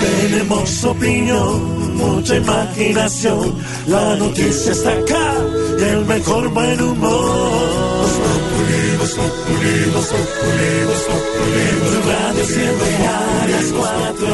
Tenemos 0.00 0.84
opinión, 0.84 1.96
mucha 1.96 2.36
imaginación. 2.36 3.54
La 3.86 4.16
noticia 4.16 4.72
está 4.72 4.92
acá 4.92 5.32
y 5.78 5.82
el 5.82 6.04
mejor 6.04 6.48
buen 6.50 6.78
humor. 6.82 7.08
Voz 8.02 8.16
Populi, 8.20 8.96
Voz 8.98 9.14
Populi, 9.14 9.90
Voz 9.94 10.06
Populi, 10.06 10.84
Voz 10.88 11.04
Populi. 11.08 11.66
Radio 12.06 12.44
siempre 12.44 12.90
a 13.06 13.46
las 13.48 13.66
cuatro. 13.72 14.28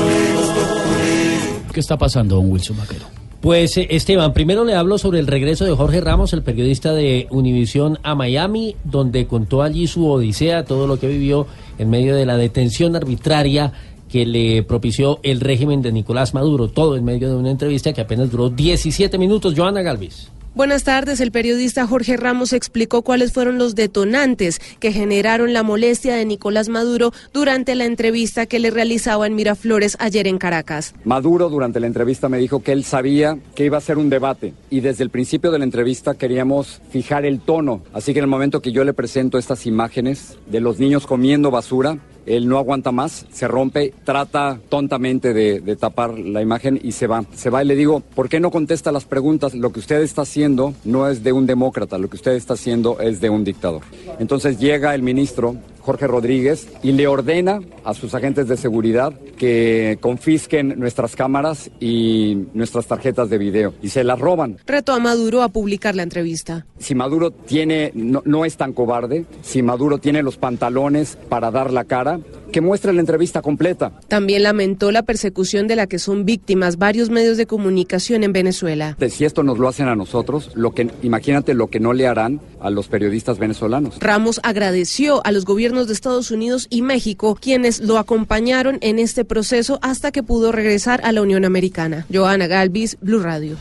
¿Qué 1.72 1.78
está 1.78 1.96
pasando, 1.96 2.34
don 2.34 2.50
Wilson 2.50 2.78
Vaquero? 2.78 3.23
Pues 3.44 3.76
eh, 3.76 3.88
Esteban, 3.90 4.32
primero 4.32 4.64
le 4.64 4.74
hablo 4.74 4.96
sobre 4.96 5.18
el 5.18 5.26
regreso 5.26 5.66
de 5.66 5.72
Jorge 5.76 6.00
Ramos, 6.00 6.32
el 6.32 6.42
periodista 6.42 6.94
de 6.94 7.26
Univisión 7.28 7.98
a 8.02 8.14
Miami, 8.14 8.74
donde 8.84 9.26
contó 9.26 9.60
allí 9.60 9.86
su 9.86 10.08
odisea, 10.08 10.64
todo 10.64 10.86
lo 10.86 10.98
que 10.98 11.08
vivió 11.08 11.46
en 11.76 11.90
medio 11.90 12.16
de 12.16 12.24
la 12.24 12.38
detención 12.38 12.96
arbitraria 12.96 13.70
que 14.08 14.24
le 14.24 14.62
propició 14.62 15.20
el 15.22 15.40
régimen 15.40 15.82
de 15.82 15.92
Nicolás 15.92 16.32
Maduro, 16.32 16.68
todo 16.68 16.96
en 16.96 17.04
medio 17.04 17.28
de 17.28 17.36
una 17.36 17.50
entrevista 17.50 17.92
que 17.92 18.00
apenas 18.00 18.30
duró 18.30 18.48
17 18.48 19.18
minutos. 19.18 19.52
Joana 19.54 19.82
Galvis. 19.82 20.30
Buenas 20.54 20.84
tardes. 20.84 21.20
El 21.20 21.32
periodista 21.32 21.84
Jorge 21.84 22.16
Ramos 22.16 22.52
explicó 22.52 23.02
cuáles 23.02 23.32
fueron 23.32 23.58
los 23.58 23.74
detonantes 23.74 24.60
que 24.78 24.92
generaron 24.92 25.52
la 25.52 25.64
molestia 25.64 26.14
de 26.14 26.24
Nicolás 26.24 26.68
Maduro 26.68 27.12
durante 27.32 27.74
la 27.74 27.86
entrevista 27.86 28.46
que 28.46 28.60
le 28.60 28.70
realizaba 28.70 29.26
en 29.26 29.34
Miraflores 29.34 29.96
ayer 29.98 30.28
en 30.28 30.38
Caracas. 30.38 30.94
Maduro 31.04 31.48
durante 31.48 31.80
la 31.80 31.88
entrevista 31.88 32.28
me 32.28 32.38
dijo 32.38 32.62
que 32.62 32.70
él 32.70 32.84
sabía 32.84 33.36
que 33.56 33.64
iba 33.64 33.78
a 33.78 33.80
ser 33.80 33.98
un 33.98 34.10
debate 34.10 34.54
y 34.70 34.78
desde 34.78 35.02
el 35.02 35.10
principio 35.10 35.50
de 35.50 35.58
la 35.58 35.64
entrevista 35.64 36.14
queríamos 36.14 36.80
fijar 36.88 37.24
el 37.24 37.40
tono. 37.40 37.82
Así 37.92 38.12
que 38.12 38.20
en 38.20 38.26
el 38.26 38.30
momento 38.30 38.62
que 38.62 38.70
yo 38.70 38.84
le 38.84 38.92
presento 38.92 39.38
estas 39.38 39.66
imágenes 39.66 40.38
de 40.46 40.60
los 40.60 40.78
niños 40.78 41.04
comiendo 41.04 41.50
basura, 41.50 41.98
él 42.26 42.48
no 42.48 42.58
aguanta 42.58 42.92
más, 42.92 43.26
se 43.32 43.48
rompe, 43.48 43.92
trata 44.04 44.60
tontamente 44.68 45.32
de, 45.32 45.76
tapar 45.76 46.18
la 46.18 46.40
imagen 46.40 46.80
y 46.82 46.92
se 46.92 47.06
va. 47.06 47.24
Se 47.34 47.50
va 47.50 47.62
y 47.62 47.66
le 47.66 47.76
digo, 47.76 48.00
¿por 48.00 48.28
qué 48.28 48.40
no 48.40 48.50
contesta 48.50 48.92
las 48.92 49.04
preguntas? 49.04 49.54
Lo 49.54 49.72
que 49.72 49.80
usted 49.80 50.00
está 50.02 50.22
haciendo 50.22 50.74
no 50.84 51.08
es 51.08 51.22
de 51.22 51.32
un 51.32 51.46
demócrata, 51.46 51.98
lo 51.98 52.08
que 52.08 52.16
usted 52.16 52.32
está 52.32 52.54
haciendo 52.54 53.00
es 53.00 53.20
de 53.20 53.30
un 53.30 53.44
dictador. 53.44 53.82
Entonces 54.18 54.58
llega 54.58 54.94
el 54.94 55.02
ministro 55.02 55.56
Jorge 55.84 56.06
Rodríguez 56.06 56.68
y 56.82 56.92
le 56.92 57.06
ordena 57.06 57.60
a 57.84 57.94
sus 57.94 58.14
agentes 58.14 58.48
de 58.48 58.56
seguridad 58.56 59.12
que 59.36 59.98
confisquen 60.00 60.78
nuestras 60.78 61.14
cámaras 61.14 61.70
y 61.78 62.46
nuestras 62.54 62.86
tarjetas 62.86 63.28
de 63.28 63.38
video 63.38 63.74
y 63.82 63.88
se 63.88 64.04
las 64.04 64.18
roban. 64.18 64.58
Retó 64.66 64.92
a 64.92 64.98
Maduro 64.98 65.42
a 65.42 65.50
publicar 65.50 65.94
la 65.94 66.02
entrevista. 66.02 66.66
Si 66.78 66.94
Maduro 66.94 67.30
tiene, 67.30 67.92
no, 67.94 68.22
no 68.24 68.44
es 68.44 68.56
tan 68.56 68.72
cobarde, 68.72 69.26
si 69.42 69.62
Maduro 69.62 69.98
tiene 69.98 70.22
los 70.22 70.38
pantalones 70.38 71.18
para 71.28 71.50
dar 71.50 71.72
la 71.72 71.84
cara, 71.84 72.20
que 72.54 72.60
muestre 72.60 72.92
la 72.92 73.00
entrevista 73.00 73.42
completa. 73.42 73.90
También 74.06 74.44
lamentó 74.44 74.92
la 74.92 75.02
persecución 75.02 75.66
de 75.66 75.74
la 75.74 75.88
que 75.88 75.98
son 75.98 76.24
víctimas 76.24 76.78
varios 76.78 77.10
medios 77.10 77.36
de 77.36 77.46
comunicación 77.46 78.22
en 78.22 78.32
Venezuela. 78.32 78.96
Si 79.08 79.24
esto 79.24 79.42
nos 79.42 79.58
lo 79.58 79.66
hacen 79.66 79.88
a 79.88 79.96
nosotros, 79.96 80.52
lo 80.54 80.70
que, 80.70 80.88
imagínate 81.02 81.52
lo 81.54 81.66
que 81.66 81.80
no 81.80 81.92
le 81.92 82.06
harán 82.06 82.40
a 82.60 82.70
los 82.70 82.86
periodistas 82.86 83.40
venezolanos. 83.40 83.98
Ramos 83.98 84.38
agradeció 84.44 85.20
a 85.26 85.32
los 85.32 85.44
gobiernos 85.44 85.73
de 85.74 85.92
Estados 85.92 86.30
Unidos 86.30 86.68
y 86.70 86.82
México, 86.82 87.36
quienes 87.40 87.80
lo 87.80 87.98
acompañaron 87.98 88.78
en 88.80 88.98
este 88.98 89.24
proceso 89.24 89.78
hasta 89.82 90.12
que 90.12 90.22
pudo 90.22 90.52
regresar 90.52 91.00
a 91.04 91.12
la 91.12 91.22
Unión 91.22 91.44
Americana. 91.44 92.06
Joana 92.12 92.46
Galvis, 92.46 92.96
Blue 93.00 93.20
Radio. 93.20 93.56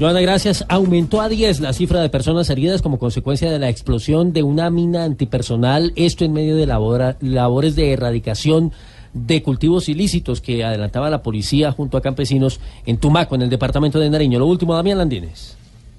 Joana, 0.00 0.20
gracias. 0.20 0.64
Aumentó 0.68 1.20
a 1.20 1.28
10 1.28 1.60
la 1.60 1.72
cifra 1.72 2.00
de 2.00 2.08
personas 2.08 2.50
heridas 2.50 2.82
como 2.82 2.98
consecuencia 2.98 3.50
de 3.50 3.58
la 3.58 3.68
explosión 3.68 4.32
de 4.32 4.42
una 4.42 4.70
mina 4.70 5.04
antipersonal, 5.04 5.92
esto 5.96 6.24
en 6.24 6.32
medio 6.32 6.56
de 6.56 6.66
labores 6.66 7.76
de 7.76 7.92
erradicación 7.92 8.72
de 9.14 9.42
cultivos 9.42 9.88
ilícitos 9.88 10.42
que 10.42 10.62
adelantaba 10.64 11.08
la 11.08 11.22
policía 11.22 11.72
junto 11.72 11.96
a 11.96 12.02
campesinos 12.02 12.60
en 12.84 12.98
Tumaco, 12.98 13.34
en 13.34 13.42
el 13.42 13.50
departamento 13.50 13.98
de 13.98 14.10
Nariño. 14.10 14.38
Lo 14.38 14.46
último, 14.46 14.74
Damián 14.74 14.98
Landines. 14.98 15.56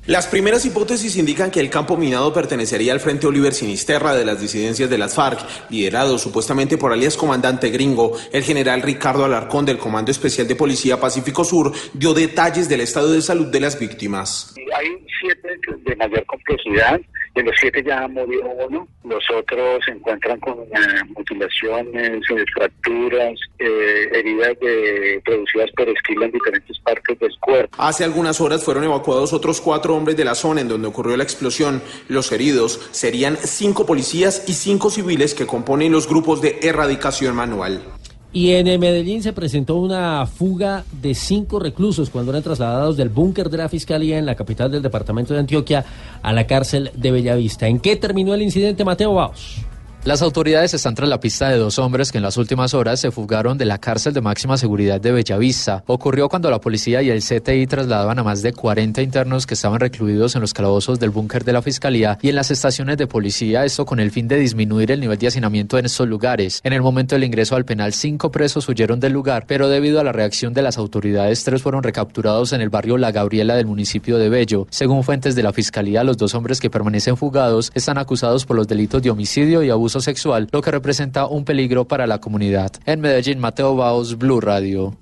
Las 0.08 0.26
primeras 0.26 0.66
hipótesis 0.66 1.18
indican 1.18 1.52
que 1.52 1.60
el 1.60 1.70
campo 1.70 1.98
minado 1.98 2.32
pertenecería 2.32 2.94
al 2.94 3.02
Frente 3.02 3.28
Oliver 3.28 3.54
Sinisterra 3.54 4.16
de 4.16 4.24
las 4.24 4.40
disidencias 4.40 4.90
de 4.90 4.98
las 4.98 5.14
FARC, 5.16 5.46
liderado 5.70 6.18
supuestamente 6.18 6.78
por 6.78 6.94
alias 6.94 7.18
comandante 7.18 7.72
gringo. 7.72 8.18
El 8.32 8.44
general 8.44 8.84
Ricardo 8.84 9.26
Alarcón 9.26 9.66
del 9.66 9.78
Comando 9.78 10.10
Especial 10.10 10.48
de 10.48 10.56
Policía 10.56 10.98
Pacífico 10.98 11.44
Sur 11.44 11.74
dio 11.94 12.14
detalles 12.14 12.70
del 12.70 12.80
estado 12.80 13.12
de 13.12 13.22
salud 13.22 13.48
de 13.48 13.60
las 13.60 13.78
víctimas. 13.78 14.56
Hay 14.78 14.88
siete 15.20 15.50
de 15.84 15.96
mayor 15.98 16.26
complejidad, 16.26 17.02
de 17.38 17.44
los 17.44 17.56
siete 17.60 17.84
ya 17.86 18.08
murió 18.08 18.42
uno, 18.68 18.88
los 19.04 19.24
otros 19.32 19.86
se 19.86 19.92
encuentran 19.92 20.40
con 20.40 20.60
eh, 20.60 21.04
mutilaciones, 21.16 22.22
eh, 22.32 22.46
fracturas, 22.56 23.40
eh, 23.60 24.10
heridas 24.12 24.60
de, 24.60 25.22
producidas 25.24 25.70
por 25.78 25.88
esquila 25.88 26.26
en 26.26 26.32
diferentes 26.32 26.80
partes 26.80 27.20
del 27.20 27.32
cuerpo. 27.40 27.76
Hace 27.78 28.04
algunas 28.04 28.42
horas 28.42 28.64
fueron 28.64 28.84
evacuados 28.84 29.34
otros 29.34 29.62
cuatro 29.62 29.96
hombres 29.96 30.18
de 30.18 30.26
la 30.26 30.34
zona 30.34 30.62
en 30.62 30.68
donde 30.68 30.88
ocurrió 30.88 31.16
la 31.16 31.24
explosión. 31.24 31.84
Los 32.08 32.32
heridos 32.32 32.90
serían 32.92 33.38
cinco 33.38 33.86
policías 33.86 34.44
y 34.48 34.54
cinco 34.54 34.90
civiles 34.90 35.36
que 35.36 35.46
componen 35.46 35.92
los 35.92 36.10
grupos 36.10 36.42
de 36.42 36.58
erradicación 36.64 37.36
manual. 37.36 37.84
Y 38.34 38.52
en 38.52 38.80
Medellín 38.80 39.24
se 39.24 39.34
presentó 39.34 39.76
una 39.76 40.26
fuga 40.28 40.84
de 41.02 41.16
cinco 41.16 41.60
reclusos 41.60 42.10
cuando 42.10 42.32
eran 42.32 42.44
trasladados 42.44 42.98
del 42.98 43.10
búnker 43.10 43.50
de 43.50 43.58
la 43.58 43.70
Fiscalía 43.70 44.18
en 44.20 44.26
la 44.26 44.36
capital 44.36 44.70
del 44.70 44.82
departamento 44.82 45.34
de 45.34 45.40
Antioquia 45.40 45.86
a 46.22 46.34
la 46.34 46.46
cárcel 46.46 46.92
de 46.94 47.12
Bellavista. 47.12 47.68
¿En 47.68 47.80
qué 47.80 47.96
terminó 47.96 48.34
el 48.34 48.42
incidente, 48.42 48.84
Mateo 48.84 49.14
Baos? 49.14 49.66
Las 50.04 50.22
autoridades 50.22 50.74
están 50.74 50.96
tras 50.96 51.10
la 51.10 51.20
pista 51.20 51.50
de 51.50 51.58
dos 51.58 51.80
hombres 51.80 52.14
que 52.14 52.18
en 52.18 52.24
las 52.24 52.38
últimas 52.38 52.74
horas 52.74 53.02
se 53.02 53.12
fugaron 53.12 53.58
de 53.58 53.66
la 53.66 53.78
cárcel 53.78 54.14
de 54.14 54.22
máxima 54.22 54.56
seguridad 54.56 55.02
de 55.02 55.12
Bellavista. 55.12 55.84
Ocurrió 55.86 56.30
cuando 56.30 56.50
la 56.50 56.62
policía 56.62 57.02
y 57.02 57.10
el 57.10 57.22
CTI 57.22 57.68
trasladaban 57.68 58.18
a 58.18 58.24
más 58.24 58.42
de 58.42 58.54
40 58.54 59.02
internos 59.02 59.46
que 59.46 59.56
estaban 59.56 59.82
recluidos 59.82 60.36
en 60.36 60.42
los 60.42 60.54
calabozos 60.54 60.98
del 61.00 61.10
búnker 61.10 61.44
de 61.44 61.52
la 61.52 61.62
fiscalía 61.62 62.18
y 62.22 62.30
en 62.30 62.36
las 62.36 62.52
estaciones 62.52 62.98
de 62.98 63.08
policía, 63.08 63.66
esto 63.66 63.86
con 63.86 64.00
el 64.00 64.12
fin 64.12 64.30
de 64.30 64.40
disminuir 64.40 64.92
el 64.92 65.02
nivel 65.02 65.18
de 65.18 65.28
hacinamiento 65.28 65.78
en 65.78 65.88
estos 65.88 66.08
lugares. 66.08 66.62
En 66.64 66.72
el 66.72 66.82
momento 66.82 67.16
del 67.16 67.26
ingreso 67.26 67.58
al 67.58 67.66
penal, 67.66 67.92
cinco 67.92 68.32
presos 68.32 68.70
huyeron 68.70 69.02
del 69.02 69.12
lugar, 69.12 69.44
pero 69.46 69.68
debido 69.68 70.00
a 70.00 70.06
la 70.06 70.14
reacción 70.14 70.54
de 70.54 70.62
las 70.62 70.78
autoridades, 70.78 71.44
tres 71.44 71.62
fueron 71.62 71.84
recapturados 71.84 72.54
en 72.54 72.62
el 72.62 72.70
barrio 72.70 72.98
La 72.98 73.12
Gabriela 73.12 73.56
del 73.56 73.66
municipio 73.66 74.18
de 74.18 74.30
Bello. 74.30 74.68
Según 74.70 75.04
fuentes 75.04 75.36
de 75.36 75.44
la 75.44 75.52
fiscalía, 75.52 76.06
los 76.06 76.16
dos 76.16 76.34
hombres 76.34 76.62
que 76.62 76.70
permanecen 76.70 77.18
fugados 77.18 77.72
están 77.76 77.98
acusados 77.98 78.46
por 78.46 78.56
los 78.56 78.70
delitos 78.70 79.02
de 79.02 79.10
homicidio 79.10 79.64
y 79.64 79.70
abuso 79.70 79.87
sexual, 79.90 80.48
lo 80.52 80.62
que 80.62 80.72
representa 80.72 81.26
un 81.28 81.46
peligro 81.46 81.86
para 81.88 82.06
la 82.08 82.20
comunidad. 82.20 82.72
En 82.86 83.00
Medellín, 83.02 83.40
Mateo 83.40 83.76
Baos, 83.76 84.18
Blue 84.18 84.40
Radio. 84.42 84.98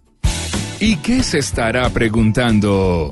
¿Y 0.80 0.98
qué 0.98 1.24
se 1.24 1.40
estará 1.40 1.90
preguntando? 1.90 3.12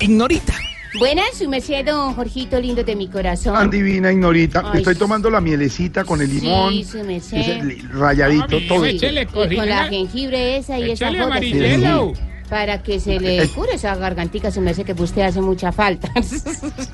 Ignorita. 0.00 0.54
Buenas, 0.98 1.26
su 1.36 1.46
merced, 1.48 1.84
don 1.84 2.14
Jorgito 2.14 2.58
lindo 2.58 2.82
de 2.82 2.96
mi 2.96 3.08
corazón. 3.08 3.52
Tan 3.54 3.68
divina, 3.68 4.10
Ignorita. 4.10 4.62
Ay, 4.64 4.78
Estoy 4.78 4.94
tomando 4.94 5.28
la 5.28 5.42
mielecita 5.42 6.04
con 6.04 6.22
el 6.22 6.34
limón. 6.34 6.72
Sí, 6.72 6.84
su 6.84 7.04
merced. 7.04 7.60
rayadito, 7.92 8.58
todo. 8.66 8.84
Sí, 8.86 8.98
y 9.02 9.26
con 9.56 9.68
la 9.68 9.84
jengibre 9.88 10.56
esa 10.56 10.78
y 10.78 10.92
esa 10.92 11.10
Échale 11.10 11.40
sí, 11.40 12.18
Para 12.48 12.82
que 12.82 12.98
se 12.98 13.20
le 13.20 13.42
Eh. 13.42 13.48
cure 13.48 13.74
esa 13.74 13.94
gargantica, 13.96 14.50
se 14.50 14.60
me 14.62 14.70
hace 14.70 14.84
que 14.84 14.92
usted 14.94 15.22
hace 15.22 15.42
mucha 15.42 15.70
falta. 15.70 16.10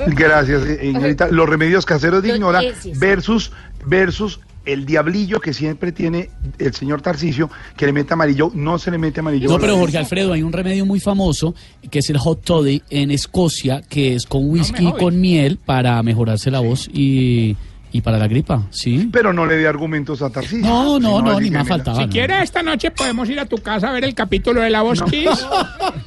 Gracias, 0.06 0.62
Ignorita. 0.82 1.28
Los 1.30 1.48
remedios 1.48 1.86
caseros 1.86 2.22
de 2.22 2.30
Ignora 2.30 2.60
versus, 2.96 3.52
versus 3.84 4.40
el 4.64 4.86
diablillo 4.86 5.40
que 5.40 5.52
siempre 5.52 5.92
tiene 5.92 6.30
el 6.58 6.72
señor 6.72 7.02
Tarcicio, 7.02 7.50
que 7.76 7.86
le 7.86 7.92
mete 7.92 8.12
amarillo. 8.12 8.50
No 8.54 8.78
se 8.78 8.90
le 8.90 8.98
mete 8.98 9.20
amarillo. 9.20 9.48
No, 9.48 9.58
pero 9.58 9.76
Jorge 9.76 9.98
Alfredo, 9.98 10.32
hay 10.32 10.42
un 10.42 10.52
remedio 10.52 10.86
muy 10.86 11.00
famoso 11.00 11.54
que 11.90 11.98
es 11.98 12.10
el 12.10 12.18
hot 12.18 12.42
toddy 12.44 12.82
en 12.90 13.10
Escocia, 13.10 13.82
que 13.82 14.14
es 14.14 14.26
con 14.26 14.48
whisky 14.48 14.88
y 14.88 14.92
con 14.92 15.20
miel 15.20 15.58
para 15.58 16.02
mejorarse 16.02 16.50
la 16.50 16.60
voz 16.60 16.88
y, 16.92 17.56
y 17.92 18.00
para 18.00 18.18
la 18.18 18.26
gripa, 18.26 18.66
¿sí? 18.70 19.08
Pero 19.12 19.32
no 19.32 19.46
le 19.46 19.56
dé 19.56 19.66
argumentos 19.68 20.22
a 20.22 20.30
Tarcicio. 20.30 20.66
No, 20.66 20.98
no, 20.98 21.18
Si 21.18 21.22
no, 21.24 21.40
ni 21.40 21.50
más 21.50 21.68
faltaba. 21.68 21.98
Si 21.98 22.06
no. 22.06 22.10
quiere, 22.10 22.42
esta 22.42 22.62
noche 22.62 22.90
podemos 22.90 23.28
ir 23.28 23.38
a 23.38 23.46
tu 23.46 23.58
casa 23.58 23.90
a 23.90 23.92
ver 23.92 24.04
el 24.04 24.14
capítulo 24.14 24.62
de 24.62 24.70
la 24.70 24.82
voz 24.82 25.02
Kiss. 25.02 25.46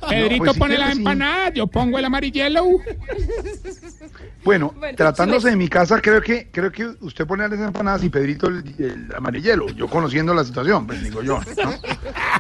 Pedrito 0.09 0.43
pues 0.45 0.53
si 0.53 0.59
pone 0.59 0.75
quiere, 0.75 0.77
las 0.77 0.93
sí. 0.93 0.97
empanadas, 0.99 1.53
yo 1.53 1.67
pongo 1.67 1.99
el 1.99 2.05
amarillelo. 2.05 2.65
Bueno, 4.43 4.73
tratándose 4.95 5.49
de 5.49 5.55
mi 5.55 5.67
casa, 5.67 6.01
creo 6.01 6.21
que 6.21 6.49
creo 6.51 6.71
que 6.71 6.85
usted 7.01 7.25
pone 7.25 7.47
las 7.47 7.59
empanadas 7.59 8.03
y 8.03 8.09
Pedrito 8.09 8.47
el, 8.47 8.63
el 8.79 9.07
amarillelo. 9.15 9.67
Yo 9.69 9.87
conociendo 9.87 10.33
la 10.33 10.43
situación, 10.43 10.87
pues 10.87 11.03
digo 11.03 11.21
yo. 11.21 11.39
¿no? 11.63 11.73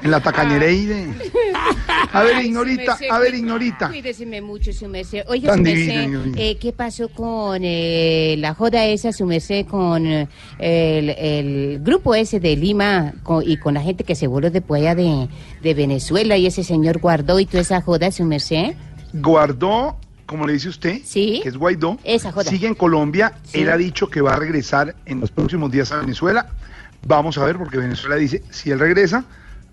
En 0.01 0.11
la 0.11 0.19
tacañería 0.19 0.95
de... 0.95 1.13
A 2.11 2.23
ver, 2.23 2.35
Ay, 2.35 2.47
Ignorita, 2.47 2.97
a 3.09 3.19
ver, 3.19 3.35
Ignorita. 3.35 3.89
Cuídeseme 3.89 4.41
mucho, 4.41 4.71
su 4.71 4.87
merced. 4.87 5.23
Tan 5.25 5.57
su 5.57 5.63
merced, 5.63 6.37
eh, 6.37 6.57
¿qué 6.57 6.71
pasó 6.71 7.09
con 7.09 7.59
eh, 7.61 8.35
la 8.37 8.53
joda 8.53 8.85
esa, 8.85 9.11
su 9.11 9.25
merced, 9.25 9.34
con 9.69 10.05
eh, 10.05 10.27
el, 10.59 11.09
el 11.09 11.79
grupo 11.81 12.13
ese 12.15 12.39
de 12.39 12.55
Lima 12.55 13.13
con- 13.23 13.43
y 13.47 13.57
con 13.57 13.73
la 13.73 13.81
gente 13.81 14.03
que 14.03 14.15
se 14.15 14.27
voló 14.27 14.49
después 14.51 14.81
allá 14.81 14.95
de, 14.95 15.27
de 15.61 15.73
Venezuela 15.73 16.37
y 16.37 16.45
ese 16.47 16.63
señor 16.63 16.99
guardó 16.99 17.39
y 17.39 17.45
toda 17.45 17.61
esa 17.61 17.81
joda, 17.81 18.11
su 18.11 18.23
merced? 18.25 18.73
Guardó, 19.13 19.95
como 20.25 20.45
le 20.45 20.53
dice 20.53 20.69
usted, 20.69 21.01
que 21.11 21.41
es 21.45 21.55
Guaidó, 21.57 21.97
Esa 22.03 22.31
joda. 22.31 22.49
sigue 22.49 22.67
en 22.67 22.75
Colombia. 22.75 23.33
Sí. 23.43 23.61
Él 23.61 23.69
ha 23.69 23.77
dicho 23.77 24.07
que 24.09 24.21
va 24.21 24.33
a 24.33 24.35
regresar 24.37 24.95
en 25.05 25.19
los 25.19 25.31
próximos 25.31 25.71
días 25.71 25.91
a 25.91 25.97
Venezuela. 25.97 26.47
Vamos 27.07 27.37
a 27.37 27.45
ver, 27.45 27.57
porque 27.57 27.77
Venezuela 27.77 28.15
dice, 28.15 28.43
si 28.49 28.71
él 28.71 28.79
regresa, 28.79 29.25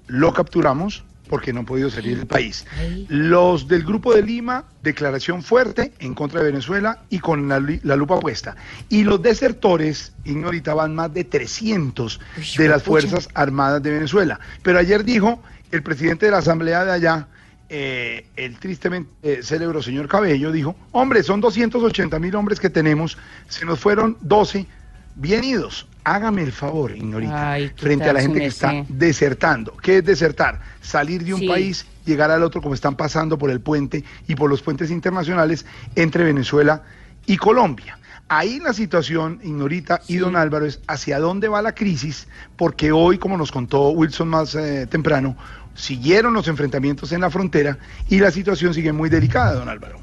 lo 0.06 0.32
capturamos 0.32 1.04
porque 1.32 1.50
no 1.50 1.60
han 1.60 1.64
podido 1.64 1.88
salir 1.88 2.18
del 2.18 2.26
país. 2.26 2.66
Los 3.08 3.66
del 3.66 3.84
Grupo 3.84 4.12
de 4.12 4.20
Lima, 4.20 4.66
declaración 4.82 5.42
fuerte 5.42 5.94
en 5.98 6.12
contra 6.12 6.40
de 6.40 6.50
Venezuela 6.50 7.04
y 7.08 7.20
con 7.20 7.48
la, 7.48 7.96
lupa 7.96 8.20
puesta. 8.20 8.54
Y 8.90 9.02
los 9.02 9.22
desertores, 9.22 10.12
ignorita, 10.26 10.74
van 10.74 10.94
más 10.94 11.14
de 11.14 11.24
300 11.24 12.20
de 12.58 12.68
las 12.68 12.82
Fuerzas 12.82 13.30
Armadas 13.32 13.82
de 13.82 13.92
Venezuela. 13.92 14.38
Pero 14.62 14.78
ayer 14.78 15.04
dijo 15.04 15.42
el 15.70 15.82
presidente 15.82 16.26
de 16.26 16.32
la 16.32 16.38
Asamblea 16.38 16.84
de 16.84 16.92
allá, 16.92 17.26
eh, 17.70 18.26
el 18.36 18.58
tristemente 18.58 19.10
eh, 19.22 19.42
célebre 19.42 19.82
señor 19.82 20.08
Cabello, 20.08 20.52
dijo, 20.52 20.76
hombre, 20.90 21.22
son 21.22 21.40
280 21.40 22.18
mil 22.18 22.36
hombres 22.36 22.60
que 22.60 22.68
tenemos, 22.68 23.16
se 23.48 23.64
nos 23.64 23.80
fueron 23.80 24.18
12 24.20 24.66
bien 25.14 25.44
idos. 25.44 25.88
Hágame 26.04 26.42
el 26.42 26.52
favor, 26.52 26.96
ignorita, 26.96 27.52
Ay, 27.52 27.70
¿qué 27.70 27.82
frente 27.82 28.10
a 28.10 28.12
la 28.12 28.20
gente 28.20 28.40
que 28.40 28.46
está 28.46 28.84
desertando. 28.88 29.76
¿Qué 29.76 29.98
es 29.98 30.04
desertar? 30.04 30.60
Salir 30.80 31.22
de 31.22 31.34
un 31.34 31.40
Sí. 31.40 31.46
país, 31.46 31.86
llegar 32.04 32.30
al 32.32 32.42
otro 32.42 32.60
como 32.60 32.74
están 32.74 32.96
pasando 32.96 33.38
por 33.38 33.50
el 33.50 33.60
puente 33.60 34.02
y 34.26 34.34
por 34.34 34.50
los 34.50 34.62
puentes 34.62 34.90
internacionales 34.90 35.64
entre 35.94 36.24
Venezuela 36.24 36.82
y 37.26 37.36
Colombia. 37.36 37.98
Ahí 38.28 38.58
la 38.58 38.72
situación, 38.72 39.40
Ignorita 39.44 40.00
y 40.08 40.16
don 40.16 40.36
Álvaro, 40.36 40.64
es 40.66 40.80
hacia 40.88 41.18
dónde 41.20 41.48
va 41.48 41.62
la 41.62 41.74
crisis, 41.74 42.26
porque 42.56 42.90
hoy, 42.90 43.18
como 43.18 43.36
nos 43.36 43.52
contó 43.52 43.90
Wilson 43.90 44.28
más 44.28 44.54
eh, 44.54 44.86
temprano, 44.88 45.36
siguieron 45.74 46.32
los 46.34 46.48
enfrentamientos 46.48 47.12
en 47.12 47.20
la 47.20 47.30
frontera 47.30 47.78
y 48.08 48.18
la 48.18 48.30
situación 48.30 48.74
sigue 48.74 48.92
muy 48.92 49.08
delicada, 49.08 49.54
don 49.54 49.68
Álvaro. 49.68 50.00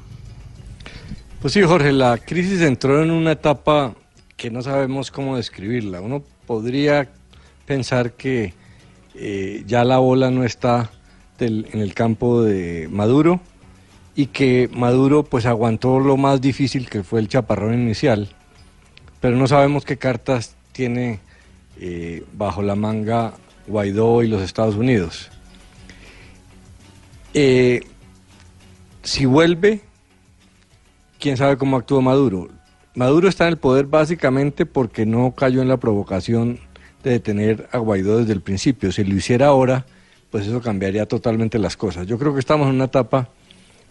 Pues 1.40 1.52
sí, 1.54 1.62
Jorge, 1.62 1.92
la 1.92 2.18
crisis 2.18 2.60
entró 2.60 3.02
en 3.02 3.10
una 3.10 3.32
etapa 3.32 3.94
que 4.40 4.50
no 4.50 4.62
sabemos 4.62 5.10
cómo 5.10 5.36
describirla. 5.36 6.00
Uno 6.00 6.24
podría 6.46 7.10
pensar 7.66 8.12
que 8.12 8.54
eh, 9.14 9.64
ya 9.66 9.84
la 9.84 9.98
bola 9.98 10.30
no 10.30 10.44
está 10.44 10.90
en 11.40 11.66
el 11.78 11.92
campo 11.92 12.42
de 12.42 12.88
Maduro 12.90 13.42
y 14.16 14.26
que 14.28 14.70
Maduro 14.72 15.24
pues 15.24 15.44
aguantó 15.44 16.00
lo 16.00 16.16
más 16.16 16.40
difícil 16.40 16.88
que 16.88 17.02
fue 17.02 17.20
el 17.20 17.28
chaparrón 17.28 17.74
inicial, 17.74 18.30
pero 19.20 19.36
no 19.36 19.46
sabemos 19.46 19.84
qué 19.84 19.98
cartas 19.98 20.56
tiene 20.72 21.20
eh, 21.78 22.24
bajo 22.32 22.62
la 22.62 22.76
manga 22.76 23.34
Guaidó 23.66 24.22
y 24.22 24.28
los 24.28 24.40
Estados 24.40 24.74
Unidos. 24.74 25.30
Eh, 27.34 27.82
si 29.02 29.26
vuelve, 29.26 29.82
quién 31.18 31.36
sabe 31.36 31.58
cómo 31.58 31.76
actúa 31.76 32.00
Maduro. 32.00 32.48
Maduro 33.00 33.30
está 33.30 33.44
en 33.44 33.52
el 33.52 33.56
poder 33.56 33.86
básicamente 33.86 34.66
porque 34.66 35.06
no 35.06 35.34
cayó 35.34 35.62
en 35.62 35.68
la 35.68 35.78
provocación 35.78 36.60
de 37.02 37.12
detener 37.12 37.66
a 37.72 37.78
Guaidó 37.78 38.18
desde 38.18 38.34
el 38.34 38.42
principio. 38.42 38.92
Si 38.92 39.02
lo 39.04 39.14
hiciera 39.14 39.46
ahora, 39.46 39.86
pues 40.28 40.46
eso 40.46 40.60
cambiaría 40.60 41.06
totalmente 41.06 41.58
las 41.58 41.78
cosas. 41.78 42.06
Yo 42.06 42.18
creo 42.18 42.34
que 42.34 42.40
estamos 42.40 42.68
en 42.68 42.74
una 42.74 42.84
etapa 42.84 43.30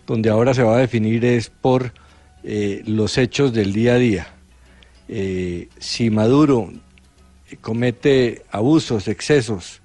donde 0.06 0.30
ahora 0.30 0.54
se 0.54 0.62
va 0.62 0.76
a 0.76 0.78
definir 0.78 1.26
es 1.26 1.50
por 1.50 1.92
eh, 2.44 2.84
los 2.86 3.18
hechos 3.18 3.52
del 3.52 3.74
día 3.74 3.94
a 3.94 3.98
día. 3.98 4.28
Eh, 5.08 5.70
si 5.80 6.12
Maduro 6.12 6.72
comete 7.62 8.44
abusos, 8.52 9.08
excesos, 9.08 9.82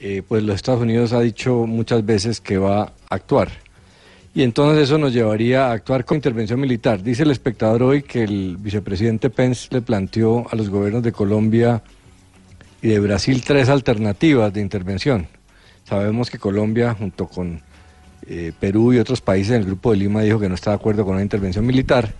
eh, 0.00 0.22
pues 0.28 0.42
los 0.42 0.56
Estados 0.56 0.82
Unidos 0.82 1.14
ha 1.14 1.20
dicho 1.20 1.64
muchas 1.66 2.04
veces 2.04 2.42
que 2.42 2.58
va 2.58 2.82
a 2.82 2.92
actuar. 3.08 3.63
Y 4.36 4.42
entonces 4.42 4.84
eso 4.84 4.98
nos 4.98 5.12
llevaría 5.12 5.68
a 5.68 5.72
actuar 5.72 6.04
con 6.04 6.16
intervención 6.16 6.58
militar. 6.58 7.00
Dice 7.04 7.22
el 7.22 7.30
espectador 7.30 7.84
hoy 7.84 8.02
que 8.02 8.24
el 8.24 8.56
vicepresidente 8.58 9.30
Pence 9.30 9.68
le 9.70 9.80
planteó 9.80 10.50
a 10.50 10.56
los 10.56 10.70
gobiernos 10.70 11.04
de 11.04 11.12
Colombia 11.12 11.82
y 12.82 12.88
de 12.88 12.98
Brasil 12.98 13.44
tres 13.46 13.68
alternativas 13.68 14.52
de 14.52 14.60
intervención. 14.60 15.28
Sabemos 15.84 16.30
que 16.30 16.38
Colombia, 16.38 16.96
junto 16.98 17.28
con 17.28 17.62
eh, 18.26 18.52
Perú 18.58 18.92
y 18.92 18.98
otros 18.98 19.20
países 19.20 19.52
en 19.52 19.60
el 19.60 19.66
Grupo 19.66 19.92
de 19.92 19.98
Lima, 19.98 20.22
dijo 20.22 20.40
que 20.40 20.48
no 20.48 20.56
está 20.56 20.70
de 20.70 20.76
acuerdo 20.76 21.04
con 21.04 21.14
una 21.14 21.22
intervención 21.22 21.64
militar, 21.64 22.12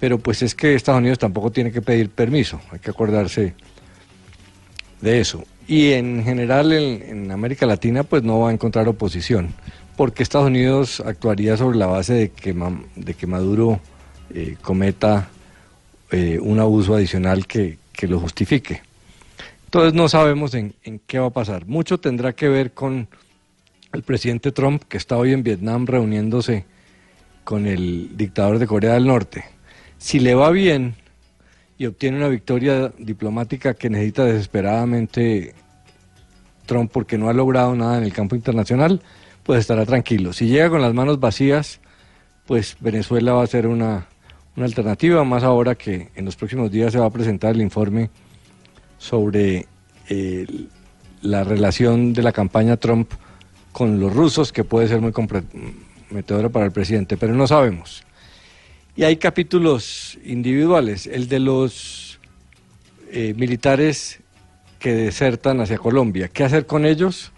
pero 0.00 0.18
pues 0.18 0.42
es 0.42 0.56
que 0.56 0.74
Estados 0.74 0.98
Unidos 0.98 1.20
tampoco 1.20 1.52
tiene 1.52 1.70
que 1.70 1.82
pedir 1.82 2.10
permiso, 2.10 2.60
hay 2.72 2.80
que 2.80 2.90
acordarse 2.90 3.54
de 5.00 5.20
eso. 5.20 5.44
Y 5.68 5.92
en 5.92 6.24
general 6.24 6.72
en, 6.72 7.02
en 7.02 7.30
América 7.30 7.64
Latina 7.64 8.02
pues 8.02 8.24
no 8.24 8.40
va 8.40 8.50
a 8.50 8.52
encontrar 8.52 8.88
oposición, 8.88 9.54
porque 10.00 10.22
Estados 10.22 10.46
Unidos 10.46 11.02
actuaría 11.04 11.58
sobre 11.58 11.76
la 11.76 11.84
base 11.84 12.14
de 12.14 12.30
que, 12.30 12.56
de 12.96 13.12
que 13.12 13.26
Maduro 13.26 13.80
eh, 14.32 14.56
cometa 14.62 15.28
eh, 16.10 16.38
un 16.40 16.58
abuso 16.58 16.94
adicional 16.94 17.46
que, 17.46 17.76
que 17.92 18.08
lo 18.08 18.18
justifique. 18.18 18.80
Entonces 19.66 19.92
no 19.92 20.08
sabemos 20.08 20.54
en, 20.54 20.72
en 20.84 21.02
qué 21.06 21.18
va 21.18 21.26
a 21.26 21.30
pasar. 21.34 21.66
Mucho 21.66 22.00
tendrá 22.00 22.32
que 22.32 22.48
ver 22.48 22.72
con 22.72 23.08
el 23.92 24.02
presidente 24.02 24.52
Trump, 24.52 24.84
que 24.88 24.96
está 24.96 25.18
hoy 25.18 25.34
en 25.34 25.42
Vietnam 25.42 25.84
reuniéndose 25.84 26.64
con 27.44 27.66
el 27.66 28.16
dictador 28.16 28.58
de 28.58 28.66
Corea 28.66 28.94
del 28.94 29.06
Norte. 29.06 29.44
Si 29.98 30.18
le 30.18 30.34
va 30.34 30.48
bien 30.48 30.94
y 31.76 31.84
obtiene 31.84 32.16
una 32.16 32.28
victoria 32.28 32.90
diplomática 32.96 33.74
que 33.74 33.90
necesita 33.90 34.24
desesperadamente 34.24 35.52
Trump 36.64 36.90
porque 36.90 37.18
no 37.18 37.28
ha 37.28 37.34
logrado 37.34 37.74
nada 37.74 37.98
en 37.98 38.04
el 38.04 38.14
campo 38.14 38.34
internacional, 38.34 39.02
pues 39.42 39.60
estará 39.60 39.86
tranquilo. 39.86 40.32
Si 40.32 40.46
llega 40.46 40.70
con 40.70 40.82
las 40.82 40.94
manos 40.94 41.20
vacías, 41.20 41.80
pues 42.46 42.76
Venezuela 42.80 43.32
va 43.32 43.42
a 43.42 43.46
ser 43.46 43.66
una, 43.66 44.06
una 44.56 44.66
alternativa, 44.66 45.24
más 45.24 45.42
ahora 45.42 45.74
que 45.74 46.10
en 46.14 46.24
los 46.24 46.36
próximos 46.36 46.70
días 46.70 46.92
se 46.92 46.98
va 46.98 47.06
a 47.06 47.10
presentar 47.10 47.54
el 47.54 47.60
informe 47.60 48.10
sobre 48.98 49.66
eh, 50.08 50.46
la 51.22 51.44
relación 51.44 52.12
de 52.12 52.22
la 52.22 52.32
campaña 52.32 52.76
Trump 52.76 53.10
con 53.72 54.00
los 54.00 54.12
rusos, 54.12 54.52
que 54.52 54.64
puede 54.64 54.88
ser 54.88 55.00
muy 55.00 55.12
comprometedora 55.12 56.48
para 56.48 56.66
el 56.66 56.72
presidente, 56.72 57.16
pero 57.16 57.34
no 57.34 57.46
sabemos. 57.46 58.04
Y 58.96 59.04
hay 59.04 59.16
capítulos 59.16 60.18
individuales, 60.24 61.06
el 61.06 61.28
de 61.28 61.38
los 61.38 62.20
eh, 63.12 63.34
militares 63.36 64.20
que 64.78 64.94
desertan 64.94 65.60
hacia 65.60 65.78
Colombia. 65.78 66.28
¿Qué 66.28 66.42
hacer 66.42 66.66
con 66.66 66.84
ellos? 66.84 67.32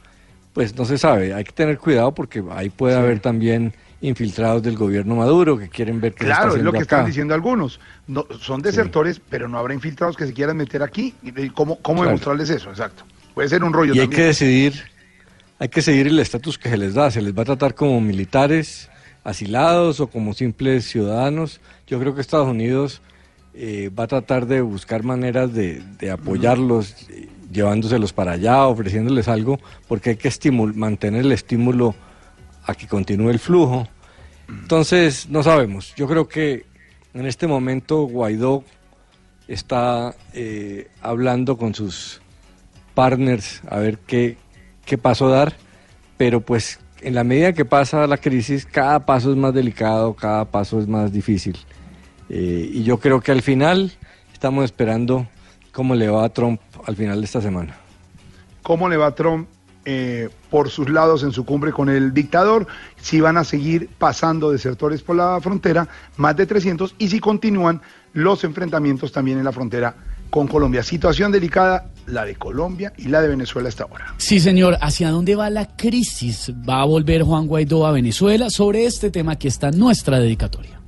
Pues 0.52 0.76
no 0.76 0.84
se 0.84 0.98
sabe, 0.98 1.32
hay 1.32 1.44
que 1.44 1.52
tener 1.52 1.78
cuidado 1.78 2.12
porque 2.14 2.42
ahí 2.50 2.68
puede 2.68 2.94
haber 2.96 3.20
también 3.20 3.72
infiltrados 4.02 4.62
del 4.62 4.76
gobierno 4.76 5.14
Maduro 5.16 5.56
que 5.56 5.68
quieren 5.68 6.00
ver 6.00 6.12
qué 6.12 6.24
se 6.24 6.30
está 6.30 6.42
Claro, 6.42 6.56
es 6.56 6.62
lo 6.62 6.72
que 6.72 6.78
acá. 6.78 6.82
están 6.96 7.06
diciendo 7.06 7.32
algunos. 7.34 7.80
No, 8.06 8.26
son 8.40 8.60
desertores, 8.60 9.20
pero 9.30 9.48
no 9.48 9.58
habrá 9.58 9.72
infiltrados 9.74 10.16
que 10.16 10.26
se 10.26 10.32
quieran 10.34 10.56
meter 10.56 10.82
aquí. 10.82 11.14
¿Y 11.22 11.48
¿Cómo, 11.50 11.76
cómo 11.80 11.98
Claro. 11.98 12.10
demostrarles 12.10 12.50
eso? 12.50 12.68
Exacto. 12.70 13.04
Puede 13.32 13.48
ser 13.48 13.64
un 13.64 13.72
rollo 13.72 13.94
Y 13.94 14.00
hay 14.00 14.06
también. 14.06 14.20
que 14.20 14.26
decidir, 14.26 14.82
hay 15.58 15.68
que 15.68 15.80
seguir 15.80 16.08
el 16.08 16.18
estatus 16.18 16.58
que 16.58 16.68
se 16.68 16.76
les 16.76 16.94
da. 16.94 17.10
Se 17.10 17.22
les 17.22 17.32
va 17.36 17.42
a 17.42 17.46
tratar 17.46 17.74
como 17.74 18.00
militares 18.00 18.90
asilados 19.24 20.00
o 20.00 20.08
como 20.08 20.34
simples 20.34 20.84
ciudadanos. 20.84 21.60
Yo 21.86 21.98
creo 22.00 22.14
que 22.14 22.20
Estados 22.20 22.48
Unidos 22.48 23.00
eh, 23.54 23.88
va 23.96 24.04
a 24.04 24.08
tratar 24.08 24.46
de 24.46 24.60
buscar 24.62 25.04
maneras 25.04 25.54
de, 25.54 25.80
de 25.98 26.10
apoyarlos, 26.10 27.06
llevándoselos 27.52 28.12
para 28.12 28.32
allá, 28.32 28.66
ofreciéndoles 28.66 29.28
algo, 29.28 29.60
porque 29.88 30.10
hay 30.10 30.16
que 30.16 30.50
mantener 30.50 31.24
el 31.24 31.32
estímulo 31.32 31.94
a 32.64 32.74
que 32.74 32.86
continúe 32.86 33.30
el 33.30 33.38
flujo. 33.38 33.86
Entonces, 34.48 35.28
no 35.28 35.42
sabemos. 35.42 35.94
Yo 35.96 36.06
creo 36.08 36.28
que 36.28 36.64
en 37.14 37.26
este 37.26 37.46
momento 37.46 38.02
Guaidó 38.04 38.64
está 39.48 40.14
eh, 40.32 40.88
hablando 41.00 41.56
con 41.56 41.74
sus 41.74 42.20
partners 42.94 43.62
a 43.68 43.78
ver 43.78 43.98
qué, 43.98 44.36
qué 44.84 44.98
paso 44.98 45.28
dar, 45.28 45.54
pero 46.16 46.40
pues 46.40 46.78
en 47.00 47.14
la 47.14 47.24
medida 47.24 47.52
que 47.52 47.64
pasa 47.64 48.06
la 48.06 48.16
crisis, 48.16 48.64
cada 48.64 49.04
paso 49.04 49.30
es 49.30 49.36
más 49.36 49.52
delicado, 49.52 50.14
cada 50.14 50.44
paso 50.44 50.80
es 50.80 50.86
más 50.86 51.12
difícil. 51.12 51.58
Eh, 52.28 52.70
y 52.72 52.84
yo 52.84 52.98
creo 52.98 53.20
que 53.20 53.32
al 53.32 53.42
final 53.42 53.92
estamos 54.32 54.64
esperando 54.64 55.26
cómo 55.72 55.94
le 55.94 56.08
va 56.08 56.24
a 56.24 56.28
Trump 56.28 56.60
al 56.86 56.96
final 56.96 57.20
de 57.20 57.24
esta 57.24 57.40
semana. 57.40 57.76
¿Cómo 58.62 58.88
le 58.88 58.96
va 58.96 59.06
a 59.06 59.14
Trump 59.14 59.48
eh, 59.84 60.28
por 60.50 60.70
sus 60.70 60.88
lados 60.88 61.24
en 61.24 61.32
su 61.32 61.44
cumbre 61.44 61.72
con 61.72 61.88
el 61.88 62.14
dictador? 62.14 62.66
Si 63.00 63.20
van 63.20 63.36
a 63.36 63.44
seguir 63.44 63.90
pasando 63.98 64.50
desertores 64.50 65.02
por 65.02 65.16
la 65.16 65.40
frontera, 65.40 65.88
más 66.16 66.36
de 66.36 66.46
300, 66.46 66.94
y 66.98 67.08
si 67.08 67.18
continúan 67.20 67.80
los 68.12 68.44
enfrentamientos 68.44 69.10
también 69.12 69.38
en 69.38 69.44
la 69.44 69.52
frontera 69.52 69.94
con 70.32 70.48
Colombia. 70.48 70.82
Situación 70.82 71.30
delicada, 71.30 71.90
la 72.06 72.24
de 72.24 72.36
Colombia 72.36 72.92
y 72.96 73.08
la 73.08 73.20
de 73.20 73.28
Venezuela 73.28 73.68
hasta 73.68 73.84
ahora. 73.84 74.14
Sí, 74.16 74.40
señor. 74.40 74.78
¿Hacia 74.80 75.10
dónde 75.10 75.36
va 75.36 75.50
la 75.50 75.76
crisis? 75.76 76.50
¿Va 76.66 76.80
a 76.80 76.84
volver 76.86 77.22
Juan 77.22 77.46
Guaidó 77.46 77.86
a 77.86 77.92
Venezuela? 77.92 78.48
Sobre 78.48 78.86
este 78.86 79.10
tema 79.10 79.32
aquí 79.32 79.48
está 79.48 79.70
nuestra 79.70 80.18
dedicatoria. 80.18 80.80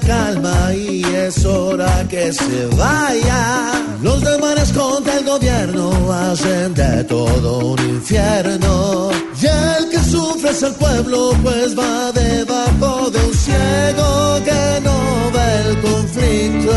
Calma 0.00 0.74
y 0.74 1.02
es 1.04 1.44
hora 1.44 2.06
que 2.08 2.32
se 2.32 2.66
vaya. 2.76 3.72
Los 4.02 4.22
demás 4.22 4.72
contra 4.72 5.18
el 5.18 5.24
gobierno 5.24 6.12
hacen 6.12 6.74
de 6.74 7.04
todo 7.04 7.58
un 7.72 7.78
infierno. 7.78 9.10
Y 9.40 9.46
el 9.46 9.88
que 9.90 9.98
sufre 9.98 10.50
es 10.50 10.62
el 10.62 10.74
pueblo, 10.74 11.32
pues 11.42 11.78
va 11.78 12.12
debajo 12.12 13.10
de 13.10 13.18
un 13.18 13.34
ciego 13.34 14.40
que 14.44 14.80
no 14.82 15.30
ve 15.34 15.62
el 15.66 15.80
conflicto. 15.80 16.72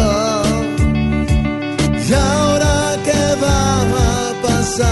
¿Y 2.08 2.14
ahora 2.14 2.98
qué 3.04 3.36
va 3.44 3.82
a 3.82 4.34
pasar? 4.42 4.84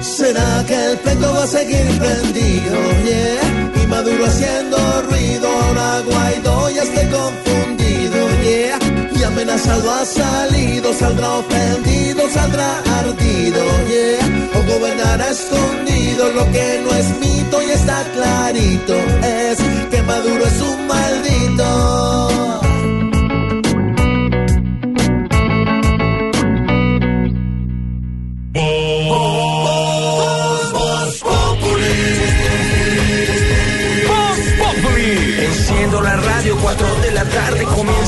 ¿Será 0.00 0.64
que 0.66 0.90
el 0.90 0.98
pleito 0.98 1.32
va 1.32 1.44
a 1.44 1.46
seguir 1.46 1.98
prendido? 1.98 2.74
Yeah. 3.04 3.63
Maduro 3.94 4.26
haciendo 4.26 4.76
ruido, 5.08 5.48
ahora 5.48 6.00
Guaidó 6.00 6.68
ya 6.70 6.82
esté 6.82 7.08
confundido, 7.10 8.18
yeah. 8.42 8.78
Y 9.16 9.22
amenazado 9.22 9.88
ha 9.88 10.04
salido, 10.04 10.92
saldrá 10.92 11.34
ofendido, 11.34 12.28
saldrá 12.28 12.82
ardido, 12.98 13.62
yeah. 13.86 14.50
O 14.58 14.72
gobernará 14.72 15.30
escondido, 15.30 16.28
lo 16.32 16.44
que 16.50 16.80
no 16.84 16.92
es 16.92 17.20
mito 17.20 17.62
y 17.62 17.70
está 17.70 18.02
clarito 18.14 18.94
es 19.22 19.58
que 19.92 20.02
Maduro 20.02 20.44
es 20.44 20.60
un 20.60 20.86
maldito. 20.88 22.63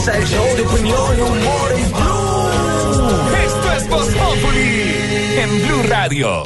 Comienza 0.07 0.19
el 0.19 0.27
show 0.27 0.57
de 0.57 0.63
opinión 0.63 1.19
y 1.19 1.21
humor 1.21 1.73
en 1.77 1.93
Blue. 1.93 3.37
Esto 3.45 3.73
es 3.73 3.89
Voz 3.89 4.07
Populi 4.09 5.39
en 5.39 5.67
Blue 5.67 5.83
Radio. 5.89 6.45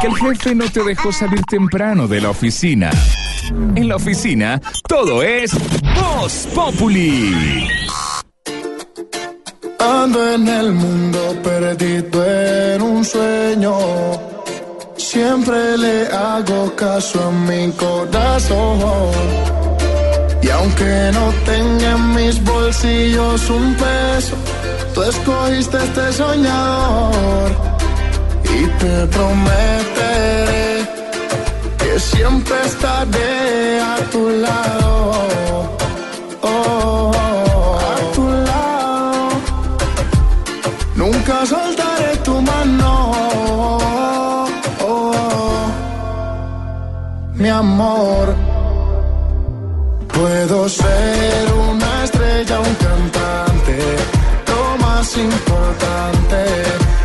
Que 0.00 0.06
el 0.06 0.16
jefe 0.16 0.54
no 0.54 0.70
te 0.70 0.82
dejó 0.82 1.12
salir 1.12 1.42
temprano 1.44 2.08
de 2.08 2.20
la 2.20 2.30
oficina. 2.30 2.90
En 3.74 3.88
la 3.88 3.96
oficina, 3.96 4.60
todo 4.86 5.22
es 5.22 5.52
Voz 5.94 6.48
Populi. 6.54 7.68
Ando 9.78 10.34
en 10.34 10.48
el 10.48 10.72
mundo 10.72 11.36
perdido 11.42 12.24
en 12.24 12.82
un 12.82 13.04
sueño. 13.04 13.78
Siempre 14.96 15.78
le 15.78 16.06
hago 16.08 16.74
caso 16.74 17.28
a 17.28 17.30
mi 17.30 17.70
corazón. 17.72 19.67
Y 20.42 20.50
aunque 20.50 21.10
no 21.12 21.32
tenga 21.44 21.90
en 21.92 22.14
mis 22.14 22.42
bolsillos 22.44 23.50
un 23.50 23.74
peso, 23.74 24.36
tú 24.94 25.02
escogiste 25.02 25.76
este 25.76 26.12
soñador. 26.12 27.50
Y 28.44 28.66
te 28.80 29.06
prometeré 29.06 30.88
que 31.78 32.00
siempre 32.00 32.56
estaré 32.64 33.80
a 33.80 33.96
tu 34.12 34.30
lado. 34.30 35.76
Oh, 36.42 37.78
a 37.90 38.14
tu 38.14 38.24
lado. 38.28 39.28
Nunca 40.94 41.46
soltaré 41.46 42.16
tu 42.24 42.40
mano. 42.40 43.10
Oh, 44.82 45.66
mi 47.34 47.48
amor. 47.48 48.47
Puedo 50.18 50.68
ser 50.68 51.52
una 51.52 52.04
estrella, 52.04 52.58
un 52.58 52.74
cantante. 52.74 53.78
Lo 54.48 54.76
más 54.84 55.16
importante 55.16 56.40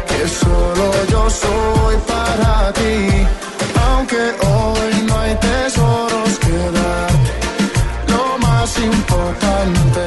que 0.07 0.27
solo 0.27 0.85
yo 1.11 1.29
soy 1.29 1.95
para 2.07 2.73
ti. 2.73 3.27
Aunque 3.87 4.17
hoy 4.17 5.03
no 5.07 5.19
hay 5.19 5.35
tesoros 5.35 6.39
que 6.39 6.57
darte. 6.79 7.33
Lo 8.07 8.39
más 8.39 8.79
importante 8.79 10.05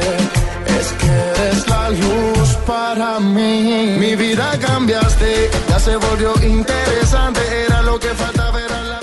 es 0.76 0.86
que 1.00 1.12
eres 1.44 1.68
la 1.68 1.90
luz 1.90 2.48
para 2.66 3.20
mí. 3.20 3.94
Mi 4.00 4.16
vida 4.16 4.58
cambiaste, 4.60 5.48
ya 5.68 5.78
se 5.78 5.94
volvió 5.94 6.34
interesante. 6.42 7.40
Era 7.66 7.82
lo 7.82 8.00
que 8.00 8.08
faltaba. 8.08 8.35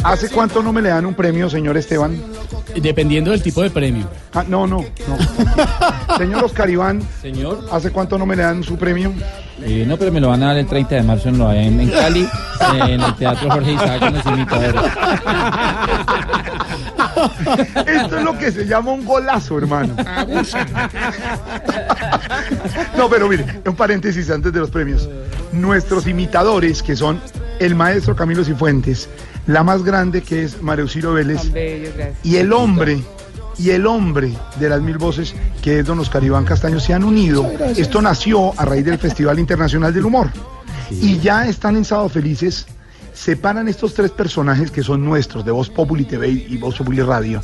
¿Hace 0.03 0.29
cuánto 0.29 0.61
no 0.61 0.73
me 0.73 0.81
le 0.81 0.89
dan 0.89 1.05
un 1.05 1.13
premio, 1.13 1.49
señor 1.49 1.77
Esteban? 1.77 2.21
Dependiendo 2.75 3.31
del 3.31 3.41
tipo 3.41 3.61
de 3.61 3.69
premio. 3.69 4.07
Ah, 4.33 4.43
no, 4.47 4.67
no, 4.67 4.83
no. 5.07 5.17
señor 6.17 6.43
Oscar 6.43 6.69
Iván. 6.69 7.01
Señor. 7.21 7.65
¿Hace 7.71 7.91
cuánto 7.91 8.17
no 8.17 8.25
me 8.25 8.35
le 8.35 8.43
dan 8.43 8.63
su 8.63 8.77
premio? 8.77 9.13
Eh, 9.61 9.85
no, 9.87 9.97
pero 9.97 10.11
me 10.11 10.19
lo 10.19 10.29
van 10.29 10.43
a 10.43 10.47
dar 10.47 10.57
el 10.57 10.67
30 10.67 10.95
de 10.95 11.03
marzo 11.03 11.29
en, 11.29 11.37
lo- 11.37 11.53
en, 11.53 11.79
en 11.79 11.89
Cali, 11.89 12.27
en 12.89 13.01
el 13.01 13.15
Teatro 13.15 13.49
Jorge 13.49 13.73
Isaac 13.73 13.99
con 13.99 14.13
los 14.13 14.25
imitadores. 14.25 14.75
Esto 17.85 18.17
es 18.17 18.23
lo 18.23 18.37
que 18.37 18.51
se 18.51 18.65
llama 18.65 18.91
un 18.91 19.05
golazo, 19.05 19.57
hermano. 19.57 19.95
No, 22.97 23.09
pero 23.09 23.29
mire, 23.29 23.45
un 23.65 23.75
paréntesis 23.75 24.29
antes 24.29 24.51
de 24.51 24.59
los 24.59 24.69
premios. 24.69 25.07
Nuestros 25.53 26.07
imitadores, 26.07 26.83
que 26.83 26.95
son 26.95 27.21
el 27.59 27.75
maestro 27.75 28.15
Camilo 28.15 28.43
Cifuentes, 28.43 29.07
la 29.47 29.63
más 29.63 29.83
grande 29.83 30.21
que 30.21 30.43
es 30.43 30.61
María 30.61 30.83
Auxilio 30.83 31.13
Vélez, 31.13 31.41
y 32.23 32.35
el 32.37 32.53
hombre, 32.53 33.01
y 33.57 33.69
el 33.71 33.85
hombre 33.85 34.33
de 34.59 34.69
las 34.69 34.81
mil 34.81 34.97
voces, 34.97 35.35
que 35.61 35.79
es 35.79 35.85
don 35.85 35.99
Oscar 35.99 36.23
Iván 36.23 36.45
Castaño, 36.45 36.79
se 36.79 36.93
han 36.93 37.03
unido. 37.03 37.49
Esto 37.75 38.01
nació 38.01 38.59
a 38.59 38.65
raíz 38.65 38.85
del 38.85 38.97
Festival 38.97 39.39
Internacional 39.39 39.93
del 39.93 40.05
Humor. 40.05 40.29
Y 40.89 41.19
ya 41.19 41.47
están 41.47 41.75
en 41.75 41.85
Sábado 41.85 42.09
Felices. 42.09 42.65
Separan 43.13 43.67
estos 43.67 43.93
tres 43.93 44.11
personajes 44.11 44.71
que 44.71 44.81
son 44.81 45.05
nuestros, 45.05 45.45
de 45.45 45.51
Voz 45.51 45.69
Populi 45.69 46.03
TV 46.03 46.29
y 46.29 46.57
Voz 46.57 46.75
Populi 46.75 47.01
Radio, 47.01 47.41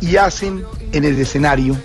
y 0.00 0.16
hacen 0.16 0.62
en 0.92 1.04
el 1.04 1.18
escenario 1.18 1.76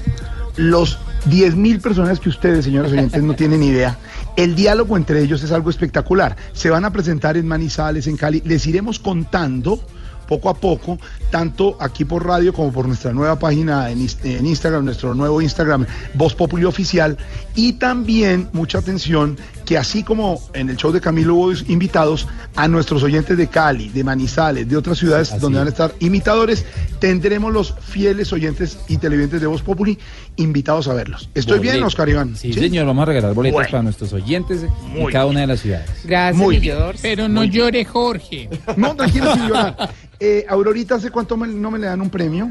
los 0.56 1.00
10.000 1.30 1.82
personajes 1.82 2.20
que 2.20 2.30
ustedes, 2.30 2.66
señores 2.66 2.92
oyentes, 2.92 3.22
no 3.24 3.36
tienen 3.36 3.64
idea. 3.64 3.98
El 4.36 4.56
diálogo 4.56 4.98
entre 4.98 5.22
ellos 5.22 5.44
es 5.44 5.52
algo 5.52 5.70
espectacular. 5.70 6.36
Se 6.54 6.70
van 6.70 6.86
a 6.86 6.92
presentar 6.92 7.38
en 7.38 7.48
Manizales, 7.48 8.08
en 8.08 8.18
Cali. 8.18 8.42
Les 8.46 8.66
iremos 8.68 9.00
contando 9.00 9.80
poco 10.28 10.50
a 10.50 10.54
poco, 10.56 10.98
tanto 11.30 11.78
aquí 11.80 12.06
por 12.06 12.26
radio 12.26 12.54
como 12.54 12.72
por 12.72 12.88
nuestra 12.88 13.14
nueva 13.14 13.38
página 13.38 13.90
en, 13.92 14.08
en 14.24 14.46
Instagram, 14.46 14.86
nuestro 14.86 15.14
nuevo 15.14 15.42
Instagram, 15.42 15.86
Voz 16.14 16.34
Populi 16.36 16.66
Oficial. 16.66 17.18
Y 17.56 17.74
también, 17.74 18.50
mucha 18.54 18.80
atención, 18.80 19.38
que 19.66 19.78
así 19.78 20.04
como 20.04 20.42
en 20.54 20.70
el 20.70 20.78
show 20.78 20.92
de 20.92 21.02
Camilo 21.02 21.36
hubo 21.36 21.52
invitados 21.68 22.28
a 22.56 22.68
nuestros 22.68 23.04
oyentes 23.04 23.38
de 23.38 23.48
Cali, 23.48 23.90
de 23.90 24.04
Manizales, 24.04 24.68
de 24.68 24.78
otras 24.78 24.98
ciudades 24.98 25.40
donde 25.40 25.60
van 25.60 25.68
a 25.68 25.72
estar 25.72 25.94
imitadores, 26.00 26.66
tendremos 27.00 27.54
los 27.54 27.74
fieles 27.80 28.32
oyentes 28.34 28.78
y 28.88 28.98
televidentes 28.98 29.42
de 29.42 29.48
Voz 29.48 29.62
Populi 29.62 29.98
invitados 30.36 30.88
a 30.88 30.94
verlos. 30.94 31.30
¿Estoy 31.36 31.60
bien. 31.60 31.84
Oscar 31.84 32.10
Iván? 32.10 32.36
Sí, 32.36 32.54
señor, 32.54 32.86
vamos 32.86 33.04
a 33.04 33.06
regalar 33.06 33.34
boletos 33.34 33.56
Bueno. 33.56 33.70
para 33.72 33.84
nuestros 33.84 34.14
oyentes 34.14 34.64
en 34.64 35.02
Muy 35.02 35.12
cada 35.12 35.26
una 35.26 35.42
de 35.42 35.48
las 35.48 35.60
ciudades. 35.62 35.90
Gracias, 36.04 36.36
Muy. 36.36 36.72
Pero 37.02 37.28
no 37.28 37.44
llore, 37.44 37.86
Jorge. 37.86 38.50
No, 38.78 38.96
tranquilo, 38.96 39.34
sin 39.34 39.48
llorar. 39.48 39.90
Eh, 40.26 40.46
Aurorita, 40.48 40.96
¿hace 40.96 41.12
cuánto 41.12 41.36
me- 41.36 41.48
no 41.50 41.70
me 41.70 41.78
le 41.78 41.88
dan 41.88 42.00
un 42.00 42.10
premio? 42.10 42.50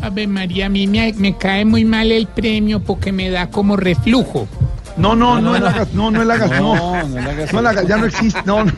Ave 0.00 0.26
María, 0.26 0.66
a 0.66 0.68
mí 0.68 0.88
me, 0.88 1.12
me 1.12 1.36
cae 1.38 1.64
muy 1.64 1.84
mal 1.84 2.10
el 2.10 2.26
premio 2.26 2.80
porque 2.80 3.12
me 3.12 3.30
da 3.30 3.48
como 3.48 3.76
reflujo. 3.76 4.48
No, 4.96 5.14
no, 5.14 5.40
no, 5.40 5.54
es 5.54 5.62
la 5.62 5.70
gas, 5.72 5.92
no, 5.94 6.10
no 6.10 6.20
es 6.20 6.26
la 6.26 6.36
gas, 6.36 6.50
no. 6.50 6.74
No, 6.74 7.08
no 7.08 7.18
es 7.18 7.24
la 7.24 7.32
gas. 7.72 7.84
No, 7.84 7.88
ya 7.88 7.96
no 7.96 8.06
existe, 8.06 8.40
no, 8.44 8.64
no. 8.64 8.72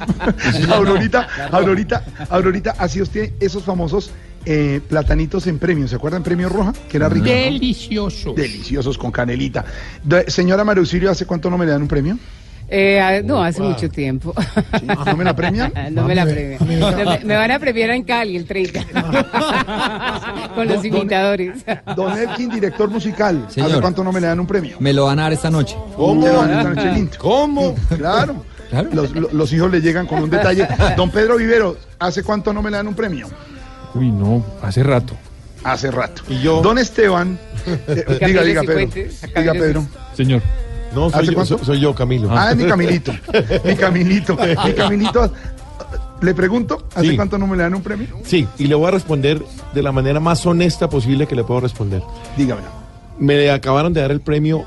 Aurorita, 0.74 1.26
Aurorita, 1.50 2.04
Aurorita, 2.28 2.74
así 2.76 3.00
usted 3.00 3.32
esos 3.40 3.62
famosos 3.64 4.10
eh, 4.44 4.82
platanitos 4.86 5.46
en 5.46 5.58
premio, 5.58 5.88
¿se 5.88 5.96
acuerdan 5.96 6.22
premio 6.22 6.50
roja? 6.50 6.74
Que 6.90 6.98
era 6.98 7.08
rico. 7.08 7.24
¿no? 7.24 7.32
Delicioso. 7.32 8.34
Deliciosos 8.36 8.98
con 8.98 9.10
canelita. 9.10 9.64
De- 10.02 10.30
señora 10.30 10.64
María 10.64 10.80
Auxilio, 10.80 11.10
¿hace 11.10 11.24
cuánto 11.24 11.48
no 11.48 11.56
me 11.56 11.64
le 11.64 11.72
dan 11.72 11.80
un 11.80 11.88
premio? 11.88 12.18
Eh, 12.76 13.00
ah, 13.00 13.20
no, 13.24 13.40
hace 13.40 13.62
mucho 13.62 13.88
tiempo. 13.88 14.34
¿No 15.06 15.16
me 15.16 15.22
la 15.22 15.36
premian? 15.36 15.72
no 15.92 16.02
me 16.04 16.14
la 16.16 16.24
premian. 16.24 16.58
No, 16.80 16.90
me, 16.90 17.20
me 17.24 17.36
van 17.36 17.50
a 17.52 17.58
premiar 17.60 17.90
en 17.90 18.02
Cali 18.02 18.36
el 18.36 18.46
30. 18.46 18.84
Con 20.56 20.66
los 20.66 20.76
Don- 20.82 20.86
imitadores. 20.86 21.64
Don 21.94 22.18
Elkin, 22.18 22.50
director 22.50 22.90
musical, 22.90 23.44
¿hace 23.46 23.62
Señor. 23.62 23.80
cuánto 23.80 24.02
no 24.02 24.10
me 24.10 24.20
le 24.20 24.26
dan 24.26 24.40
un 24.40 24.46
premio? 24.48 24.76
Me 24.80 24.92
lo 24.92 25.04
van 25.04 25.20
a 25.20 25.22
dar 25.22 25.32
esta 25.34 25.50
noche. 25.50 25.76
¿Cómo? 25.94 26.26
¿Cómo? 27.18 27.74
Claro. 27.96 28.44
Los, 28.92 29.12
los- 29.14 29.32
los 29.32 29.52
hijos 29.52 29.70
le 29.70 29.80
llegan 29.80 30.08
con 30.08 30.20
un 30.24 30.30
detalle. 30.30 30.66
Don 30.96 31.10
Pedro 31.12 31.36
Vivero, 31.36 31.76
¿hace 32.00 32.24
cuánto 32.24 32.52
no 32.52 32.60
me 32.60 32.72
le 32.72 32.78
dan 32.78 32.88
un 32.88 32.94
premio? 32.94 33.28
Uy, 33.94 34.10
no, 34.10 34.44
hace 34.62 34.82
rato. 34.82 35.14
Hace 35.62 35.92
rato. 35.92 36.22
Y 36.28 36.40
yo. 36.40 36.60
Don 36.60 36.78
Esteban. 36.78 37.38
eh, 37.86 38.04
diga, 38.26 38.42
diga, 38.42 38.62
Pedro. 38.64 38.88
A 39.36 39.40
Diga, 39.40 39.52
Pedro. 39.52 39.86
Señor. 40.16 40.42
No, 40.94 41.10
soy 41.10 41.20
¿Hace 41.20 41.26
yo, 41.28 41.34
cuánto? 41.34 41.58
soy, 41.58 41.66
soy 41.66 41.80
yo, 41.80 41.94
Camilo. 41.94 42.28
Ah, 42.30 42.50
es 42.50 42.56
mi 42.56 42.64
Camilito. 42.64 43.12
Mi 43.64 43.74
Camilito. 43.76 44.36
Mi 44.64 44.72
Camilito. 44.72 45.32
¿Le 46.20 46.34
pregunto? 46.34 46.86
¿Hace 46.94 47.10
Sí. 47.10 47.16
cuánto 47.16 47.36
no 47.38 47.46
me 47.46 47.56
le 47.56 47.64
dan 47.64 47.74
un 47.74 47.82
premio? 47.82 48.06
Sí, 48.24 48.46
y 48.58 48.66
le 48.66 48.74
voy 48.74 48.88
a 48.88 48.90
responder 48.92 49.42
de 49.74 49.82
la 49.82 49.92
manera 49.92 50.20
más 50.20 50.44
honesta 50.46 50.88
posible 50.88 51.26
que 51.26 51.34
le 51.34 51.44
puedo 51.44 51.60
responder. 51.60 52.02
Dígame. 52.36 52.62
Me 53.18 53.50
acabaron 53.50 53.92
de 53.92 54.00
dar 54.00 54.10
el 54.10 54.20
premio 54.20 54.64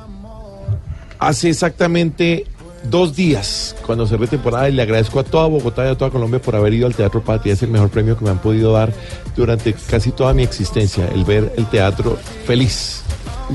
hace 1.19 1.49
exactamente 1.49 2.45
dos 2.83 3.15
días, 3.15 3.75
cuando 3.85 4.05
cerré 4.05 4.27
temporada, 4.27 4.69
y 4.69 4.73
le 4.73 4.81
agradezco 4.83 5.19
a 5.19 5.23
toda 5.23 5.47
Bogotá 5.47 5.85
y 5.87 5.89
a 5.91 5.97
toda 5.97 6.11
Colombia 6.11 6.39
por 6.41 6.55
haber 6.55 6.73
ido 6.73 6.85
al 6.85 6.93
Teatro 6.95 7.21
Patria. 7.23 7.53
Es 7.53 7.63
el 7.63 7.69
mejor 7.69 7.89
premio 7.89 8.17
que 8.17 8.23
me 8.23 8.29
han 8.31 8.37
podido 8.39 8.71
dar 8.73 8.93
durante 9.35 9.73
casi 9.73 10.11
toda 10.11 10.33
mi 10.33 10.43
existencia, 10.43 11.07
el 11.13 11.25
ver 11.25 11.53
el 11.57 11.65
teatro 11.65 12.17
feliz. 12.45 13.01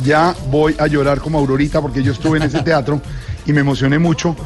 Ya 0.04 0.34
voy 0.50 0.74
a 0.78 0.86
llorar 0.86 1.20
como 1.20 1.38
Aurorita 1.38 1.80
porque 1.80 2.02
yo 2.02 2.12
estuve 2.12 2.38
en 2.38 2.44
ese 2.44 2.60
teatro 2.64 3.00
y 3.46 3.52
me 3.52 3.60
emocioné 3.60 3.98
mucho. 3.98 4.36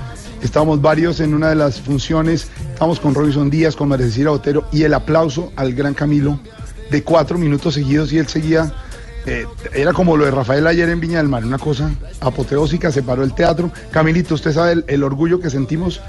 Estábamos 0.43 0.83
varios 0.83 1.21
en 1.21 1.35
una 1.35 1.49
de 1.49 1.55
las 1.55 1.81
funciones, 1.81 2.49
estábamos 2.73 3.01
con 3.01 3.15
Robinson 3.15 3.49
Díaz, 3.49 3.75
con 3.75 3.89
María 3.89 4.07
Cecilia 4.07 4.31
Botero 4.31 4.69
y 4.71 4.83
el 4.83 4.95
aplauso 4.95 5.53
al 5.57 5.73
gran 5.73 5.95
Camilo 5.95 6.39
de 6.91 7.03
cuatro 7.03 7.39
minutos 7.39 7.75
seguidos 7.75 8.13
y 8.13 8.19
él 8.19 8.29
seguía, 8.29 8.73
eh, 9.25 9.47
era 9.73 9.93
como 9.93 10.17
lo 10.17 10.25
de 10.25 10.31
Rafael 10.31 10.67
ayer 10.67 10.89
en 10.89 11.01
Viña 11.01 11.19
del 11.19 11.29
Mar, 11.29 11.45
una 11.45 11.59
cosa 11.59 11.91
apoteósica, 12.21 12.93
se 12.93 13.03
paró 13.03 13.25
el 13.25 13.35
teatro. 13.35 13.73
Camilito, 13.91 14.35
usted 14.35 14.53
sabe 14.53 14.73
el, 14.73 14.85
el 14.89 15.03
orgullo 15.03 15.41
que 15.41 15.51
sentimos 15.51 16.01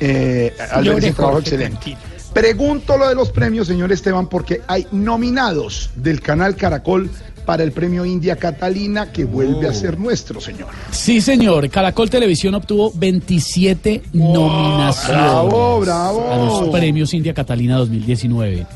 eh, 0.00 0.54
al 0.70 0.84
ver 0.84 0.98
ese 0.98 1.12
trabajo 1.12 1.36
Jorge, 1.36 1.54
excelente. 1.54 1.96
Pregunto 2.32 2.96
lo 2.96 3.08
de 3.08 3.14
los 3.14 3.30
premios, 3.30 3.66
señor 3.66 3.92
Esteban, 3.92 4.26
porque 4.26 4.62
hay 4.66 4.86
nominados 4.90 5.90
del 5.96 6.20
canal 6.20 6.56
Caracol 6.56 7.10
para 7.44 7.62
el 7.62 7.72
premio 7.72 8.04
India 8.04 8.36
Catalina 8.36 9.10
que 9.12 9.24
vuelve 9.24 9.68
a 9.68 9.72
ser 9.72 9.98
nuestro, 9.98 10.40
señor. 10.40 10.68
Sí, 10.90 11.20
señor. 11.20 11.68
Caracol 11.70 12.10
Televisión 12.10 12.54
obtuvo 12.54 12.92
27 12.94 14.02
nominaciones 14.12 15.08
Bravo, 15.08 15.80
bravo. 15.80 16.30
a 16.30 16.36
los 16.36 16.68
premios 16.70 17.12
India 17.14 17.34
Catalina 17.34 17.76
2019. 17.76 18.66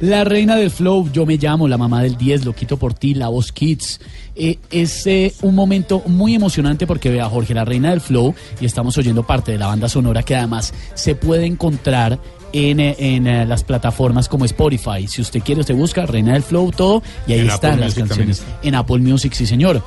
La 0.00 0.24
reina 0.24 0.56
del 0.56 0.70
flow, 0.70 1.10
yo 1.12 1.26
me 1.26 1.36
llamo, 1.36 1.68
la 1.68 1.76
mamá 1.76 2.02
del 2.02 2.16
10, 2.16 2.46
lo 2.46 2.54
quito 2.54 2.78
por 2.78 2.94
ti, 2.94 3.12
la 3.12 3.28
voz 3.28 3.52
kids. 3.52 4.00
Eh, 4.34 4.58
es 4.70 5.06
eh, 5.06 5.34
un 5.42 5.54
momento 5.54 6.02
muy 6.06 6.34
emocionante 6.34 6.86
porque 6.86 7.10
vea 7.10 7.28
Jorge, 7.28 7.52
la 7.52 7.66
reina 7.66 7.90
del 7.90 8.00
flow, 8.00 8.34
y 8.62 8.64
estamos 8.64 8.96
oyendo 8.96 9.26
parte 9.26 9.52
de 9.52 9.58
la 9.58 9.66
banda 9.66 9.90
sonora 9.90 10.22
que 10.22 10.34
además 10.34 10.72
se 10.94 11.14
puede 11.14 11.44
encontrar 11.44 12.18
en, 12.52 12.80
en, 12.80 13.26
eh, 13.26 13.46
las 13.46 13.64
plataformas 13.64 14.28
como 14.28 14.44
Spotify. 14.44 15.06
Si 15.06 15.20
usted 15.20 15.40
quiere, 15.40 15.60
usted 15.60 15.74
busca 15.74 16.06
Reina 16.06 16.32
del 16.32 16.42
Flow, 16.42 16.70
todo, 16.70 17.02
y 17.26 17.32
ahí 17.32 17.40
En 17.40 17.50
están 17.50 17.72
Apple 17.72 17.84
las 17.84 17.94
Music 17.94 18.08
canciones. 18.08 18.38
también 18.38 18.58
En 18.62 18.74
Apple 18.74 18.98
Music, 18.98 19.32
sí, 19.32 19.46
señor. 19.46 19.82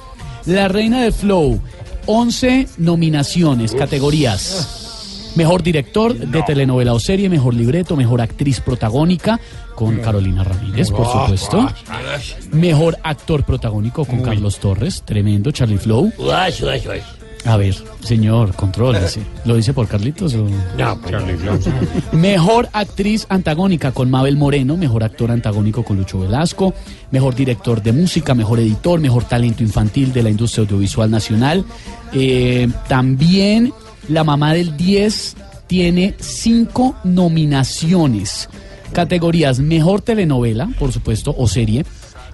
La 0.45 0.67
Reina 0.67 1.01
del 1.01 1.13
Flow, 1.13 1.61
11 2.05 2.67
nominaciones, 2.77 3.73
categorías. 3.73 4.79
Mejor 5.35 5.63
director 5.63 6.15
de 6.15 6.43
telenovela 6.43 6.93
o 6.93 6.99
serie, 6.99 7.27
mejor 7.27 7.55
libreto, 7.55 7.95
mejor 7.95 8.21
actriz 8.21 8.59
protagónica 8.59 9.39
con 9.75 9.97
Carolina 9.97 10.43
Ramírez, 10.43 10.91
por 10.91 11.07
supuesto. 11.07 11.67
Mejor 12.51 12.99
actor 13.01 13.43
protagónico 13.43 14.05
con 14.05 14.21
Carlos 14.21 14.59
Torres, 14.59 15.01
tremendo, 15.03 15.51
Charlie 15.51 15.79
Flow. 15.79 16.13
A 17.45 17.57
ver, 17.57 17.75
señor, 18.01 18.55
contrólese. 18.55 19.21
¿Lo 19.43 19.55
dice 19.55 19.73
por 19.73 19.87
Carlitos 19.87 20.33
o...? 20.35 20.47
No, 20.77 20.99
Charlie 21.09 21.35
Flow. 21.35 21.59
Mejor 22.13 22.69
actriz 22.71 23.25
antagónica 23.27 23.91
con 23.91 24.09
Mabel 24.09 24.37
Moreno, 24.37 24.77
mejor 24.77 25.03
actor 25.03 25.29
antagónico 25.29 25.83
con 25.83 25.97
Lucho 25.97 26.19
Velasco, 26.19 26.73
mejor 27.11 27.35
director 27.35 27.83
de 27.83 27.91
música, 27.91 28.33
mejor 28.33 28.59
editor, 28.59 29.01
mejor 29.01 29.25
talento 29.25 29.61
infantil 29.61 30.13
de 30.13 30.23
la 30.23 30.29
industria 30.29 30.63
audiovisual 30.63 31.11
nacional. 31.11 31.65
Eh, 32.13 32.69
también 32.87 33.73
la 34.07 34.23
mamá 34.23 34.53
del 34.53 34.77
10 34.77 35.35
tiene 35.67 36.15
cinco 36.19 36.95
nominaciones. 37.03 38.47
Categorías 38.93 39.59
mejor 39.59 40.01
telenovela, 40.01 40.69
por 40.79 40.93
supuesto, 40.93 41.35
o 41.37 41.47
serie. 41.47 41.85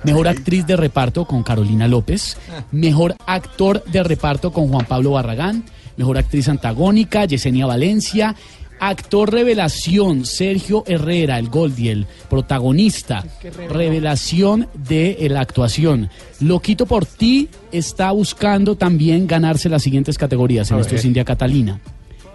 Mejor 0.03 0.27
actriz 0.27 0.65
de 0.65 0.77
reparto 0.77 1.25
con 1.25 1.43
Carolina 1.43 1.87
López. 1.87 2.37
Mejor 2.71 3.15
actor 3.25 3.83
de 3.85 4.03
reparto 4.03 4.51
con 4.51 4.67
Juan 4.67 4.85
Pablo 4.85 5.11
Barragán. 5.11 5.65
Mejor 5.97 6.17
actriz 6.17 6.47
antagónica, 6.47 7.25
Yesenia 7.25 7.65
Valencia. 7.65 8.35
Actor 8.79 9.33
revelación, 9.33 10.25
Sergio 10.25 10.85
Herrera, 10.87 11.37
el 11.37 11.49
Goldiel, 11.49 12.07
protagonista. 12.29 13.25
Revelación 13.69 14.69
de 14.73 15.17
eh, 15.19 15.29
la 15.29 15.41
actuación. 15.41 16.09
Loquito 16.39 16.85
por 16.85 17.05
ti 17.05 17.49
está 17.73 18.11
buscando 18.11 18.75
también 18.75 19.27
ganarse 19.27 19.67
las 19.67 19.83
siguientes 19.83 20.17
categorías 20.17 20.71
en 20.71 20.79
esto 20.79 20.95
es. 20.95 21.03
India 21.03 21.25
Catalina. 21.25 21.81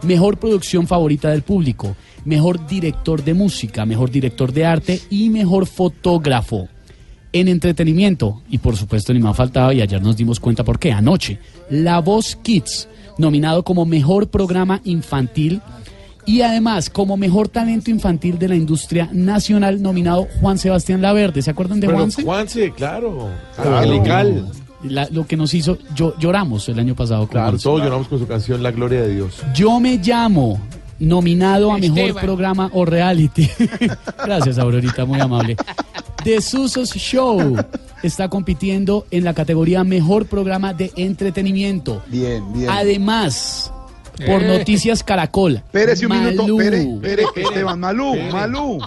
Mejor 0.02 0.36
producción 0.36 0.86
favorita 0.86 1.30
del 1.30 1.40
público, 1.40 1.96
mejor 2.26 2.66
director 2.66 3.24
de 3.24 3.32
música, 3.32 3.86
mejor 3.86 4.10
director 4.10 4.52
de 4.52 4.66
arte 4.66 5.00
y 5.08 5.30
mejor 5.30 5.64
fotógrafo. 5.64 6.68
En 7.34 7.48
entretenimiento, 7.48 8.42
y 8.48 8.58
por 8.58 8.76
supuesto 8.76 9.12
ni 9.12 9.18
más 9.18 9.36
faltaba, 9.36 9.74
y 9.74 9.80
ayer 9.82 10.00
nos 10.00 10.16
dimos 10.16 10.38
cuenta 10.38 10.62
por 10.62 10.78
qué, 10.78 10.92
anoche, 10.92 11.38
La 11.68 11.98
Voz 12.00 12.36
Kids, 12.40 12.88
nominado 13.18 13.64
como 13.64 13.84
mejor 13.84 14.28
programa 14.28 14.80
infantil 14.84 15.60
y 16.26 16.42
además 16.42 16.88
como 16.90 17.16
mejor 17.16 17.48
talento 17.48 17.90
infantil 17.90 18.38
de 18.38 18.48
la 18.48 18.54
industria 18.54 19.08
nacional, 19.12 19.82
nominado 19.82 20.28
Juan 20.40 20.58
Sebastián 20.58 21.02
Laverde. 21.02 21.42
¿Se 21.42 21.50
acuerdan 21.50 21.80
de 21.80 21.88
Pero 21.88 21.98
Juanse? 21.98 22.22
Juanse, 22.22 22.70
claro. 22.70 23.28
Claro. 23.56 23.76
Angelical. 23.78 24.46
La- 24.84 25.08
lo 25.10 25.26
que 25.26 25.36
nos 25.36 25.52
hizo, 25.54 25.76
yo, 25.94 26.14
lloramos 26.20 26.68
el 26.68 26.78
año 26.78 26.94
pasado 26.94 27.22
con 27.22 27.30
Claro, 27.30 27.48
Juanse. 27.48 27.64
todos 27.64 27.82
lloramos 27.82 28.06
con 28.06 28.18
su 28.20 28.26
canción 28.28 28.62
La 28.62 28.70
Gloria 28.70 29.02
de 29.02 29.12
Dios. 29.14 29.34
Yo 29.56 29.80
me 29.80 29.96
llamo, 29.98 30.60
nominado 31.00 31.72
a 31.72 31.78
mejor 31.78 31.98
Esteban. 31.98 32.22
programa 32.24 32.70
o 32.72 32.84
reality. 32.84 33.48
Gracias, 34.24 34.56
Aurorita, 34.58 35.04
muy 35.04 35.18
amable. 35.20 35.56
The 36.24 36.40
Susos 36.40 36.90
Show 36.90 37.56
está 38.02 38.28
compitiendo 38.28 39.06
en 39.10 39.24
la 39.24 39.34
categoría 39.34 39.84
mejor 39.84 40.26
programa 40.26 40.72
de 40.72 40.90
entretenimiento. 40.96 42.02
Bien, 42.08 42.50
bien. 42.52 42.70
Además, 42.70 43.70
por 44.26 44.42
Eh. 44.42 44.58
Noticias 44.58 45.02
Caracol. 45.02 45.56
Espérese 45.56 46.06
un 46.06 46.12
minuto, 46.18 46.42
Malú. 46.42 46.60
espere, 46.60 46.82
espere, 47.22 47.22
Esteban, 47.42 47.78
Malú, 47.80 48.14
Malú, 48.32 48.78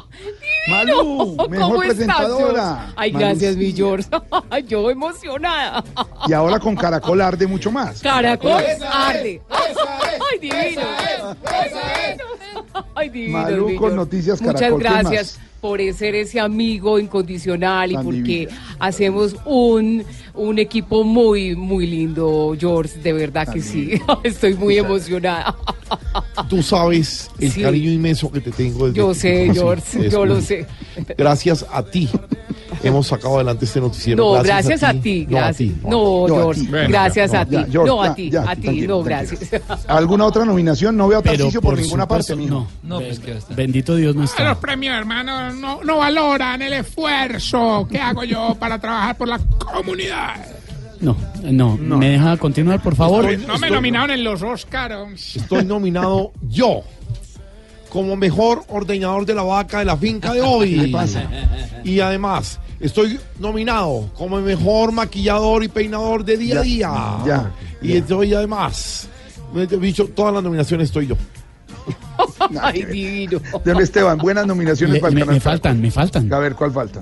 Malú, 0.70 1.38
mejor 1.50 1.70
¿Cómo 1.70 1.84
estás, 1.84 1.96
presentadora. 1.98 2.94
Ay, 2.96 3.12
Malú. 3.12 3.26
gracias, 3.26 3.56
mi 3.56 3.72
George. 3.72 4.10
Yo 4.68 4.90
emocionada. 4.90 5.84
Y 6.28 6.34
ahora 6.34 6.60
con 6.60 6.76
Caracol 6.76 7.22
arde 7.22 7.46
mucho 7.46 7.72
más. 7.72 8.02
Caracol 8.02 8.64
arde. 8.92 9.42
Ay, 9.50 10.40
divino. 10.42 10.82
Ay, 12.96 13.10
divino. 13.10 13.38
Malú 13.38 13.76
con. 13.76 13.96
Noticias 13.96 14.42
Muchas 14.42 14.60
Caracol, 14.60 14.82
¿qué 14.82 14.90
gracias? 14.90 15.40
Por 15.62 15.80
ser 15.94 16.16
ese 16.16 16.40
amigo 16.40 17.00
incondicional 17.00 17.92
y 17.92 17.98
porque 17.98 18.48
hacemos 18.80 19.36
un, 19.46 20.04
un 20.34 20.60
equipo 20.60 21.04
muy, 21.04 21.56
muy 21.56 21.88
lindo, 21.88 22.56
George. 22.60 23.00
De 23.00 23.14
verdad 23.14 23.52
que 23.52 23.62
sí. 23.62 23.92
Estoy 24.24 24.54
muy 24.56 24.78
emocionada. 24.78 25.56
Tú 26.50 26.62
sabes 26.62 27.30
el 27.40 27.52
Sí. 27.52 27.62
cariño 27.62 27.92
inmenso 27.92 28.32
que 28.32 28.40
te 28.42 28.52
tengo. 28.52 28.88
desde 28.88 28.98
Yo 28.98 29.14
sé. 29.14 29.50
George, 29.54 30.10
yo 30.10 30.26
lo 30.26 30.42
sé. 30.42 30.66
Gracias 31.18 31.66
a 31.72 31.84
ti 31.84 32.10
hemos 32.84 33.08
sacado 33.08 33.36
adelante 33.36 33.66
este 33.66 33.80
noticiero. 33.80 34.24
No, 34.36 34.44
gracias, 34.44 34.84
a 34.84 34.94
ti, 34.94 35.26
No, 35.30 35.38
a 35.38 35.42
gracias. 35.42 35.58
ti. 35.58 35.76
No, 35.84 35.90
No, 35.90 36.26
a 36.26 36.28
George, 36.54 36.62
gracias 36.88 37.34
a 37.34 37.46
no, 37.46 37.50
ti. 37.66 37.72
no, 37.74 38.04
a 38.04 38.16
ti, 38.16 38.32
a 38.36 38.56
ti, 38.56 38.88
no, 38.88 39.04
gracias. 39.04 39.50
¿Alguna 39.88 40.26
otra 40.26 40.46
nominación? 40.46 40.96
No 40.98 41.08
veo 41.08 41.20
a 41.20 41.22
Pero 41.22 41.38
Tarcisio 41.38 41.62
por, 41.62 41.76
por 41.76 41.84
ninguna 41.84 42.08
parte, 42.08 42.36
mijo. 42.36 42.68
no. 42.84 43.00
Bendito 43.56 43.96
Dios 43.96 44.16
no 44.16 44.22
Los 44.22 44.32
está. 44.32 44.60
premios, 44.60 44.96
hermano, 44.96 45.54
no, 45.54 45.84
no 45.84 45.98
valoran 45.98 46.62
el 46.62 46.74
esfuerzo 46.74 47.88
que 47.90 48.00
hago 48.00 48.24
yo 48.24 48.56
para 48.60 48.80
trabajar 48.80 49.18
por 49.18 49.28
la 49.28 49.40
comunidad. 49.74 50.36
No, 51.00 51.16
no, 51.44 51.78
¿Me 51.78 52.10
deja 52.10 52.38
continuar, 52.38 52.82
por 52.82 52.96
favor? 52.96 53.38
No 53.48 53.58
me 53.60 53.70
nominaron 53.70 54.10
en 54.12 54.24
los 54.24 54.42
Oscars. 54.42 55.36
Estoy 55.36 55.64
nominado 55.64 56.32
yo 56.42 56.82
como 57.98 58.16
mejor 58.16 58.64
ordeñador 58.68 59.26
de 59.26 59.34
la 59.34 59.42
vaca 59.42 59.80
de 59.80 59.86
la 59.86 59.98
finca 59.98 60.32
de 60.32 60.40
hoy. 60.40 60.70
¿Qué 60.76 60.86
le 60.86 60.88
pasa? 60.90 61.28
Y 61.84 62.00
además, 62.00 62.60
estoy 62.80 63.20
nominado 63.40 64.12
como 64.16 64.40
mejor 64.40 64.92
maquillador 64.92 65.64
y 65.64 65.68
peinador 65.68 66.24
de 66.24 66.38
día 66.38 66.60
a 66.60 66.62
día. 66.62 67.18
ya, 67.26 67.52
Y 67.82 67.94
estoy 67.98 68.36
además, 68.36 69.08
me 69.52 69.64
he 69.64 69.66
dicho, 69.68 70.06
todas 70.10 70.32
las 70.32 70.44
nominaciones 70.44 70.90
estoy 70.90 71.08
yo. 71.08 71.16
Ay, 72.62 72.84
divino. 72.84 73.42
Esteban, 73.80 74.20
buenas 74.20 74.46
nominaciones 74.46 75.00
para 75.00 75.10
el 75.10 75.16
me, 75.16 75.22
canal. 75.22 75.34
me 75.34 75.40
faltan, 75.42 75.82
me 75.82 75.90
faltan. 75.90 76.32
A 76.32 76.38
ver, 76.38 76.54
¿cuál 76.54 76.72
falta? 76.72 77.00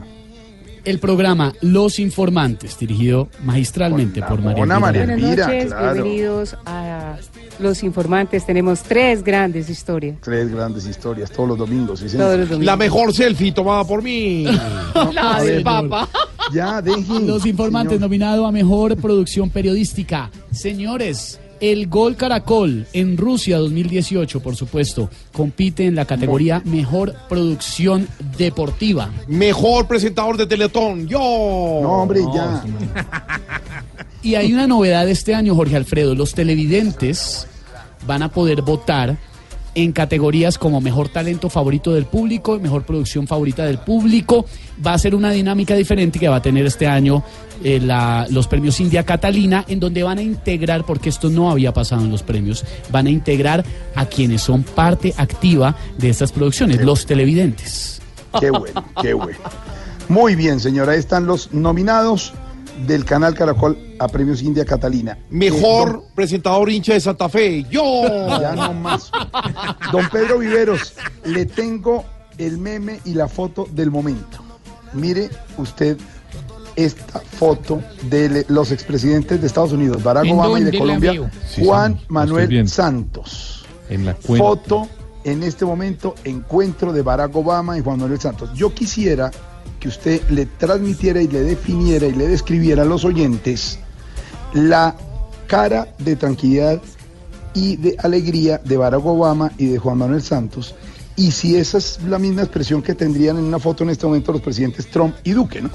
El 0.86 1.00
programa 1.00 1.52
Los 1.62 1.98
Informantes, 1.98 2.78
dirigido 2.78 3.28
magistralmente 3.44 4.22
por 4.22 4.40
María 4.42 4.66
María. 4.66 5.06
Buenas 5.06 5.20
noches, 5.20 5.66
claro. 5.66 5.94
bienvenidos 5.94 6.56
a 6.66 7.18
Los 7.58 7.82
Informantes. 7.82 8.46
Tenemos 8.46 8.84
tres 8.84 9.24
grandes 9.24 9.68
historias. 9.68 10.18
Tres 10.22 10.52
grandes 10.52 10.86
historias, 10.86 11.32
todos 11.32 11.50
los 11.50 11.58
domingos. 11.58 12.00
sí, 12.00 12.08
señor. 12.10 12.28
Todos 12.28 12.40
los 12.42 12.50
domingos. 12.50 12.66
La 12.68 12.78
mejor 12.78 13.14
selfie 13.14 13.52
tomada 13.52 13.84
por 13.84 14.04
mí. 14.04 14.46
La 15.14 15.42
del 15.42 15.64
Papa. 15.64 16.08
Ya, 16.54 16.84
dejen. 16.84 17.26
Los 17.26 17.48
Informantes, 17.48 17.94
señor. 17.94 18.02
nominado 18.02 18.46
a 18.46 18.52
Mejor 18.52 18.96
Producción 18.98 19.50
Periodística. 19.50 20.30
Señores, 20.52 21.40
El 21.60 21.88
Gol 21.88 22.16
Caracol 22.16 22.88
en 22.94 23.18
Rusia 23.18 23.58
2018, 23.58 24.40
por 24.42 24.56
supuesto, 24.56 25.10
compite 25.32 25.86
en 25.86 25.96
la 25.96 26.06
categoría 26.06 26.62
Mejor 26.66 27.16
Producción 27.30 28.08
Deportiva. 28.38 29.10
Mejor 29.28 29.88
presentador 29.88 30.38
de 30.38 30.48
Teletón, 30.48 31.08
yo. 31.08 31.20
No, 31.20 32.02
hombre, 32.02 32.22
ya. 32.34 32.64
Y 34.22 34.36
hay 34.36 34.54
una 34.54 34.66
novedad 34.66 35.08
este 35.08 35.36
año, 35.36 35.56
Jorge 35.56 35.76
Alfredo. 35.76 36.16
Los 36.16 36.34
televidentes 36.34 37.48
van 38.08 38.24
a 38.24 38.30
poder 38.30 38.62
votar 38.64 39.18
en 39.76 39.92
categorías 39.92 40.58
como 40.58 40.80
mejor 40.82 41.10
talento 41.10 41.50
favorito 41.50 41.94
del 41.94 42.06
público, 42.06 42.58
mejor 42.60 42.84
producción 42.84 43.28
favorita 43.28 43.66
del 43.66 43.78
público. 43.78 44.46
Va 44.86 44.94
a 44.94 44.98
ser 44.98 45.14
una 45.14 45.32
dinámica 45.32 45.76
diferente 45.76 46.18
que 46.18 46.28
va 46.30 46.38
a 46.38 46.42
tener 46.42 46.66
este 46.66 46.88
año 46.88 47.24
eh, 47.64 47.80
la- 47.80 48.26
los 48.30 48.48
premios 48.48 48.80
India 48.80 49.04
Catalina, 49.04 49.64
en 49.68 49.80
donde 49.80 50.04
van 50.04 50.18
a 50.18 50.22
integrar, 50.22 50.86
porque 50.86 51.10
esto 51.10 51.30
no 51.30 51.52
había 51.52 51.74
pasado 51.74 52.04
en 52.04 52.12
los 52.12 52.24
premios, 52.24 52.66
van 52.92 53.08
a 53.08 53.10
integrar 53.10 53.64
a 53.96 54.06
quienes 54.06 54.42
son 54.42 54.64
parte 54.64 55.14
activa 55.18 55.76
de 55.98 56.10
estas 56.10 56.32
producciones, 56.32 56.82
los 56.84 57.06
televidentes. 57.06 58.02
Qué 58.40 58.50
bueno, 58.52 58.84
qué 59.02 59.14
bueno. 59.14 59.38
Muy 60.10 60.36
bien, 60.36 60.60
señora. 60.60 60.92
Ahí 60.94 61.00
están 61.00 61.26
los 61.26 61.54
nominados 61.54 62.34
del 62.88 63.06
canal 63.06 63.34
Caracol 63.34 63.78
a 64.00 64.08
Premios 64.08 64.42
India 64.42 64.66
Catalina. 64.66 65.18
Mejor 65.30 66.04
presentador 66.14 66.70
hincha 66.70 66.94
de 66.94 67.00
Santa 67.00 67.30
Fe, 67.30 67.66
yo. 67.70 68.28
Ya 68.40 68.54
no 68.56 68.74
más. 68.74 69.12
Don 69.92 70.08
Pedro 70.10 70.40
Viveros, 70.40 70.94
le 71.24 71.46
tengo 71.46 72.06
el 72.38 72.58
meme 72.58 73.00
y 73.06 73.14
la 73.14 73.28
foto 73.28 73.68
del 73.72 73.92
momento. 73.92 74.40
Mire 74.94 75.30
usted 75.58 75.98
esta 76.76 77.20
foto 77.20 77.82
de 78.10 78.46
los 78.50 78.72
expresidentes 78.72 79.40
de 79.40 79.48
Estados 79.48 79.72
Unidos, 79.72 80.04
Barack 80.04 80.26
¿En 80.26 80.34
Obama 80.34 80.60
y 80.60 80.64
de 80.64 80.78
Colombia, 80.78 81.32
Juan 81.58 82.00
Manuel. 82.10 82.68
Santos. 82.68 83.66
En 83.90 84.06
la 84.06 84.14
cuenta. 84.16 84.46
Foto 84.46 84.90
en 85.24 85.42
este 85.44 85.66
momento, 85.66 86.16
encuentro 86.24 86.94
de 86.94 87.02
Barack 87.02 87.36
Obama 87.36 87.78
y 87.78 87.82
Juan 87.82 88.00
Manuel 88.00 88.20
Santos. 88.20 88.52
Yo 88.54 88.74
quisiera 88.74 89.32
que 89.80 89.88
usted 89.88 90.22
le 90.30 90.46
transmitiera 90.46 91.22
y 91.22 91.28
le 91.28 91.42
definiera 91.42 92.08
y 92.08 92.14
le 92.14 92.28
describiera 92.28 92.84
a 92.84 92.86
los 92.86 93.06
oyentes 93.06 93.80
la 94.54 94.96
cara 95.48 95.88
de 96.00 96.16
tranquilidad 96.16 96.82
y 97.54 97.78
de 97.78 97.96
alegría 98.00 98.60
de 98.64 98.78
Barack 98.78 99.06
Obama 99.06 99.52
y 99.58 99.68
de 99.68 99.78
Juan 99.78 99.98
Manuel 99.98 100.22
Santos. 100.22 100.76
Y 101.18 101.32
si 101.32 101.56
esa 101.56 101.78
es 101.78 102.00
la 102.08 102.20
misma 102.20 102.42
expresión 102.42 102.82
que 102.82 102.94
tendrían 102.94 103.38
en 103.38 103.46
una 103.46 103.60
foto 103.60 103.86
en 103.86 103.90
este 103.90 104.06
momento 104.06 104.34
los 104.34 104.42
presidentes 104.42 104.88
Trump 104.88 105.16
y 105.24 105.32
Duque, 105.32 105.62
¿no? 105.62 105.70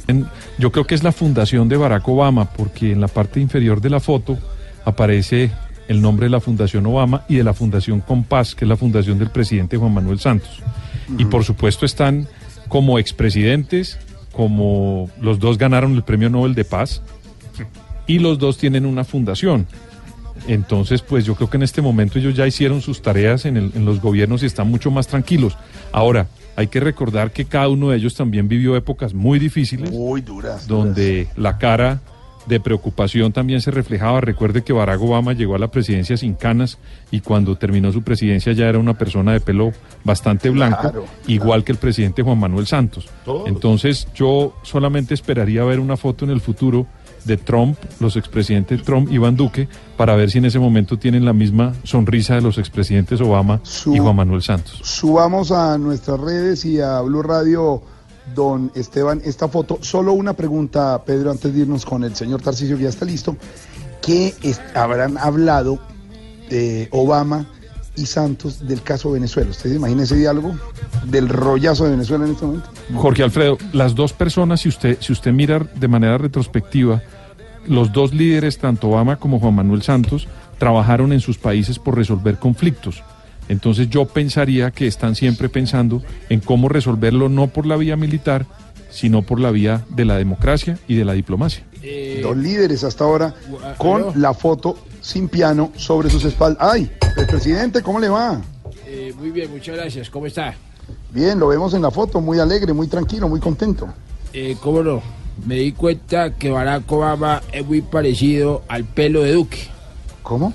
Yo 0.58 0.70
creo 0.70 0.86
que 0.86 0.94
es 0.94 1.02
la 1.02 1.12
fundación 1.12 1.68
de 1.68 1.78
Barack 1.78 2.06
Obama, 2.08 2.50
porque 2.52 2.92
en 2.92 3.00
la 3.00 3.08
parte 3.08 3.40
inferior 3.40 3.80
de 3.80 3.88
la 3.88 4.00
foto 4.00 4.38
aparece 4.84 5.50
el 5.88 6.02
nombre 6.02 6.26
de 6.26 6.30
la 6.30 6.40
Fundación 6.40 6.86
Obama 6.86 7.24
y 7.28 7.36
de 7.36 7.44
la 7.44 7.54
Fundación 7.54 8.00
Compás, 8.00 8.54
que 8.54 8.64
es 8.64 8.68
la 8.68 8.76
fundación 8.76 9.18
del 9.18 9.30
presidente 9.30 9.76
Juan 9.76 9.94
Manuel 9.94 10.20
Santos. 10.20 10.62
Y 11.18 11.24
por 11.24 11.42
supuesto 11.42 11.84
están 11.86 12.28
como 12.70 12.98
expresidentes, 12.98 13.98
como 14.32 15.10
los 15.20 15.38
dos 15.38 15.58
ganaron 15.58 15.94
el 15.94 16.02
Premio 16.04 16.30
Nobel 16.30 16.54
de 16.54 16.64
Paz, 16.64 17.02
y 18.06 18.18
los 18.18 18.38
dos 18.38 18.56
tienen 18.56 18.86
una 18.86 19.04
fundación. 19.04 19.66
Entonces, 20.48 21.02
pues 21.02 21.24
yo 21.26 21.34
creo 21.34 21.50
que 21.50 21.58
en 21.58 21.62
este 21.64 21.82
momento 21.82 22.18
ellos 22.18 22.34
ya 22.34 22.46
hicieron 22.46 22.80
sus 22.80 23.02
tareas 23.02 23.44
en, 23.44 23.56
el- 23.58 23.72
en 23.74 23.84
los 23.84 24.00
gobiernos 24.00 24.42
y 24.42 24.46
están 24.46 24.70
mucho 24.70 24.90
más 24.90 25.06
tranquilos. 25.06 25.56
Ahora, 25.92 26.28
hay 26.56 26.68
que 26.68 26.80
recordar 26.80 27.30
que 27.32 27.44
cada 27.44 27.68
uno 27.68 27.90
de 27.90 27.98
ellos 27.98 28.14
también 28.14 28.48
vivió 28.48 28.74
épocas 28.76 29.12
muy 29.14 29.38
difíciles, 29.38 29.90
Muy 29.90 30.22
duras. 30.22 30.66
donde 30.66 31.28
la 31.36 31.58
cara 31.58 32.00
de 32.46 32.60
preocupación 32.60 33.32
también 33.32 33.60
se 33.60 33.70
reflejaba. 33.70 34.20
Recuerde 34.20 34.62
que 34.62 34.72
Barack 34.72 35.00
Obama 35.00 35.32
llegó 35.32 35.54
a 35.54 35.58
la 35.58 35.68
presidencia 35.68 36.16
sin 36.16 36.34
canas 36.34 36.78
y 37.10 37.20
cuando 37.20 37.56
terminó 37.56 37.92
su 37.92 38.02
presidencia 38.02 38.52
ya 38.52 38.68
era 38.68 38.78
una 38.78 38.96
persona 38.96 39.32
de 39.32 39.40
pelo 39.40 39.72
bastante 40.04 40.50
blanco, 40.50 40.80
Claro, 40.80 41.04
igual 41.26 41.64
que 41.64 41.72
el 41.72 41.78
presidente 41.78 42.22
Juan 42.22 42.38
Manuel 42.38 42.66
Santos. 42.66 43.08
Todos. 43.24 43.48
Entonces 43.48 44.08
yo 44.14 44.54
solamente 44.62 45.14
esperaría 45.14 45.64
ver 45.64 45.80
una 45.80 45.96
foto 45.96 46.24
en 46.24 46.30
el 46.30 46.40
futuro 46.40 46.86
de 47.24 47.36
Trump, 47.36 47.76
los 47.98 48.16
expresidentes 48.16 48.82
Trump 48.82 49.10
y 49.10 49.16
Iván 49.16 49.36
Duque, 49.36 49.68
para 49.96 50.16
ver 50.16 50.30
si 50.30 50.38
en 50.38 50.46
ese 50.46 50.58
momento 50.58 50.98
tienen 50.98 51.24
la 51.24 51.32
misma 51.32 51.74
sonrisa 51.84 52.34
de 52.34 52.40
los 52.40 52.58
expresidentes 52.58 53.20
Obama 53.20 53.60
y 53.86 53.98
Juan 53.98 54.16
Manuel 54.16 54.42
Santos. 54.42 54.80
Subamos 54.82 55.52
a 55.52 55.76
nuestras 55.78 56.18
redes 56.20 56.64
y 56.64 56.80
a 56.80 57.00
Blue 57.00 57.22
Radio, 57.22 57.82
don 58.34 58.70
Esteban, 58.74 59.20
esta 59.24 59.48
foto. 59.48 59.78
Solo 59.80 60.12
una 60.12 60.34
pregunta, 60.34 61.02
Pedro, 61.04 61.30
antes 61.30 61.52
de 61.52 61.60
irnos 61.60 61.84
con 61.84 62.04
el 62.04 62.14
señor 62.14 62.42
Tarcisio, 62.42 62.76
que 62.76 62.84
ya 62.84 62.88
está 62.88 63.04
listo. 63.04 63.36
¿Qué 64.02 64.34
habrán 64.74 65.18
hablado 65.18 65.78
Obama 66.90 67.46
y 67.96 68.06
Santos 68.06 68.66
del 68.66 68.82
caso 68.82 69.12
Venezuela? 69.12 69.50
¿Usted 69.50 69.70
se 69.70 69.76
imagina 69.76 70.02
ese 70.04 70.16
diálogo 70.16 70.54
del 71.04 71.28
rollazo 71.28 71.84
de 71.84 71.90
Venezuela 71.90 72.24
en 72.24 72.32
este 72.32 72.46
momento? 72.46 72.70
Jorge 72.94 73.22
Alfredo, 73.22 73.58
las 73.72 73.94
dos 73.94 74.12
personas, 74.12 74.60
si 74.60 74.68
usted, 74.68 74.98
si 75.00 75.12
usted 75.12 75.32
mira 75.32 75.58
de 75.74 75.88
manera 75.88 76.18
retrospectiva, 76.18 77.02
los 77.66 77.92
dos 77.92 78.14
líderes, 78.14 78.58
tanto 78.58 78.88
Obama 78.88 79.16
como 79.16 79.38
Juan 79.38 79.54
Manuel 79.54 79.82
Santos, 79.82 80.28
trabajaron 80.58 81.12
en 81.12 81.20
sus 81.20 81.38
países 81.38 81.78
por 81.78 81.96
resolver 81.96 82.38
conflictos. 82.38 83.02
Entonces 83.50 83.90
yo 83.90 84.04
pensaría 84.06 84.70
que 84.70 84.86
están 84.86 85.16
siempre 85.16 85.48
pensando 85.48 86.04
en 86.28 86.38
cómo 86.38 86.68
resolverlo 86.68 87.28
no 87.28 87.48
por 87.48 87.66
la 87.66 87.76
vía 87.76 87.96
militar, 87.96 88.46
sino 88.90 89.22
por 89.22 89.40
la 89.40 89.50
vía 89.50 89.84
de 89.88 90.04
la 90.04 90.16
democracia 90.16 90.78
y 90.86 90.94
de 90.94 91.04
la 91.04 91.14
diplomacia. 91.14 91.64
Dos 92.22 92.36
líderes 92.36 92.84
hasta 92.84 93.02
ahora 93.02 93.34
aló. 93.64 93.76
con 93.76 94.22
la 94.22 94.34
foto 94.34 94.78
sin 95.00 95.28
piano 95.28 95.72
sobre 95.74 96.10
sus 96.10 96.24
espaldas. 96.24 96.58
¡Ay! 96.60 96.92
El 97.16 97.26
presidente, 97.26 97.82
¿cómo 97.82 97.98
le 97.98 98.08
va? 98.08 98.40
Eh, 98.86 99.12
muy 99.18 99.32
bien, 99.32 99.50
muchas 99.50 99.74
gracias. 99.74 100.08
¿Cómo 100.10 100.26
está? 100.26 100.54
Bien, 101.12 101.36
lo 101.40 101.48
vemos 101.48 101.74
en 101.74 101.82
la 101.82 101.90
foto, 101.90 102.20
muy 102.20 102.38
alegre, 102.38 102.72
muy 102.72 102.86
tranquilo, 102.86 103.28
muy 103.28 103.40
contento. 103.40 103.88
Eh, 104.32 104.56
¿Cómo 104.60 104.84
no? 104.84 105.02
Me 105.44 105.56
di 105.56 105.72
cuenta 105.72 106.34
que 106.34 106.50
Barack 106.50 106.90
Obama 106.92 107.42
es 107.50 107.66
muy 107.66 107.82
parecido 107.82 108.62
al 108.68 108.84
pelo 108.84 109.22
de 109.22 109.32
Duque. 109.32 109.58
¿Cómo? 110.22 110.52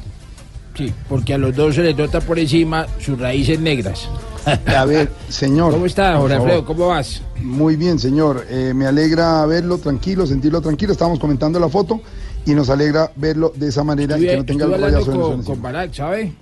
Sí, 0.75 0.93
porque 1.07 1.33
a 1.33 1.37
los 1.37 1.55
dos 1.55 1.75
se 1.75 1.83
les 1.83 1.95
nota 1.95 2.19
por 2.21 2.37
encima 2.37 2.85
sus 2.99 3.17
raíces 3.19 3.59
negras. 3.59 4.09
A 4.67 4.85
ver, 4.85 5.09
señor. 5.29 5.71
¿Cómo 5.71 5.85
está, 5.85 6.17
Jorge. 6.17 6.35
Alfredo? 6.35 6.65
¿Cómo 6.65 6.87
vas? 6.87 7.21
Muy 7.41 7.75
bien, 7.75 7.97
señor. 7.97 8.45
Eh, 8.49 8.73
me 8.75 8.85
alegra 8.85 9.45
verlo 9.45 9.77
tranquilo, 9.77 10.27
sentirlo 10.27 10.61
tranquilo. 10.61 10.91
Estamos 10.91 11.19
comentando 11.19 11.59
la 11.59 11.69
foto 11.69 12.01
y 12.45 12.53
nos 12.53 12.69
alegra 12.69 13.11
verlo 13.15 13.51
de 13.55 13.69
esa 13.69 13.83
manera 13.83 14.17
y 14.17 14.25
que 14.25 14.37
no 14.37 14.45
tenga 14.45 14.65
el 14.65 14.71
de 14.71 14.77
con, 14.77 14.91
Venezuela 14.91 15.43
con 15.43 15.61
Barack, 15.61 15.93
¿sabe? 15.93 16.33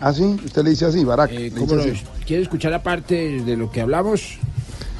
Ah, 0.00 0.12
sí, 0.12 0.36
usted 0.44 0.64
le 0.64 0.70
dice 0.70 0.86
así, 0.86 1.04
Barack. 1.04 1.30
Eh, 1.32 1.52
¿cómo 1.56 1.76
dice 1.76 1.92
así. 1.92 2.04
¿Quiere 2.26 2.42
escuchar 2.42 2.72
la 2.72 2.82
parte 2.82 3.42
de 3.42 3.56
lo 3.56 3.70
que 3.70 3.80
hablamos? 3.80 4.38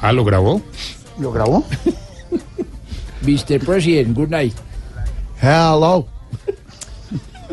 Ah, 0.01 0.13
¿lo 0.13 0.23
grabó? 0.23 0.61
¿Lo 1.19 1.31
grabó? 1.31 1.65
Mr. 3.23 3.59
President, 3.65 4.15
good 4.15 4.29
night. 4.29 4.53
Hello. 5.41 6.07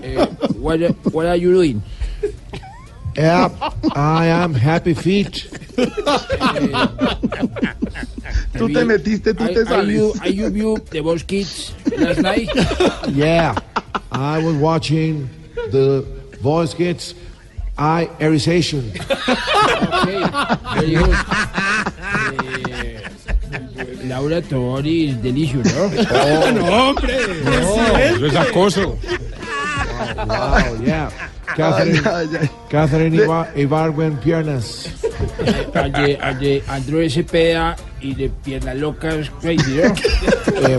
Eh, 0.02 0.24
what, 0.58 0.80
what 1.12 1.26
are 1.26 1.36
you 1.36 1.52
doing? 1.52 1.82
Yeah, 3.16 3.50
I 3.94 4.26
am 4.26 4.54
happy 4.54 4.94
feet. 4.94 5.48
Tú 8.56 8.68
te 8.72 8.84
metiste, 8.84 9.34
tú 9.34 9.44
Are- 9.44 9.54
te 9.54 9.60
are 9.60 9.66
sales. 9.66 9.88
you- 9.92 10.14
Are 10.20 10.28
you 10.30 10.50
view 10.50 10.78
the 10.90 11.00
Boss 11.02 11.22
Kids 11.24 11.72
last 11.96 12.20
night? 12.20 12.48
Yeah, 13.12 13.54
I 14.12 14.38
was 14.42 14.54
watching 14.56 15.28
the 15.70 16.04
voice 16.40 16.74
kids 16.74 17.14
eye 17.78 18.08
erization. 18.20 18.90
Okay, 18.90 20.22
very 20.74 20.94
good. 20.94 21.16
Eh, 22.40 24.06
Laura 24.06 24.40
Tobori 24.42 25.08
is 25.10 25.16
delicious, 25.16 25.66
¿no? 25.74 25.90
Oh, 26.10 26.50
no, 26.50 26.64
hombre. 26.64 27.26
No, 27.44 27.96
eso 27.96 28.26
es 28.26 28.34
acoso. 28.36 28.98
Wow, 30.26 30.84
yeah. 30.84 31.10
Catherine, 31.56 32.02
Catherine 32.70 33.16
Ibar- 33.16 33.48
Ibargüen 33.56 34.16
Piernas. 34.18 34.88
Al 35.74 35.92
de, 35.92 36.16
al 36.20 36.38
de 36.38 36.62
Andrés 36.68 37.14
Cepeda 37.14 37.76
y 38.00 38.14
de 38.14 38.28
Piernas 38.28 38.76
Locas 38.76 39.30
Crazy, 39.40 39.80
¿no? 39.82 39.94
Eh, 40.68 40.78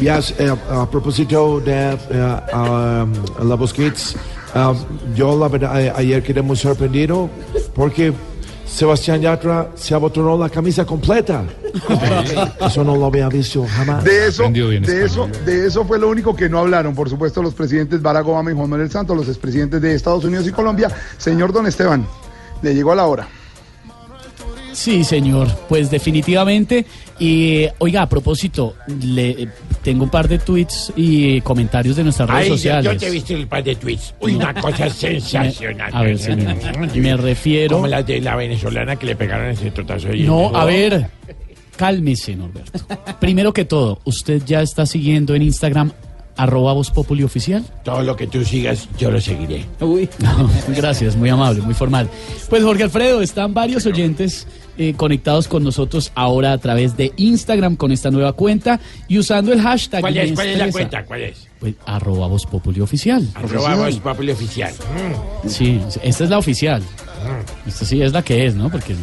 yes, 0.00 0.34
eh, 0.38 0.54
a 0.70 0.86
propósito 0.90 1.60
de 1.60 1.92
eh, 2.10 2.40
um, 2.52 3.12
la 3.48 3.56
kids, 3.72 4.16
um, 4.54 4.76
yo 5.14 5.38
la 5.38 5.48
verdad 5.48 5.76
ayer 5.96 6.22
quedé 6.22 6.42
muy 6.42 6.56
sorprendido 6.56 7.28
porque 7.74 8.12
Sebastián 8.70 9.20
Yatra 9.20 9.70
se 9.74 9.94
abotonó 9.94 10.38
la 10.38 10.48
camisa 10.48 10.86
completa. 10.86 11.44
Eso 12.66 12.84
no 12.84 12.96
lo 12.96 13.06
había 13.06 13.28
visto 13.28 13.66
jamás. 13.68 14.04
De 14.04 14.28
eso, 14.28 14.48
de 14.48 15.04
eso, 15.04 15.28
de 15.44 15.66
eso 15.66 15.84
fue 15.84 15.98
lo 15.98 16.08
único 16.08 16.34
que 16.34 16.48
no 16.48 16.60
hablaron, 16.60 16.94
por 16.94 17.10
supuesto, 17.10 17.42
los 17.42 17.52
presidentes 17.52 18.00
Barack 18.00 18.26
Obama 18.26 18.52
y 18.52 18.54
Juan 18.54 18.70
Manuel 18.70 18.90
Santos, 18.90 19.16
los 19.16 19.28
expresidentes 19.28 19.82
de 19.82 19.94
Estados 19.94 20.24
Unidos 20.24 20.46
y 20.46 20.52
Colombia. 20.52 20.90
Señor 21.18 21.52
Don 21.52 21.66
Esteban, 21.66 22.06
le 22.62 22.74
llegó 22.74 22.92
a 22.92 22.96
la 22.96 23.06
hora. 23.06 23.28
Sí, 24.72 25.04
señor. 25.04 25.48
Pues 25.68 25.90
definitivamente 25.90 26.86
Y 27.20 27.66
oiga, 27.78 28.00
a 28.02 28.08
propósito, 28.08 28.76
le 29.02 29.46
tengo 29.82 30.04
un 30.04 30.10
par 30.10 30.26
de 30.26 30.38
tweets 30.38 30.90
y 30.96 31.42
comentarios 31.42 31.94
de 31.96 32.04
nuestras 32.04 32.28
redes 32.30 32.44
Ay, 32.44 32.48
sociales. 32.48 32.92
yo 32.94 32.98
te 32.98 33.06
he 33.08 33.10
visto 33.10 33.34
el 33.34 33.46
par 33.46 33.62
de 33.62 33.76
tweets. 33.76 34.14
Una 34.20 34.54
cosa 34.54 34.88
sensacional. 34.90 35.90
A 35.92 36.02
ver, 36.02 36.18
señor. 36.18 36.56
Me 36.94 37.16
refiero. 37.18 37.76
Como 37.76 37.88
la 37.88 38.02
de 38.02 38.20
la 38.22 38.36
venezolana 38.36 38.96
que 38.96 39.04
le 39.04 39.16
pegaron 39.16 39.50
ese 39.50 39.70
totazo 39.70 40.08
ahí. 40.08 40.22
No, 40.22 40.56
a 40.56 40.64
ver, 40.64 41.10
cálmese, 41.76 42.34
Norberto. 42.36 42.80
Primero 43.20 43.52
que 43.52 43.66
todo, 43.66 44.00
¿usted 44.04 44.42
ya 44.46 44.62
está 44.62 44.86
siguiendo 44.86 45.34
en 45.34 45.42
Instagram 45.42 45.92
arroba 46.38 46.72
Voz 46.72 46.90
Populi 46.90 47.22
oficial? 47.22 47.62
Todo 47.84 48.02
lo 48.02 48.16
que 48.16 48.26
tú 48.28 48.42
sigas, 48.46 48.88
yo 48.98 49.10
lo 49.10 49.20
seguiré. 49.20 49.66
Uy. 49.80 50.08
gracias, 50.68 51.16
muy 51.16 51.28
amable, 51.28 51.60
muy 51.60 51.74
formal. 51.74 52.08
Pues 52.48 52.62
Jorge 52.62 52.84
Alfredo, 52.84 53.20
están 53.20 53.52
varios 53.52 53.84
oyentes 53.84 54.46
eh, 54.80 54.94
conectados 54.96 55.46
con 55.46 55.62
nosotros 55.62 56.10
ahora 56.14 56.54
a 56.54 56.58
través 56.58 56.96
de 56.96 57.12
Instagram 57.18 57.76
con 57.76 57.92
esta 57.92 58.10
nueva 58.10 58.32
cuenta 58.32 58.80
y 59.08 59.18
usando 59.18 59.52
el 59.52 59.60
hashtag. 59.60 60.00
¿Cuál 60.00 60.16
es, 60.16 60.32
cuál 60.32 60.48
es 60.48 60.58
la 60.58 60.72
cuenta? 60.72 61.04
¿Cuál 61.04 61.20
es? 61.20 61.46
Pues 61.58 61.74
arroba 61.84 62.26
Voz 62.28 62.46
Populi 62.46 62.80
oficial. 62.80 63.28
Arroba 63.34 63.74
Voz 63.74 63.98
Populi 63.98 64.32
oficial. 64.32 64.72
Mm. 64.72 65.48
Sí, 65.50 65.78
esta 66.02 66.24
es 66.24 66.30
la 66.30 66.38
oficial. 66.38 66.82
Esta 67.66 67.84
sí 67.84 68.00
es 68.00 68.14
la 68.14 68.22
que 68.22 68.46
es, 68.46 68.54
¿no? 68.54 68.70
Porque 68.70 68.96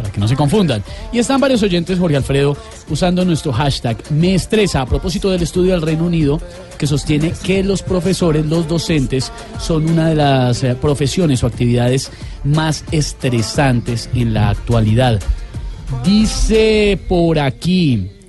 para 0.00 0.10
que 0.10 0.20
no 0.20 0.26
se 0.26 0.36
confundan. 0.36 0.82
Y 1.12 1.18
están 1.18 1.40
varios 1.40 1.62
oyentes, 1.62 1.98
Jorge 1.98 2.16
Alfredo, 2.16 2.56
usando 2.88 3.24
nuestro 3.24 3.52
hashtag 3.52 3.98
Me 4.10 4.34
Estresa 4.34 4.80
a 4.80 4.86
propósito 4.86 5.30
del 5.30 5.42
estudio 5.42 5.72
del 5.72 5.82
Reino 5.82 6.06
Unido 6.06 6.40
que 6.78 6.86
sostiene 6.86 7.32
que 7.44 7.62
los 7.62 7.82
profesores, 7.82 8.46
los 8.46 8.66
docentes, 8.66 9.30
son 9.58 9.90
una 9.90 10.08
de 10.08 10.14
las 10.14 10.64
eh, 10.64 10.74
profesiones 10.74 11.44
o 11.44 11.46
actividades 11.46 12.10
más 12.44 12.84
estresantes 12.90 14.08
en 14.14 14.32
la 14.32 14.48
actualidad. 14.48 15.20
Dice 16.02 16.98
por 17.06 17.38
aquí. 17.38 18.19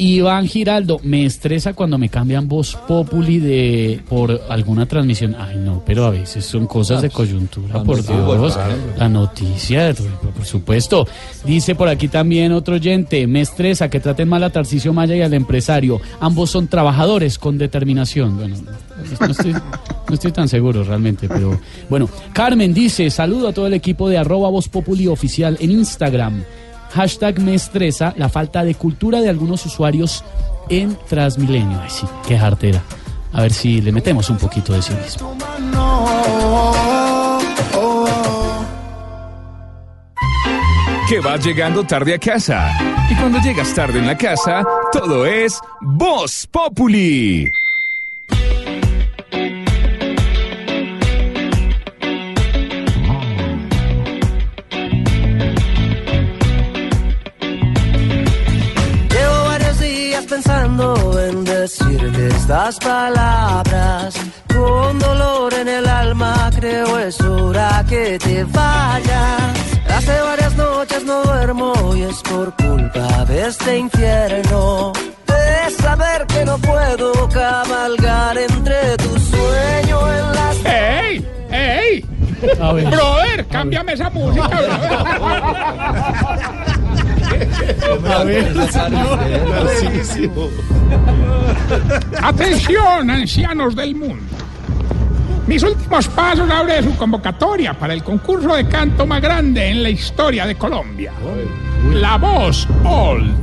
Iván 0.00 0.46
Giraldo, 0.46 1.00
me 1.02 1.26
estresa 1.26 1.74
cuando 1.74 1.98
me 1.98 2.08
cambian 2.08 2.46
voz 2.46 2.76
populi 2.86 3.40
de 3.40 4.00
por 4.08 4.42
alguna 4.48 4.86
transmisión. 4.86 5.34
Ay, 5.36 5.56
no, 5.56 5.82
pero 5.84 6.06
a 6.06 6.10
veces 6.10 6.44
son 6.44 6.68
cosas 6.68 7.02
de 7.02 7.10
coyuntura, 7.10 7.82
por 7.82 8.06
Dios. 8.06 8.56
La 8.96 9.08
noticia, 9.08 9.92
por 10.34 10.44
supuesto. 10.44 11.06
Dice 11.44 11.74
por 11.74 11.88
aquí 11.88 12.06
también 12.06 12.52
otro 12.52 12.76
oyente, 12.76 13.26
me 13.26 13.40
estresa 13.40 13.90
que 13.90 13.98
traten 13.98 14.28
mal 14.28 14.44
a 14.44 14.50
Tarcisio 14.50 14.92
Maya 14.92 15.16
y 15.16 15.22
al 15.22 15.34
empresario. 15.34 16.00
Ambos 16.20 16.50
son 16.50 16.68
trabajadores 16.68 17.36
con 17.36 17.58
determinación. 17.58 18.36
Bueno, 18.36 18.54
no 19.18 19.26
estoy, 19.26 19.52
no 19.52 20.14
estoy 20.14 20.30
tan 20.30 20.48
seguro 20.48 20.84
realmente, 20.84 21.28
pero 21.28 21.58
bueno. 21.90 22.08
Carmen 22.32 22.72
dice, 22.72 23.10
saludo 23.10 23.48
a 23.48 23.52
todo 23.52 23.66
el 23.66 23.74
equipo 23.74 24.08
de 24.08 24.18
arroba 24.18 24.48
voz 24.48 24.68
populi 24.68 25.08
oficial 25.08 25.56
en 25.58 25.72
Instagram. 25.72 26.44
Hashtag 26.90 27.40
me 27.40 27.54
estresa 27.54 28.14
la 28.16 28.28
falta 28.28 28.64
de 28.64 28.74
cultura 28.74 29.20
de 29.20 29.28
algunos 29.28 29.64
usuarios 29.66 30.24
en 30.68 30.96
Transmilenio. 31.08 31.80
Ay, 31.82 31.90
sí, 31.90 32.06
qué 32.26 32.38
jartera. 32.38 32.82
A 33.32 33.42
ver 33.42 33.52
si 33.52 33.80
le 33.80 33.92
metemos 33.92 34.30
un 34.30 34.38
poquito 34.38 34.72
de 34.72 34.82
cinismo. 34.82 35.36
Que 41.08 41.20
vas 41.20 41.44
llegando 41.44 41.84
tarde 41.84 42.14
a 42.14 42.18
casa. 42.18 42.70
Y 43.10 43.14
cuando 43.14 43.38
llegas 43.40 43.74
tarde 43.74 43.98
en 43.98 44.06
la 44.06 44.16
casa, 44.16 44.62
todo 44.92 45.24
es 45.24 45.58
Voz 45.80 46.46
Populi. 46.50 47.46
Decirte 61.68 62.28
estas 62.28 62.78
palabras. 62.78 64.14
Con 64.48 64.98
dolor 64.98 65.52
en 65.52 65.68
el 65.68 65.86
alma 65.86 66.50
creo 66.58 66.98
es 66.98 67.20
hora 67.20 67.84
que 67.88 68.18
te 68.18 68.44
vayas. 68.44 69.58
Hace 69.88 70.20
varias 70.22 70.56
noches 70.56 71.04
no 71.04 71.22
duermo 71.22 71.74
y 71.94 72.02
es 72.02 72.22
por 72.22 72.54
culpa 72.56 73.24
de 73.26 73.48
este 73.48 73.78
infierno. 73.78 74.92
De 75.26 75.70
saber 75.82 76.26
que 76.26 76.44
no 76.46 76.56
puedo 76.58 77.28
cabalgar 77.28 78.38
entre 78.38 78.96
tu 78.96 79.18
sueño 79.18 80.12
en 80.12 80.34
las... 80.34 80.56
¡Ey! 80.64 81.26
¡Ey! 81.50 82.04
A 82.60 82.72
ver. 82.72 82.86
Brother, 82.86 83.46
cámbiame 83.48 83.92
esa 83.92 84.08
música, 84.10 84.48
A 88.14 88.24
ver, 88.24 88.54
Atención, 92.22 93.10
ancianos 93.10 93.76
del 93.76 93.94
mundo. 93.94 94.24
Mis 95.46 95.62
últimos 95.62 96.08
pasos 96.08 96.50
abre 96.50 96.82
su 96.82 96.94
convocatoria 96.96 97.72
para 97.72 97.94
el 97.94 98.02
concurso 98.02 98.54
de 98.54 98.68
canto 98.68 99.06
más 99.06 99.22
grande 99.22 99.68
en 99.68 99.82
la 99.82 99.88
historia 99.88 100.46
de 100.46 100.56
Colombia. 100.56 101.12
La 101.94 102.18
voz 102.18 102.68
Old. 102.84 103.34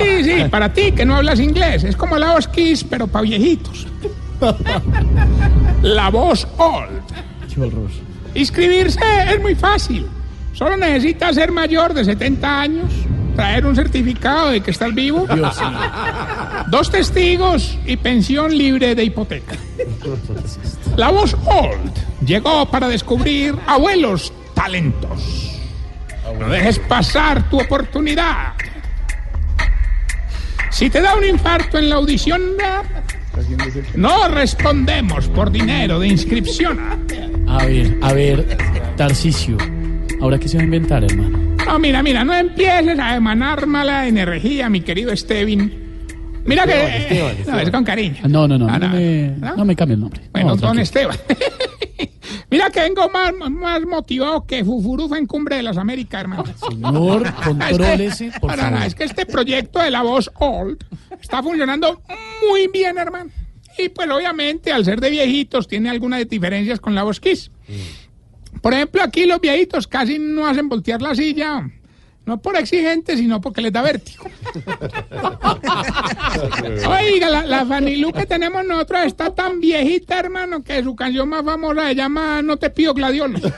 Sí, 0.00 0.24
sí, 0.24 0.44
para 0.50 0.72
ti 0.72 0.92
que 0.92 1.04
no 1.04 1.16
hablas 1.16 1.38
inglés. 1.38 1.84
Es 1.84 1.94
como 1.96 2.18
la 2.18 2.32
voz 2.32 2.48
Kiss, 2.48 2.82
pero 2.82 3.06
para 3.06 3.22
viejitos. 3.22 3.86
La 5.82 6.10
voz 6.10 6.46
Old. 6.56 7.02
Inscribirse 8.34 9.00
es 9.28 9.40
muy 9.40 9.54
fácil. 9.54 10.06
Solo 10.62 10.76
necesitas 10.76 11.34
ser 11.34 11.50
mayor 11.50 11.92
de 11.92 12.04
70 12.04 12.60
años, 12.60 12.92
traer 13.34 13.66
un 13.66 13.74
certificado 13.74 14.50
de 14.50 14.60
que 14.60 14.70
estás 14.70 14.94
vivo, 14.94 15.26
Dios 15.26 15.60
dos 16.68 16.88
testigos 16.88 17.76
y 17.84 17.96
pensión 17.96 18.56
libre 18.56 18.94
de 18.94 19.02
hipoteca. 19.02 19.56
La 20.96 21.10
voz 21.10 21.36
Old 21.46 21.92
llegó 22.24 22.70
para 22.70 22.86
descubrir 22.86 23.56
abuelos 23.66 24.32
talentos. 24.54 25.58
No 26.38 26.48
dejes 26.48 26.78
pasar 26.78 27.50
tu 27.50 27.60
oportunidad. 27.60 28.52
Si 30.70 30.88
te 30.90 31.00
da 31.00 31.16
un 31.16 31.24
infarto 31.24 31.76
en 31.76 31.90
la 31.90 31.96
audición, 31.96 32.40
no 33.96 34.28
respondemos 34.28 35.26
por 35.26 35.50
dinero 35.50 35.98
de 35.98 36.06
inscripción. 36.06 36.78
A 37.48 37.66
ver, 37.66 37.98
a 38.00 38.12
ver, 38.12 38.56
Tarcisio. 38.96 39.56
¿Ahora 40.22 40.38
qué 40.38 40.46
se 40.48 40.56
va 40.56 40.62
a 40.62 40.64
inventar, 40.64 41.02
hermano? 41.02 41.36
No, 41.66 41.78
mira, 41.80 42.02
mira, 42.02 42.24
no 42.24 42.32
empieces 42.32 42.96
a 42.98 43.16
emanar 43.16 43.66
mala 43.66 44.06
energía, 44.06 44.68
mi 44.68 44.80
querido 44.80 45.14
Stevin. 45.16 45.80
Mira 46.44 46.64
que... 46.64 46.72
Esteban, 46.72 47.02
Esteban, 47.02 47.34
No, 47.34 47.40
Esteban. 47.40 47.60
es 47.60 47.70
con 47.70 47.84
cariño. 47.84 48.16
No, 48.28 48.46
no, 48.48 48.56
no, 48.58 48.68
Ah, 48.68 48.78
no, 48.78 48.88
no, 48.88 48.94
me, 48.94 49.28
¿no? 49.38 49.56
no 49.56 49.64
me 49.64 49.74
cambie 49.76 49.94
el 49.94 50.00
nombre. 50.00 50.22
Bueno, 50.32 50.50
No, 50.50 50.56
don. 50.56 50.78
Esteban. 50.78 51.16
Mira 52.50 52.70
que 52.70 52.80
vengo 52.80 53.08
más, 53.08 53.32
más 53.50 53.82
motivado 53.82 54.46
que 54.46 54.64
Fufurufa 54.64 55.18
en 55.18 55.26
Cumbre 55.26 55.56
de 55.56 55.62
las 55.64 55.76
Américas, 55.76 56.20
hermano. 56.20 56.44
Señor, 56.68 57.32
contrólese, 57.42 58.30
por 58.40 58.56
No, 58.56 58.70
no, 58.70 58.78
no, 58.78 58.84
es 58.84 58.94
que 58.94 59.04
este 59.04 59.26
proyecto 59.26 59.80
de 59.80 59.90
la 59.90 60.02
voz 60.02 60.30
Old 60.34 60.84
está 61.20 61.42
funcionando 61.42 62.00
muy 62.48 62.68
bien, 62.72 62.96
hermano. 62.98 63.30
Y 63.78 63.88
pues 63.88 64.08
obviamente, 64.10 64.70
al 64.70 64.84
ser 64.84 65.00
de 65.00 65.10
viejitos, 65.10 65.66
tiene 65.66 65.88
algunas 65.90 66.28
diferencias 66.28 66.78
con 66.78 66.94
la 66.94 67.02
voz 67.02 67.18
Kiss. 67.20 67.50
Por 68.62 68.72
ejemplo, 68.72 69.02
aquí 69.02 69.26
los 69.26 69.40
viejitos 69.40 69.86
casi 69.86 70.18
no 70.18 70.46
hacen 70.46 70.68
voltear 70.68 71.02
la 71.02 71.14
silla. 71.14 71.68
No 72.24 72.40
por 72.40 72.56
exigentes, 72.56 73.18
sino 73.18 73.40
porque 73.40 73.60
les 73.60 73.72
da 73.72 73.82
vértigo. 73.82 74.24
Oiga, 76.88 77.28
la, 77.28 77.44
la 77.44 77.66
Fanny 77.66 77.96
Lu 77.96 78.12
que 78.12 78.26
tenemos 78.26 78.64
nosotros 78.64 79.00
está 79.06 79.34
tan 79.34 79.60
viejita, 79.60 80.20
hermano, 80.20 80.62
que 80.62 80.84
su 80.84 80.94
canción 80.94 81.28
más 81.28 81.44
famosa 81.44 81.88
se 81.88 81.96
llama 81.96 82.40
No 82.40 82.56
te 82.56 82.70
pido 82.70 82.94
gladiolos. 82.94 83.42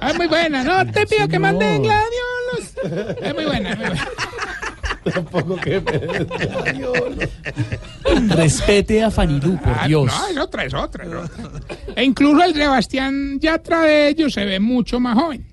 Es 0.00 0.16
muy 0.16 0.28
buena, 0.28 0.64
no 0.64 0.90
te 0.90 1.06
pido 1.06 1.28
que 1.28 1.38
manden 1.38 1.82
gladiolos. 1.82 3.18
Es 3.20 3.34
muy 3.34 3.44
buena, 3.44 3.70
es 3.70 3.78
muy 3.78 3.86
buena. 3.86 4.08
Tampoco 5.04 5.56
que 5.56 5.80
Respete 8.28 9.02
a 9.02 9.10
Fanilú, 9.10 9.58
por 9.58 9.72
Ah, 9.78 9.86
Dios. 9.86 10.06
No, 10.06 10.26
es 10.28 10.36
otra, 10.36 10.64
es 10.64 10.74
otra, 10.74 11.04
es 11.04 11.10
otra. 11.14 11.50
E 11.96 12.04
incluso 12.04 12.42
el 12.44 12.54
Sebastián 12.54 13.38
Yatra 13.40 13.82
de 13.82 14.08
ellos 14.08 14.32
se 14.32 14.44
ve 14.44 14.60
mucho 14.60 15.00
más 15.00 15.14
joven. 15.14 15.44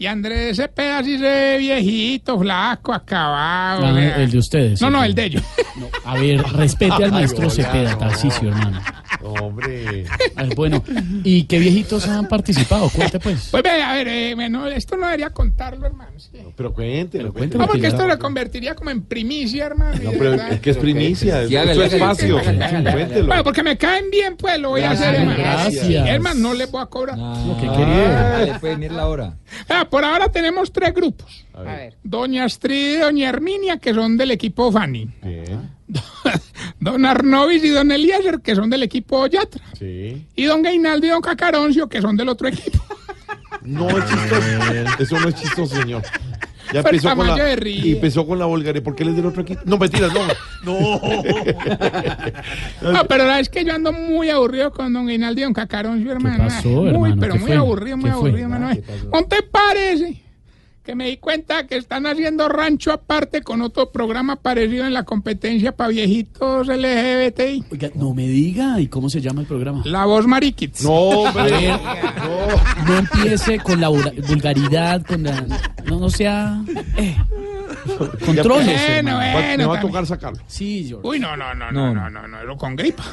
Y 0.00 0.06
Andrés 0.06 0.56
Cepeda 0.56 1.02
sí 1.02 1.16
se 1.18 1.22
ve 1.24 1.56
viejito, 1.58 2.38
flaco, 2.38 2.92
acabado. 2.92 3.84
Ah, 3.84 4.16
el 4.22 4.30
de 4.30 4.38
ustedes. 4.38 4.80
No, 4.80 4.90
no, 4.90 5.02
el 5.02 5.12
de 5.14 5.24
ellos. 5.24 5.42
A 6.04 6.14
ver, 6.14 6.40
respete 6.52 7.02
al 7.04 7.10
maestro 7.10 7.44
Ay, 7.44 7.50
Cepeda, 7.50 7.92
no. 7.92 7.98
Tarcisio, 7.98 8.48
hermano. 8.50 8.80
Hombre. 9.22 10.04
Bueno, 10.54 10.84
¿y 11.24 11.42
qué 11.44 11.58
viejitos 11.58 12.06
han 12.06 12.28
participado? 12.28 12.88
Cuente 12.90 13.18
pues. 13.18 13.48
Pues 13.50 13.62
ve, 13.64 13.82
a 13.82 13.94
ver, 13.94 14.06
eh, 14.08 14.34
bueno, 14.36 14.68
esto 14.68 14.96
no 14.96 15.06
debería 15.06 15.30
contarlo, 15.30 15.86
hermano. 15.86 16.12
sí. 16.18 16.30
Pero 16.56 16.72
cuéntelo, 16.72 17.28
No, 17.28 17.32
cuéntelo. 17.32 17.66
porque 17.66 17.88
esto 17.88 18.06
lo 18.06 18.18
convertiría 18.20 18.74
como 18.76 18.90
en 18.90 19.02
primicia, 19.02 19.66
hermano. 19.66 19.98
No, 20.02 20.10
pero 20.12 20.30
verdad. 20.30 20.52
es 20.52 20.60
que 20.60 20.70
es 20.70 20.76
primicia, 20.76 21.42
es 21.42 21.50
espacio. 21.50 22.40
Cuéntelo. 22.40 23.26
Bueno, 23.26 23.42
porque 23.42 23.64
me 23.64 23.76
caen 23.76 24.10
bien, 24.10 24.36
pues 24.36 24.58
lo 24.60 24.70
voy 24.70 24.82
a 24.82 24.92
hacer, 24.92 25.16
hermano. 25.16 25.38
Gracias. 25.38 25.88
Hermano, 25.88 26.40
no 26.40 26.54
les 26.54 26.70
voy 26.70 26.82
a 26.82 26.86
cobrar. 26.86 27.16
¿Qué 27.60 27.66
quería? 27.66 28.12
Dale, 28.12 28.58
pueden 28.60 28.82
ir 28.84 28.92
la 28.92 29.08
hora. 29.08 29.34
Ah, 29.68 29.86
por 29.88 30.04
ahora 30.04 30.28
tenemos 30.30 30.72
tres 30.72 30.94
grupos. 30.94 31.46
A 31.52 31.62
ver. 31.62 31.96
Doña 32.02 32.44
Astrid 32.44 32.94
y 32.94 32.96
Doña 32.98 33.28
Herminia, 33.28 33.78
que 33.78 33.94
son 33.94 34.16
del 34.16 34.30
equipo 34.30 34.70
Fanny. 34.70 35.08
Don 36.80 37.04
Arnovis 37.06 37.64
y 37.64 37.70
Don 37.70 37.90
Eliezer, 37.90 38.40
que 38.40 38.54
son 38.54 38.70
del 38.70 38.82
equipo 38.82 39.26
Yatra. 39.26 39.64
Sí. 39.78 40.26
Y 40.34 40.44
Don 40.44 40.62
Gainaldo 40.62 41.06
y 41.06 41.10
Don 41.10 41.22
Cacaroncio, 41.22 41.88
que 41.88 42.00
son 42.00 42.16
del 42.16 42.28
otro 42.28 42.48
equipo. 42.48 42.78
No 43.62 43.88
es 43.88 44.04
chistoso. 44.08 45.02
Eso 45.02 45.20
no 45.20 45.28
es 45.28 45.34
chistoso, 45.34 45.76
señor. 45.76 46.02
Ya 46.72 46.82
Pero 46.82 46.96
empezó 46.96 47.16
con 47.16 47.26
la, 47.26 47.34
de 47.36 47.56
río. 47.56 47.86
y 47.86 47.92
empezó 47.92 48.26
con 48.26 48.38
la 48.38 48.44
vulgaridad. 48.44 48.82
¿Por 48.84 48.94
qué 48.94 49.02
él 49.04 49.10
es 49.10 49.16
del 49.16 49.26
otro 49.26 49.42
equipo? 49.42 49.60
No, 49.64 49.78
mentiras, 49.78 50.12
no. 50.12 50.20
No. 50.64 51.00
No, 52.92 53.04
pero 53.08 53.24
la 53.26 53.40
es 53.40 53.48
que 53.48 53.64
yo 53.64 53.74
ando 53.74 53.92
muy 53.92 54.30
aburrido 54.30 54.70
con 54.72 54.92
Don 54.92 55.06
Gainaldo 55.06 55.40
y 55.40 55.44
Don 55.44 55.52
Cacaroncio, 55.52 56.12
hermano. 56.12 56.44
pasó, 56.44 56.68
muy, 56.68 56.88
hermano? 56.90 57.16
pero 57.20 57.32
¿Qué 57.34 57.38
muy 57.40 57.48
fue? 57.48 57.56
aburrido, 57.56 57.96
muy 57.96 58.10
¿Qué 58.10 58.14
aburrido, 58.16 58.38
hermano. 58.40 58.70
¿No 59.12 59.24
te 59.24 59.42
parece? 59.42 60.22
Que 60.88 60.94
me 60.94 61.04
di 61.04 61.18
cuenta 61.18 61.66
que 61.66 61.76
están 61.76 62.06
haciendo 62.06 62.48
rancho 62.48 62.92
aparte 62.92 63.42
con 63.42 63.60
otro 63.60 63.92
programa 63.92 64.36
parecido 64.36 64.86
en 64.86 64.94
la 64.94 65.02
competencia 65.02 65.76
para 65.76 65.90
viejitos 65.90 66.66
LGBTI. 66.66 67.64
Oiga, 67.70 67.90
no 67.94 68.14
me 68.14 68.26
diga, 68.26 68.80
¿y 68.80 68.86
cómo 68.86 69.10
se 69.10 69.20
llama 69.20 69.42
el 69.42 69.46
programa? 69.46 69.82
La 69.84 70.06
voz 70.06 70.26
Mariquits. 70.26 70.82
No, 70.82 70.92
hombre. 70.94 71.42
Ver, 71.42 71.78
no 72.86 72.96
empiece 73.00 73.58
con 73.58 73.82
la 73.82 73.90
vulga- 73.90 74.14
vulgaridad, 74.26 75.04
con 75.04 75.24
la... 75.24 75.42
No, 75.84 76.00
no 76.00 76.08
sea... 76.08 76.58
Eh, 76.96 77.14
controles, 78.24 78.80
Bueno, 78.86 79.16
bueno. 79.16 79.56
me 79.58 79.66
va 79.66 79.78
a 79.78 79.80
tocar 79.82 80.06
sacarlo. 80.06 80.40
Sí, 80.46 80.86
George. 80.88 81.06
Uy, 81.06 81.18
no, 81.20 81.36
no, 81.36 81.54
no, 81.54 81.70
no, 81.70 81.92
no, 81.94 82.08
no, 82.08 82.26
no, 82.26 82.44
no, 82.44 82.56
con 82.56 82.76
gripa. 82.76 83.04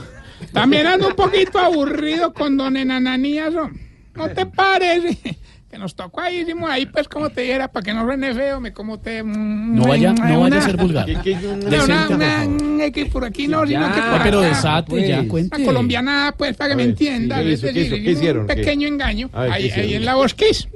También 0.53 0.88
ando 0.88 1.10
un 1.10 1.14
poquito 1.15 1.60
aburrido 1.60 2.31
con 2.34 2.56
don 2.56 2.77
Enananías, 2.77 3.53
¿no? 3.53 3.69
¿No 4.15 4.30
te 4.30 4.45
parece? 4.45 5.38
Que 5.76 5.80
nos 5.80 5.93
tocó 5.93 6.22
ahí, 6.22 6.38
hicimos 6.39 6.69
ahí, 6.69 6.85
pues, 6.85 7.10
como 7.10 7.30
te 7.30 7.41
dijera, 7.41 7.68
para 7.68 7.84
que 7.84 7.93
no 7.93 8.06
suene 8.06 8.34
feo, 8.34 8.61
me 8.61 8.72
como 8.72 8.97
te... 8.97 9.22
No 9.26 9.84
vaya, 9.84 10.14
no 10.14 10.39
vaya 10.39 10.60
a 10.60 10.61
ser 10.61 10.77
vulgar. 10.77 11.06
Una, 11.10 12.07
una, 12.07 12.45
una- 12.45 12.91
que 12.91 13.06
por 13.07 13.26
aquí 13.26 13.45
no, 13.49 13.68
sino 13.68 13.81
Ya, 13.81 13.93
que 13.93 14.02
por 14.02 14.23
pero 14.23 14.39
acá. 14.39 14.47
desate, 14.47 15.06
ya, 15.07 15.27
cuente. 15.27 15.53
Una 15.57 15.65
colombiana, 15.65 16.34
pues, 16.38 16.56
para 16.56 16.69
que 16.69 16.76
me 16.77 16.84
ver, 16.84 16.89
entiendas. 16.91 17.39
sí, 17.39 17.43
¿qué 17.43 17.52
es 17.52 17.60
hizo? 17.60 17.65
¿Qué 17.68 17.73
decir, 17.73 17.85
hizo? 17.88 17.95
¿Qué 17.95 17.99
hicimos 18.03 18.18
hicieron? 18.19 18.41
Un 18.43 18.47
¿Qué? 18.47 18.56
pequeño 18.56 18.88
engaño, 18.88 19.30
A 19.34 19.41
ver, 19.41 19.49
¿qué 19.57 19.81
ahí, 19.81 19.93
en 19.95 20.06
la 20.06 20.15
bosquís. 20.15 20.69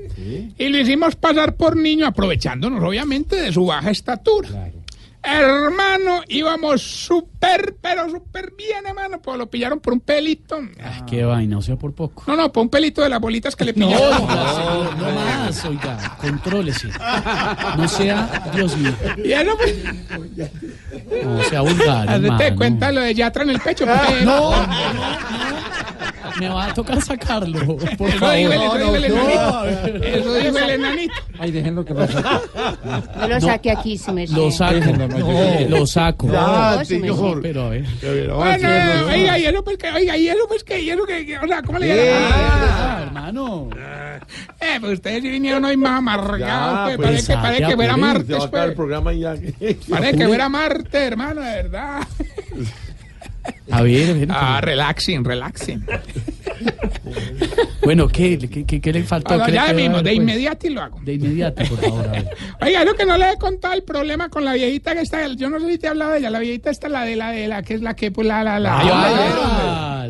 Y 0.57 0.67
lo 0.67 0.77
hicimos 0.79 1.15
pasar 1.15 1.55
por 1.55 1.77
niño, 1.77 2.05
aprovechándonos, 2.05 2.83
obviamente, 2.83 3.37
de 3.37 3.53
su 3.53 3.65
baja 3.67 3.91
estatura. 3.91 4.49
Hermano, 5.21 6.21
íbamos 6.29 6.81
súper, 6.81 7.75
pero 7.81 8.09
súper 8.09 8.53
bien, 8.57 8.85
hermano. 8.87 9.21
Pues 9.21 9.37
lo 9.37 9.49
pillaron 9.49 9.79
por 9.81 9.93
un 9.93 9.99
pelito. 9.99 10.57
Ay, 10.81 11.01
qué 11.07 11.23
vaina, 11.25 11.57
o 11.57 11.61
sea, 11.61 11.75
por 11.75 11.93
poco. 11.93 12.23
No, 12.25 12.35
no, 12.37 12.51
por 12.53 12.63
un 12.63 12.69
pelito 12.69 13.01
de 13.01 13.09
las 13.09 13.19
bolitas 13.19 13.53
que 13.55 13.65
le 13.65 13.73
No, 13.73 13.87
pillaron. 13.87 14.21
oiga, 14.23 14.53
señor, 14.55 14.97
no 14.97 15.11
más, 15.11 15.65
oiga, 15.65 16.17
contrólese. 16.21 16.87
No 17.77 17.87
sea, 17.87 18.49
Dios 18.55 18.77
mío, 18.77 18.93
Y 19.23 19.31
eso, 19.33 19.57
pues, 19.57 19.75
no 21.25 21.43
sea 21.43 21.61
vulgar, 21.61 22.09
hazte 22.09 22.55
cuenta 22.55 22.91
lo 22.91 23.01
de 23.01 23.13
Yatra 23.13 23.43
en 23.43 23.49
el 23.51 23.59
pecho. 23.59 23.85
porque- 23.85 24.23
No, 24.25 24.51
no, 24.51 24.67
no, 24.93 25.03
me 26.39 26.49
va 26.49 26.65
a 26.67 26.73
tocar 26.73 27.01
sacarlo, 27.01 27.77
por 27.97 28.09
Eso 28.09 28.19
favor. 28.19 28.35
dijo 28.37 28.51
el, 28.53 28.61
eso 28.61 28.77
dijo 28.77 28.95
el 28.95 29.01
No, 29.15 29.65
enanito. 29.65 30.05
Eso 30.05 30.33
dijo 30.35 30.57
el 30.59 30.69
enanito. 30.69 31.13
Ay, 31.39 31.51
déjenlo 31.51 31.85
que 31.85 31.93
lo 31.93 32.07
saque. 32.07 32.29
No 33.19 33.27
lo 33.27 33.41
saque 33.41 33.71
aquí, 33.71 33.97
su 33.97 34.11
merced. 34.13 34.35
Lo 34.35 34.51
saco, 34.51 34.75
Déjenlo, 34.75 35.07
no, 35.07 35.59
yo- 35.59 35.69
lo 35.69 35.87
saco. 35.87 36.31
Ya, 36.31 36.75
me 36.79 36.85
señor. 36.85 37.41
Pero 37.41 37.65
a 37.65 37.69
ver. 37.69 37.85
Bueno, 38.01 38.69
oiga, 39.07 39.37
y 39.39 39.45
eso 39.45 39.63
pues 39.63 39.77
que, 39.77 39.89
oiga, 39.91 40.15
eso 40.15 40.45
pues 40.47 40.63
que, 40.63 40.91
eso 40.91 41.05
que, 41.05 41.25
que- 41.25 41.37
o 41.39 41.47
sea, 41.47 41.61
¿cómo 41.61 41.79
le 41.79 41.91
Eh, 41.91 42.11
llaman? 42.11 42.31
Ah, 42.33 42.99
hermano. 43.03 43.69
Eh, 44.61 44.77
pues 44.79 44.93
ustedes 44.93 45.21
sí 45.21 45.29
vinieron 45.29 45.63
hoy 45.65 45.77
más 45.77 45.97
amargados, 45.99 46.95
pues, 46.95 46.97
pues, 46.97 47.07
parece 47.07 47.33
que, 47.33 47.39
parece 47.39 47.65
que 47.67 47.75
fuera 47.75 47.97
martes, 47.97 48.35
a 48.39 48.43
acabar 48.43 48.59
el 48.69 48.73
pues. 48.73 48.75
programa 48.75 49.13
y 49.13 49.19
ya. 49.21 49.35
Parece 49.89 50.17
que 50.17 50.27
fuera 50.27 50.49
martes, 50.49 50.93
hermano, 51.01 51.41
de 51.41 51.53
verdad. 51.63 51.99
A 53.71 53.81
ver, 53.83 54.09
a 54.09 54.13
ver. 54.13 54.27
Ah, 54.31 54.61
relaxing, 54.61 55.23
relaxing. 55.23 55.85
Bueno, 57.83 58.07
¿qué, 58.07 58.37
qué, 58.37 58.65
qué, 58.65 58.81
qué 58.81 58.93
le 58.93 59.03
faltó? 59.03 59.37
No, 59.37 59.45
¿Qué 59.45 59.51
le 59.51 59.55
ya 59.57 59.73
mismo, 59.73 59.95
ver, 59.97 60.03
de 60.03 60.09
pues? 60.09 60.15
inmediato 60.17 60.67
y 60.67 60.69
lo 60.71 60.81
hago. 60.81 60.99
De 61.03 61.13
inmediato, 61.13 61.63
por 61.65 61.79
favor. 61.79 62.07
A 62.07 62.11
ver. 62.11 62.29
Oiga, 62.61 62.83
lo 62.83 62.95
que 62.95 63.05
no 63.05 63.17
le 63.17 63.31
he 63.31 63.37
contado 63.37 63.73
el 63.75 63.83
problema 63.83 64.29
con 64.29 64.43
la 64.43 64.53
viejita 64.53 64.93
que 64.93 65.01
está, 65.01 65.25
yo 65.27 65.49
no 65.49 65.59
sé 65.59 65.67
si 65.71 65.77
te 65.77 65.87
he 65.87 65.89
hablado 65.89 66.11
de 66.11 66.19
ella, 66.19 66.29
la 66.29 66.39
viejita 66.39 66.69
está 66.71 66.89
la 66.89 67.03
de 67.05 67.15
la 67.15 67.31
de 67.31 67.47
la 67.47 67.61
que 67.63 67.75
es 67.75 67.81
la 67.81 67.95
que, 67.95 68.11
pues 68.11 68.27
la, 68.27 68.43
la, 68.43 68.59
la, 68.59 68.79
Ah, 68.81 70.07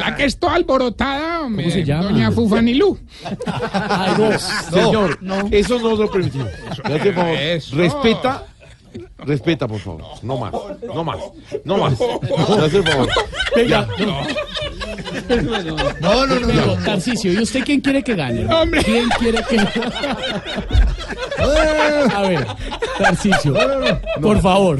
la 0.00 0.16
que 0.16 0.24
es 0.24 0.38
toda 0.38 0.54
alborotada, 0.54 1.40
hombre. 1.42 1.64
¿Cómo 1.64 1.74
se 1.74 1.84
llama? 1.84 2.04
Doña 2.04 2.30
Fufanilú. 2.30 2.98
Ay, 3.46 4.12
no. 4.18 4.38
Señor, 4.38 5.18
eso 5.50 5.78
no 5.78 5.96
lo 5.96 6.10
permitimos. 6.10 6.48
Favor, 6.82 7.28
Eso. 7.38 7.76
respeta. 7.76 8.46
Respeta, 9.18 9.68
por 9.68 9.78
favor. 9.80 10.02
No 10.22 10.36
más. 10.38 10.52
No 10.82 11.04
más. 11.04 11.18
No 11.64 11.76
más. 11.76 11.98
Venga, 13.54 13.88
No, 16.00 16.26
no, 16.26 16.40
no. 16.40 16.46
Pero, 16.46 16.74
Tarcisio, 16.84 17.32
¿y 17.32 17.38
usted 17.42 17.62
quién 17.64 17.80
quiere 17.80 18.02
que 18.02 18.14
gane? 18.14 18.46
Hombre. 18.52 18.82
¿Quién 18.84 19.08
quiere 19.18 19.42
que 19.48 19.56
A 22.14 22.22
ver, 22.22 22.46
Tarcisio, 22.98 23.54
por 24.20 24.40
favor, 24.40 24.78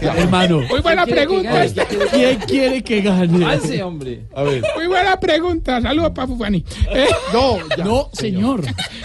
hermano. 0.00 0.60
Muy 0.68 0.80
buena 0.80 1.06
pregunta. 1.06 1.64
¿Quién 2.12 2.38
quiere 2.40 2.82
que 2.82 3.00
gane? 3.00 3.44
Avance, 3.44 3.82
hombre. 3.82 4.24
A 4.34 4.42
ver. 4.42 4.62
Muy 4.76 4.86
buena 4.86 5.18
pregunta. 5.18 5.80
Saludos 5.80 6.10
para 6.14 6.28
Fufani. 6.28 6.64
Eh, 6.92 7.06
No, 7.32 7.58
ya. 7.76 7.84
No, 7.84 8.10
señor, 8.12 8.62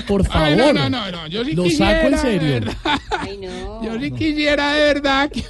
por 0.07 0.21
ay, 0.31 0.55
favor. 0.55 0.73
no, 0.73 0.73
no, 0.73 0.89
no, 0.89 1.11
no. 1.11 1.27
Yo 1.27 1.43
sí 1.45 1.53
Lo 1.53 1.63
quisiera. 1.63 1.91
saco 1.95 2.05
en 2.07 2.11
de 2.11 2.17
serio. 2.17 2.51
verdad. 2.53 2.73
Ay, 3.19 3.37
no. 3.37 3.83
Yo 3.83 3.99
sí 3.99 4.11
quisiera 4.11 4.73
de 4.73 4.93
verdad 4.93 5.29
que, 5.31 5.43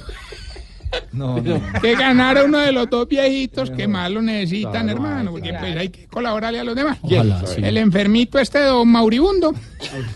No, 1.12 1.40
no. 1.40 1.60
que 1.80 1.94
ganara 1.94 2.44
uno 2.44 2.58
de 2.58 2.72
los 2.72 2.88
dos 2.88 3.08
viejitos 3.08 3.70
que 3.70 3.88
más 3.88 4.10
lo 4.10 4.22
necesitan, 4.22 4.88
hermano. 4.88 5.32
Porque 5.32 5.52
pues 5.52 5.76
hay 5.76 5.88
que 5.88 6.06
colaborarle 6.06 6.60
a 6.60 6.64
los 6.64 6.74
demás. 6.74 6.98
Ojalá, 7.02 7.44
sí. 7.46 7.60
El 7.62 7.76
enfermito 7.76 8.38
este 8.38 8.60
don 8.60 8.88
Mauribundo. 8.88 9.54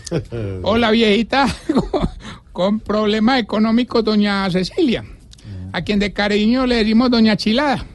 o 0.63 0.77
la 0.77 0.91
viejita 0.91 1.47
con, 1.91 2.09
con 2.51 2.79
problemas 2.79 3.39
económicos, 3.41 4.03
doña 4.03 4.49
Cecilia. 4.49 5.03
A 5.71 5.81
quien 5.81 5.99
de 5.99 6.13
cariño 6.13 6.65
le 6.65 6.75
decimos 6.75 7.11
doña 7.11 7.35
Chilada. 7.35 7.85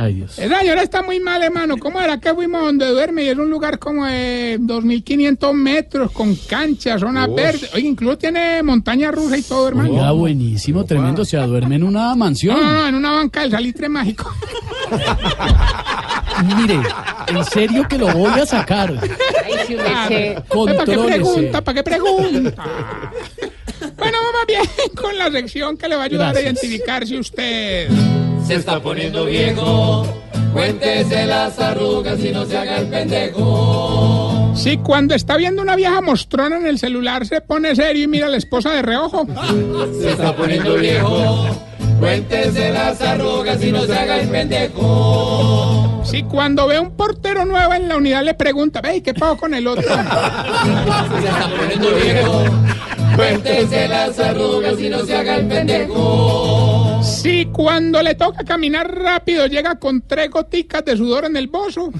Ay, 0.00 0.14
Dios. 0.14 0.38
Esa 0.38 0.60
señora 0.60 0.80
está 0.84 1.02
muy 1.02 1.18
mal, 1.18 1.42
hermano. 1.42 1.76
¿Cómo 1.76 2.00
era 2.00 2.20
que 2.20 2.32
fuimos 2.32 2.62
donde 2.62 2.86
duerme? 2.86 3.24
Y 3.24 3.30
es 3.30 3.36
un 3.36 3.50
lugar 3.50 3.80
como 3.80 4.06
de 4.06 4.56
2.500 4.60 5.52
metros, 5.54 6.12
con 6.12 6.36
canchas, 6.36 7.00
zona 7.00 7.26
verde. 7.26 7.68
Oye, 7.74 7.88
incluso 7.88 8.16
tiene 8.16 8.62
montaña 8.62 9.10
rusa 9.10 9.36
y 9.36 9.42
todo, 9.42 9.66
hermano. 9.66 9.90
Oiga, 9.90 10.12
buenísimo, 10.12 10.84
tremendo. 10.84 11.22
O 11.22 11.24
sea, 11.24 11.48
duerme 11.48 11.74
en 11.74 11.82
una 11.82 12.14
mansión. 12.14 12.60
no, 12.60 12.72
no, 12.74 12.86
en 12.86 12.94
una 12.94 13.10
banca 13.10 13.40
del 13.40 13.50
salitre 13.50 13.88
mágico. 13.88 14.32
Mire, 16.56 16.80
en 17.26 17.44
serio 17.46 17.84
que 17.88 17.98
lo 17.98 18.06
voy 18.12 18.40
a 18.40 18.46
sacar. 18.46 18.94
Ay. 19.44 20.38
¿Para 20.48 20.84
qué 20.84 20.98
pregunta? 20.98 21.64
¿Para 21.64 21.74
qué 21.74 21.82
pregunta? 21.82 22.64
Bueno, 24.10 24.18
vamos 24.32 24.46
bien 24.46 24.62
con 24.94 25.18
la 25.18 25.30
sección 25.30 25.76
que 25.76 25.88
le 25.88 25.96
va 25.96 26.02
a 26.02 26.06
ayudar 26.06 26.32
Gracias. 26.32 26.44
a 26.44 26.66
identificar 26.66 27.06
si 27.06 27.18
usted... 27.18 27.88
Se 28.46 28.54
está 28.54 28.80
poniendo 28.80 29.26
viejo. 29.26 30.06
Cuéntese 30.54 31.26
las 31.26 31.58
arrugas 31.58 32.18
y 32.24 32.30
no 32.30 32.46
se 32.46 32.56
haga 32.56 32.78
el 32.78 32.86
pendejo. 32.86 34.52
Si 34.54 34.78
cuando 34.78 35.14
está 35.14 35.36
viendo 35.36 35.60
una 35.60 35.76
vieja 35.76 36.00
mostrona 36.00 36.56
en 36.56 36.66
el 36.66 36.78
celular 36.78 37.26
se 37.26 37.42
pone 37.42 37.76
serio 37.76 38.04
y 38.04 38.08
mira 38.08 38.26
a 38.26 38.30
la 38.30 38.38
esposa 38.38 38.70
de 38.70 38.80
reojo. 38.80 39.26
Se 40.00 40.12
está 40.12 40.34
poniendo 40.34 40.76
viejo. 40.76 41.46
Cuéntese 42.00 42.72
las 42.72 43.00
arrugas 43.02 43.62
y 43.62 43.70
no 43.70 43.84
se 43.84 43.94
haga 43.94 44.20
el 44.20 44.28
pendejo. 44.28 45.87
Si 46.10 46.22
cuando 46.22 46.66
ve 46.66 46.80
un 46.80 46.96
portero 46.96 47.44
nuevo 47.44 47.74
en 47.74 47.88
la 47.88 47.96
unidad 47.96 48.24
le 48.24 48.32
pregunta, 48.32 48.80
ve, 48.80 48.96
¿y 48.96 49.00
qué 49.02 49.12
pasó 49.12 49.36
con 49.36 49.52
el 49.52 49.66
otro? 49.66 49.82
Se 49.88 49.92
está 49.92 51.50
poniendo 51.58 51.94
viejo. 51.96 52.44
Cuéntese 53.14 53.88
las 53.88 54.18
arrugas 54.18 54.80
y 54.80 54.88
no 54.88 55.04
se 55.04 55.16
haga 55.16 55.36
el 55.36 55.48
pendejo. 55.48 57.00
Si 57.02 57.46
cuando 57.46 58.02
le 58.02 58.14
toca 58.14 58.44
caminar 58.44 58.96
rápido 58.96 59.46
llega 59.46 59.78
con 59.78 60.02
tres 60.02 60.30
goticas 60.30 60.84
de 60.84 60.96
sudor 60.96 61.24
en 61.24 61.36
el 61.36 61.48
bozo. 61.48 61.90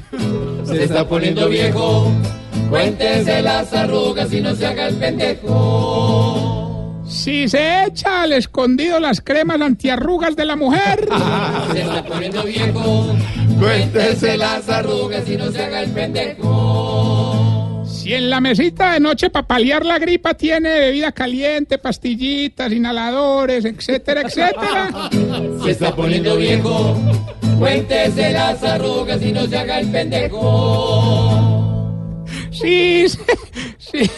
Se 0.65 0.85
está 0.85 1.07
poniendo 1.07 1.49
viejo. 1.49 2.13
Cuéntese 2.71 3.43
las 3.43 3.73
arrugas 3.73 4.33
y 4.33 4.41
no 4.41 4.55
se 4.55 4.67
haga 4.67 4.89
el 4.89 4.95
pendejo. 4.97 6.58
Si 7.09 7.49
se 7.49 7.85
echa 7.85 8.23
al 8.23 8.33
escondido 8.35 9.01
las 9.01 9.23
cremas 9.23 9.61
antiarrugas 9.61 10.37
de 10.37 10.45
la 10.45 10.57
mujer. 10.57 11.09
Se 11.73 11.81
está 11.81 12.05
poniendo 12.05 12.43
viejo. 12.45 13.17
Cuéntese 13.59 14.37
las 14.37 14.69
arrugas 14.69 15.29
y 15.29 15.37
no 15.37 15.51
se 15.51 15.65
haga 15.65 15.83
el 15.83 15.91
pendejo. 15.91 17.85
Si 17.87 18.15
en 18.15 18.31
la 18.31 18.41
mesita 18.41 18.93
de 18.93 19.01
noche 19.01 19.31
para 19.31 19.47
paliar 19.47 19.85
la 19.85 19.99
gripa 19.99 20.35
tiene 20.35 20.69
bebida 20.69 21.11
caliente, 21.13 21.79
pastillitas, 21.79 22.71
inhaladores, 22.73 23.65
etcétera, 23.65 24.21
etcétera. 24.23 25.11
Se 25.65 25.71
está 25.71 25.97
poniendo 25.97 26.37
viejo. 26.37 26.97
Cuéntese 27.59 28.33
las 28.33 28.63
arrugas 28.63 29.21
y 29.23 29.33
no 29.33 29.47
se 29.47 29.59
haga 29.59 29.81
el 29.81 29.91
pendejo. 29.91 31.57
Sí, 32.53 33.09
sí, 33.09 33.19
sí. 33.79 34.11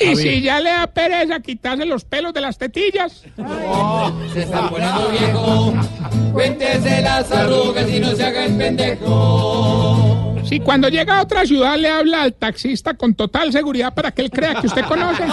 Y 0.00 0.16
si 0.16 0.42
ya 0.42 0.60
le 0.60 0.70
da 0.70 0.86
pereza 0.86 1.40
quitarse 1.40 1.84
los 1.84 2.04
pelos 2.04 2.32
de 2.32 2.40
las 2.40 2.58
tetillas. 2.58 3.24
Se 4.32 4.42
está 4.42 4.68
poniendo 4.68 5.08
viejo. 5.10 5.74
Cuéntese 6.32 7.02
las 7.02 7.30
arrugas 7.32 7.88
y 7.90 8.00
no 8.00 8.14
se 8.14 8.24
haga 8.24 8.44
el 8.44 8.56
pendejo. 8.56 10.34
Si 10.44 10.60
cuando 10.60 10.88
llega 10.88 11.18
a 11.18 11.22
otra 11.22 11.44
ciudad 11.44 11.76
le 11.76 11.90
habla 11.90 12.22
al 12.22 12.32
taxista 12.32 12.94
con 12.94 13.14
total 13.14 13.52
seguridad 13.52 13.92
para 13.92 14.12
que 14.12 14.22
él 14.22 14.30
crea 14.30 14.54
que 14.54 14.66
usted 14.68 14.84
conoce. 14.84 15.24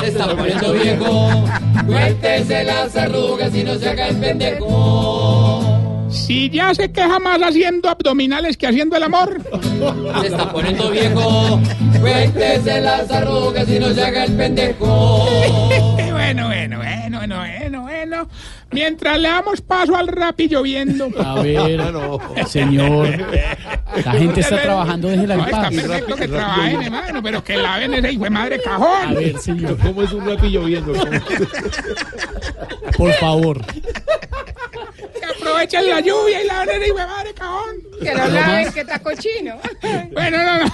Se 0.00 0.06
está 0.08 0.34
poniendo 0.34 0.72
viejo. 0.72 1.44
Cuéntese 1.86 2.64
las 2.64 2.96
arrugas 2.96 3.54
y 3.54 3.64
no 3.64 3.74
se 3.74 3.88
haga 3.90 4.08
el 4.08 4.16
pendejo. 4.16 5.37
Si 6.10 6.50
ya 6.50 6.74
se 6.74 6.90
queja 6.90 7.18
más 7.18 7.40
haciendo 7.40 7.88
abdominales 7.88 8.56
que 8.56 8.66
haciendo 8.66 8.96
el 8.96 9.02
amor. 9.02 9.40
Se 10.20 10.26
está 10.28 10.50
poniendo 10.50 10.90
viejo. 10.90 11.60
Cuéntese 12.00 12.80
las 12.80 13.10
arrugas 13.10 13.68
y 13.68 13.78
no 13.78 13.90
se 13.90 14.02
haga 14.02 14.24
el 14.24 14.32
pendejo. 14.32 15.26
Bueno, 16.18 16.48
bueno, 16.48 16.76
bueno, 16.78 17.18
bueno, 17.18 17.38
bueno, 17.38 17.82
bueno. 17.82 18.28
Mientras 18.70 19.18
le 19.18 19.28
damos 19.28 19.62
paso 19.62 19.96
al 19.96 20.08
rap 20.08 20.38
y 20.40 20.48
lloviendo. 20.48 21.08
A 21.24 21.40
ver, 21.40 21.80
señor. 22.46 23.08
La 24.04 24.12
gente 24.12 24.40
está 24.40 24.60
trabajando, 24.60 25.08
déjela 25.08 25.34
en 25.34 25.40
No, 25.40 25.46
está 25.46 25.70
perfecto 25.70 26.16
que 26.16 26.28
trabajen, 26.28 26.82
hermano, 26.82 27.22
pero 27.22 27.42
que 27.42 27.56
laven 27.56 27.94
ese 27.94 28.12
hijo 28.12 28.24
de 28.24 28.30
madre 28.30 28.60
cajón. 28.60 29.08
A 29.08 29.12
ver, 29.14 29.38
señor. 29.38 29.78
¿Cómo 29.78 30.02
es 30.02 30.12
un 30.12 30.26
rapillo 30.26 30.64
viendo? 30.64 30.92
Por 32.96 33.12
favor. 33.14 33.64
Que 35.48 35.76
aprovechen 35.76 35.90
la 35.90 36.00
lluvia 36.00 36.42
y 36.42 36.46
laven 36.46 36.76
ese 36.76 36.86
hijo 36.88 36.98
de 36.98 37.06
madre 37.06 37.34
cajón. 37.34 37.76
Que 38.00 38.14
lo 38.14 38.28
laven, 38.28 38.72
que 38.72 38.80
está 38.80 38.98
cochino. 38.98 39.56
Bueno, 40.12 40.38
no, 40.38 40.64
no. 40.64 40.72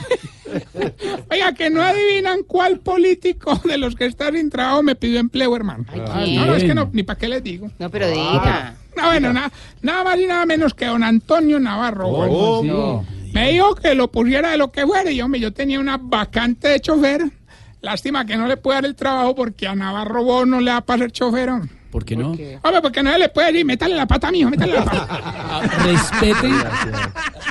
Oiga, 1.31 1.53
que 1.53 1.71
no 1.71 1.83
adivinan 1.83 2.43
cuál 2.45 2.81
político 2.81 3.55
de 3.65 3.79
los 3.79 3.95
que 3.95 4.07
está 4.07 4.31
sin 4.31 4.51
trabajo 4.51 4.83
me 4.83 4.95
pidió 4.95 5.21
empleo, 5.21 5.55
hermano. 5.55 5.85
¿quién? 5.91 6.37
no, 6.37 6.47
no, 6.47 6.55
es 6.55 6.65
que 6.65 6.75
no, 6.75 6.89
ni 6.93 7.03
para 7.03 7.19
qué 7.19 7.29
les 7.29 7.43
digo. 7.43 7.71
No, 7.79 7.91
pero 7.91 8.09
diga. 8.09 8.75
No, 8.97 9.07
bueno, 9.07 9.33
nada, 9.33 9.51
nada 9.83 10.05
más 10.05 10.19
y 10.19 10.27
nada 10.27 10.47
menos 10.47 10.75
que 10.75 10.87
don 10.87 11.03
Antonio 11.03 11.59
Navarro. 11.59 12.11
¿Cómo? 12.11 12.63
güey. 12.63 13.33
Me 13.33 13.51
dijo 13.51 13.75
que 13.75 13.95
lo 13.95 14.11
pusiera 14.11 14.51
de 14.53 14.59
lo 14.59 14.71
que 14.71 14.87
fuera 14.87 15.11
y 15.11 15.21
hombre, 15.21 15.41
yo 15.41 15.53
tenía 15.53 15.81
una 15.81 15.99
vacante 15.99 16.69
de 16.69 16.81
chofer. 16.81 17.23
Lástima 17.81 18.25
que 18.25 18.37
no 18.37 18.47
le 18.47 18.57
puede 18.57 18.77
dar 18.77 18.85
el 18.87 18.95
trabajo 18.95 19.35
porque 19.35 19.67
a 19.67 19.75
Navarro 19.75 20.23
vos 20.23 20.47
no 20.47 20.61
le 20.61 20.71
da 20.71 20.81
para 20.81 21.01
ser 21.01 21.13
chofer. 21.13 21.51
¿Por 21.95 22.05
qué 22.05 22.17
no? 22.17 22.31
Hombre, 22.31 22.83
porque 22.83 23.05
no 23.05 23.17
le 23.17 23.29
puede 23.29 23.53
decir, 23.53 23.65
métale 23.65 23.95
la 23.95 24.05
pata, 24.05 24.33
mijo, 24.33 24.51
métale 24.51 24.73
la 24.73 24.85
pata. 24.85 25.61
Respete 25.85 26.51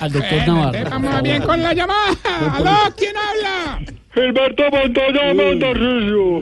al 0.02 0.12
doctor 0.12 0.32
Bueno, 0.32 0.66
Navarro. 0.66 0.90
Vamos 0.90 1.22
bien 1.22 1.42
con 1.44 1.64
la 1.64 1.74
llamada. 1.74 2.12
¿Aló? 2.52 2.94
¿Quién 2.98 3.14
habla? 3.16 3.80
Gilberto 4.14 4.64
Montoya 4.70 5.34
Montarrillo. 5.34 6.42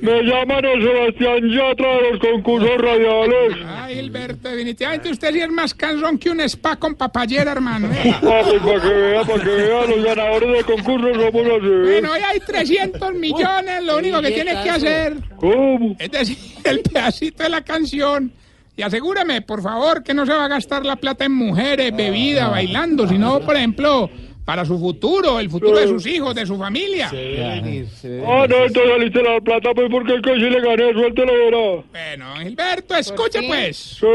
Me 0.00 0.22
llaman 0.22 0.64
el 0.64 0.82
Sebastián 0.82 1.50
Yatra 1.50 1.88
de 1.96 2.10
los 2.12 2.20
concursos 2.20 2.78
radiales. 2.78 3.58
Ay, 3.66 3.94
Gilberto, 3.96 4.48
definitivamente 4.48 5.10
usted 5.10 5.32
sí 5.32 5.40
es 5.40 5.50
más 5.50 5.74
cansón 5.74 6.16
que 6.16 6.30
un 6.30 6.40
spa 6.40 6.76
con 6.76 6.94
papayera, 6.94 7.52
hermano. 7.52 7.88
¿eh? 7.92 8.14
Ah, 8.14 8.40
pues 8.42 8.62
para 8.62 8.80
que 8.80 8.88
vea, 8.88 9.22
para 9.24 9.44
que 9.44 9.50
vea, 9.50 9.86
los 9.86 10.02
ganadores 10.04 10.52
de 10.52 10.64
concursos 10.64 11.16
somos 11.16 11.46
así. 11.46 11.90
Bueno, 11.90 12.12
hoy 12.12 12.20
hay 12.26 12.40
300 12.40 13.12
millones, 13.14 13.82
lo 13.84 13.98
único 13.98 14.22
que 14.22 14.30
tiene 14.30 14.52
que 14.62 14.70
hacer 14.70 15.16
¿Cómo? 15.36 15.96
es 15.98 16.10
decir 16.10 16.38
el 16.64 16.80
pedacito 16.80 17.42
de 17.42 17.48
la 17.50 17.60
canción. 17.62 18.32
Y 18.76 18.82
asegúreme, 18.82 19.42
por 19.42 19.60
favor, 19.60 20.02
que 20.02 20.14
no 20.14 20.24
se 20.24 20.32
va 20.32 20.46
a 20.46 20.48
gastar 20.48 20.86
la 20.86 20.96
plata 20.96 21.26
en 21.26 21.32
mujeres, 21.32 21.94
bebida, 21.94 22.48
bailando, 22.48 23.06
sino, 23.06 23.40
por 23.40 23.56
ejemplo, 23.56 24.08
para 24.44 24.64
su 24.64 24.78
futuro, 24.78 25.38
el 25.38 25.48
futuro 25.50 25.78
de 25.78 25.86
sus 25.86 26.06
hijos, 26.06 26.34
de 26.34 26.46
su 26.46 26.58
familia. 26.58 27.08
Ah, 27.12 28.46
no, 28.48 28.64
entonces 28.64 28.92
saliste 28.92 29.22
la 29.22 29.40
plata, 29.40 29.70
pues 29.74 29.88
porque 29.90 30.14
es 30.16 30.22
que 30.22 30.34
si 30.34 30.40
le 30.40 30.60
gané, 30.60 30.92
suéltelo, 30.92 31.32
verá. 31.32 31.84
Bueno, 31.92 32.34
Gilberto, 32.42 32.96
escuche 32.96 33.42
pues. 33.46 33.76
Sí. 33.76 34.06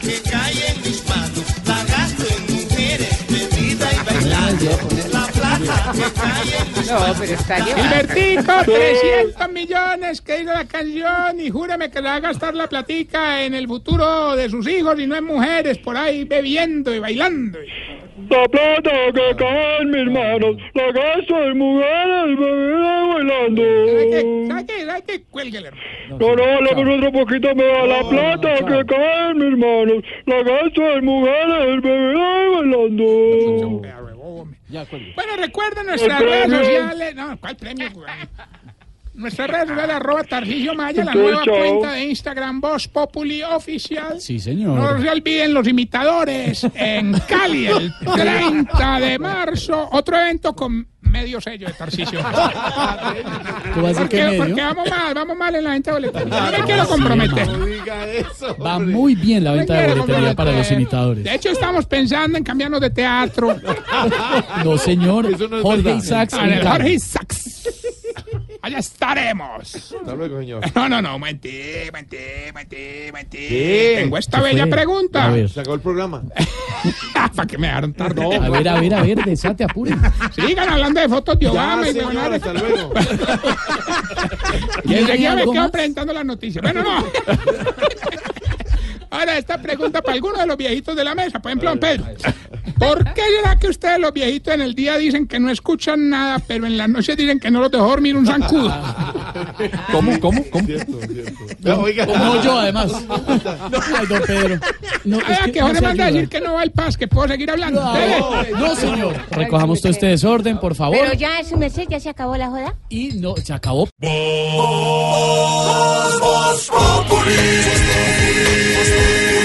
que 0.00 0.30
cae 0.30 0.70
en 0.70 0.82
mis 0.82 1.08
manos, 1.08 1.44
la 1.66 1.84
gasto 1.84 2.24
en 2.36 2.54
mujeres, 2.54 3.26
bebida 3.28 3.88
y 3.92 4.14
bailando. 4.14 4.70
La 5.12 5.26
plata 5.26 5.92
que 5.92 6.20
cae 6.20 6.56
en 6.58 6.78
mis 6.78 6.90
No, 6.90 6.98
pero 7.18 7.32
está 7.34 7.58
llevando. 7.58 7.82
Gilbertico, 7.82 8.52
300 8.64 9.48
millones 9.50 10.20
que 10.20 10.40
hizo 10.40 10.52
la 10.52 10.64
canción 10.66 11.40
y 11.40 11.50
júrame 11.50 11.90
que 11.90 12.00
le 12.00 12.08
va 12.08 12.14
a 12.16 12.20
gastar 12.20 12.54
la 12.54 12.68
platica 12.68 13.44
en 13.44 13.54
el 13.54 13.68
futuro 13.68 14.34
de 14.34 14.48
sus 14.50 14.66
hijos 14.66 14.98
y 14.98 15.06
no 15.06 15.14
en 15.14 15.24
mujeres 15.24 15.78
por 15.78 15.96
ahí 15.96 16.24
bebiendo 16.24 16.94
y 16.94 16.98
bailando. 16.98 17.58
La 18.30 18.48
plata 18.48 18.90
que 19.14 19.36
cae 19.36 19.78
en 19.82 19.90
mis 19.90 20.10
manos, 20.12 20.56
la 20.74 20.92
gasto 20.92 21.42
en 21.44 21.58
mujeres, 21.58 22.38
bebida 22.38 23.04
y 23.04 23.08
bailando. 23.14 23.62
¿Sabe 23.86 24.10
qué? 24.10 24.46
¿Sabe 24.48 24.66
qué? 24.66 24.86
¿Sabe 24.86 25.02
qué? 25.06 25.22
Cuélguele, 25.30 25.68
hermano. 25.68 26.18
No, 26.18 26.36
no, 26.36 26.44
hablemos 26.44 26.98
otro 26.98 27.12
poquito, 27.12 27.54
me 27.54 27.64
da 27.64 27.86
la 27.86 28.08
plata 28.08 28.56
que 28.56 28.86
cae 28.86 29.30
en 29.30 29.38
mis 29.38 29.58
manos, 29.58 30.04
la 30.26 30.42
gasto 30.42 30.90
en 30.90 31.04
mujeres, 31.04 31.82
bebida 31.82 32.42
y 32.42 32.48
bailando. 32.56 33.82
Bueno, 34.70 35.36
recuerden 35.38 35.86
nuestras 35.86 36.20
redes 36.20 36.50
sociales. 36.50 37.14
No, 37.14 37.38
¿cuál 37.40 37.56
premio? 37.56 37.88
Güey? 39.18 39.22
Nuestras 39.22 39.50
redes 39.50 39.68
sociales, 39.68 39.96
arroba 39.96 40.24
Tarcisio 40.24 40.74
Maya, 40.74 41.04
la 41.04 41.14
nueva 41.14 41.42
cuenta 41.44 41.92
de 41.92 42.04
Instagram, 42.04 42.60
Voz 42.60 42.88
Populi 42.88 43.42
Oficial. 43.42 44.20
Sí, 44.20 44.34
No 44.34 44.40
señor. 44.40 45.02
se 45.02 45.10
olviden 45.10 45.54
los 45.54 45.66
imitadores 45.68 46.66
en 46.74 47.12
Cali 47.28 47.66
el 47.66 47.92
30 48.14 49.00
de 49.00 49.18
marzo. 49.18 49.88
Otro 49.92 50.16
evento 50.16 50.54
con 50.54 50.86
medio 51.00 51.40
sello 51.40 51.66
de 51.68 51.72
Tarcisio. 51.72 52.20
¿Cómo 53.74 53.82
va 53.86 53.90
a 53.90 53.92
Porque, 53.94 54.08
que 54.16 54.24
medio? 54.24 54.38
porque 54.46 54.60
vamos 54.62 54.90
mal, 54.90 55.14
vamos 55.14 55.36
mal 55.38 55.54
en 55.54 55.64
la 55.64 55.70
venta 55.70 55.90
de 55.90 55.94
boletería. 55.96 56.40
No 56.40 56.58
me 56.58 56.64
quiero 56.64 56.86
comprometer. 56.86 57.48
Va 58.64 58.78
muy 58.78 59.14
bien 59.14 59.44
la 59.44 59.52
venta 59.52 59.74
de 59.74 59.94
boletería 59.94 60.34
para 60.34 60.52
los 60.52 60.70
imitadores. 60.70 61.24
De 61.24 61.34
hecho, 61.34 61.48
estamos 61.50 61.86
pensando 61.86 62.36
en 62.38 62.44
cambiarnos 62.44 62.80
de 62.80 62.90
teatro. 62.90 63.56
No, 64.64 64.76
señor. 64.76 65.26
Eso 65.26 65.48
no 65.48 65.56
es 65.58 65.62
Jorge. 65.62 65.94
Isaacs. 65.96 66.34
Jorge 66.34 66.92
Isaacs. 66.92 67.70
Allá 68.60 68.78
estaremos. 68.78 69.74
Hasta 69.74 70.14
luego, 70.14 70.38
señor. 70.40 70.62
No, 70.74 70.88
no, 70.88 71.00
no, 71.02 71.18
mentí, 71.18 71.50
mentí, 71.92 72.16
mentí, 72.54 72.76
mentí. 73.12 73.38
¿Qué? 73.48 73.94
Tengo 74.00 74.18
esta 74.18 74.38
¿Qué 74.38 74.44
bella 74.44 74.64
fue? 74.66 74.70
pregunta. 74.72 75.24
A 75.26 75.30
ver. 75.30 75.48
Se 75.48 75.60
acabó 75.60 75.76
el 75.76 75.80
programa. 75.80 76.22
¿Para 77.34 77.46
que 77.46 77.58
me 77.58 77.66
dejaron 77.68 77.92
tarde? 77.94 78.22
A 78.36 78.48
ver, 78.48 78.68
a 78.68 78.80
ver, 78.80 78.94
a 78.94 79.02
ver, 79.02 79.24
desate, 79.24 79.64
apure. 79.64 79.94
Sigan 80.34 80.68
hablando 80.68 81.00
de 81.00 81.08
fotos 81.08 81.38
de 81.38 81.44
Ya, 81.46 81.52
Obama 81.52 81.88
y 81.88 81.92
de 81.92 82.00
señor, 82.00 82.14
Donald. 82.14 82.34
hasta 82.34 82.52
luego. 82.54 82.92
Y 84.84 84.94
enseguida 84.94 85.34
me 85.34 85.40
¿Algo 85.42 85.52
quedo 85.52 85.62
más? 85.62 85.70
presentando 85.70 86.12
las 86.12 86.24
noticias. 86.24 86.62
Bueno, 86.62 86.82
no. 86.82 87.04
Ahora, 89.10 89.38
esta 89.38 89.58
pregunta 89.60 90.02
para 90.02 90.14
alguno 90.14 90.38
de 90.38 90.46
los 90.46 90.56
viejitos 90.56 90.94
de 90.96 91.04
la 91.04 91.14
mesa. 91.14 91.38
Por 91.40 91.50
ejemplo, 91.50 91.70
don 91.70 91.78
Pedro. 91.78 92.04
¿Por 92.78 93.12
qué 93.14 93.22
será 93.36 93.58
que 93.58 93.66
ustedes, 93.68 93.98
los 93.98 94.12
viejitos, 94.12 94.54
en 94.54 94.60
el 94.60 94.74
día 94.74 94.96
dicen 94.98 95.26
que 95.26 95.40
no 95.40 95.50
escuchan 95.50 96.08
nada, 96.10 96.38
pero 96.46 96.66
en 96.66 96.76
la 96.76 96.86
noche 96.86 97.16
dicen 97.16 97.40
que 97.40 97.50
no 97.50 97.60
los 97.60 97.70
dejó 97.70 97.88
dormir 97.88 98.16
un 98.16 98.26
zancudo? 98.26 98.72
¿Cómo, 99.90 100.20
cómo, 100.20 100.44
cómo? 100.50 100.66
Cierto, 100.66 100.92
cierto. 101.08 101.32
No, 101.60 101.80
oiga. 101.80 102.06
No 102.06 102.42
yo, 102.42 102.58
además. 102.58 102.92
Ay, 103.96 104.06
don 104.06 104.22
Pedro. 104.26 104.60
No, 105.04 105.18
Ah, 105.26 105.38
es 105.46 105.52
que 105.52 105.60
Jorge 105.60 105.74
no 105.74 105.80
se 105.80 105.86
manda 105.86 106.04
a 106.04 106.10
decir 106.12 106.28
que 106.28 106.40
no 106.40 106.54
va 106.54 106.62
al 106.62 106.70
paz, 106.70 106.96
que 106.96 107.08
puedo 107.08 107.26
seguir 107.28 107.50
hablando. 107.50 107.80
No, 107.82 108.58
no, 108.58 108.74
señor. 108.76 109.16
Recojamos 109.30 109.80
todo 109.80 109.90
este 109.90 110.06
desorden, 110.06 110.58
por 110.58 110.74
favor. 110.74 110.98
Pero 111.00 111.14
ya, 111.14 111.42
su 111.44 111.56
merced, 111.56 111.84
ya 111.88 111.98
se 111.98 112.10
acabó 112.10 112.36
la 112.36 112.48
joda. 112.48 112.74
Y 112.88 113.08
no, 113.14 113.34
se 113.36 113.52
acabó. 113.52 113.88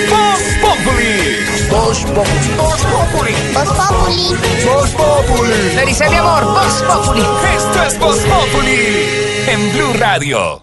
Voz 0.09 0.41
Populi. 0.61 1.45
Voz 1.69 2.03
Populi. 2.05 2.55
Voz 2.57 2.81
Populi. 2.83 3.35
Voz 3.53 3.69
Populi. 3.69 4.37
Voz 4.65 4.89
Populi. 4.91 6.09
Mi 6.09 6.17
amor, 6.17 6.43
Voz 6.45 6.83
Populi. 6.83 7.21
Esto 7.55 7.83
es 7.83 7.99
Voz 7.99 8.19
Populi 8.19 9.07
en 9.47 9.71
Blue 9.71 9.93
Radio. 9.97 10.62